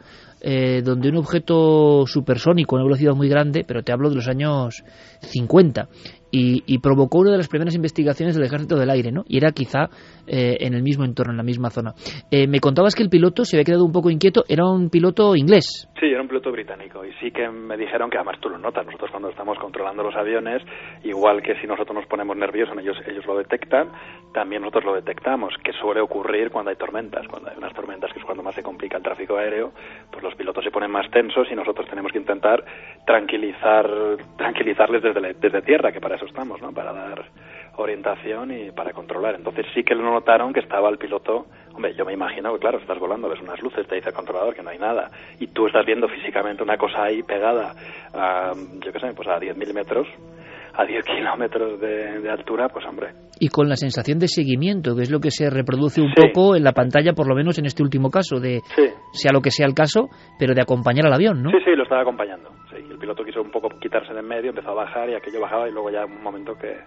eh, 0.41 0.81
donde 0.83 1.09
un 1.09 1.17
objeto 1.17 2.05
supersónico 2.07 2.75
una 2.75 2.85
velocidad 2.85 3.13
muy 3.13 3.27
grande, 3.27 3.65
pero 3.67 3.83
te 3.83 3.91
hablo 3.91 4.09
de 4.09 4.15
los 4.15 4.27
años 4.29 4.83
50, 5.21 5.89
y, 6.31 6.79
provocó 6.79 7.19
una 7.19 7.31
de 7.31 7.37
las 7.37 7.47
primeras 7.47 7.75
investigaciones 7.75 8.35
del 8.35 8.45
ejército 8.45 8.77
del 8.77 8.89
aire, 8.89 9.11
¿no? 9.11 9.23
Y 9.27 9.37
era 9.37 9.51
quizá 9.51 9.89
eh, 10.27 10.57
en 10.59 10.73
el 10.73 10.83
mismo 10.83 11.03
entorno, 11.03 11.31
en 11.31 11.37
la 11.37 11.43
misma 11.43 11.69
zona. 11.69 11.93
Eh, 12.31 12.47
me 12.47 12.59
contabas 12.59 12.95
que 12.95 13.03
el 13.03 13.09
piloto 13.09 13.43
se 13.43 13.57
había 13.57 13.65
quedado 13.65 13.85
un 13.85 13.91
poco 13.91 14.09
inquieto, 14.09 14.43
era 14.47 14.65
un 14.65 14.89
piloto 14.89 15.35
inglés. 15.35 15.89
Sí, 15.99 16.05
era 16.05 16.21
un 16.21 16.27
piloto 16.27 16.51
británico 16.51 17.03
y 17.03 17.11
sí 17.19 17.31
que 17.31 17.49
me 17.49 17.75
dijeron 17.75 18.09
que 18.09 18.17
además 18.17 18.39
tú 18.39 18.49
lo 18.49 18.57
notas, 18.57 18.85
nosotros 18.85 19.11
cuando 19.11 19.29
estamos 19.29 19.57
controlando 19.59 20.03
los 20.03 20.15
aviones, 20.15 20.61
igual 21.03 21.41
que 21.41 21.55
si 21.59 21.67
nosotros 21.67 21.95
nos 21.95 22.05
ponemos 22.05 22.37
nerviosos, 22.37 22.77
ellos, 22.77 22.97
ellos 23.07 23.25
lo 23.25 23.37
detectan, 23.37 23.89
también 24.33 24.61
nosotros 24.61 24.85
lo 24.85 24.95
detectamos, 24.95 25.55
que 25.63 25.73
suele 25.73 26.01
ocurrir 26.01 26.51
cuando 26.51 26.69
hay 26.69 26.77
tormentas, 26.77 27.27
cuando 27.27 27.49
hay 27.49 27.57
unas 27.57 27.73
tormentas 27.73 28.11
que 28.13 28.19
es 28.19 28.25
cuando 28.25 28.43
más 28.43 28.55
se 28.55 28.63
complica 28.63 28.97
el 28.97 29.03
tráfico 29.03 29.37
aéreo, 29.37 29.71
pues 30.11 30.23
los 30.23 30.35
pilotos 30.35 30.63
se 30.63 30.71
ponen 30.71 30.91
más 30.91 31.09
tensos 31.09 31.51
y 31.51 31.55
nosotros 31.55 31.87
tenemos 31.89 32.11
que 32.11 32.19
intentar 32.19 32.63
tranquilizar, 33.05 33.89
tranquilizarles 34.37 35.01
desde, 35.01 35.33
desde 35.33 35.61
tierra, 35.61 35.91
que 35.91 36.01
para 36.01 36.15
eso 36.15 36.25
estamos, 36.25 36.61
¿no? 36.61 36.71
Para 36.71 36.93
dar 36.93 37.25
orientación 37.77 38.51
y 38.51 38.71
para 38.71 38.93
controlar. 38.93 39.35
Entonces 39.35 39.65
sí 39.73 39.83
que 39.83 39.95
lo 39.95 40.03
notaron 40.03 40.53
que 40.53 40.59
estaba 40.59 40.89
el 40.89 40.97
piloto, 40.97 41.47
hombre, 41.73 41.95
yo 41.95 42.05
me 42.05 42.13
imagino 42.13 42.53
que 42.53 42.59
claro, 42.59 42.77
estás 42.77 42.99
volando, 42.99 43.29
ves 43.29 43.41
unas 43.41 43.61
luces, 43.61 43.87
te 43.87 43.95
dice 43.95 44.09
el 44.09 44.15
controlador 44.15 44.53
que 44.53 44.61
no 44.61 44.69
hay 44.69 44.77
nada, 44.77 45.09
y 45.39 45.47
tú 45.47 45.67
estás 45.67 45.85
viendo 45.85 46.07
físicamente 46.07 46.61
una 46.61 46.77
cosa 46.77 47.03
ahí 47.03 47.23
pegada 47.23 47.73
a, 48.13 48.53
yo 48.79 48.91
qué 48.91 48.99
sé, 48.99 49.13
pues 49.13 49.27
a 49.27 49.39
10.000 49.39 49.73
metros, 49.73 50.07
a 50.73 50.85
10 50.85 51.05
kilómetros 51.05 51.79
de, 51.79 52.29
altura, 52.29 52.69
pues 52.69 52.85
hombre. 52.85 53.13
Y 53.39 53.49
con 53.49 53.69
la 53.69 53.75
sensación 53.75 54.19
de 54.19 54.27
seguimiento, 54.27 54.95
que 54.95 55.03
es 55.03 55.11
lo 55.11 55.19
que 55.19 55.31
se 55.31 55.49
reproduce 55.49 56.01
un 56.01 56.13
poco 56.13 56.55
en 56.55 56.63
la 56.63 56.73
pantalla, 56.73 57.13
por 57.13 57.27
lo 57.27 57.35
menos 57.35 57.57
en 57.57 57.65
este 57.65 57.83
último 57.83 58.09
caso, 58.09 58.39
de 58.39 58.61
sea 59.11 59.31
lo 59.33 59.41
que 59.41 59.51
sea 59.51 59.65
el 59.65 59.73
caso, 59.73 60.09
pero 60.37 60.53
de 60.53 60.61
acompañar 60.61 61.05
al 61.05 61.13
avión, 61.13 61.41
¿no? 61.41 61.51
Sí, 61.51 61.57
sí, 61.63 61.71
lo 61.75 61.83
estaba 61.83 62.01
acompañando. 62.01 62.49
Sí. 62.69 62.77
El 62.77 62.97
piloto 62.97 63.23
quiso 63.23 63.41
un 63.41 63.51
poco 63.51 63.69
quitarse 63.79 64.13
de 64.13 64.19
en 64.19 64.27
medio, 64.27 64.49
empezó 64.49 64.69
a 64.71 64.85
bajar 64.85 65.09
y 65.09 65.15
aquello 65.15 65.41
bajaba 65.41 65.67
y 65.67 65.71
luego 65.71 65.89
ya 65.89 66.05
un 66.05 66.21
momento 66.21 66.53
que, 66.55 66.77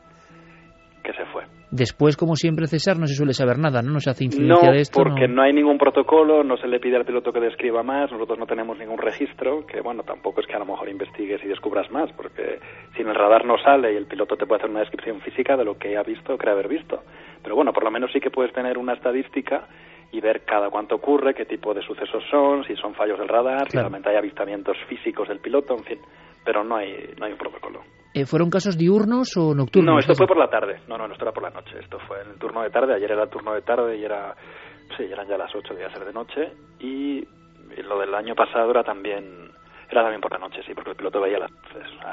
que 1.02 1.12
se 1.12 1.24
fue. 1.26 1.44
Después, 1.70 2.16
como 2.16 2.36
siempre, 2.36 2.66
César, 2.66 2.98
no 2.98 3.06
se 3.06 3.14
suele 3.14 3.32
saber 3.32 3.58
nada, 3.58 3.82
¿no? 3.82 3.92
No 3.92 4.00
se 4.00 4.10
hace 4.10 4.24
incidencia 4.24 4.70
de 4.70 4.80
esto. 4.80 5.02
Porque 5.02 5.26
no... 5.26 5.42
hay 5.42 5.52
ningún 5.52 5.78
protocolo, 5.78 6.44
no 6.44 6.56
se 6.56 6.68
le 6.68 6.80
pide 6.80 6.96
al 6.96 7.04
piloto 7.04 7.32
que 7.32 7.40
describa 7.40 7.82
más, 7.82 8.12
nosotros 8.12 8.38
no 8.38 8.46
tenemos 8.46 8.78
ningún 8.78 8.98
registro, 8.98 9.66
que 9.66 9.80
bueno, 9.80 10.02
tampoco 10.02 10.40
es 10.40 10.46
que 10.46 10.54
a 10.54 10.58
lo 10.58 10.66
mejor 10.66 10.88
investigues 10.88 11.42
y 11.44 11.48
descubras 11.48 11.90
más, 11.90 12.10
porque 12.12 12.60
si 12.94 13.02
en 13.02 13.08
el 13.08 13.14
radar 13.14 13.44
no 13.44 13.56
sale 13.58 13.92
y 13.92 13.96
el 13.96 14.06
piloto 14.06 14.36
te 14.36 14.46
puede 14.46 14.60
hacer 14.60 14.70
una 14.70 14.80
descripción 14.80 15.20
física 15.20 15.56
de 15.56 15.64
lo 15.64 15.78
que 15.78 15.96
ha 15.96 16.02
visto 16.02 16.34
o 16.34 16.38
cree 16.38 16.52
haber 16.52 16.68
visto. 16.68 17.02
Pero 17.42 17.56
bueno, 17.56 17.72
por 17.72 17.84
lo 17.84 17.90
menos 17.90 18.12
sí 18.12 18.20
que 18.20 18.30
puedes 18.30 18.52
tener 18.52 18.78
una 18.78 18.94
estadística 18.94 19.66
y 20.12 20.20
ver 20.20 20.44
cada 20.44 20.68
cuánto 20.68 20.96
ocurre, 20.96 21.34
qué 21.34 21.46
tipo 21.46 21.72
de 21.72 21.82
sucesos 21.82 22.22
son, 22.30 22.64
si 22.64 22.76
son 22.76 22.94
fallos 22.94 23.18
del 23.18 23.28
radar, 23.28 23.70
si 23.70 23.78
realmente 23.78 24.10
hay 24.10 24.16
avistamientos 24.16 24.76
físicos 24.86 25.26
del 25.26 25.40
piloto, 25.40 25.74
en 25.74 25.84
fin, 25.84 25.98
pero 26.44 26.64
no 26.64 26.76
hay, 26.76 27.14
no 27.18 27.26
hay 27.26 27.32
un 27.32 27.38
protocolo. 27.38 27.82
Eh, 28.14 28.26
¿Fueron 28.26 28.50
casos 28.50 28.76
diurnos 28.76 29.36
o 29.36 29.54
nocturnos? 29.54 29.94
No, 29.94 29.98
esto 29.98 30.14
fue 30.14 30.26
por 30.26 30.36
la 30.36 30.50
tarde. 30.50 30.80
No, 30.86 30.98
no, 30.98 31.06
esto 31.06 31.24
era 31.24 31.32
por 31.32 31.42
la 31.42 31.50
noche. 31.50 31.78
Esto 31.80 31.98
fue 32.06 32.20
en 32.22 32.30
el 32.30 32.38
turno 32.38 32.62
de 32.62 32.70
tarde. 32.70 32.94
Ayer 32.94 33.10
era 33.10 33.24
el 33.24 33.30
turno 33.30 33.54
de 33.54 33.62
tarde 33.62 33.96
y 33.96 34.04
era, 34.04 34.34
sí, 34.96 35.04
eran 35.04 35.26
ya 35.28 35.38
las 35.38 35.54
8, 35.54 35.72
debía 35.72 35.90
ser 35.90 36.04
de 36.04 36.12
noche. 36.12 36.52
Y, 36.80 37.26
lo 37.82 37.98
del 37.98 38.14
año 38.14 38.34
pasado 38.34 38.70
era 38.70 38.84
también 38.84 39.50
era 39.90 40.02
también 40.02 40.20
por 40.20 40.32
la 40.32 40.38
noche, 40.38 40.60
sí, 40.66 40.72
porque 40.74 40.90
el 40.90 40.96
piloto 40.96 41.20
veía 41.20 41.38
las 41.38 41.50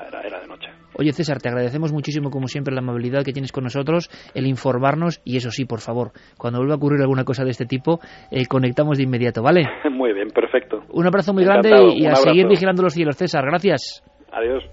era, 0.08 0.22
era, 0.22 0.40
de 0.40 0.48
noche. 0.48 0.70
Oye, 0.98 1.12
César, 1.14 1.40
te 1.40 1.48
agradecemos 1.48 1.94
muchísimo, 1.94 2.30
como 2.30 2.48
siempre, 2.48 2.74
la 2.74 2.82
amabilidad 2.82 3.24
que 3.24 3.32
tienes 3.32 3.54
con 3.54 3.64
nosotros, 3.64 4.10
el 4.34 4.48
informarnos, 4.48 5.22
y 5.24 5.38
eso 5.38 5.50
sí, 5.50 5.66
por 5.66 5.80
favor, 5.80 6.12
cuando 6.38 6.60
vuelva 6.60 6.74
a 6.74 6.78
ocurrir 6.78 7.02
alguna 7.02 7.24
cosa 7.24 7.46
de 7.46 7.52
este 7.52 7.66
tipo, 7.66 8.00
eh, 8.32 8.46
conectamos 8.48 8.98
de 8.98 9.04
inmediato, 9.04 9.42
¿vale? 9.42 9.66
muy 9.92 10.14
bien, 10.14 10.30
perfecto. 10.30 10.84
Un 10.90 11.08
abrazo 11.08 11.34
muy 11.34 11.46
grande 11.46 11.72
y, 11.96 12.06
a 12.06 12.16
seguir 12.16 12.48
vigilando 12.48 12.84
los 12.84 12.94
cielos, 12.94 13.16
César. 13.16 13.46
Gracias. 13.46 14.04
Adiós. 14.32 14.64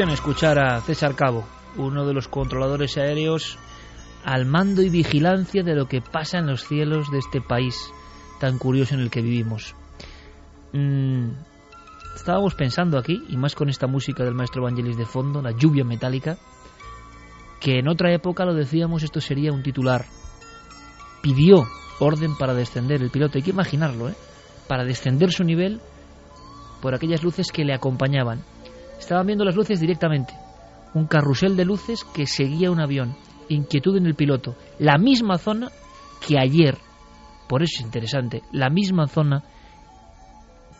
Escuchar 0.00 0.58
a 0.58 0.80
César 0.80 1.14
Cabo, 1.14 1.44
uno 1.76 2.06
de 2.06 2.14
los 2.14 2.26
controladores 2.26 2.96
aéreos 2.96 3.58
al 4.24 4.46
mando 4.46 4.80
y 4.80 4.88
vigilancia 4.88 5.62
de 5.62 5.74
lo 5.74 5.86
que 5.86 6.00
pasa 6.00 6.38
en 6.38 6.46
los 6.46 6.66
cielos 6.66 7.10
de 7.10 7.18
este 7.18 7.42
país 7.42 7.92
tan 8.40 8.56
curioso 8.56 8.94
en 8.94 9.00
el 9.00 9.10
que 9.10 9.20
vivimos. 9.20 9.76
Mm, 10.72 11.32
estábamos 12.16 12.54
pensando 12.54 12.98
aquí, 12.98 13.22
y 13.28 13.36
más 13.36 13.54
con 13.54 13.68
esta 13.68 13.86
música 13.86 14.24
del 14.24 14.34
maestro 14.34 14.62
Vangelis 14.62 14.96
de 14.96 15.04
fondo, 15.04 15.42
la 15.42 15.52
lluvia 15.52 15.84
metálica, 15.84 16.38
que 17.60 17.78
en 17.78 17.86
otra 17.86 18.14
época 18.14 18.46
lo 18.46 18.54
decíamos, 18.54 19.02
esto 19.02 19.20
sería 19.20 19.52
un 19.52 19.62
titular. 19.62 20.06
Pidió 21.22 21.66
orden 22.00 22.34
para 22.38 22.54
descender 22.54 23.02
el 23.02 23.10
piloto, 23.10 23.36
hay 23.36 23.42
que 23.42 23.50
imaginarlo, 23.50 24.08
¿eh? 24.08 24.14
para 24.66 24.84
descender 24.84 25.32
su 25.32 25.44
nivel 25.44 25.82
por 26.80 26.94
aquellas 26.94 27.22
luces 27.22 27.52
que 27.52 27.64
le 27.64 27.74
acompañaban. 27.74 28.42
Estaban 29.02 29.26
viendo 29.26 29.44
las 29.44 29.56
luces 29.56 29.80
directamente. 29.80 30.32
Un 30.94 31.08
carrusel 31.08 31.56
de 31.56 31.64
luces 31.64 32.04
que 32.04 32.24
seguía 32.24 32.70
un 32.70 32.80
avión. 32.80 33.16
Inquietud 33.48 33.96
en 33.96 34.06
el 34.06 34.14
piloto. 34.14 34.54
La 34.78 34.96
misma 34.96 35.38
zona 35.38 35.72
que 36.24 36.38
ayer, 36.38 36.78
por 37.48 37.64
eso 37.64 37.78
es 37.78 37.84
interesante, 37.84 38.42
la 38.52 38.70
misma 38.70 39.08
zona 39.08 39.42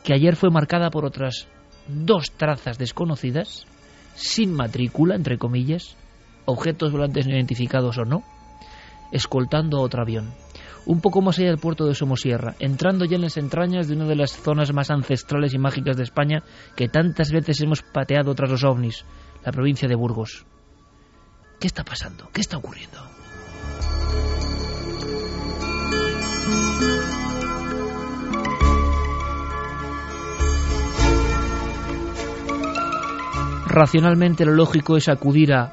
que 0.05 0.14
ayer 0.14 0.37
fue 0.37 0.51
marcada 0.51 0.91
por 0.91 1.05
otras 1.05 1.49
dos 1.89 2.31
trazas 2.31 2.79
desconocidas, 2.79 3.66
sin 4.14 4.55
matrícula, 4.55 5.16
entre 5.16 5.37
comillas, 5.37 5.97
objetos 6.45 6.93
volantes 6.93 7.27
no 7.27 7.35
identificados 7.35 7.99
o 7.99 8.05
no, 8.05 8.23
escoltando 9.11 9.79
a 9.79 9.83
otro 9.83 10.01
avión 10.01 10.33
un 10.87 11.01
poco 11.01 11.22
más 11.22 11.39
allá 11.39 11.49
del 11.49 11.59
puerto 11.59 11.87
de 11.87 11.95
Somosierra, 11.95 12.55
entrando 12.59 13.05
ya 13.05 13.16
en 13.16 13.22
las 13.22 13.37
entrañas 13.37 13.89
de 13.89 13.95
una 13.95 14.07
de 14.07 14.16
las 14.16 14.33
zonas 14.33 14.72
más 14.72 14.91
ancestrales 14.91 15.55
y 15.55 15.59
mágicas 15.59 15.97
de 15.97 16.03
España 16.03 16.43
que 16.76 16.89
tantas 16.89 17.30
veces 17.30 17.61
hemos 17.61 17.83
pateado 17.83 18.35
tras 18.35 18.51
los 18.51 18.64
ovnis, 18.64 19.05
la 19.45 19.53
provincia 19.53 19.89
de 19.89 19.95
Burgos. 19.95 20.45
¿Qué 21.61 21.66
está 21.66 21.85
pasando? 21.85 22.28
¿Qué 22.33 22.41
está 22.41 22.57
ocurriendo? 22.57 22.99
Racionalmente 33.66 34.45
lo 34.45 34.53
lógico 34.53 34.97
es 34.97 35.09
acudir 35.09 35.55
a 35.55 35.72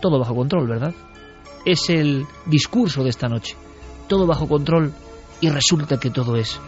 todo 0.00 0.18
bajo 0.18 0.34
control, 0.34 0.66
¿verdad? 0.66 0.94
Es 1.64 1.88
el 1.90 2.24
discurso 2.46 3.04
de 3.04 3.10
esta 3.10 3.28
noche 3.28 3.54
todo 4.10 4.26
bajo 4.26 4.48
control 4.48 4.92
y 5.40 5.48
resulta 5.50 6.00
que 6.00 6.10
todo 6.10 6.34
es 6.34 6.60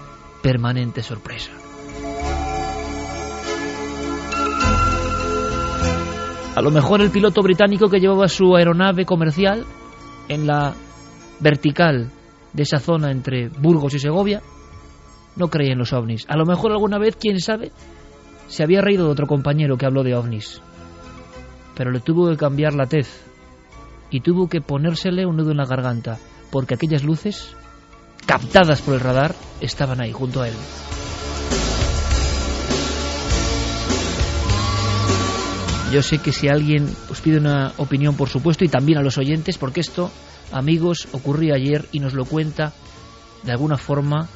permanente 0.42 1.02
sorpresa. 1.02 1.50
A 6.54 6.62
lo 6.62 6.70
mejor 6.70 7.00
el 7.00 7.10
piloto 7.10 7.42
británico 7.42 7.88
que 7.88 7.98
llevaba 7.98 8.28
su 8.28 8.54
aeronave 8.54 9.04
comercial 9.04 9.64
en 10.28 10.46
la 10.46 10.74
vertical 11.40 12.12
de 12.52 12.62
esa 12.62 12.78
zona 12.78 13.10
entre 13.10 13.48
Burgos 13.48 13.94
y 13.94 13.98
Segovia 13.98 14.40
no 15.34 15.48
creía 15.48 15.72
en 15.72 15.78
los 15.78 15.92
ovnis. 15.92 16.24
A 16.28 16.36
lo 16.36 16.46
mejor 16.46 16.70
alguna 16.70 16.98
vez, 16.98 17.16
quién 17.16 17.40
sabe, 17.40 17.72
se 18.46 18.62
había 18.62 18.82
reído 18.82 19.06
de 19.06 19.12
otro 19.12 19.26
compañero 19.26 19.76
que 19.76 19.86
habló 19.86 20.04
de 20.04 20.14
ovnis. 20.14 20.62
Pero 21.74 21.90
le 21.90 21.98
tuvo 21.98 22.30
que 22.30 22.36
cambiar 22.36 22.74
la 22.74 22.86
tez 22.86 23.26
y 24.10 24.20
tuvo 24.20 24.48
que 24.48 24.60
ponérsele 24.60 25.26
un 25.26 25.38
nudo 25.38 25.50
en 25.50 25.56
la 25.56 25.66
garganta 25.66 26.18
porque 26.52 26.74
aquellas 26.74 27.02
luces, 27.02 27.56
captadas 28.26 28.82
por 28.82 28.94
el 28.94 29.00
radar, 29.00 29.34
estaban 29.62 30.02
ahí 30.02 30.12
junto 30.12 30.42
a 30.42 30.48
él. 30.48 30.54
Yo 35.90 36.02
sé 36.02 36.18
que 36.18 36.32
si 36.32 36.48
alguien 36.48 36.86
os 37.10 37.20
pide 37.20 37.38
una 37.38 37.72
opinión, 37.78 38.16
por 38.16 38.28
supuesto, 38.28 38.64
y 38.64 38.68
también 38.68 38.98
a 38.98 39.02
los 39.02 39.16
oyentes, 39.18 39.56
porque 39.56 39.80
esto, 39.80 40.10
amigos, 40.52 41.08
ocurrió 41.12 41.54
ayer 41.54 41.86
y 41.90 42.00
nos 42.00 42.12
lo 42.12 42.26
cuenta 42.26 42.72
de 43.42 43.52
alguna 43.52 43.78
forma 43.78 44.28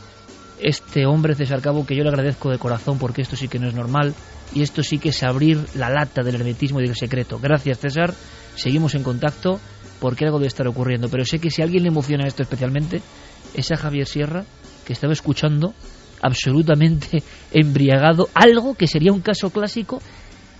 este 0.58 1.04
hombre 1.04 1.34
César 1.34 1.60
Cabo, 1.60 1.86
que 1.86 1.94
yo 1.94 2.02
le 2.02 2.08
agradezco 2.08 2.50
de 2.50 2.58
corazón 2.58 2.98
porque 2.98 3.20
esto 3.20 3.36
sí 3.36 3.46
que 3.46 3.58
no 3.58 3.68
es 3.68 3.74
normal 3.74 4.14
y 4.54 4.62
esto 4.62 4.82
sí 4.82 4.98
que 4.98 5.10
es 5.10 5.22
abrir 5.22 5.62
la 5.74 5.90
lata 5.90 6.22
del 6.22 6.36
hermetismo 6.36 6.80
y 6.80 6.86
del 6.86 6.96
secreto. 6.96 7.38
Gracias 7.38 7.78
César 7.78 8.14
seguimos 8.54 8.94
en 8.94 9.02
contacto 9.02 9.60
porque 10.00 10.24
algo 10.24 10.38
debe 10.38 10.48
estar 10.48 10.66
ocurriendo. 10.66 11.08
Pero 11.08 11.24
sé 11.24 11.38
que 11.38 11.50
si 11.50 11.62
a 11.62 11.64
alguien 11.64 11.82
le 11.82 11.88
emociona 11.88 12.26
esto 12.26 12.42
especialmente, 12.42 13.02
es 13.54 13.72
a 13.72 13.76
Javier 13.76 14.06
Sierra, 14.06 14.44
que 14.84 14.92
estaba 14.92 15.12
escuchando 15.12 15.74
absolutamente 16.22 17.22
embriagado 17.52 18.28
algo 18.34 18.74
que 18.74 18.86
sería 18.86 19.12
un 19.12 19.20
caso 19.20 19.50
clásico 19.50 20.00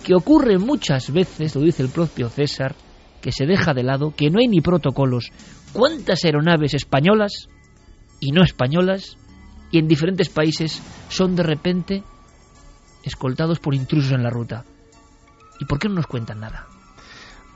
que 0.04 0.14
ocurre 0.14 0.58
muchas 0.58 1.12
veces, 1.12 1.54
lo 1.56 1.62
dice 1.62 1.82
el 1.82 1.88
propio 1.88 2.28
César, 2.28 2.76
que 3.20 3.32
se 3.32 3.44
deja 3.44 3.74
de 3.74 3.82
lado, 3.82 4.14
que 4.14 4.30
no 4.30 4.38
hay 4.38 4.46
ni 4.46 4.60
protocolos. 4.60 5.32
¿Cuántas 5.72 6.24
aeronaves 6.24 6.74
españolas 6.74 7.48
y 8.20 8.30
no 8.30 8.44
españolas 8.44 9.16
y 9.72 9.78
en 9.78 9.88
diferentes 9.88 10.28
países 10.28 10.80
son 11.08 11.34
de 11.34 11.42
repente 11.42 12.04
escoltados 13.02 13.58
por 13.58 13.74
intrusos 13.74 14.12
en 14.12 14.22
la 14.22 14.30
ruta? 14.30 14.64
¿Y 15.58 15.64
por 15.64 15.80
qué 15.80 15.88
no 15.88 15.96
nos 15.96 16.06
cuentan 16.06 16.40
nada? 16.40 16.68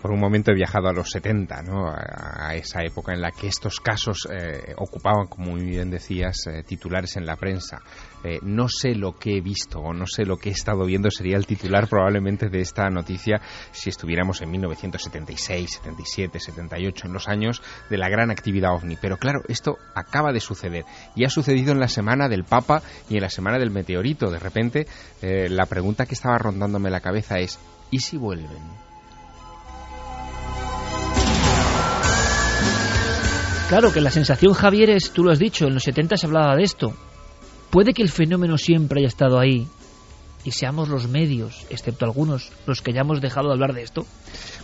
Por 0.00 0.12
un 0.12 0.20
momento 0.20 0.50
he 0.50 0.54
viajado 0.54 0.88
a 0.88 0.92
los 0.92 1.10
70, 1.10 1.62
¿no? 1.62 1.88
a, 1.88 2.54
esa 2.54 2.82
época 2.82 3.12
en 3.12 3.20
la 3.20 3.30
que 3.30 3.48
estos 3.48 3.80
casos 3.80 4.26
eh, 4.30 4.74
ocupaban, 4.76 5.26
como 5.26 5.52
muy 5.52 5.64
bien 5.64 5.90
decías, 5.90 6.46
eh, 6.46 6.62
titulares 6.62 7.16
en 7.16 7.26
la 7.26 7.36
prensa. 7.36 7.78
Eh, 8.24 8.38
no 8.42 8.68
sé 8.68 8.94
lo 8.94 9.18
que 9.18 9.36
he 9.36 9.40
visto 9.40 9.78
o 9.78 9.92
no 9.92 10.06
sé 10.06 10.24
lo 10.24 10.36
que 10.36 10.50
he 10.50 10.52
estado 10.52 10.84
viendo 10.84 11.10
sería 11.10 11.36
el 11.36 11.46
titular 11.46 11.88
probablemente 11.88 12.48
de 12.48 12.60
esta 12.60 12.88
noticia 12.90 13.40
si 13.72 13.88
estuviéramos 13.88 14.42
en 14.42 14.50
1976, 14.50 15.70
77, 15.70 16.38
78, 16.38 17.06
en 17.06 17.12
los 17.12 17.28
años 17.28 17.62
de 17.88 17.98
la 17.98 18.08
gran 18.08 18.30
actividad 18.30 18.74
ovni. 18.74 18.96
Pero 19.00 19.16
claro, 19.16 19.42
esto 19.48 19.76
acaba 19.94 20.32
de 20.32 20.40
suceder 20.40 20.84
y 21.14 21.24
ha 21.24 21.30
sucedido 21.30 21.72
en 21.72 21.80
la 21.80 21.88
semana 21.88 22.28
del 22.28 22.44
Papa 22.44 22.82
y 23.08 23.16
en 23.16 23.22
la 23.22 23.30
semana 23.30 23.58
del 23.58 23.70
meteorito. 23.70 24.30
De 24.30 24.38
repente, 24.38 24.86
la 25.22 25.66
pregunta 25.66 26.06
que 26.06 26.14
estaba 26.14 26.38
rondándome 26.38 26.90
la 26.90 27.00
cabeza 27.00 27.38
es, 27.38 27.58
¿y 27.90 28.00
si 28.00 28.16
vuelven? 28.16 28.89
Claro 33.70 33.92
que 33.92 34.00
la 34.00 34.10
sensación, 34.10 34.52
Javier, 34.52 34.90
es, 34.90 35.12
tú 35.12 35.22
lo 35.22 35.30
has 35.30 35.38
dicho, 35.38 35.68
en 35.68 35.74
los 35.74 35.84
70 35.84 36.16
se 36.16 36.26
hablaba 36.26 36.56
de 36.56 36.64
esto. 36.64 36.92
Puede 37.70 37.94
que 37.94 38.02
el 38.02 38.08
fenómeno 38.08 38.58
siempre 38.58 38.98
haya 38.98 39.06
estado 39.06 39.38
ahí 39.38 39.68
y 40.42 40.50
seamos 40.50 40.88
los 40.88 41.06
medios, 41.06 41.66
excepto 41.70 42.04
algunos, 42.04 42.50
los 42.66 42.82
que 42.82 42.92
ya 42.92 43.02
hemos 43.02 43.20
dejado 43.20 43.46
de 43.46 43.52
hablar 43.52 43.72
de 43.72 43.82
esto. 43.82 44.04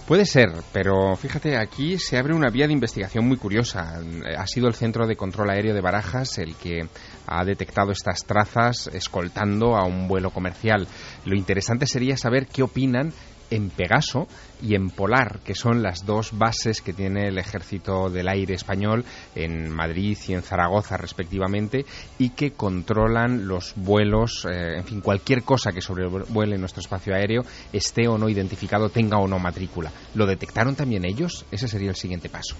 Puede 0.09 0.25
ser, 0.27 0.49
pero 0.73 1.15
fíjate, 1.15 1.57
aquí 1.57 2.01
se 2.01 2.19
abre 2.19 2.35
una 2.35 2.51
vía 2.51 2.67
de 2.67 2.73
investigación 2.73 3.29
muy 3.29 3.37
curiosa. 3.37 4.01
Ha 4.37 4.47
sido 4.49 4.67
el 4.67 4.75
Centro 4.75 5.07
de 5.07 5.15
Control 5.15 5.51
Aéreo 5.51 5.73
de 5.73 5.81
Barajas 5.81 6.39
el 6.39 6.57
que 6.57 6.89
ha 7.29 7.45
detectado 7.45 7.93
estas 7.93 8.25
trazas 8.27 8.89
escoltando 8.93 9.77
a 9.77 9.85
un 9.85 10.09
vuelo 10.09 10.31
comercial. 10.31 10.89
Lo 11.25 11.37
interesante 11.37 11.87
sería 11.87 12.17
saber 12.17 12.49
qué 12.49 12.65
opinan 12.65 13.13
en 13.51 13.71
Pegaso 13.71 14.27
y 14.63 14.75
en 14.75 14.91
Polar, 14.91 15.41
que 15.45 15.55
son 15.55 15.83
las 15.83 16.07
dos 16.07 16.31
bases 16.37 16.81
que 16.81 16.93
tiene 16.93 17.29
el 17.29 17.39
Ejército 17.39 18.09
del 18.11 18.29
Aire 18.29 18.55
español 18.55 19.05
en 19.35 19.71
Madrid 19.71 20.17
y 20.29 20.33
en 20.33 20.43
Zaragoza 20.43 20.97
respectivamente 20.97 21.85
y 22.19 22.31
que 22.31 22.53
controlan 22.53 23.47
los 23.47 23.75
vuelos, 23.77 24.47
eh, 24.51 24.79
en 24.79 24.85
fin, 24.85 25.01
cualquier 25.01 25.43
cosa 25.43 25.73
que 25.73 25.81
sobrevuele 25.81 26.59
nuestro 26.59 26.81
espacio 26.81 27.15
aéreo, 27.15 27.43
esté 27.73 28.09
o 28.09 28.19
no 28.19 28.29
identificado, 28.29 28.89
tenga 28.89 29.19
o 29.19 29.29
no 29.29 29.39
matrícula. 29.39 29.93
¿Lo 30.15 30.27
detectaron 30.27 30.75
también 30.75 31.05
ellos? 31.05 31.45
Ese 31.51 31.69
sería 31.69 31.91
el 31.91 31.97
siguiente 31.97 32.29
paso. 32.29 32.57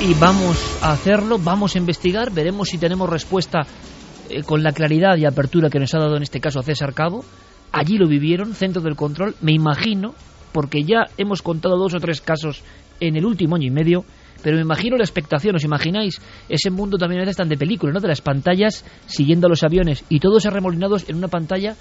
Y 0.00 0.14
vamos 0.14 0.56
a 0.80 0.92
hacerlo, 0.92 1.38
vamos 1.38 1.74
a 1.74 1.78
investigar, 1.78 2.30
veremos 2.30 2.70
si 2.70 2.78
tenemos 2.78 3.08
respuesta 3.08 3.66
eh, 4.30 4.42
con 4.42 4.62
la 4.62 4.72
claridad 4.72 5.16
y 5.18 5.26
apertura 5.26 5.68
que 5.68 5.78
nos 5.78 5.94
ha 5.94 5.98
dado 5.98 6.16
en 6.16 6.22
este 6.22 6.40
caso 6.40 6.62
César 6.62 6.94
Cabo 6.94 7.22
allí 7.72 7.98
lo 7.98 8.08
vivieron, 8.08 8.54
centro 8.54 8.82
del 8.82 8.96
control, 8.96 9.34
me 9.40 9.52
imagino, 9.52 10.14
porque 10.52 10.82
ya 10.82 11.06
hemos 11.16 11.42
contado 11.42 11.76
dos 11.76 11.94
o 11.94 12.00
tres 12.00 12.20
casos 12.20 12.62
en 13.00 13.16
el 13.16 13.24
último 13.24 13.56
año 13.56 13.66
y 13.66 13.70
medio, 13.70 14.04
pero 14.42 14.56
me 14.56 14.62
imagino 14.62 14.96
la 14.96 15.04
expectación, 15.04 15.56
¿os 15.56 15.64
imagináis? 15.64 16.20
Ese 16.48 16.70
mundo 16.70 16.96
también 16.98 17.20
a 17.20 17.24
veces 17.24 17.36
tan 17.36 17.48
de 17.48 17.56
película, 17.56 17.92
¿no? 17.92 18.00
De 18.00 18.08
las 18.08 18.20
pantallas 18.20 18.84
siguiendo 19.06 19.46
a 19.46 19.50
los 19.50 19.62
aviones 19.62 20.04
y 20.08 20.20
todos 20.20 20.46
arremolinados 20.46 21.08
en 21.08 21.16
una 21.16 21.28
pantalla 21.28 21.76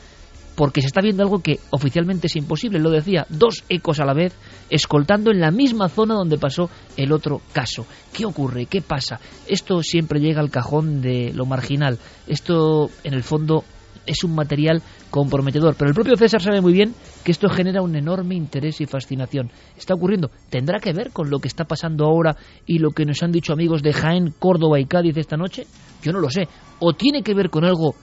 porque 0.60 0.82
se 0.82 0.88
está 0.88 1.00
viendo 1.00 1.24
algo 1.24 1.40
que 1.40 1.62
oficialmente 1.70 2.28
es 2.28 2.36
imposible, 2.36 2.80
lo 2.80 2.90
decía, 2.90 3.26
dos 3.30 3.64
ecos 3.70 4.02
a 4.02 4.06
la 4.06 4.14
vez, 4.14 4.36
escoltando 4.70 5.32
en 5.32 5.40
la 5.40 5.52
misma 5.52 5.88
zona 5.88 6.16
donde 6.16 6.38
pasó 6.38 6.70
el 6.98 7.14
otro 7.14 7.42
caso. 7.54 7.86
¿Qué 8.12 8.26
ocurre? 8.26 8.66
¿Qué 8.66 8.82
pasa? 8.82 9.22
Esto 9.48 9.82
siempre 9.84 10.20
llega 10.20 10.42
al 10.42 10.52
cajón 10.52 11.02
de 11.02 11.32
lo 11.34 11.46
marginal. 11.46 11.98
Esto, 12.28 12.90
en 13.06 13.14
el 13.14 13.24
fondo, 13.24 13.64
es 14.06 14.24
un 14.24 14.36
material 14.36 14.82
comprometedor. 15.10 15.76
Pero 15.78 15.90
el 15.90 15.96
propio 15.96 16.16
César 16.18 16.42
sabe 16.42 16.62
muy 16.62 16.74
bien 16.74 16.94
que 17.24 17.32
esto 17.32 17.50
genera 17.50 17.82
un 17.82 17.96
enorme 17.96 18.36
interés 18.36 18.82
y 18.82 18.86
fascinación. 18.86 19.52
Está 19.78 19.94
ocurriendo. 19.94 20.30
¿Tendrá 20.50 20.80
que 20.80 20.94
ver 20.94 21.12
con 21.12 21.30
lo 21.30 21.40
que 21.40 21.48
está 21.48 21.66
pasando 21.66 22.06
ahora 22.06 22.36
y 22.66 22.80
lo 22.80 22.92
que 22.92 23.06
nos 23.06 23.24
han 23.24 23.32
dicho 23.32 23.54
amigos 23.54 23.82
de 23.82 23.94
Jaén, 23.94 24.34
Córdoba 24.38 24.80
y 24.80 24.86
Cádiz 24.86 25.18
esta 25.18 25.38
noche? 25.38 25.66
Yo 26.04 26.12
no 26.12 26.20
lo 26.20 26.30
sé. 26.30 26.48
¿O 26.80 26.94
tiene 26.94 27.24
que 27.24 27.34
ver 27.34 27.50
con 27.50 27.66
algo 27.66 27.96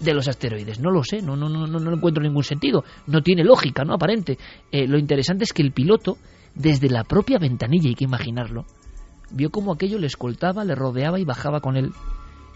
de 0.00 0.14
los 0.14 0.28
asteroides. 0.28 0.80
No 0.80 0.90
lo 0.90 1.02
sé, 1.02 1.22
no, 1.22 1.36
no, 1.36 1.48
no, 1.48 1.66
no 1.66 1.92
encuentro 1.92 2.22
ningún 2.22 2.44
sentido. 2.44 2.84
No 3.06 3.22
tiene 3.22 3.44
lógica, 3.44 3.84
no 3.84 3.94
aparente. 3.94 4.38
Eh, 4.70 4.86
lo 4.86 4.98
interesante 4.98 5.44
es 5.44 5.52
que 5.52 5.62
el 5.62 5.72
piloto, 5.72 6.18
desde 6.54 6.88
la 6.88 7.04
propia 7.04 7.38
ventanilla, 7.38 7.88
hay 7.88 7.94
que 7.94 8.04
imaginarlo, 8.04 8.64
vio 9.30 9.50
cómo 9.50 9.72
aquello 9.72 9.98
le 9.98 10.06
escoltaba, 10.06 10.64
le 10.64 10.74
rodeaba 10.74 11.18
y 11.18 11.24
bajaba 11.24 11.60
con 11.60 11.76
él 11.76 11.90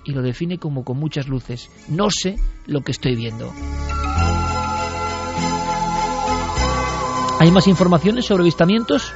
y 0.05 0.13
lo 0.13 0.23
define 0.23 0.59
como 0.59 0.85
con 0.85 0.99
muchas 0.99 1.29
luces. 1.29 1.71
No 1.89 2.11
sé 2.11 2.37
lo 2.67 2.81
que 2.83 2.93
estoy 2.93 3.17
viendo. 3.17 3.53
¿Hay 7.41 7.51
más 7.51 7.67
informaciones 7.67 8.27
sobre 8.27 8.43
avistamientos? 8.43 9.13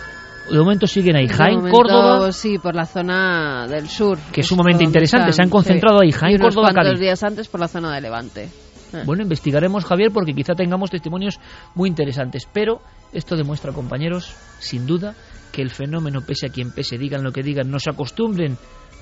De 0.50 0.58
momento 0.58 0.86
siguen 0.86 1.16
ahí. 1.16 1.28
Jaén, 1.28 1.70
Córdoba. 1.70 2.32
Sí, 2.32 2.58
por 2.58 2.74
la 2.74 2.86
zona 2.86 3.66
del 3.68 3.88
sur. 3.88 4.18
Que 4.32 4.40
es 4.40 4.46
sumamente 4.46 4.84
interesante. 4.84 5.32
Se 5.32 5.42
han 5.42 5.50
concentrado 5.50 6.00
ahí. 6.02 6.12
Jaén, 6.12 6.38
Córdoba, 6.38 6.72
Cádiz. 6.72 6.98
días 7.00 7.22
antes 7.24 7.48
por 7.48 7.60
la 7.60 7.68
zona 7.68 7.94
de 7.94 8.00
Levante. 8.00 8.48
Eh. 8.92 9.02
Bueno, 9.04 9.22
investigaremos, 9.22 9.84
Javier, 9.84 10.10
porque 10.12 10.34
quizá 10.34 10.54
tengamos 10.54 10.90
testimonios 10.90 11.40
muy 11.74 11.88
interesantes. 11.88 12.48
Pero 12.52 12.80
esto 13.12 13.36
demuestra, 13.36 13.72
compañeros, 13.72 14.34
sin 14.58 14.86
duda, 14.86 15.14
que 15.52 15.62
el 15.62 15.70
fenómeno, 15.70 16.20
pese 16.20 16.46
a 16.46 16.50
quien 16.50 16.72
pese, 16.72 16.98
digan 16.98 17.24
lo 17.24 17.32
que 17.32 17.42
digan, 17.42 17.70
no 17.70 17.78
se 17.78 17.90
acostumbren 17.90 18.56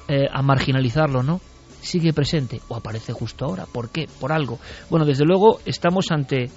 eh, 0.09 0.27
a 0.31 0.43
marginalizarlo, 0.43 1.23
¿no? 1.23 1.41
Sigue 1.85 2.13
presente 2.13 2.61
o 2.69 2.77
aparece 2.77 3.13
justo 3.13 3.45
ahora. 3.45 3.67
¿Por 3.67 3.91
qué? 3.91 4.09
Por 4.21 4.33
algo. 4.33 4.59
Bueno, 4.91 5.05
desde 5.05 5.25
luego 5.25 5.61
estamos 5.65 6.11
ante 6.11 6.51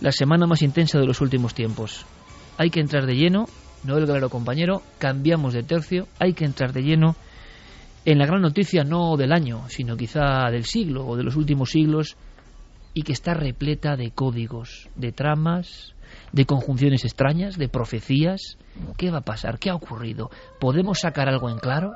la 0.00 0.12
semana 0.12 0.46
más 0.46 0.62
intensa 0.62 0.98
de 0.98 1.06
los 1.06 1.20
últimos 1.20 1.54
tiempos. 1.54 2.04
Hay 2.58 2.70
que 2.70 2.80
entrar 2.80 3.06
de 3.06 3.14
lleno, 3.14 3.46
no 3.84 3.96
el 3.96 4.06
galero 4.06 4.30
compañero, 4.30 4.82
cambiamos 4.98 5.54
de 5.54 5.62
tercio, 5.62 6.08
hay 6.18 6.32
que 6.32 6.44
entrar 6.44 6.72
de 6.72 6.82
lleno 6.82 7.16
en 8.04 8.18
la 8.18 8.26
gran 8.26 8.40
noticia 8.40 8.84
no 8.84 9.16
del 9.16 9.32
año, 9.32 9.64
sino 9.68 9.96
quizá 9.96 10.50
del 10.50 10.64
siglo 10.64 11.06
o 11.06 11.16
de 11.16 11.24
los 11.24 11.36
últimos 11.36 11.70
siglos 11.70 12.16
y 12.94 13.02
que 13.02 13.12
está 13.12 13.34
repleta 13.34 13.96
de 13.96 14.10
códigos, 14.10 14.88
de 14.94 15.12
tramas, 15.12 15.94
de 16.32 16.46
conjunciones 16.46 17.04
extrañas, 17.04 17.58
de 17.58 17.68
profecías. 17.68 18.58
¿Qué 18.96 19.10
va 19.10 19.18
a 19.18 19.24
pasar? 19.24 19.58
¿Qué 19.58 19.70
ha 19.70 19.74
ocurrido? 19.74 20.30
¿Podemos 20.60 21.00
sacar 21.00 21.28
algo 21.28 21.50
en 21.50 21.58
claro? 21.58 21.92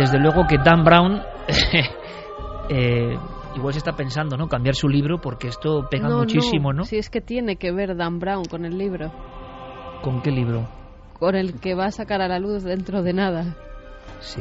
Desde 0.00 0.18
luego 0.18 0.46
que 0.48 0.56
Dan 0.56 0.82
Brown 0.82 1.20
eh, 2.70 3.18
igual 3.54 3.72
se 3.74 3.78
está 3.78 3.92
pensando, 3.92 4.36
¿no? 4.38 4.48
Cambiar 4.48 4.74
su 4.74 4.88
libro 4.88 5.20
porque 5.20 5.48
esto 5.48 5.86
pega 5.90 6.08
muchísimo, 6.08 6.72
¿no? 6.72 6.84
Si 6.84 6.96
es 6.96 7.10
que 7.10 7.20
tiene 7.20 7.56
que 7.56 7.70
ver 7.70 7.96
Dan 7.96 8.18
Brown 8.18 8.44
con 8.46 8.64
el 8.64 8.78
libro. 8.78 9.12
¿Con 10.02 10.22
qué 10.22 10.30
libro? 10.30 10.66
Con 11.18 11.34
el 11.34 11.60
que 11.60 11.74
va 11.74 11.86
a 11.86 11.90
sacar 11.90 12.22
a 12.22 12.28
la 12.28 12.38
luz 12.38 12.64
dentro 12.64 13.02
de 13.02 13.12
nada. 13.12 13.56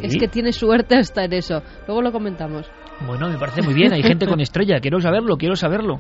Es 0.02 0.15
que 0.18 0.30
tiene 0.30 0.53
suerte 0.53 0.95
hasta 0.95 1.26
en 1.26 1.34
eso. 1.34 1.61
Luego 1.88 2.02
lo 2.02 2.11
comentamos. 2.14 2.65
Bueno, 3.06 3.27
me 3.30 3.38
parece 3.38 3.61
muy 3.61 3.73
bien. 3.73 3.94
Hay 3.94 4.02
gente 4.02 4.27
con 4.27 4.40
estrella. 4.40 4.80
Quiero 4.80 4.99
saberlo, 4.99 5.36
quiero 5.36 5.56
saberlo. 5.56 5.99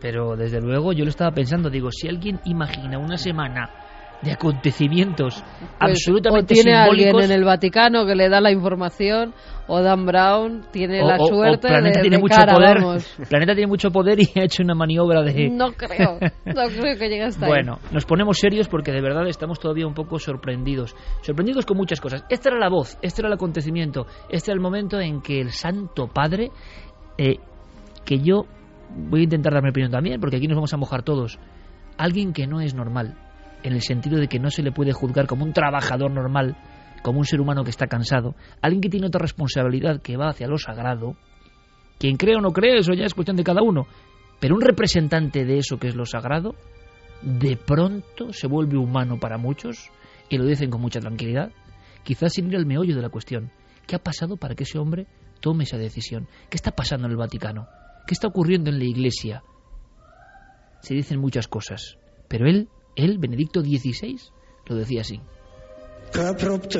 Pero 0.00 0.36
desde 0.36 0.60
luego 0.60 0.92
yo 0.92 1.04
lo 1.04 1.10
estaba 1.10 1.30
pensando. 1.30 1.70
Digo, 1.70 1.90
si 1.90 2.06
alguien 2.08 2.40
imagina 2.44 2.98
una 2.98 3.16
semana 3.16 3.70
de 4.22 4.32
acontecimientos 4.32 5.42
pues, 5.42 5.70
absolutamente 5.80 6.54
o 6.54 6.62
tiene 6.62 6.76
alguien 6.76 7.20
en 7.20 7.30
el 7.30 7.44
Vaticano 7.44 8.06
que 8.06 8.14
le 8.14 8.28
da 8.28 8.40
la 8.40 8.50
información 8.50 9.34
o 9.66 9.80
Dan 9.82 10.06
Brown 10.06 10.66
tiene 10.70 11.02
la 11.02 11.18
suerte 11.18 11.68
Planeta 11.68 11.98
de, 11.98 12.02
tiene 12.02 12.18
mucho 12.18 12.42
poder. 12.42 12.78
Planeta 13.28 13.54
tiene 13.54 13.66
mucho 13.66 13.90
poder 13.90 14.20
y 14.20 14.38
ha 14.38 14.44
hecho 14.44 14.62
una 14.62 14.74
maniobra 14.74 15.22
de 15.22 15.50
no 15.50 15.72
creo 15.72 16.18
no 16.44 16.62
creo 16.80 16.98
que 16.98 17.08
llegue 17.08 17.24
hasta 17.24 17.46
bueno 17.46 17.78
nos 17.92 18.04
ponemos 18.04 18.38
serios 18.38 18.68
porque 18.68 18.92
de 18.92 19.00
verdad 19.00 19.26
estamos 19.28 19.58
todavía 19.58 19.86
un 19.86 19.94
poco 19.94 20.18
sorprendidos. 20.18 20.94
Sorprendidos 21.22 21.66
con 21.66 21.76
muchas 21.76 22.00
cosas. 22.00 22.24
Esta 22.28 22.50
era 22.50 22.58
la 22.58 22.68
voz 22.68 22.98
este 23.02 23.20
era 23.22 23.28
el 23.28 23.34
acontecimiento 23.34 24.06
este 24.28 24.50
era 24.50 24.56
el 24.56 24.60
momento 24.60 25.00
en 25.00 25.20
que 25.20 25.40
el 25.40 25.50
Santo 25.50 26.08
Padre 26.08 26.50
eh, 27.18 27.38
que 28.04 28.18
yo 28.18 28.44
voy 28.96 29.20
a 29.20 29.24
intentar 29.24 29.52
darme 29.52 29.70
opinión 29.70 29.90
también 29.90 30.20
porque 30.20 30.36
aquí 30.36 30.46
nos 30.46 30.56
vamos 30.56 30.74
a 30.74 30.76
mojar 30.76 31.02
todos 31.02 31.38
alguien 31.96 32.32
que 32.32 32.46
no 32.46 32.60
es 32.60 32.74
normal 32.74 33.16
en 33.64 33.72
el 33.72 33.80
sentido 33.80 34.18
de 34.18 34.28
que 34.28 34.38
no 34.38 34.50
se 34.50 34.62
le 34.62 34.70
puede 34.70 34.92
juzgar 34.92 35.26
como 35.26 35.44
un 35.44 35.54
trabajador 35.54 36.10
normal, 36.10 36.56
como 37.02 37.18
un 37.18 37.24
ser 37.24 37.40
humano 37.40 37.64
que 37.64 37.70
está 37.70 37.86
cansado, 37.86 38.36
alguien 38.60 38.82
que 38.82 38.90
tiene 38.90 39.06
otra 39.06 39.22
responsabilidad 39.22 40.00
que 40.02 40.16
va 40.16 40.28
hacia 40.28 40.46
lo 40.46 40.58
sagrado, 40.58 41.16
quien 41.98 42.16
cree 42.16 42.36
o 42.36 42.40
no 42.40 42.52
cree, 42.52 42.78
eso 42.78 42.92
ya 42.92 43.06
es 43.06 43.14
cuestión 43.14 43.36
de 43.36 43.42
cada 43.42 43.62
uno, 43.62 43.86
pero 44.38 44.54
un 44.54 44.60
representante 44.60 45.46
de 45.46 45.58
eso 45.58 45.78
que 45.78 45.88
es 45.88 45.96
lo 45.96 46.04
sagrado, 46.04 46.54
de 47.22 47.56
pronto 47.56 48.32
se 48.34 48.46
vuelve 48.46 48.76
humano 48.76 49.18
para 49.18 49.38
muchos, 49.38 49.90
y 50.28 50.36
lo 50.36 50.44
dicen 50.44 50.70
con 50.70 50.82
mucha 50.82 51.00
tranquilidad, 51.00 51.50
quizás 52.02 52.34
sin 52.34 52.48
ir 52.48 52.56
al 52.56 52.66
meollo 52.66 52.94
de 52.94 53.02
la 53.02 53.08
cuestión. 53.08 53.50
¿Qué 53.86 53.96
ha 53.96 54.02
pasado 54.02 54.36
para 54.36 54.54
que 54.54 54.64
ese 54.64 54.78
hombre 54.78 55.06
tome 55.40 55.64
esa 55.64 55.78
decisión? 55.78 56.28
¿Qué 56.50 56.56
está 56.56 56.72
pasando 56.72 57.06
en 57.06 57.12
el 57.12 57.16
Vaticano? 57.16 57.66
¿Qué 58.06 58.12
está 58.12 58.28
ocurriendo 58.28 58.68
en 58.68 58.78
la 58.78 58.84
Iglesia? 58.84 59.42
Se 60.80 60.94
dicen 60.94 61.18
muchas 61.18 61.48
cosas, 61.48 61.96
pero 62.28 62.46
él, 62.46 62.68
él, 62.96 63.18
Benedicto 63.18 63.60
XVI, 63.62 64.18
lo 64.66 64.76
decía 64.76 65.00
así. 65.02 65.20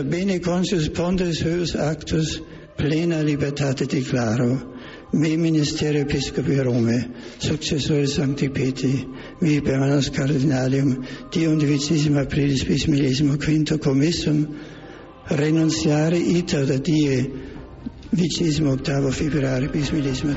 bene 0.04 0.40
consus 0.40 0.88
pontes 0.90 1.44
actus 1.74 2.42
plena 2.76 3.22
libertate 3.22 3.86
declaro 3.86 4.74
me 5.14 5.36
ministerio 5.36 6.00
episcopi 6.00 6.60
Rome, 6.60 7.10
successore 7.38 8.06
Sancti 8.06 8.48
Petri, 8.48 9.08
mi 9.40 9.60
permanus 9.60 10.10
cardinalium, 10.10 11.06
dium 11.30 11.56
divicissima 11.56 12.22
aprilis 12.22 12.64
bis 12.64 12.86
millesimo 12.86 13.36
quinto 13.36 13.78
commissum, 13.78 14.44
renunciare 15.28 16.18
iter 16.18 16.66
da 16.66 16.78
die 16.78 17.30
vicesimo 18.10 18.72
octavo 18.72 19.10
februari 19.10 19.68
bis 19.68 19.90
millesimo 19.90 20.34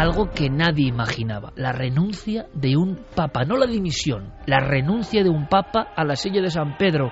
algo 0.00 0.30
que 0.30 0.48
nadie 0.48 0.88
imaginaba, 0.88 1.52
la 1.56 1.72
renuncia 1.72 2.46
de 2.54 2.74
un 2.74 3.04
papa, 3.14 3.44
no 3.44 3.58
la 3.58 3.66
dimisión, 3.66 4.32
la 4.46 4.58
renuncia 4.58 5.22
de 5.22 5.28
un 5.28 5.46
papa 5.46 5.92
a 5.94 6.04
la 6.04 6.16
silla 6.16 6.40
de 6.40 6.50
San 6.50 6.78
Pedro, 6.78 7.10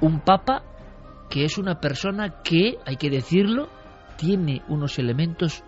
un 0.00 0.20
papa 0.20 0.62
que 1.28 1.44
es 1.44 1.58
una 1.58 1.78
persona 1.78 2.42
que, 2.42 2.78
hay 2.86 2.96
que 2.96 3.10
decirlo, 3.10 3.68
tiene 4.16 4.62
unos 4.68 4.98
elementos 4.98 5.62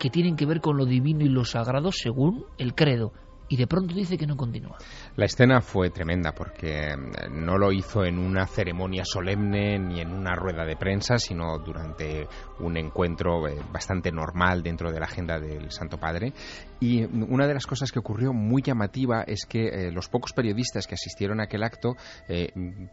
que 0.00 0.10
tienen 0.10 0.34
que 0.34 0.44
ver 0.44 0.60
con 0.60 0.76
lo 0.76 0.86
divino 0.86 1.24
y 1.24 1.28
lo 1.28 1.44
sagrado 1.44 1.92
según 1.92 2.44
el 2.58 2.74
credo 2.74 3.12
y 3.48 3.56
de 3.56 3.66
pronto 3.66 3.94
dice 3.94 4.16
que 4.16 4.26
no 4.26 4.36
continúa. 4.36 4.78
La 5.16 5.26
escena 5.26 5.60
fue 5.60 5.90
tremenda 5.90 6.32
porque 6.32 6.88
eh, 6.88 6.96
no 7.30 7.58
lo 7.58 7.72
hizo 7.72 8.04
en 8.04 8.18
una 8.18 8.46
ceremonia 8.46 9.04
solemne 9.04 9.78
ni 9.78 10.00
en 10.00 10.12
una 10.12 10.34
rueda 10.34 10.64
de 10.64 10.76
prensa, 10.76 11.18
sino 11.18 11.58
durante 11.58 12.26
un 12.60 12.76
encuentro 12.76 13.46
eh, 13.46 13.60
bastante 13.72 14.10
normal 14.10 14.62
dentro 14.62 14.90
de 14.90 15.00
la 15.00 15.06
agenda 15.06 15.38
del 15.38 15.70
Santo 15.70 15.98
Padre. 15.98 16.32
Y 16.80 17.04
una 17.04 17.46
de 17.46 17.54
las 17.54 17.66
cosas 17.66 17.92
que 17.92 17.98
ocurrió 17.98 18.32
muy 18.32 18.62
llamativa 18.62 19.22
es 19.26 19.46
que 19.46 19.68
eh, 19.68 19.92
los 19.92 20.08
pocos 20.08 20.32
periodistas 20.32 20.86
que 20.86 20.94
asistieron 20.94 21.40
a 21.40 21.44
aquel 21.44 21.62
acto, 21.62 21.96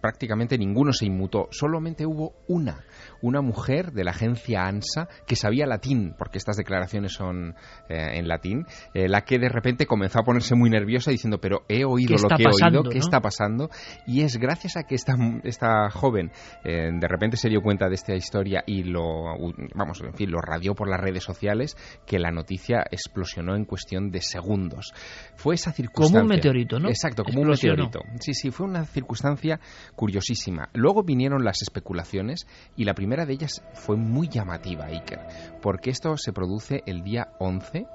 prácticamente 0.01 0.57
ninguno 0.57 0.93
se 0.93 1.05
inmutó, 1.05 1.47
solamente 1.51 2.05
hubo 2.05 2.33
una, 2.47 2.83
una 3.21 3.41
mujer 3.41 3.91
de 3.91 4.03
la 4.03 4.11
agencia 4.11 4.65
ANSA 4.65 5.07
que 5.25 5.35
sabía 5.35 5.65
latín, 5.65 6.15
porque 6.17 6.37
estas 6.37 6.57
declaraciones 6.57 7.13
son 7.13 7.55
en 7.89 8.27
latín, 8.27 8.65
la 8.93 9.21
que 9.21 9.39
de 9.39 9.49
repente 9.49 9.85
comenzó 9.85 10.19
a 10.19 10.23
ponerse 10.23 10.55
muy 10.55 10.69
nerviosa 10.69 11.11
diciendo, 11.11 11.39
pero 11.39 11.63
he 11.67 11.83
oído 11.85 12.15
lo 12.15 12.29
que 12.35 12.43
he 12.43 12.67
oído, 12.67 12.83
¿qué 12.83 12.97
está 12.97 13.19
pasando? 13.19 13.69
Y 14.05 14.21
es 14.21 14.37
gracias 14.37 14.77
a 14.77 14.83
que 14.83 14.95
esta, 14.95 15.15
esta 15.43 15.89
joven 15.89 16.31
eh, 16.63 16.89
de 16.91 17.07
repente 17.07 17.37
se 17.37 17.49
dio 17.49 17.61
cuenta 17.61 17.87
de 17.89 17.95
esta 17.95 18.15
historia 18.15 18.63
y 18.65 18.83
lo, 18.83 19.35
vamos, 19.75 20.01
en 20.01 20.13
fin, 20.13 20.31
lo 20.31 20.39
radió 20.39 20.73
por 20.73 20.89
las 20.89 20.99
redes 20.99 21.23
sociales 21.23 21.75
que 22.05 22.19
la 22.19 22.31
noticia 22.31 22.83
explosionó 22.89 23.55
en 23.55 23.65
cuestión 23.65 24.11
de 24.11 24.21
segundos. 24.21 24.93
Fue 25.35 25.55
esa 25.55 25.71
circunstancia. 25.71 26.21
Como 26.21 26.31
un 26.31 26.35
meteorito, 26.35 26.79
¿no? 26.79 26.89
Exacto, 26.89 27.23
como 27.23 27.41
un 27.41 27.49
meteorito. 27.49 27.99
Sí, 28.19 28.33
sí, 28.33 28.51
fue 28.51 28.67
una 28.67 28.85
circunstancia 28.85 29.59
curiosísima. 29.95 30.69
Luego 30.73 31.03
vinieron 31.03 31.43
las 31.43 31.61
especulaciones 31.61 32.47
y 32.75 32.85
la 32.85 32.93
primera 32.93 33.10
de 33.11 33.33
ellas 33.33 33.61
fue 33.73 33.97
muy 33.97 34.27
llamativa, 34.27 34.85
Iker, 34.85 35.19
porque 35.61 35.89
esto 35.89 36.15
se 36.17 36.33
produce 36.33 36.81
el 36.85 37.03
día 37.03 37.27
11 37.39 37.85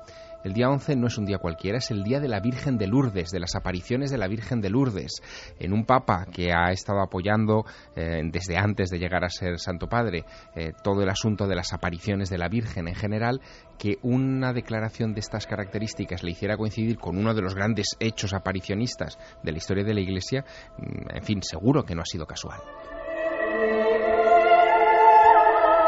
el 0.47 0.53
día 0.53 0.71
11 0.71 0.95
no 0.95 1.09
es 1.09 1.19
un 1.19 1.25
día 1.25 1.39
cualquiera, 1.39 1.79
es 1.79 1.91
el 1.91 2.05
día 2.05 2.21
de 2.21 2.29
la 2.29 2.39
Virgen 2.39 2.79
de 2.79 2.87
Lourdes, 2.87 3.31
de 3.31 3.41
las 3.41 3.57
apariciones 3.57 4.13
de 4.13 4.19
la 4.19 4.29
Virgen 4.29 4.61
de 4.61 4.71
Lourdes, 4.71 5.21
en 5.59 5.73
un 5.73 5.85
papa 5.85 6.25
que 6.33 6.53
ha 6.53 6.71
estado 6.71 7.01
apoyando 7.01 7.65
eh, 7.97 8.21
desde 8.31 8.57
antes 8.57 8.89
de 8.91 9.01
llegar 9.01 9.25
a 9.25 9.29
ser 9.29 9.59
Santo 9.59 9.89
Padre 9.89 10.25
eh, 10.55 10.71
todo 10.85 11.03
el 11.03 11.09
asunto 11.09 11.49
de 11.49 11.57
las 11.57 11.73
apariciones 11.73 12.31
de 12.31 12.39
la 12.39 12.49
Virgen 12.49 12.87
en 12.87 12.95
general, 12.95 13.41
que 13.77 13.99
una 14.03 14.53
declaración 14.53 15.15
de 15.15 15.21
estas 15.21 15.49
características 15.49 16.23
le 16.23 16.31
hiciera 16.31 16.57
coincidir 16.57 16.97
con 16.97 17.19
uno 17.19 17.35
de 17.35 17.43
los 17.43 17.57
grandes 17.57 17.97
hechos 17.99 18.33
aparicionistas 18.33 19.19
de 19.43 19.51
la 19.51 19.59
historia 19.59 19.83
de 19.83 19.95
la 19.95 20.01
Iglesia, 20.01 20.45
mm, 20.79 21.17
en 21.17 21.23
fin, 21.25 21.43
seguro 21.43 21.85
que 21.85 21.97
no 21.97 22.03
ha 22.03 22.07
sido 22.07 22.25
casual. 22.25 22.61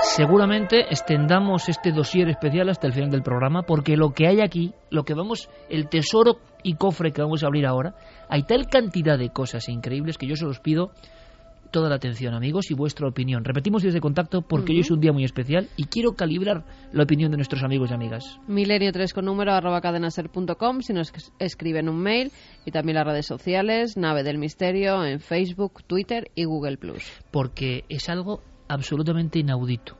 Seguramente 0.00 0.80
extendamos 0.90 1.68
este 1.68 1.92
dossier 1.92 2.28
especial 2.28 2.68
hasta 2.68 2.86
el 2.86 2.92
final 2.92 3.10
del 3.10 3.22
programa 3.22 3.62
porque 3.62 3.96
lo 3.96 4.10
que 4.12 4.28
hay 4.28 4.40
aquí, 4.40 4.72
lo 4.90 5.04
que 5.04 5.14
vamos, 5.14 5.48
el 5.68 5.88
tesoro 5.88 6.38
y 6.62 6.74
cofre 6.74 7.12
que 7.12 7.22
vamos 7.22 7.42
a 7.42 7.46
abrir 7.46 7.66
ahora, 7.66 7.94
hay 8.28 8.44
tal 8.44 8.66
cantidad 8.66 9.18
de 9.18 9.30
cosas 9.30 9.68
increíbles 9.68 10.16
que 10.16 10.26
yo 10.26 10.36
se 10.36 10.44
los 10.44 10.60
pido 10.60 10.92
toda 11.70 11.88
la 11.88 11.96
atención, 11.96 12.34
amigos, 12.34 12.70
y 12.70 12.74
vuestra 12.74 13.08
opinión. 13.08 13.44
Repetimos 13.44 13.82
desde 13.82 14.00
contacto 14.00 14.42
porque 14.42 14.72
hoy 14.72 14.80
es 14.80 14.90
un 14.90 15.00
día 15.00 15.12
muy 15.12 15.24
especial 15.24 15.68
y 15.76 15.84
quiero 15.84 16.12
calibrar 16.12 16.64
la 16.92 17.02
opinión 17.02 17.30
de 17.30 17.36
nuestros 17.36 17.62
amigos 17.62 17.90
y 17.90 17.94
amigas. 17.94 18.38
Milenio 18.46 18.92
3 18.92 19.12
con 19.12 19.26
número 19.26 19.52
arroba 19.52 19.80
cadenaser.com 19.80 20.80
si 20.80 20.92
nos 20.92 21.12
escriben 21.38 21.88
un 21.88 22.00
mail 22.00 22.32
y 22.64 22.70
también 22.70 22.96
las 22.96 23.06
redes 23.06 23.26
sociales, 23.26 23.96
Nave 23.96 24.22
del 24.22 24.38
Misterio 24.38 25.04
en 25.04 25.20
Facebook, 25.20 25.82
Twitter 25.86 26.30
y 26.34 26.44
Google 26.44 26.78
Plus. 26.78 27.04
Porque 27.30 27.84
es 27.88 28.08
algo 28.08 28.40
absolutamente 28.68 29.38
inaudito. 29.38 29.96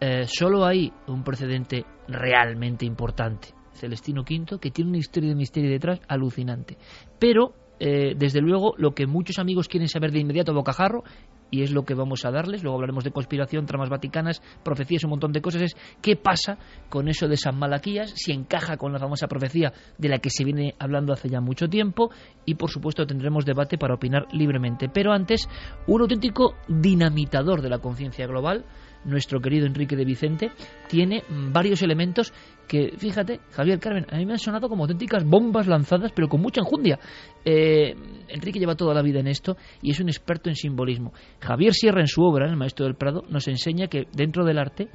Eh, 0.00 0.26
solo 0.26 0.64
hay 0.64 0.92
un 1.08 1.24
precedente 1.24 1.84
realmente 2.06 2.86
importante, 2.86 3.48
Celestino 3.72 4.22
V, 4.22 4.58
que 4.60 4.70
tiene 4.70 4.90
una 4.90 4.98
historia 4.98 5.30
de 5.30 5.34
misterio 5.34 5.70
detrás 5.70 6.00
alucinante. 6.08 6.76
Pero, 7.18 7.52
eh, 7.80 8.14
desde 8.16 8.40
luego, 8.40 8.74
lo 8.76 8.92
que 8.92 9.06
muchos 9.06 9.38
amigos 9.38 9.68
quieren 9.68 9.88
saber 9.88 10.12
de 10.12 10.20
inmediato 10.20 10.52
a 10.52 10.54
bocajarro, 10.54 11.02
y 11.50 11.62
es 11.62 11.72
lo 11.72 11.84
que 11.84 11.94
vamos 11.94 12.24
a 12.24 12.30
darles, 12.30 12.62
luego 12.62 12.76
hablaremos 12.76 13.04
de 13.04 13.10
conspiración, 13.10 13.66
tramas 13.66 13.88
vaticanas, 13.88 14.42
profecías, 14.62 15.04
un 15.04 15.10
montón 15.10 15.32
de 15.32 15.40
cosas, 15.40 15.62
es 15.62 15.76
qué 16.02 16.16
pasa 16.16 16.58
con 16.88 17.08
eso 17.08 17.28
de 17.28 17.36
San 17.36 17.58
Malaquías, 17.58 18.12
si 18.14 18.32
encaja 18.32 18.76
con 18.76 18.92
la 18.92 18.98
famosa 18.98 19.26
profecía 19.28 19.72
de 19.96 20.08
la 20.08 20.18
que 20.18 20.30
se 20.30 20.44
viene 20.44 20.74
hablando 20.78 21.12
hace 21.12 21.28
ya 21.28 21.40
mucho 21.40 21.68
tiempo, 21.68 22.10
y 22.44 22.54
por 22.54 22.70
supuesto 22.70 23.06
tendremos 23.06 23.44
debate 23.44 23.78
para 23.78 23.94
opinar 23.94 24.26
libremente. 24.32 24.88
Pero 24.88 25.12
antes, 25.12 25.48
un 25.86 26.02
auténtico 26.02 26.54
dinamitador 26.68 27.62
de 27.62 27.70
la 27.70 27.78
conciencia 27.78 28.26
global, 28.26 28.64
nuestro 29.08 29.40
querido 29.40 29.66
Enrique 29.66 29.96
de 29.96 30.04
Vicente, 30.04 30.50
tiene 30.88 31.22
varios 31.28 31.82
elementos 31.82 32.32
que, 32.66 32.92
fíjate, 32.96 33.40
Javier 33.52 33.80
Carmen, 33.80 34.06
a 34.10 34.16
mí 34.16 34.26
me 34.26 34.32
han 34.32 34.38
sonado 34.38 34.68
como 34.68 34.84
auténticas 34.84 35.24
bombas 35.24 35.66
lanzadas, 35.66 36.12
pero 36.14 36.28
con 36.28 36.40
mucha 36.40 36.60
enjundia. 36.60 36.98
Eh, 37.44 37.94
Enrique 38.28 38.58
lleva 38.58 38.74
toda 38.74 38.94
la 38.94 39.02
vida 39.02 39.20
en 39.20 39.26
esto 39.26 39.56
y 39.80 39.90
es 39.90 40.00
un 40.00 40.08
experto 40.08 40.50
en 40.50 40.56
simbolismo. 40.56 41.12
Javier 41.40 41.72
Sierra, 41.72 42.00
en 42.00 42.08
su 42.08 42.22
obra, 42.22 42.46
El 42.46 42.56
Maestro 42.56 42.84
del 42.84 42.94
Prado, 42.94 43.24
nos 43.28 43.48
enseña 43.48 43.88
que 43.88 44.06
dentro 44.12 44.44
del 44.44 44.58
arte 44.58 44.88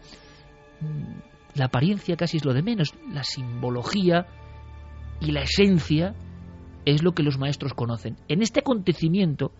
mm, 0.81 1.55
la 1.55 1.65
apariencia 1.65 2.15
casi 2.15 2.37
es 2.37 2.45
lo 2.45 2.53
de 2.53 2.61
menos, 2.61 2.93
la 3.11 3.23
simbología 3.23 4.27
y 5.19 5.31
la 5.31 5.41
esencia 5.41 6.15
es 6.85 7.03
lo 7.03 7.13
que 7.13 7.23
los 7.23 7.37
maestros 7.37 7.73
conocen. 7.73 8.17
En 8.27 8.41
este 8.41 8.59
acontecimiento, 8.59 9.51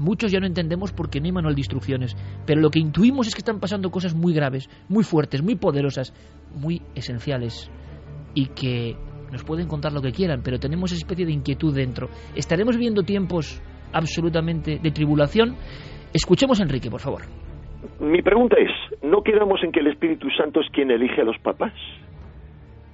muchos 0.00 0.32
ya 0.32 0.40
no 0.40 0.46
entendemos 0.46 0.92
porque 0.92 1.20
no 1.20 1.26
hay 1.26 1.32
manual 1.32 1.54
de 1.54 1.60
instrucciones, 1.60 2.16
pero 2.46 2.60
lo 2.60 2.70
que 2.70 2.80
intuimos 2.80 3.28
es 3.28 3.34
que 3.34 3.40
están 3.40 3.60
pasando 3.60 3.90
cosas 3.90 4.14
muy 4.14 4.34
graves, 4.34 4.68
muy 4.88 5.04
fuertes, 5.04 5.42
muy 5.42 5.56
poderosas, 5.56 6.12
muy 6.54 6.82
esenciales 6.94 7.70
y 8.34 8.46
que 8.46 8.96
nos 9.30 9.44
pueden 9.44 9.68
contar 9.68 9.92
lo 9.92 10.00
que 10.00 10.10
quieran, 10.10 10.40
pero 10.42 10.58
tenemos 10.58 10.90
esa 10.90 11.00
especie 11.00 11.26
de 11.26 11.32
inquietud 11.32 11.74
dentro. 11.74 12.08
¿Estaremos 12.34 12.76
viviendo 12.76 13.02
tiempos 13.02 13.62
absolutamente 13.92 14.78
de 14.82 14.90
tribulación? 14.90 15.54
Escuchemos 16.12 16.60
a 16.60 16.64
Enrique, 16.64 16.90
por 16.90 17.00
favor. 17.00 17.22
Mi 18.00 18.22
pregunta 18.22 18.56
es, 18.58 18.70
¿no 19.02 19.22
quedamos 19.22 19.62
en 19.62 19.72
que 19.72 19.80
el 19.80 19.88
Espíritu 19.88 20.28
Santo 20.36 20.60
es 20.60 20.66
quien 20.72 20.90
elige 20.90 21.20
a 21.20 21.24
los 21.24 21.38
papas? 21.38 21.72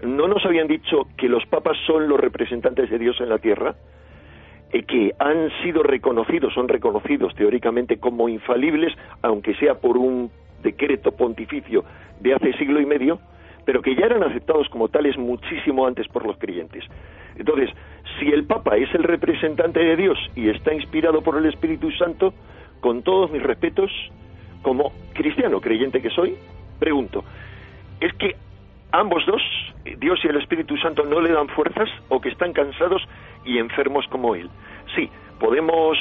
¿No 0.02 0.28
nos 0.28 0.44
habían 0.44 0.68
dicho 0.68 1.08
que 1.16 1.28
los 1.28 1.44
papas 1.46 1.76
son 1.86 2.08
los 2.08 2.20
representantes 2.20 2.90
de 2.90 2.98
Dios 2.98 3.16
en 3.20 3.30
la 3.30 3.38
tierra? 3.38 3.74
Eh, 4.72 4.82
que 4.82 5.12
han 5.18 5.51
sido 5.62 5.82
reconocidos, 5.82 6.52
son 6.52 6.68
reconocidos 6.68 7.34
teóricamente 7.36 7.98
como 7.98 8.28
infalibles, 8.28 8.93
aunque 9.22 9.55
sea 9.55 9.74
por 9.76 9.97
un 9.97 10.30
decreto 10.62 11.12
pontificio 11.12 11.84
de 12.20 12.34
hace 12.34 12.52
siglo 12.55 12.80
y 12.80 12.86
medio, 12.86 13.20
pero 13.64 13.80
que 13.80 13.94
ya 13.94 14.06
eran 14.06 14.24
aceptados 14.24 14.68
como 14.68 14.88
tales 14.88 15.16
muchísimo 15.16 15.86
antes 15.86 16.09
por 16.09 16.26
los 16.26 16.36
creyentes. 16.38 16.84
Entonces, 17.36 17.70
si 18.18 18.28
el 18.28 18.44
Papa 18.44 18.76
es 18.76 18.93
el 18.94 19.05
representante 19.05 19.80
de 19.80 19.97
Dios 19.97 20.18
y 20.34 20.48
está 20.48 20.74
inspirado 20.74 21.22
por 21.22 21.36
el 21.36 21.47
Espíritu 21.47 21.90
Santo, 21.93 22.34
con 22.80 23.02
todos 23.02 23.30
mis 23.30 23.43
respetos, 23.43 23.90
como 24.62 24.93
cristiano 25.12 25.60
creyente 25.60 26.02
que 26.02 26.10
soy, 26.10 26.36
pregunto, 26.80 27.24
¿es 28.01 28.12
que 28.14 28.36
ambos 28.92 29.24
dos, 29.26 29.42
Dios 29.98 30.20
y 30.24 30.28
el 30.28 30.36
Espíritu 30.36 30.76
Santo, 30.76 31.04
no 31.04 31.20
le 31.20 31.32
dan 31.32 31.48
fuerzas 31.48 31.88
o 32.08 32.20
que 32.20 32.28
están 32.28 32.52
cansados 32.52 33.02
y 33.44 33.58
enfermos 33.58 34.06
como 34.08 34.34
él. 34.34 34.48
Sí, 34.94 35.08
podemos 35.38 35.98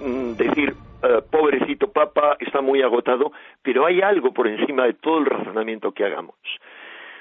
mm, 0.00 0.32
decir, 0.32 0.74
eh, 1.02 1.22
pobrecito 1.30 1.90
Papa, 1.90 2.36
está 2.40 2.60
muy 2.60 2.82
agotado, 2.82 3.32
pero 3.62 3.86
hay 3.86 4.00
algo 4.00 4.32
por 4.32 4.48
encima 4.48 4.84
de 4.84 4.94
todo 4.94 5.18
el 5.18 5.26
razonamiento 5.26 5.92
que 5.92 6.04
hagamos. 6.04 6.36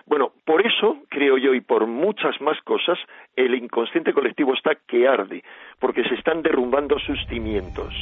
Bueno, 0.05 0.33
por 0.45 0.65
eso, 0.65 0.97
creo 1.09 1.37
yo, 1.37 1.55
y 1.55 1.61
por 1.61 1.87
muchas 1.87 2.39
más 2.39 2.61
cosas, 2.61 2.99
el 3.35 3.55
inconsciente 3.55 4.13
colectivo 4.13 4.53
está 4.53 4.75
que 4.75 5.07
arde, 5.07 5.43
porque 5.79 6.03
se 6.03 6.13
están 6.13 6.43
derrumbando 6.43 6.99
sus 6.99 7.19
cimientos. 7.27 7.93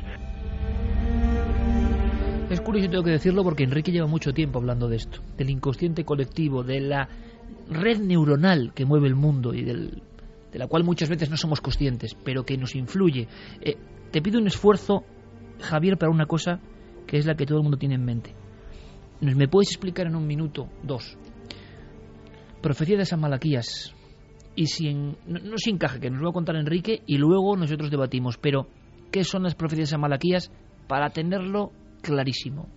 Es 2.54 2.62
curioso, 2.62 2.88
tengo 2.88 3.04
que 3.04 3.10
decirlo, 3.10 3.44
porque 3.44 3.64
Enrique 3.64 3.92
lleva 3.92 4.06
mucho 4.06 4.32
tiempo 4.32 4.60
hablando 4.60 4.88
de 4.88 4.98
esto, 4.98 5.22
del 5.36 5.50
inconsciente 5.50 6.06
colectivo, 6.06 6.62
de 6.62 6.82
la 6.82 7.10
red 7.68 7.98
neuronal 7.98 8.74
que 8.76 8.86
mueve 8.86 9.08
el 9.08 9.16
mundo 9.16 9.56
y 9.56 9.64
del, 9.64 10.04
de 10.52 10.60
la 10.60 10.68
cual 10.68 10.84
muchas 10.84 11.10
veces 11.10 11.32
no 11.32 11.36
somos 11.36 11.62
conscientes, 11.62 12.16
pero 12.24 12.46
que 12.46 12.56
nos 12.56 12.76
influye. 12.76 13.28
Eh, 13.60 13.76
te 14.12 14.22
pido 14.22 14.40
un 14.40 14.46
esfuerzo, 14.46 15.04
Javier, 15.62 15.98
para 15.98 16.12
una 16.12 16.28
cosa 16.28 16.60
que 17.08 17.18
es 17.18 17.26
la 17.26 17.34
que 17.34 17.48
todo 17.48 17.58
el 17.58 17.64
mundo 17.64 17.80
tiene 17.80 17.96
en 17.96 18.06
mente. 18.06 18.36
¿Me 19.20 19.48
puedes 19.48 19.72
explicar 19.72 20.06
en 20.06 20.16
un 20.16 20.28
minuto, 20.28 20.70
dos? 20.84 21.18
Profecía 22.62 23.00
de 23.00 23.06
San 23.08 23.20
Malaquías. 23.20 23.96
Y 24.56 24.68
si 24.68 24.94
no, 24.94 25.16
no 25.26 25.58
se 25.58 25.72
encaja, 25.72 26.00
que 26.00 26.12
nos 26.12 26.20
lo 26.20 26.26
va 26.26 26.30
a 26.30 26.34
contar 26.34 26.56
Enrique 26.56 27.02
y 27.08 27.18
luego 27.18 27.58
nosotros 27.58 27.90
debatimos. 27.90 28.38
Pero, 28.38 28.68
¿qué 29.12 29.24
son 29.24 29.42
las 29.42 29.56
profecías 29.56 29.90
de 29.90 29.94
San 29.94 30.02
Malaquías 30.02 30.52
para 30.88 31.10
tenerlo 31.10 31.72
clarísimo? 32.04 32.70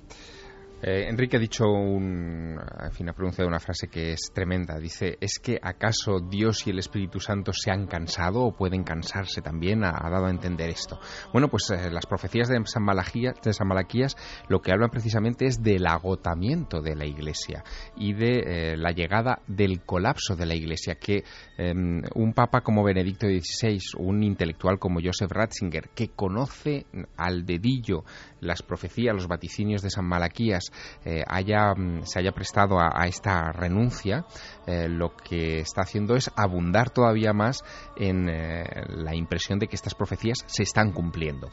Eh, 0.82 1.09
Enrique 1.09 1.39
ha 1.39 1.40
dicho, 1.40 1.65
un, 1.65 2.61
en 2.61 2.93
fin, 2.93 3.09
ha 3.09 3.15
pronunciado 3.15 3.48
una 3.48 3.59
frase 3.59 3.89
que 3.89 4.12
es 4.12 4.31
tremenda. 4.35 4.78
Dice, 4.78 5.16
¿es 5.20 5.39
que 5.39 5.59
acaso 5.61 6.20
Dios 6.20 6.66
y 6.66 6.70
el 6.70 6.78
Espíritu 6.78 7.19
Santo 7.19 7.53
se 7.55 7.70
han 7.70 7.86
cansado 7.86 8.43
o 8.43 8.55
pueden 8.55 8.85
cansarse 8.85 9.40
también? 9.40 9.85
Ha, 9.85 10.11
dado 10.11 10.27
a 10.27 10.31
entender 10.31 10.69
esto. 10.69 11.01
Bueno, 11.32 11.48
pues 11.48 11.70
eh, 11.70 11.90
las 11.90 12.05
profecías 12.05 12.48
de 12.48 12.61
San, 12.66 12.85
Malaquías, 12.85 13.35
de 13.43 13.55
San 13.55 13.69
Malaquías 13.69 14.16
lo 14.48 14.61
que 14.61 14.70
hablan 14.70 14.90
precisamente 14.90 15.47
es 15.47 15.62
del 15.62 15.86
agotamiento 15.86 16.82
de 16.82 16.94
la 16.94 17.07
Iglesia 17.07 17.65
y 17.97 18.12
de 18.12 18.73
eh, 18.73 18.77
la 18.77 18.90
llegada 18.90 19.40
del 19.47 19.82
colapso 19.82 20.36
de 20.36 20.44
la 20.44 20.55
Iglesia, 20.55 20.97
que 20.97 21.24
em, 21.57 22.03
un 22.15 22.35
papa 22.35 22.61
como 22.61 22.85
Benedicto 22.85 23.27
XVI, 23.27 23.78
un 23.98 24.23
intelectual 24.23 24.78
como 24.78 25.01
Joseph 25.03 25.32
Ratzinger, 25.32 25.89
que 25.94 26.09
conoce 26.09 26.85
al 27.16 27.47
dedillo 27.47 28.05
las 28.47 28.62
profecías, 28.62 29.14
los 29.14 29.27
vaticinios 29.27 29.82
de 29.82 29.90
San 29.90 30.06
Malaquías, 30.06 30.70
eh, 31.05 31.23
haya, 31.27 31.74
mm, 31.74 32.05
se 32.05 32.20
haya 32.20 32.32
prestado 32.32 32.78
a, 32.78 33.06
esta 33.06 33.52
renuncia, 33.52 34.24
eh, 34.66 34.89
lo 34.89 35.14
que 35.14 35.60
está 35.60 35.82
haciendo 35.82 36.16
es 36.16 36.31
abundar 36.36 36.90
todavía 36.90 37.32
más 37.32 37.62
en 37.97 38.28
eh, 38.28 38.64
la 38.89 39.14
impresión 39.14 39.59
de 39.59 39.66
que 39.66 39.77
estas 39.77 39.94
profecías 39.94 40.39
se 40.47 40.62
están 40.62 40.93
cumpliendo. 40.93 41.48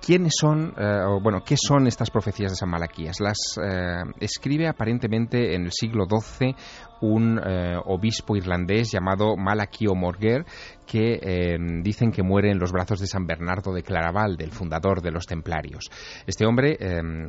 ¿Quiénes 0.00 0.32
son, 0.40 0.72
bueno, 1.22 1.44
qué 1.44 1.56
son 1.58 1.86
estas 1.86 2.10
profecías 2.10 2.52
de 2.52 2.56
San 2.56 2.70
Malaquías? 2.70 3.20
Las 3.20 3.36
escribe 4.18 4.66
aparentemente 4.66 5.54
en 5.54 5.64
el 5.66 5.72
siglo 5.72 6.06
XII 6.08 6.56
un 7.00 7.40
obispo 7.84 8.36
irlandés 8.36 8.90
llamado 8.90 9.36
Malachio 9.36 9.94
Morger, 9.94 10.44
que 10.90 11.20
em, 11.22 11.84
dicen 11.84 12.10
que 12.10 12.24
muere 12.24 12.50
en 12.50 12.58
los 12.58 12.72
brazos 12.72 12.98
de 12.98 13.06
San 13.06 13.24
Bernardo 13.24 13.72
de 13.72 13.84
Claraval, 13.84 14.36
del 14.36 14.50
fundador 14.50 15.02
de 15.02 15.12
los 15.12 15.24
templarios. 15.24 15.88
Este 16.26 16.44
hombre 16.46 16.76
em, 16.80 17.28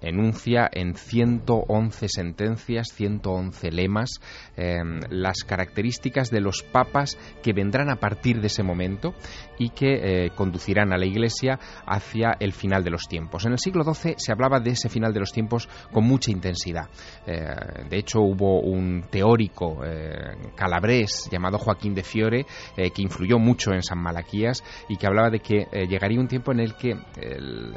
enuncia 0.00 0.70
en 0.72 0.94
111 0.94 2.08
sentencias, 2.08 2.88
111 2.94 3.70
lemas, 3.70 4.18
em, 4.56 5.00
las 5.10 5.44
características 5.44 6.30
de 6.30 6.40
los 6.40 6.62
papas 6.62 7.18
que 7.42 7.52
vendrán 7.52 7.90
a 7.90 7.96
partir 7.96 8.40
de 8.40 8.46
ese 8.46 8.62
momento 8.62 9.12
y 9.58 9.68
que 9.70 10.24
eh, 10.24 10.30
conducirán 10.34 10.94
a 10.94 10.96
la 10.96 11.04
Iglesia 11.04 11.58
hacia 11.86 12.36
el 12.40 12.52
final 12.52 12.82
de 12.82 12.90
los 12.90 13.08
tiempos. 13.08 13.44
En 13.44 13.52
el 13.52 13.58
siglo 13.58 13.84
XII 13.84 14.14
se 14.16 14.32
hablaba 14.32 14.58
de 14.58 14.70
ese 14.70 14.88
final 14.88 15.12
de 15.12 15.20
los 15.20 15.32
tiempos 15.32 15.68
con 15.92 16.04
mucha 16.04 16.30
intensidad. 16.30 16.88
Eh, 17.26 17.44
de 17.90 17.98
hecho, 17.98 18.20
hubo 18.20 18.60
un 18.60 19.04
teórico 19.12 19.84
eh, 19.84 20.34
calabrés 20.56 21.28
llamado 21.30 21.58
Joaquín 21.58 21.94
de 21.94 22.02
Fiore 22.02 22.46
que 22.74 23.02
influyó 23.02 23.38
mucho 23.38 23.72
en 23.72 23.82
San 23.82 24.02
Malaquías 24.02 24.64
y 24.88 24.96
que 24.96 25.06
hablaba 25.06 25.30
de 25.30 25.40
que 25.40 25.68
eh, 25.70 25.86
llegaría 25.86 26.18
un 26.18 26.26
tiempo 26.26 26.50
en 26.50 26.60
el 26.60 26.74
que 26.74 26.96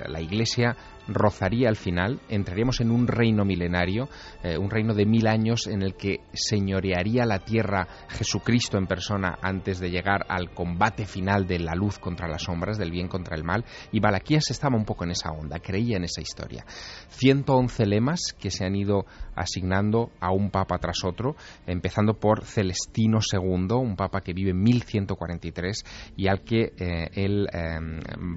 la 0.08 0.22
Iglesia 0.22 0.76
rozaría 1.08 1.70
al 1.70 1.76
final, 1.76 2.20
entraríamos 2.30 2.82
en 2.82 2.92
un 2.92 3.08
reino 3.08 3.46
milenario, 3.46 4.10
eh, 4.44 4.58
un 4.58 4.70
reino 4.70 4.94
de 4.94 5.06
mil 5.06 5.28
años 5.28 5.68
en 5.68 5.82
el 5.82 5.96
que 5.96 6.22
señorearía 6.34 7.26
la 7.26 7.40
tierra 7.40 7.88
Jesucristo 8.10 8.78
en 8.78 8.88
persona 8.88 9.38
antes 9.42 9.80
de 9.80 9.90
llegar 9.90 10.26
al 10.30 10.52
combate 10.52 11.06
final 11.06 11.46
de 11.46 11.60
la 11.60 11.76
luz 11.76 12.00
contra 12.00 12.28
las 12.28 12.44
sombras, 12.44 12.78
del 12.78 12.92
bien 12.92 13.08
contra 13.08 13.36
el 13.36 13.44
mal, 13.44 13.66
y 13.92 14.00
Malaquías 14.00 14.50
estaba 14.50 14.78
un 14.78 14.86
poco 14.86 15.04
en 15.04 15.12
esa 15.12 15.32
onda, 15.32 15.60
creía 15.60 15.98
en 15.98 16.04
esa 16.04 16.22
historia. 16.22 16.66
111 17.10 17.86
lemas 17.86 18.34
que 18.40 18.52
se 18.52 18.66
han 18.66 18.76
ido 18.76 19.06
asignando 19.36 20.12
a 20.20 20.32
un 20.32 20.50
papa 20.50 20.78
tras 20.78 21.04
otro, 21.04 21.36
empezando 21.68 22.14
por 22.14 22.46
Celestino 22.46 23.20
II, 23.20 23.76
un 23.76 23.96
papa 23.96 24.22
que 24.22 24.34
vive 24.34 24.52
en 24.52 24.62
1143 24.62 25.84
y 26.18 26.28
al 26.28 26.42
que 26.44 26.74
eh, 26.78 27.10
él 27.14 27.48
eh, 27.52 27.80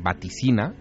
vaticina 0.03 0.75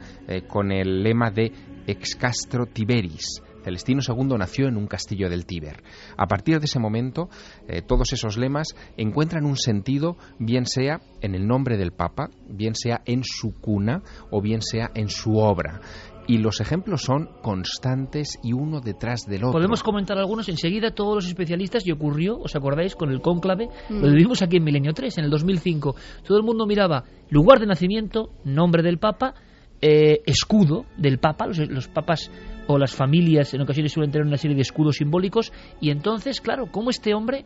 con 0.47 0.71
el 0.71 1.03
lema 1.03 1.31
de 1.31 1.51
ex 1.87 2.15
castro 2.15 2.65
Tiberis. 2.67 3.41
Celestino 3.63 3.99
II 4.07 4.37
nació 4.37 4.67
en 4.67 4.77
un 4.77 4.87
castillo 4.87 5.29
del 5.29 5.45
Tíber. 5.45 5.83
A 6.15 6.27
partir 6.27 6.59
de 6.59 6.65
ese 6.65 6.79
momento, 6.79 7.29
eh, 7.67 7.81
todos 7.81 8.13
esos 8.13 8.37
lemas 8.37 8.67
encuentran 8.95 9.45
un 9.45 9.57
sentido, 9.57 10.15
bien 10.39 10.65
sea 10.65 11.01
en 11.21 11.35
el 11.35 11.47
nombre 11.47 11.75
del 11.75 11.91
Papa, 11.91 12.29
bien 12.47 12.75
sea 12.75 13.01
en 13.05 13.23
su 13.25 13.51
cuna 13.59 14.03
o 14.31 14.41
bien 14.41 14.61
sea 14.61 14.91
en 14.95 15.09
su 15.09 15.37
obra 15.37 15.81
y 16.27 16.39
los 16.39 16.59
ejemplos 16.59 17.03
son 17.03 17.29
constantes 17.41 18.37
y 18.43 18.51
uno 18.51 18.81
detrás 18.81 19.25
del 19.25 19.45
otro. 19.45 19.53
Podemos 19.53 19.81
comentar 19.81 20.17
algunos 20.17 20.49
enseguida 20.49 20.91
todos 20.91 21.15
los 21.15 21.27
especialistas 21.27 21.87
y 21.87 21.91
ocurrió, 21.91 22.37
¿os 22.37 22.55
acordáis? 22.55 22.95
Con 22.95 23.11
el 23.11 23.21
cónclave, 23.21 23.69
lo 23.89 24.09
mm. 24.09 24.11
vivimos 24.11 24.41
aquí 24.41 24.57
en 24.57 24.65
Milenio 24.65 24.93
3, 24.93 25.19
en 25.19 25.23
el 25.23 25.31
2005. 25.31 25.95
Todo 26.25 26.37
el 26.37 26.43
mundo 26.43 26.65
miraba 26.67 27.05
lugar 27.29 27.59
de 27.59 27.65
nacimiento, 27.65 28.31
nombre 28.43 28.83
del 28.83 28.99
Papa 28.99 29.35
eh, 29.81 30.21
escudo 30.25 30.85
del 30.97 31.19
Papa, 31.19 31.47
los, 31.47 31.87
papas 31.87 32.31
o 32.67 32.77
las 32.77 32.95
familias 32.95 33.53
en 33.53 33.61
ocasiones 33.61 33.91
suelen 33.91 34.11
tener 34.11 34.25
una 34.25 34.37
serie 34.37 34.55
de 34.55 34.61
escudos 34.61 34.97
simbólicos, 34.97 35.51
y 35.79 35.91
entonces, 35.91 36.41
claro, 36.41 36.71
como 36.71 36.89
este 36.89 37.13
hombre 37.13 37.45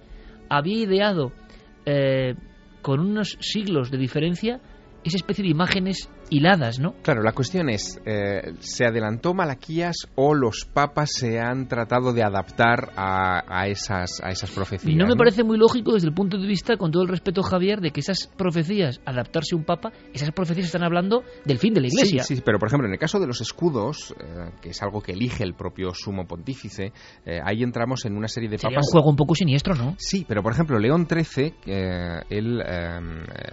había 0.50 0.78
ideado 0.78 1.32
eh, 1.86 2.36
con 2.82 3.00
unos 3.00 3.38
siglos 3.40 3.92
de 3.92 3.98
diferencia 3.98 4.62
esa 5.04 5.18
especie 5.18 5.44
de 5.44 5.50
imágenes 5.50 6.10
hiladas, 6.32 6.80
¿no? 6.80 6.94
Claro, 7.04 7.22
la 7.22 7.34
cuestión 7.34 7.70
es, 7.70 8.00
eh, 8.06 8.54
¿se 8.60 8.86
adelantó 8.86 9.34
Malaquías 9.34 10.08
o 10.16 10.34
los 10.34 10.66
papas 10.66 11.12
se 11.14 11.40
han 11.40 11.68
tratado 11.68 12.14
de 12.14 12.24
adaptar 12.24 12.92
a, 12.96 13.68
esas, 13.68 14.22
a 14.24 14.30
esas 14.30 14.50
profecías? 14.50 14.96
No 14.96 15.06
me 15.06 15.16
parece 15.16 15.44
muy 15.44 15.58
lógico 15.58 15.94
desde 15.94 16.08
el 16.08 16.14
punto 16.14 16.38
de 16.38 16.48
vista, 16.48 16.78
con 16.78 16.90
todo 16.90 17.04
el 17.04 17.10
respeto, 17.10 17.44
Javier, 17.44 17.82
de 17.82 17.92
que 17.92 18.00
esas 18.00 18.28
profecías, 18.38 19.02
adaptarse 19.06 19.56
a 19.56 19.58
un 19.58 19.66
papa, 19.66 19.92
esas 20.14 20.32
profecías 20.32 20.68
están 20.68 20.84
hablando 20.84 21.24
del 21.46 21.60
fin 21.60 21.74
de 21.74 21.82
la 21.82 21.88
Iglesia. 21.88 22.24
Sí, 22.24 22.38
sí 22.38 22.42
pero 22.44 22.58
por 22.58 22.70
ejemplo, 22.70 22.88
en 22.88 22.94
el 22.94 23.00
caso 23.00 23.20
de 23.20 23.28
los 23.28 23.42
escudos, 23.42 24.16
eh, 24.18 24.52
que 24.62 24.70
es 24.70 24.82
algo 24.82 25.02
que 25.02 25.12
elige 25.12 25.44
el 25.44 25.54
propio 25.54 25.94
sumo 25.94 26.26
pontífice, 26.26 26.94
eh, 27.26 27.40
ahí 27.44 27.62
entramos 27.62 28.06
en 28.06 28.16
una 28.16 28.30
serie 28.30 28.50
de 28.50 28.58
Sería 28.58 28.78
papas... 28.78 28.88
un 28.88 28.92
juego 28.94 29.10
un 29.10 29.18
poco 29.18 29.36
siniestro, 29.36 29.76
¿no? 29.76 29.96
Sí, 29.98 30.26
pero 30.26 30.42
por 30.42 30.54
ejemplo, 30.54 30.80
León 30.80 31.08
XIII, 31.10 31.54
él 32.30 32.64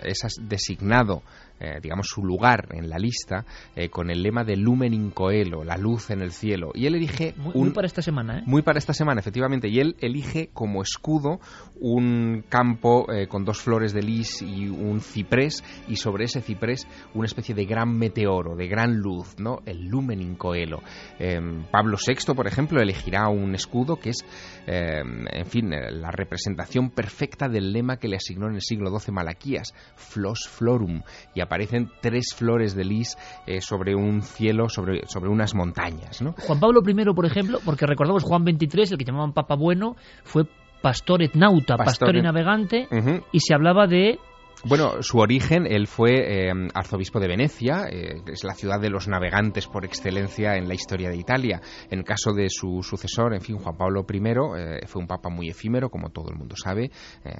es 0.05 0.21
designado 0.43 1.23
eh, 1.60 1.78
digamos, 1.82 2.09
su 2.09 2.24
lugar 2.24 2.68
en 2.72 2.89
la 2.89 2.98
lista 2.98 3.44
eh, 3.74 3.89
con 3.89 4.10
el 4.10 4.22
lema 4.22 4.44
de 4.44 4.56
Lumen 4.56 4.94
in 4.94 5.10
Coelo, 5.10 5.64
la 5.64 5.76
luz 5.76 6.10
en 6.10 6.22
el 6.22 6.32
cielo. 6.32 6.70
Y 6.74 6.86
él 6.86 6.94
elige... 6.94 7.35
Muy, 7.36 7.70
para 7.70 7.86
esta 7.86 8.02
semana, 8.02 8.39
¿eh? 8.39 8.43
Muy 8.47 8.62
para 8.62 8.78
esta 8.78 8.93
semana, 8.93 9.20
efectivamente. 9.20 9.68
Y 9.68 9.80
él 9.80 9.97
elige 10.01 10.51
como 10.52 10.82
escudo 10.82 11.40
un 11.80 12.44
campo 12.48 13.06
con 13.28 13.44
dos 13.44 13.60
flores 13.60 13.93
de 13.93 14.02
lis 14.02 14.43
y 14.43 14.68
un 14.68 15.01
ciprés, 15.01 15.64
y 15.89 15.97
sobre 15.97 16.24
ese 16.24 16.40
ciprés 16.40 16.86
una 17.14 17.26
especie 17.26 17.55
de 17.55 17.64
gran 17.64 17.97
meteoro, 17.97 18.56
de 18.56 18.68
gran 18.68 18.98
luz, 18.98 19.36
¿no? 19.39 19.60
El 19.66 19.86
Lumen 19.86 20.20
in 20.20 20.35
Coelo. 20.35 20.82
Em, 21.18 21.64
Pablo 21.70 21.97
VI, 21.97 22.35
por 22.35 22.47
ejemplo, 22.47 22.80
elegirá 22.80 23.28
un 23.28 23.55
escudo 23.55 23.97
que 23.97 24.10
es, 24.10 24.24
em, 24.69 25.27
en 25.31 25.47
fin, 25.47 25.70
la 25.70 26.11
representación 26.11 26.90
perfecta 26.90 27.49
del 27.49 27.73
lema 27.73 27.97
que 27.97 28.09
le 28.09 28.16
asignó 28.16 28.49
en 28.49 28.57
el 28.57 28.61
siglo 28.61 28.90
XII 28.90 29.15
Malaquías, 29.15 29.74
Flos 29.97 30.47
Florum. 30.49 31.03
Y 31.35 31.40
aparecen 31.40 31.90
tres 32.01 32.35
flores 32.36 32.74
de 32.74 32.85
lis 32.85 33.16
eh, 33.47 33.61
sobre 33.61 33.95
un 33.95 34.23
cielo, 34.23 34.69
sobre, 34.69 35.07
sobre 35.07 35.31
unas 35.31 35.55
montañas. 35.55 36.20
¿no? 36.20 36.32
Juan 36.32 36.61
Pablo 36.61 36.81
I, 36.86 37.15
por 37.15 37.27
ejemplo, 37.27 37.61
porque 37.65 37.86
recordamos 37.86 38.24
Juan 38.24 38.45
XXIII, 38.45 38.93
el 38.93 38.99
que 38.99 39.05
llamaban 39.05 39.32
Papa 39.32 39.57
Bueno, 39.57 39.97
fue 40.24 40.45
pastor 40.82 41.23
etnauta, 41.23 41.77
pastor, 41.77 42.16
y 42.16 42.23
navegante, 42.23 42.86
y 43.32 43.40
se 43.40 43.55
hablaba 43.55 43.86
de 43.86 44.19
Bueno, 44.64 45.02
su 45.02 45.18
origen, 45.18 45.66
él 45.66 45.86
fue 45.86 46.48
eh, 46.48 46.52
arzobispo 46.74 47.20
de 47.20 47.28
Venecia, 47.28 47.86
eh, 47.89 48.22
es 48.26 48.43
la 48.43 48.55
ciudad 48.55 48.80
de 48.80 48.90
los 48.90 49.06
navegantes 49.06 49.68
por 49.68 49.85
excelencia 49.85 50.56
en 50.56 50.66
la 50.66 50.74
historia 50.74 51.10
de 51.10 51.16
Italia. 51.16 51.60
En 51.90 52.02
caso 52.02 52.32
de 52.32 52.48
su 52.51 52.82
sucesor, 52.82 53.35
en 53.35 53.40
fin, 53.40 53.56
Juan 53.59 53.76
Pablo 53.76 54.05
I, 54.12 54.18
eh, 54.18 54.80
fue 54.86 55.01
un 55.01 55.06
papa 55.06 55.28
muy 55.28 55.48
efímero, 55.48 55.90
como 55.90 56.10
todo 56.10 56.30
el 56.30 56.36
mundo 56.36 56.56
sabe, 56.56 56.90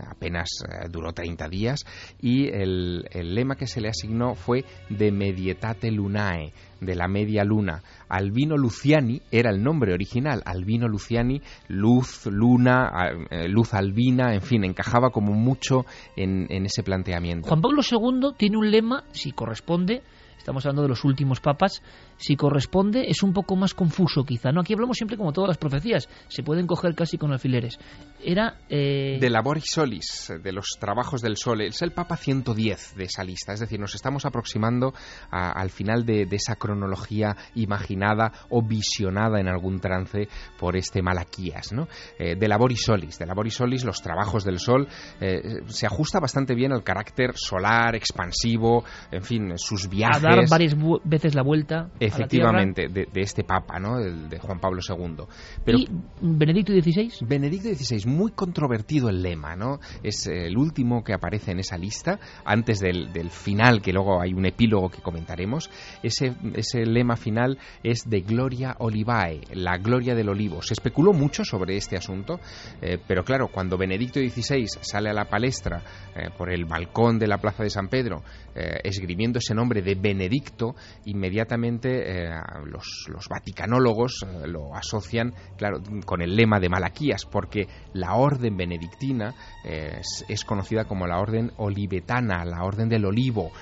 apenas 0.09 0.49
duró 0.91 1.13
30 1.13 1.49
días, 1.49 1.85
y 2.21 2.47
el, 2.49 3.05
el 3.11 3.35
lema 3.35 3.57
que 3.57 3.67
se 3.67 3.81
le 3.81 3.89
asignó 3.89 4.35
fue 4.35 4.65
de 4.89 5.11
medietate 5.11 5.91
lunae, 5.91 6.53
de 6.81 6.95
la 6.95 7.09
media 7.09 7.45
luna. 7.45 7.83
Albino 8.09 8.57
Luciani 8.57 9.21
era 9.31 9.51
el 9.51 9.63
nombre 9.63 9.93
original. 9.93 10.43
Albino 10.45 10.89
Luciani, 10.89 11.41
luz, 11.69 12.27
luna, 12.27 12.91
eh, 13.31 13.49
luz 13.49 13.75
albina, 13.75 14.35
en 14.35 14.43
fin, 14.43 14.65
encajaba 14.65 15.11
como 15.11 15.33
mucho 15.33 15.85
en, 16.17 16.47
en 16.51 16.67
ese 16.67 16.83
planteamiento. 16.83 17.49
Juan 17.49 17.61
Pablo 17.61 17.83
II 17.83 18.35
tiene 18.37 18.57
un 18.57 18.71
lema, 18.71 19.05
si 19.13 19.33
corresponde, 19.33 20.03
estamos 20.49 20.65
hablando 20.65 20.83
de 20.83 20.89
los 20.89 21.05
últimos 21.05 21.41
papas, 21.41 21.83
si 22.17 22.35
corresponde 22.35 23.05
es 23.11 23.23
un 23.23 23.35
poco 23.35 23.55
más 23.55 23.75
confuso 23.75 24.25
quizá. 24.25 24.51
¿no? 24.51 24.63
Aquí 24.63 24.73
hablamos 24.73 24.97
siempre 24.97 25.19
como 25.19 25.31
todas 25.31 25.49
las 25.49 25.59
profecías, 25.59 26.09
se 26.29 26.43
pueden 26.43 26.67
coger 26.67 26.95
casi 26.95 27.19
con 27.19 27.33
alfileres. 27.33 27.79
Era... 28.25 28.57
Eh... 28.71 29.19
De 29.21 29.29
Laboris 29.29 29.67
Solis, 29.71 30.33
de 30.43 30.53
los 30.53 30.79
trabajos 30.81 31.21
del 31.21 31.37
Sol. 31.37 31.61
Es 31.61 31.83
el 31.83 31.93
Papa 31.93 32.17
110 32.17 32.97
de 32.97 33.05
esa 33.05 33.25
lista, 33.25 33.53
es 33.53 33.61
decir, 33.61 33.79
nos 33.79 33.95
estamos 33.95 34.25
aproximando 34.25 34.95
al 35.31 35.69
final 35.69 36.07
de, 36.07 36.27
esa 36.31 36.57
cronología 36.57 37.37
imaginada 37.55 38.33
o 38.49 38.63
visionada 38.63 39.41
en 39.41 39.49
algún 39.49 39.81
trance 39.81 40.29
por 40.59 40.79
este 40.79 41.03
Malaquías. 41.03 41.75
¿no? 41.75 41.89
Eh, 42.19 42.37
de 42.37 42.49
Laboris 42.49 42.85
Solis, 42.87 43.19
de 43.19 43.27
Laboris 43.27 43.55
Solis, 43.55 43.85
los 43.85 44.01
trabajos 44.01 44.45
del 44.45 44.61
Sol, 44.61 44.89
eh, 45.21 45.61
se 45.67 45.85
ajusta 45.85 46.21
bastante 46.21 46.55
bien 46.55 46.73
al 46.73 46.83
carácter 46.83 47.33
solar, 47.37 47.95
expansivo, 47.95 48.85
en 49.11 49.23
fin, 49.23 49.59
sus 49.59 49.91
viajes. 49.91 50.38
Varias 50.49 50.77
veces 51.05 51.35
la 51.35 51.43
vuelta. 51.43 51.91
Efectivamente, 52.01 52.89
de, 52.89 53.09
este 53.15 53.45
Papa, 53.45 53.79
¿no? 53.79 53.99
El 53.99 54.29
de 54.29 54.39
Juan 54.39 54.61
Pablo 54.61 54.81
II. 54.87 55.25
Pero, 55.65 55.79
¿Y 55.79 55.89
Benedicto 56.21 56.73
XVI? 56.73 57.27
Benedicto 57.27 57.69
XVI, 57.69 58.07
muy 58.07 58.33
controvertido 58.33 59.09
el 59.09 59.23
lema, 59.23 59.57
¿no? 59.57 59.81
Es 60.03 60.27
el 60.27 60.57
último 60.57 61.03
que 61.03 61.13
aparece 61.13 61.53
en 61.53 61.61
esa 61.61 61.77
lista, 61.77 62.19
antes 62.45 62.81
del, 62.81 63.09
final, 63.31 63.83
que 63.83 63.93
luego 63.93 64.21
hay 64.21 64.33
un 64.33 64.47
epílogo 64.47 64.91
que 64.91 65.03
comentaremos. 65.03 65.71
Ese, 66.03 66.35
ese 66.55 66.87
lema 66.87 67.17
final 67.17 67.59
es 67.83 68.09
de 68.09 68.21
Gloria 68.21 68.77
Olivae, 68.79 69.41
la 69.53 69.77
gloria 69.79 70.15
del 70.15 70.29
olivo. 70.29 70.63
Se 70.63 70.75
especuló 70.75 71.13
mucho 71.13 71.45
sobre 71.45 71.77
este 71.77 71.97
asunto, 71.97 72.41
eh, 72.81 72.99
pero 73.07 73.25
claro, 73.25 73.49
cuando 73.49 73.77
Benedicto 73.77 74.21
XVI 74.21 74.67
sale 74.81 75.11
a 75.11 75.13
la 75.13 75.27
palestra 75.27 75.83
eh, 76.19 76.31
por 76.37 76.53
el 76.53 76.65
balcón 76.65 77.19
de 77.19 77.27
la 77.27 77.39
Plaza 77.39 77.63
de 77.63 77.71
San 77.71 77.89
Pedro, 77.89 78.23
eh, 78.59 78.81
esgrimiendo 78.83 79.39
ese 79.39 79.55
nombre 79.55 79.83
de 79.83 79.95
Benedicto, 79.95 80.75
inmediatamente 81.05 82.25
eh, 82.25 82.31
los, 82.67 83.09
vaticanólogos 83.31 84.25
eh, 84.25 84.49
lo 84.49 84.75
asocian, 84.75 85.33
claro, 85.57 85.81
con 86.05 86.23
el 86.23 86.35
lema 86.35 86.59
de 86.59 86.69
Malaquías, 86.69 87.25
porque 87.25 87.69
la 87.93 88.17
orden 88.17 88.57
benedictina 88.57 89.33
eh, 89.65 90.01
es, 90.29 90.45
conocida 90.45 90.87
como 90.87 91.07
la 91.07 91.21
orden 91.21 91.53
olivetana, 91.59 92.45
la 92.45 92.65
orden 92.65 92.89
del 92.89 93.05
olivo. 93.05 93.53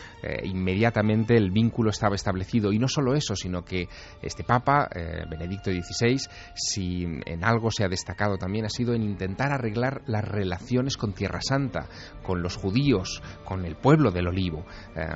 inmediatamente 0.44 1.36
el 1.36 1.50
vínculo 1.50 1.90
estaba 1.90 2.14
establecido. 2.14 2.72
Y 2.72 2.78
no 2.78 2.88
solo 2.88 3.14
eso, 3.14 3.36
sino 3.36 3.64
que 3.64 3.88
este 4.22 4.44
Papa, 4.44 4.88
Benedicto 5.28 5.70
XVI, 5.70 6.18
si 6.54 7.04
en 7.04 7.44
algo 7.44 7.70
se 7.70 7.84
ha 7.84 7.88
destacado 7.88 8.36
también, 8.36 8.64
ha 8.64 8.70
sido 8.70 8.94
en 8.94 9.02
intentar 9.02 9.52
arreglar 9.52 10.02
las 10.06 10.24
relaciones 10.24 10.96
con 10.96 11.12
Tierra 11.12 11.40
Santa, 11.40 11.86
con 12.22 12.42
los 12.47 12.56
judíos, 12.56 13.23
con 13.44 13.64
el 13.64 13.74
pueblo 13.77 14.10
del 14.10 14.28
olivo. 14.28 14.64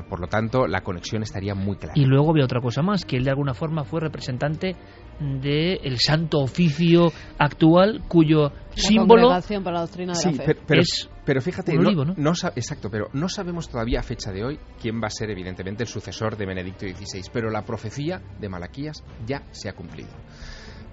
por 0.08 0.20
lo 0.20 0.26
tanto, 0.26 0.66
la 0.66 0.80
conexión 0.80 1.22
estaría 1.22 1.54
muy 1.54 1.76
clara. 1.76 1.94
Y 1.96 2.04
luego 2.04 2.30
había 2.30 2.44
otra 2.44 2.60
cosa 2.60 2.82
más 2.82 3.04
que 3.04 3.16
él 3.16 3.24
de 3.24 3.30
alguna 3.30 3.54
forma 3.54 3.84
fue 3.84 4.00
representante 4.00 4.76
del 5.20 5.98
santo 5.98 6.38
oficio 6.38 7.12
actual 7.38 8.02
cuyo 8.08 8.50
símbolo 8.74 9.28
para 9.28 9.72
la 9.72 9.80
doctrina 9.82 10.12
de 10.14 10.24
la 10.24 10.44
fe. 10.44 10.56
Pero, 10.66 10.80
es 10.80 11.10
pero 11.24 11.40
fíjate, 11.40 11.74
no, 11.76 12.32
exacto, 12.56 12.90
pero 12.90 13.08
no 13.12 13.28
sabemos 13.28 13.68
todavía 13.68 14.00
a 14.00 14.02
fecha 14.02 14.32
de 14.32 14.44
hoy 14.44 14.58
quién 14.80 15.00
va 15.00 15.06
a 15.06 15.10
ser 15.10 15.30
evidentemente 15.30 15.84
el 15.84 15.88
sucesor 15.88 16.36
de 16.36 16.46
Benedicto 16.46 16.86
XVI, 16.86 17.22
pero 17.32 17.50
la 17.50 17.62
profecía 17.62 18.20
de 18.40 18.48
Malaquías 18.48 19.04
ya 19.26 19.44
se 19.50 19.68
ha 19.68 19.74
cumplido 19.74 20.10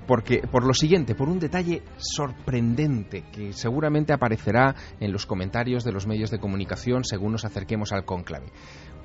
porque 0.07 0.41
por 0.49 0.65
lo 0.65 0.73
siguiente, 0.73 1.13
por 1.13 1.29
un 1.29 1.39
detalle 1.39 1.83
sorprendente 1.97 3.25
que 3.31 3.53
seguramente 3.53 4.13
aparecerá 4.13 4.73
en 4.99 5.11
los 5.11 5.25
comentarios 5.25 5.83
de 5.83 5.91
los 5.91 6.07
medios 6.07 6.31
de 6.31 6.39
comunicación 6.39 7.03
según 7.03 7.33
nos 7.33 7.45
acerquemos 7.45 7.91
al 7.91 8.05
cónclave. 8.05 8.47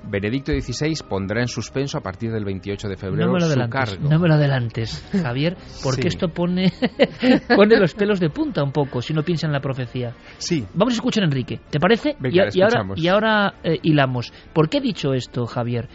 Benedicto 0.05 0.53
XVI 0.53 0.95
pondrá 1.09 1.43
en 1.43 1.49
suspenso 1.49 1.97
a 1.97 2.01
partir 2.01 2.33
del 2.33 2.45
28 2.45 2.89
de 2.89 2.97
febrero 2.97 3.39
su 3.39 3.69
cargo. 3.69 4.09
No 4.09 4.19
me 4.19 4.29
lo 4.29 4.35
adelantes, 4.35 5.05
Javier, 5.13 5.57
porque 5.83 6.09
esto 6.09 6.29
pone, 6.29 6.73
pone 7.57 7.79
los 7.79 7.95
pelos 7.95 8.19
de 8.19 8.29
punta 8.31 8.65
un 8.65 8.73
poco 8.73 9.01
si 9.01 9.15
no 9.15 9.23
piensa 9.23 9.47
en 9.47 9.53
la 9.53 9.61
profecía. 9.61 10.15
Sí. 10.39 10.65
Vamos 10.75 10.95
a 10.95 10.97
escuchar 10.97 11.23
a 11.23 11.27
Enrique, 11.27 11.61
¿te 11.71 11.79
parece? 11.79 12.17
y, 12.21 12.61
ahora, 12.63 12.85
y 12.97 13.09
ahora 13.09 13.55
eh, 13.63 13.79
hilamos. 13.83 14.33
¿Por 14.53 14.69
qué 14.69 14.79
he 14.79 14.81
dicho 14.81 15.15
esto, 15.15 15.47
Javier? 15.47 15.89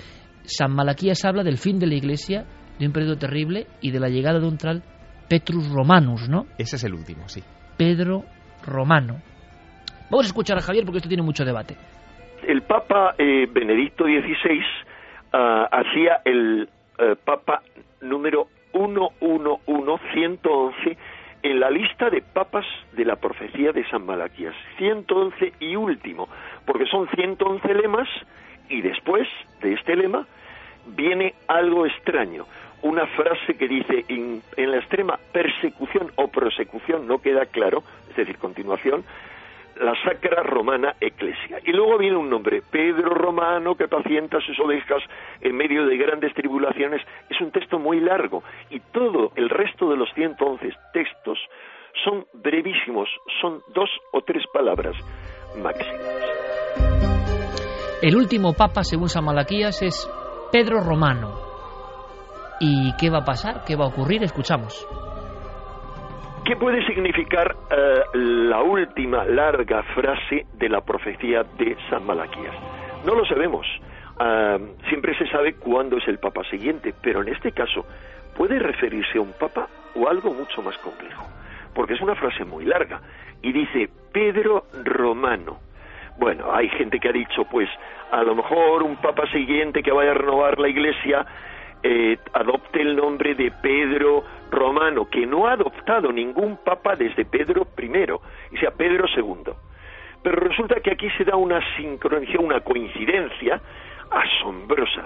San 0.43 0.71
Malaquías 0.71 1.25
habla 1.25 1.43
del 1.43 1.57
fin 1.57 1.77
de 1.77 1.88
la 1.88 1.95
Iglesia, 1.95 2.45
de 2.79 2.88
un 2.88 2.93
periodo 2.93 3.17
terrible 3.17 3.67
y 3.81 3.91
de 3.91 3.99
la 3.99 4.07
llegada 4.07 4.39
de 4.39 4.47
un 4.47 4.57
tal 4.57 4.84
Petrus 5.29 5.69
Romanus, 5.69 6.29
¿no? 6.29 6.45
Ese 6.57 6.77
es 6.77 6.83
el 6.83 6.93
último, 6.93 7.27
sí. 7.27 7.43
Pedro 7.77 8.23
Romano. 8.65 9.21
Vamos 10.09 10.25
a 10.25 10.27
escuchar 10.27 10.57
a 10.57 10.61
Javier 10.61 10.85
porque 10.85 10.97
esto 10.97 11.09
tiene 11.09 11.23
mucho 11.23 11.43
debate 11.43 11.75
el 12.47 12.61
Papa 12.61 13.13
eh, 13.17 13.47
Benedicto 13.51 14.05
XVI 14.05 14.63
ah, 15.33 15.67
hacía 15.69 16.21
el 16.23 16.69
eh, 16.97 17.15
Papa 17.23 17.61
número 18.01 18.47
111, 18.71 20.97
en 21.43 21.59
la 21.59 21.69
lista 21.69 22.09
de 22.09 22.21
papas 22.21 22.65
de 22.93 23.05
la 23.05 23.15
profecía 23.15 23.71
de 23.71 23.87
San 23.89 24.05
Malaquías. 24.05 24.55
111 24.77 25.53
y 25.59 25.75
último, 25.75 26.27
porque 26.65 26.85
son 26.85 27.07
111 27.09 27.73
lemas 27.73 28.07
y 28.69 28.81
después 28.81 29.27
de 29.61 29.73
este 29.73 29.95
lema 29.95 30.25
viene 30.95 31.33
algo 31.47 31.85
extraño. 31.85 32.45
Una 32.83 33.07
frase 33.07 33.55
que 33.57 33.67
dice 33.67 34.05
en 34.07 34.71
la 34.71 34.77
extrema 34.77 35.17
persecución 35.31 36.11
o 36.15 36.27
prosecución, 36.27 37.07
no 37.07 37.19
queda 37.19 37.45
claro, 37.45 37.83
es 38.09 38.15
decir, 38.15 38.37
continuación, 38.37 39.03
la 39.79 39.93
Sacra 40.03 40.43
Romana 40.43 40.95
Eclesia. 40.99 41.59
Y 41.63 41.71
luego 41.71 41.97
viene 41.97 42.17
un 42.17 42.29
nombre, 42.29 42.61
Pedro 42.69 43.13
Romano, 43.13 43.75
que 43.75 43.87
pacienta 43.87 44.39
sus 44.41 44.59
ovejas 44.59 45.03
en 45.41 45.55
medio 45.55 45.85
de 45.85 45.97
grandes 45.97 46.33
tribulaciones. 46.33 47.01
Es 47.29 47.39
un 47.41 47.51
texto 47.51 47.79
muy 47.79 47.99
largo 47.99 48.43
y 48.69 48.79
todo 48.79 49.31
el 49.35 49.49
resto 49.49 49.89
de 49.89 49.97
los 49.97 50.09
111 50.13 50.69
textos 50.93 51.39
son 52.03 52.25
brevísimos, 52.33 53.09
son 53.41 53.61
dos 53.73 53.89
o 54.11 54.21
tres 54.21 54.43
palabras 54.53 54.95
máximas. 55.61 56.27
El 58.01 58.15
último 58.15 58.53
papa, 58.53 58.83
según 58.83 59.09
San 59.09 59.25
Malaquías, 59.25 59.81
es 59.81 60.09
Pedro 60.51 60.81
Romano. 60.81 61.46
¿Y 62.59 62.93
qué 62.97 63.09
va 63.09 63.19
a 63.19 63.25
pasar? 63.25 63.63
¿Qué 63.65 63.75
va 63.75 63.85
a 63.85 63.88
ocurrir? 63.88 64.23
Escuchamos. 64.23 64.88
¿Qué 66.45 66.55
puede 66.55 66.85
significar 66.85 67.55
eh, 67.69 68.03
la 68.13 68.61
última 68.61 69.25
larga 69.25 69.84
frase 69.93 70.45
de 70.53 70.69
la 70.69 70.81
profecía 70.81 71.43
de 71.43 71.75
San 71.89 72.05
Malaquías? 72.05 72.55
No 73.05 73.15
lo 73.15 73.25
sabemos. 73.25 73.67
Siempre 74.89 75.15
se 75.17 75.27
sabe 75.27 75.53
cuándo 75.55 75.97
es 75.97 76.07
el 76.07 76.17
papa 76.17 76.41
siguiente, 76.49 76.93
pero 77.03 77.21
en 77.21 77.27
este 77.27 77.51
caso 77.51 77.85
puede 78.35 78.57
referirse 78.57 79.19
a 79.19 79.21
un 79.21 79.34
papa 79.34 79.67
o 79.93 80.09
algo 80.09 80.34
mucho 80.34 80.63
más 80.63 80.75
complejo, 80.79 81.27
porque 81.75 81.93
es 81.93 82.01
una 82.01 82.15
frase 82.15 82.43
muy 82.43 82.65
larga 82.65 82.99
y 83.43 83.51
dice 83.51 83.89
Pedro 84.11 84.65
Romano. 84.84 85.59
Bueno, 86.17 86.51
hay 86.51 86.67
gente 86.69 86.99
que 86.99 87.09
ha 87.09 87.11
dicho, 87.11 87.43
pues, 87.51 87.69
a 88.11 88.23
lo 88.23 88.34
mejor 88.34 88.81
un 88.81 88.95
papa 88.95 89.29
siguiente 89.31 89.84
que 89.84 89.91
vaya 89.91 90.11
a 90.11 90.15
renovar 90.15 90.57
la 90.57 90.67
iglesia 90.67 91.23
eh, 91.83 92.17
adopte 92.33 92.81
el 92.81 92.95
nombre 92.95 93.35
de 93.35 93.51
Pedro 93.51 94.23
Romano, 94.49 95.09
que 95.09 95.25
no 95.25 95.47
ha 95.47 95.53
adoptado 95.53 96.11
ningún 96.11 96.57
papa 96.57 96.95
desde 96.95 97.25
Pedro 97.25 97.67
I, 97.77 98.55
y 98.55 98.57
sea 98.57 98.71
Pedro 98.71 99.05
II. 99.15 99.53
Pero 100.23 100.35
resulta 100.37 100.79
que 100.81 100.91
aquí 100.91 101.09
se 101.17 101.23
da 101.23 101.35
una 101.35 101.59
sincronización, 101.75 102.45
una 102.45 102.61
coincidencia 102.61 103.61
asombrosa. 104.09 105.05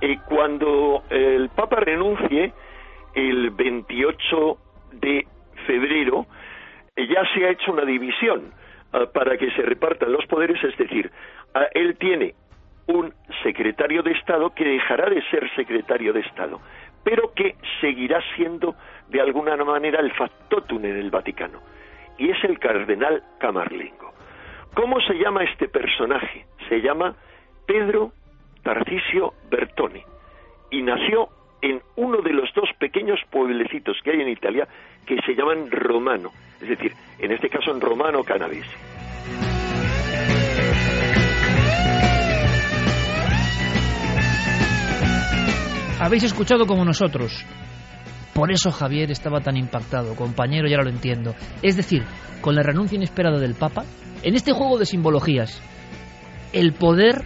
Eh, 0.00 0.18
cuando 0.26 1.02
el 1.10 1.50
papa 1.50 1.76
renuncie 1.80 2.52
el 3.14 3.50
28 3.50 4.58
de 4.92 5.26
febrero, 5.66 6.26
eh, 6.96 7.06
ya 7.06 7.22
se 7.34 7.44
ha 7.44 7.50
hecho 7.50 7.72
una 7.72 7.84
división 7.84 8.52
ah, 8.92 9.06
para 9.12 9.36
que 9.36 9.50
se 9.50 9.62
repartan 9.62 10.12
los 10.12 10.24
poderes, 10.26 10.62
es 10.62 10.76
decir, 10.78 11.10
él 11.74 11.96
tiene 11.98 12.34
un 12.88 13.14
secretario 13.42 14.02
de 14.02 14.12
Estado 14.12 14.50
que 14.50 14.64
dejará 14.64 15.08
de 15.08 15.22
ser 15.30 15.48
secretario 15.54 16.12
de 16.12 16.20
Estado, 16.20 16.60
pero 17.04 17.32
que 17.34 17.56
seguirá 17.80 18.20
siendo 18.34 18.74
de 19.08 19.20
alguna 19.20 19.56
manera 19.56 20.00
el 20.00 20.12
factotum 20.12 20.84
en 20.84 20.96
el 20.96 21.10
Vaticano, 21.10 21.60
y 22.18 22.30
es 22.30 22.42
el 22.44 22.58
cardenal 22.58 23.22
Camarlengo. 23.38 24.12
¿Cómo 24.74 25.00
se 25.00 25.14
llama 25.14 25.44
este 25.44 25.68
personaje? 25.68 26.46
Se 26.68 26.80
llama 26.80 27.14
Pedro 27.66 28.12
Tarcisio 28.62 29.34
Bertone 29.50 30.04
y 30.70 30.82
nació 30.82 31.28
en 31.60 31.80
uno 31.96 32.22
de 32.22 32.32
los 32.32 32.52
dos 32.54 32.70
pequeños 32.78 33.20
pueblecitos 33.30 33.98
que 34.02 34.12
hay 34.12 34.20
en 34.20 34.28
Italia 34.28 34.68
que 35.06 35.20
se 35.22 35.34
llaman 35.34 35.70
Romano, 35.70 36.30
es 36.60 36.68
decir, 36.68 36.92
en 37.18 37.32
este 37.32 37.48
caso 37.48 37.70
en 37.70 37.80
Romano 37.80 38.22
Canavese. 38.22 38.76
Habéis 46.00 46.22
escuchado 46.22 46.66
como 46.66 46.84
nosotros. 46.84 47.44
Por 48.32 48.52
eso 48.52 48.70
Javier 48.70 49.10
estaba 49.10 49.40
tan 49.40 49.56
impactado, 49.56 50.14
compañero, 50.14 50.68
ya 50.68 50.76
lo 50.76 50.88
entiendo. 50.88 51.34
Es 51.60 51.76
decir, 51.76 52.04
con 52.40 52.54
la 52.54 52.62
renuncia 52.62 52.94
inesperada 52.94 53.40
del 53.40 53.56
Papa, 53.56 53.84
en 54.22 54.36
este 54.36 54.52
juego 54.52 54.78
de 54.78 54.86
simbologías, 54.86 55.60
el 56.52 56.72
poder 56.72 57.24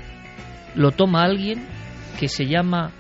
lo 0.75 0.91
toma 0.91 1.23
alguien 1.23 1.67
que 2.19 2.29
se 2.29 2.47
llama 2.47 2.93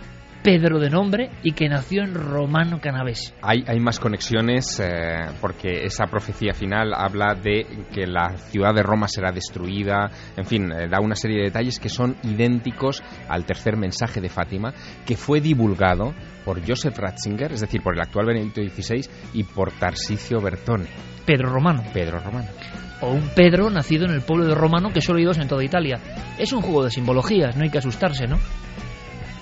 Pedro 0.42 0.80
de 0.80 0.90
nombre 0.90 1.30
y 1.42 1.52
que 1.52 1.68
nació 1.68 2.02
en 2.02 2.14
Romano 2.14 2.80
Canavés. 2.80 3.32
Hay, 3.42 3.64
hay 3.66 3.78
más 3.78 4.00
conexiones 4.00 4.80
eh, 4.80 5.26
porque 5.40 5.84
esa 5.84 6.06
profecía 6.06 6.52
final 6.52 6.92
habla 6.94 7.34
de 7.34 7.64
que 7.92 8.06
la 8.06 8.36
ciudad 8.36 8.74
de 8.74 8.82
Roma 8.82 9.06
será 9.06 9.30
destruida, 9.30 10.10
en 10.36 10.44
fin, 10.44 10.72
eh, 10.72 10.88
da 10.88 11.00
una 11.00 11.14
serie 11.14 11.38
de 11.38 11.44
detalles 11.44 11.78
que 11.78 11.88
son 11.88 12.16
idénticos 12.24 13.02
al 13.28 13.44
tercer 13.44 13.76
mensaje 13.76 14.20
de 14.20 14.28
Fátima 14.28 14.74
que 15.06 15.16
fue 15.16 15.40
divulgado 15.40 16.12
por 16.44 16.66
Joseph 16.66 16.98
Ratzinger, 16.98 17.52
es 17.52 17.60
decir, 17.60 17.80
por 17.80 17.94
el 17.94 18.00
actual 18.00 18.26
Benedicto 18.26 18.62
XVI 18.62 19.08
y 19.34 19.44
por 19.44 19.70
Tarsicio 19.72 20.40
Bertone. 20.40 20.86
Pedro 21.24 21.50
Romano. 21.50 21.84
Pedro 21.92 22.18
Romano 22.18 22.48
o 23.02 23.12
un 23.12 23.28
Pedro 23.34 23.68
nacido 23.68 24.06
en 24.06 24.12
el 24.12 24.22
pueblo 24.22 24.46
de 24.46 24.54
Romano 24.54 24.92
que 24.92 25.00
solo 25.00 25.18
hay 25.18 25.24
dos 25.24 25.38
en 25.38 25.48
toda 25.48 25.64
Italia. 25.64 25.98
Es 26.38 26.52
un 26.52 26.62
juego 26.62 26.84
de 26.84 26.90
simbologías, 26.90 27.56
no 27.56 27.64
hay 27.64 27.70
que 27.70 27.78
asustarse, 27.78 28.26
¿no? 28.26 28.38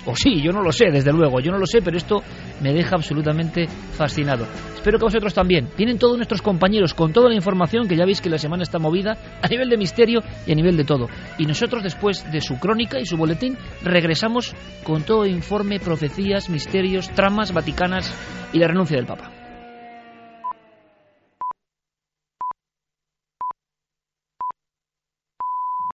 O 0.06 0.16
sí, 0.16 0.40
yo 0.42 0.52
no 0.52 0.62
lo 0.62 0.72
sé, 0.72 0.86
desde 0.90 1.12
luego, 1.12 1.40
yo 1.40 1.52
no 1.52 1.58
lo 1.58 1.66
sé, 1.66 1.82
pero 1.82 1.96
esto 1.96 2.22
me 2.60 2.72
deja 2.72 2.96
absolutamente 2.96 3.66
fascinado. 3.66 4.46
Espero 4.74 4.98
que 4.98 5.04
vosotros 5.04 5.34
también. 5.34 5.68
Tienen 5.76 5.98
todos 5.98 6.16
nuestros 6.16 6.40
compañeros 6.40 6.94
con 6.94 7.12
toda 7.12 7.28
la 7.28 7.34
información, 7.34 7.86
que 7.86 7.96
ya 7.96 8.06
veis 8.06 8.20
que 8.20 8.30
la 8.30 8.38
semana 8.38 8.62
está 8.62 8.78
movida 8.78 9.18
a 9.42 9.48
nivel 9.48 9.68
de 9.68 9.76
misterio 9.76 10.20
y 10.46 10.52
a 10.52 10.54
nivel 10.54 10.76
de 10.76 10.84
todo. 10.84 11.08
Y 11.38 11.44
nosotros, 11.44 11.82
después 11.82 12.30
de 12.32 12.40
su 12.40 12.58
crónica 12.58 12.98
y 12.98 13.04
su 13.04 13.16
boletín, 13.16 13.58
regresamos 13.82 14.54
con 14.82 15.02
todo 15.02 15.26
informe, 15.26 15.80
profecías, 15.80 16.48
misterios, 16.48 17.10
tramas 17.10 17.52
vaticanas 17.52 18.12
y 18.52 18.58
la 18.58 18.68
renuncia 18.68 18.96
del 18.96 19.06
Papa. 19.06 19.39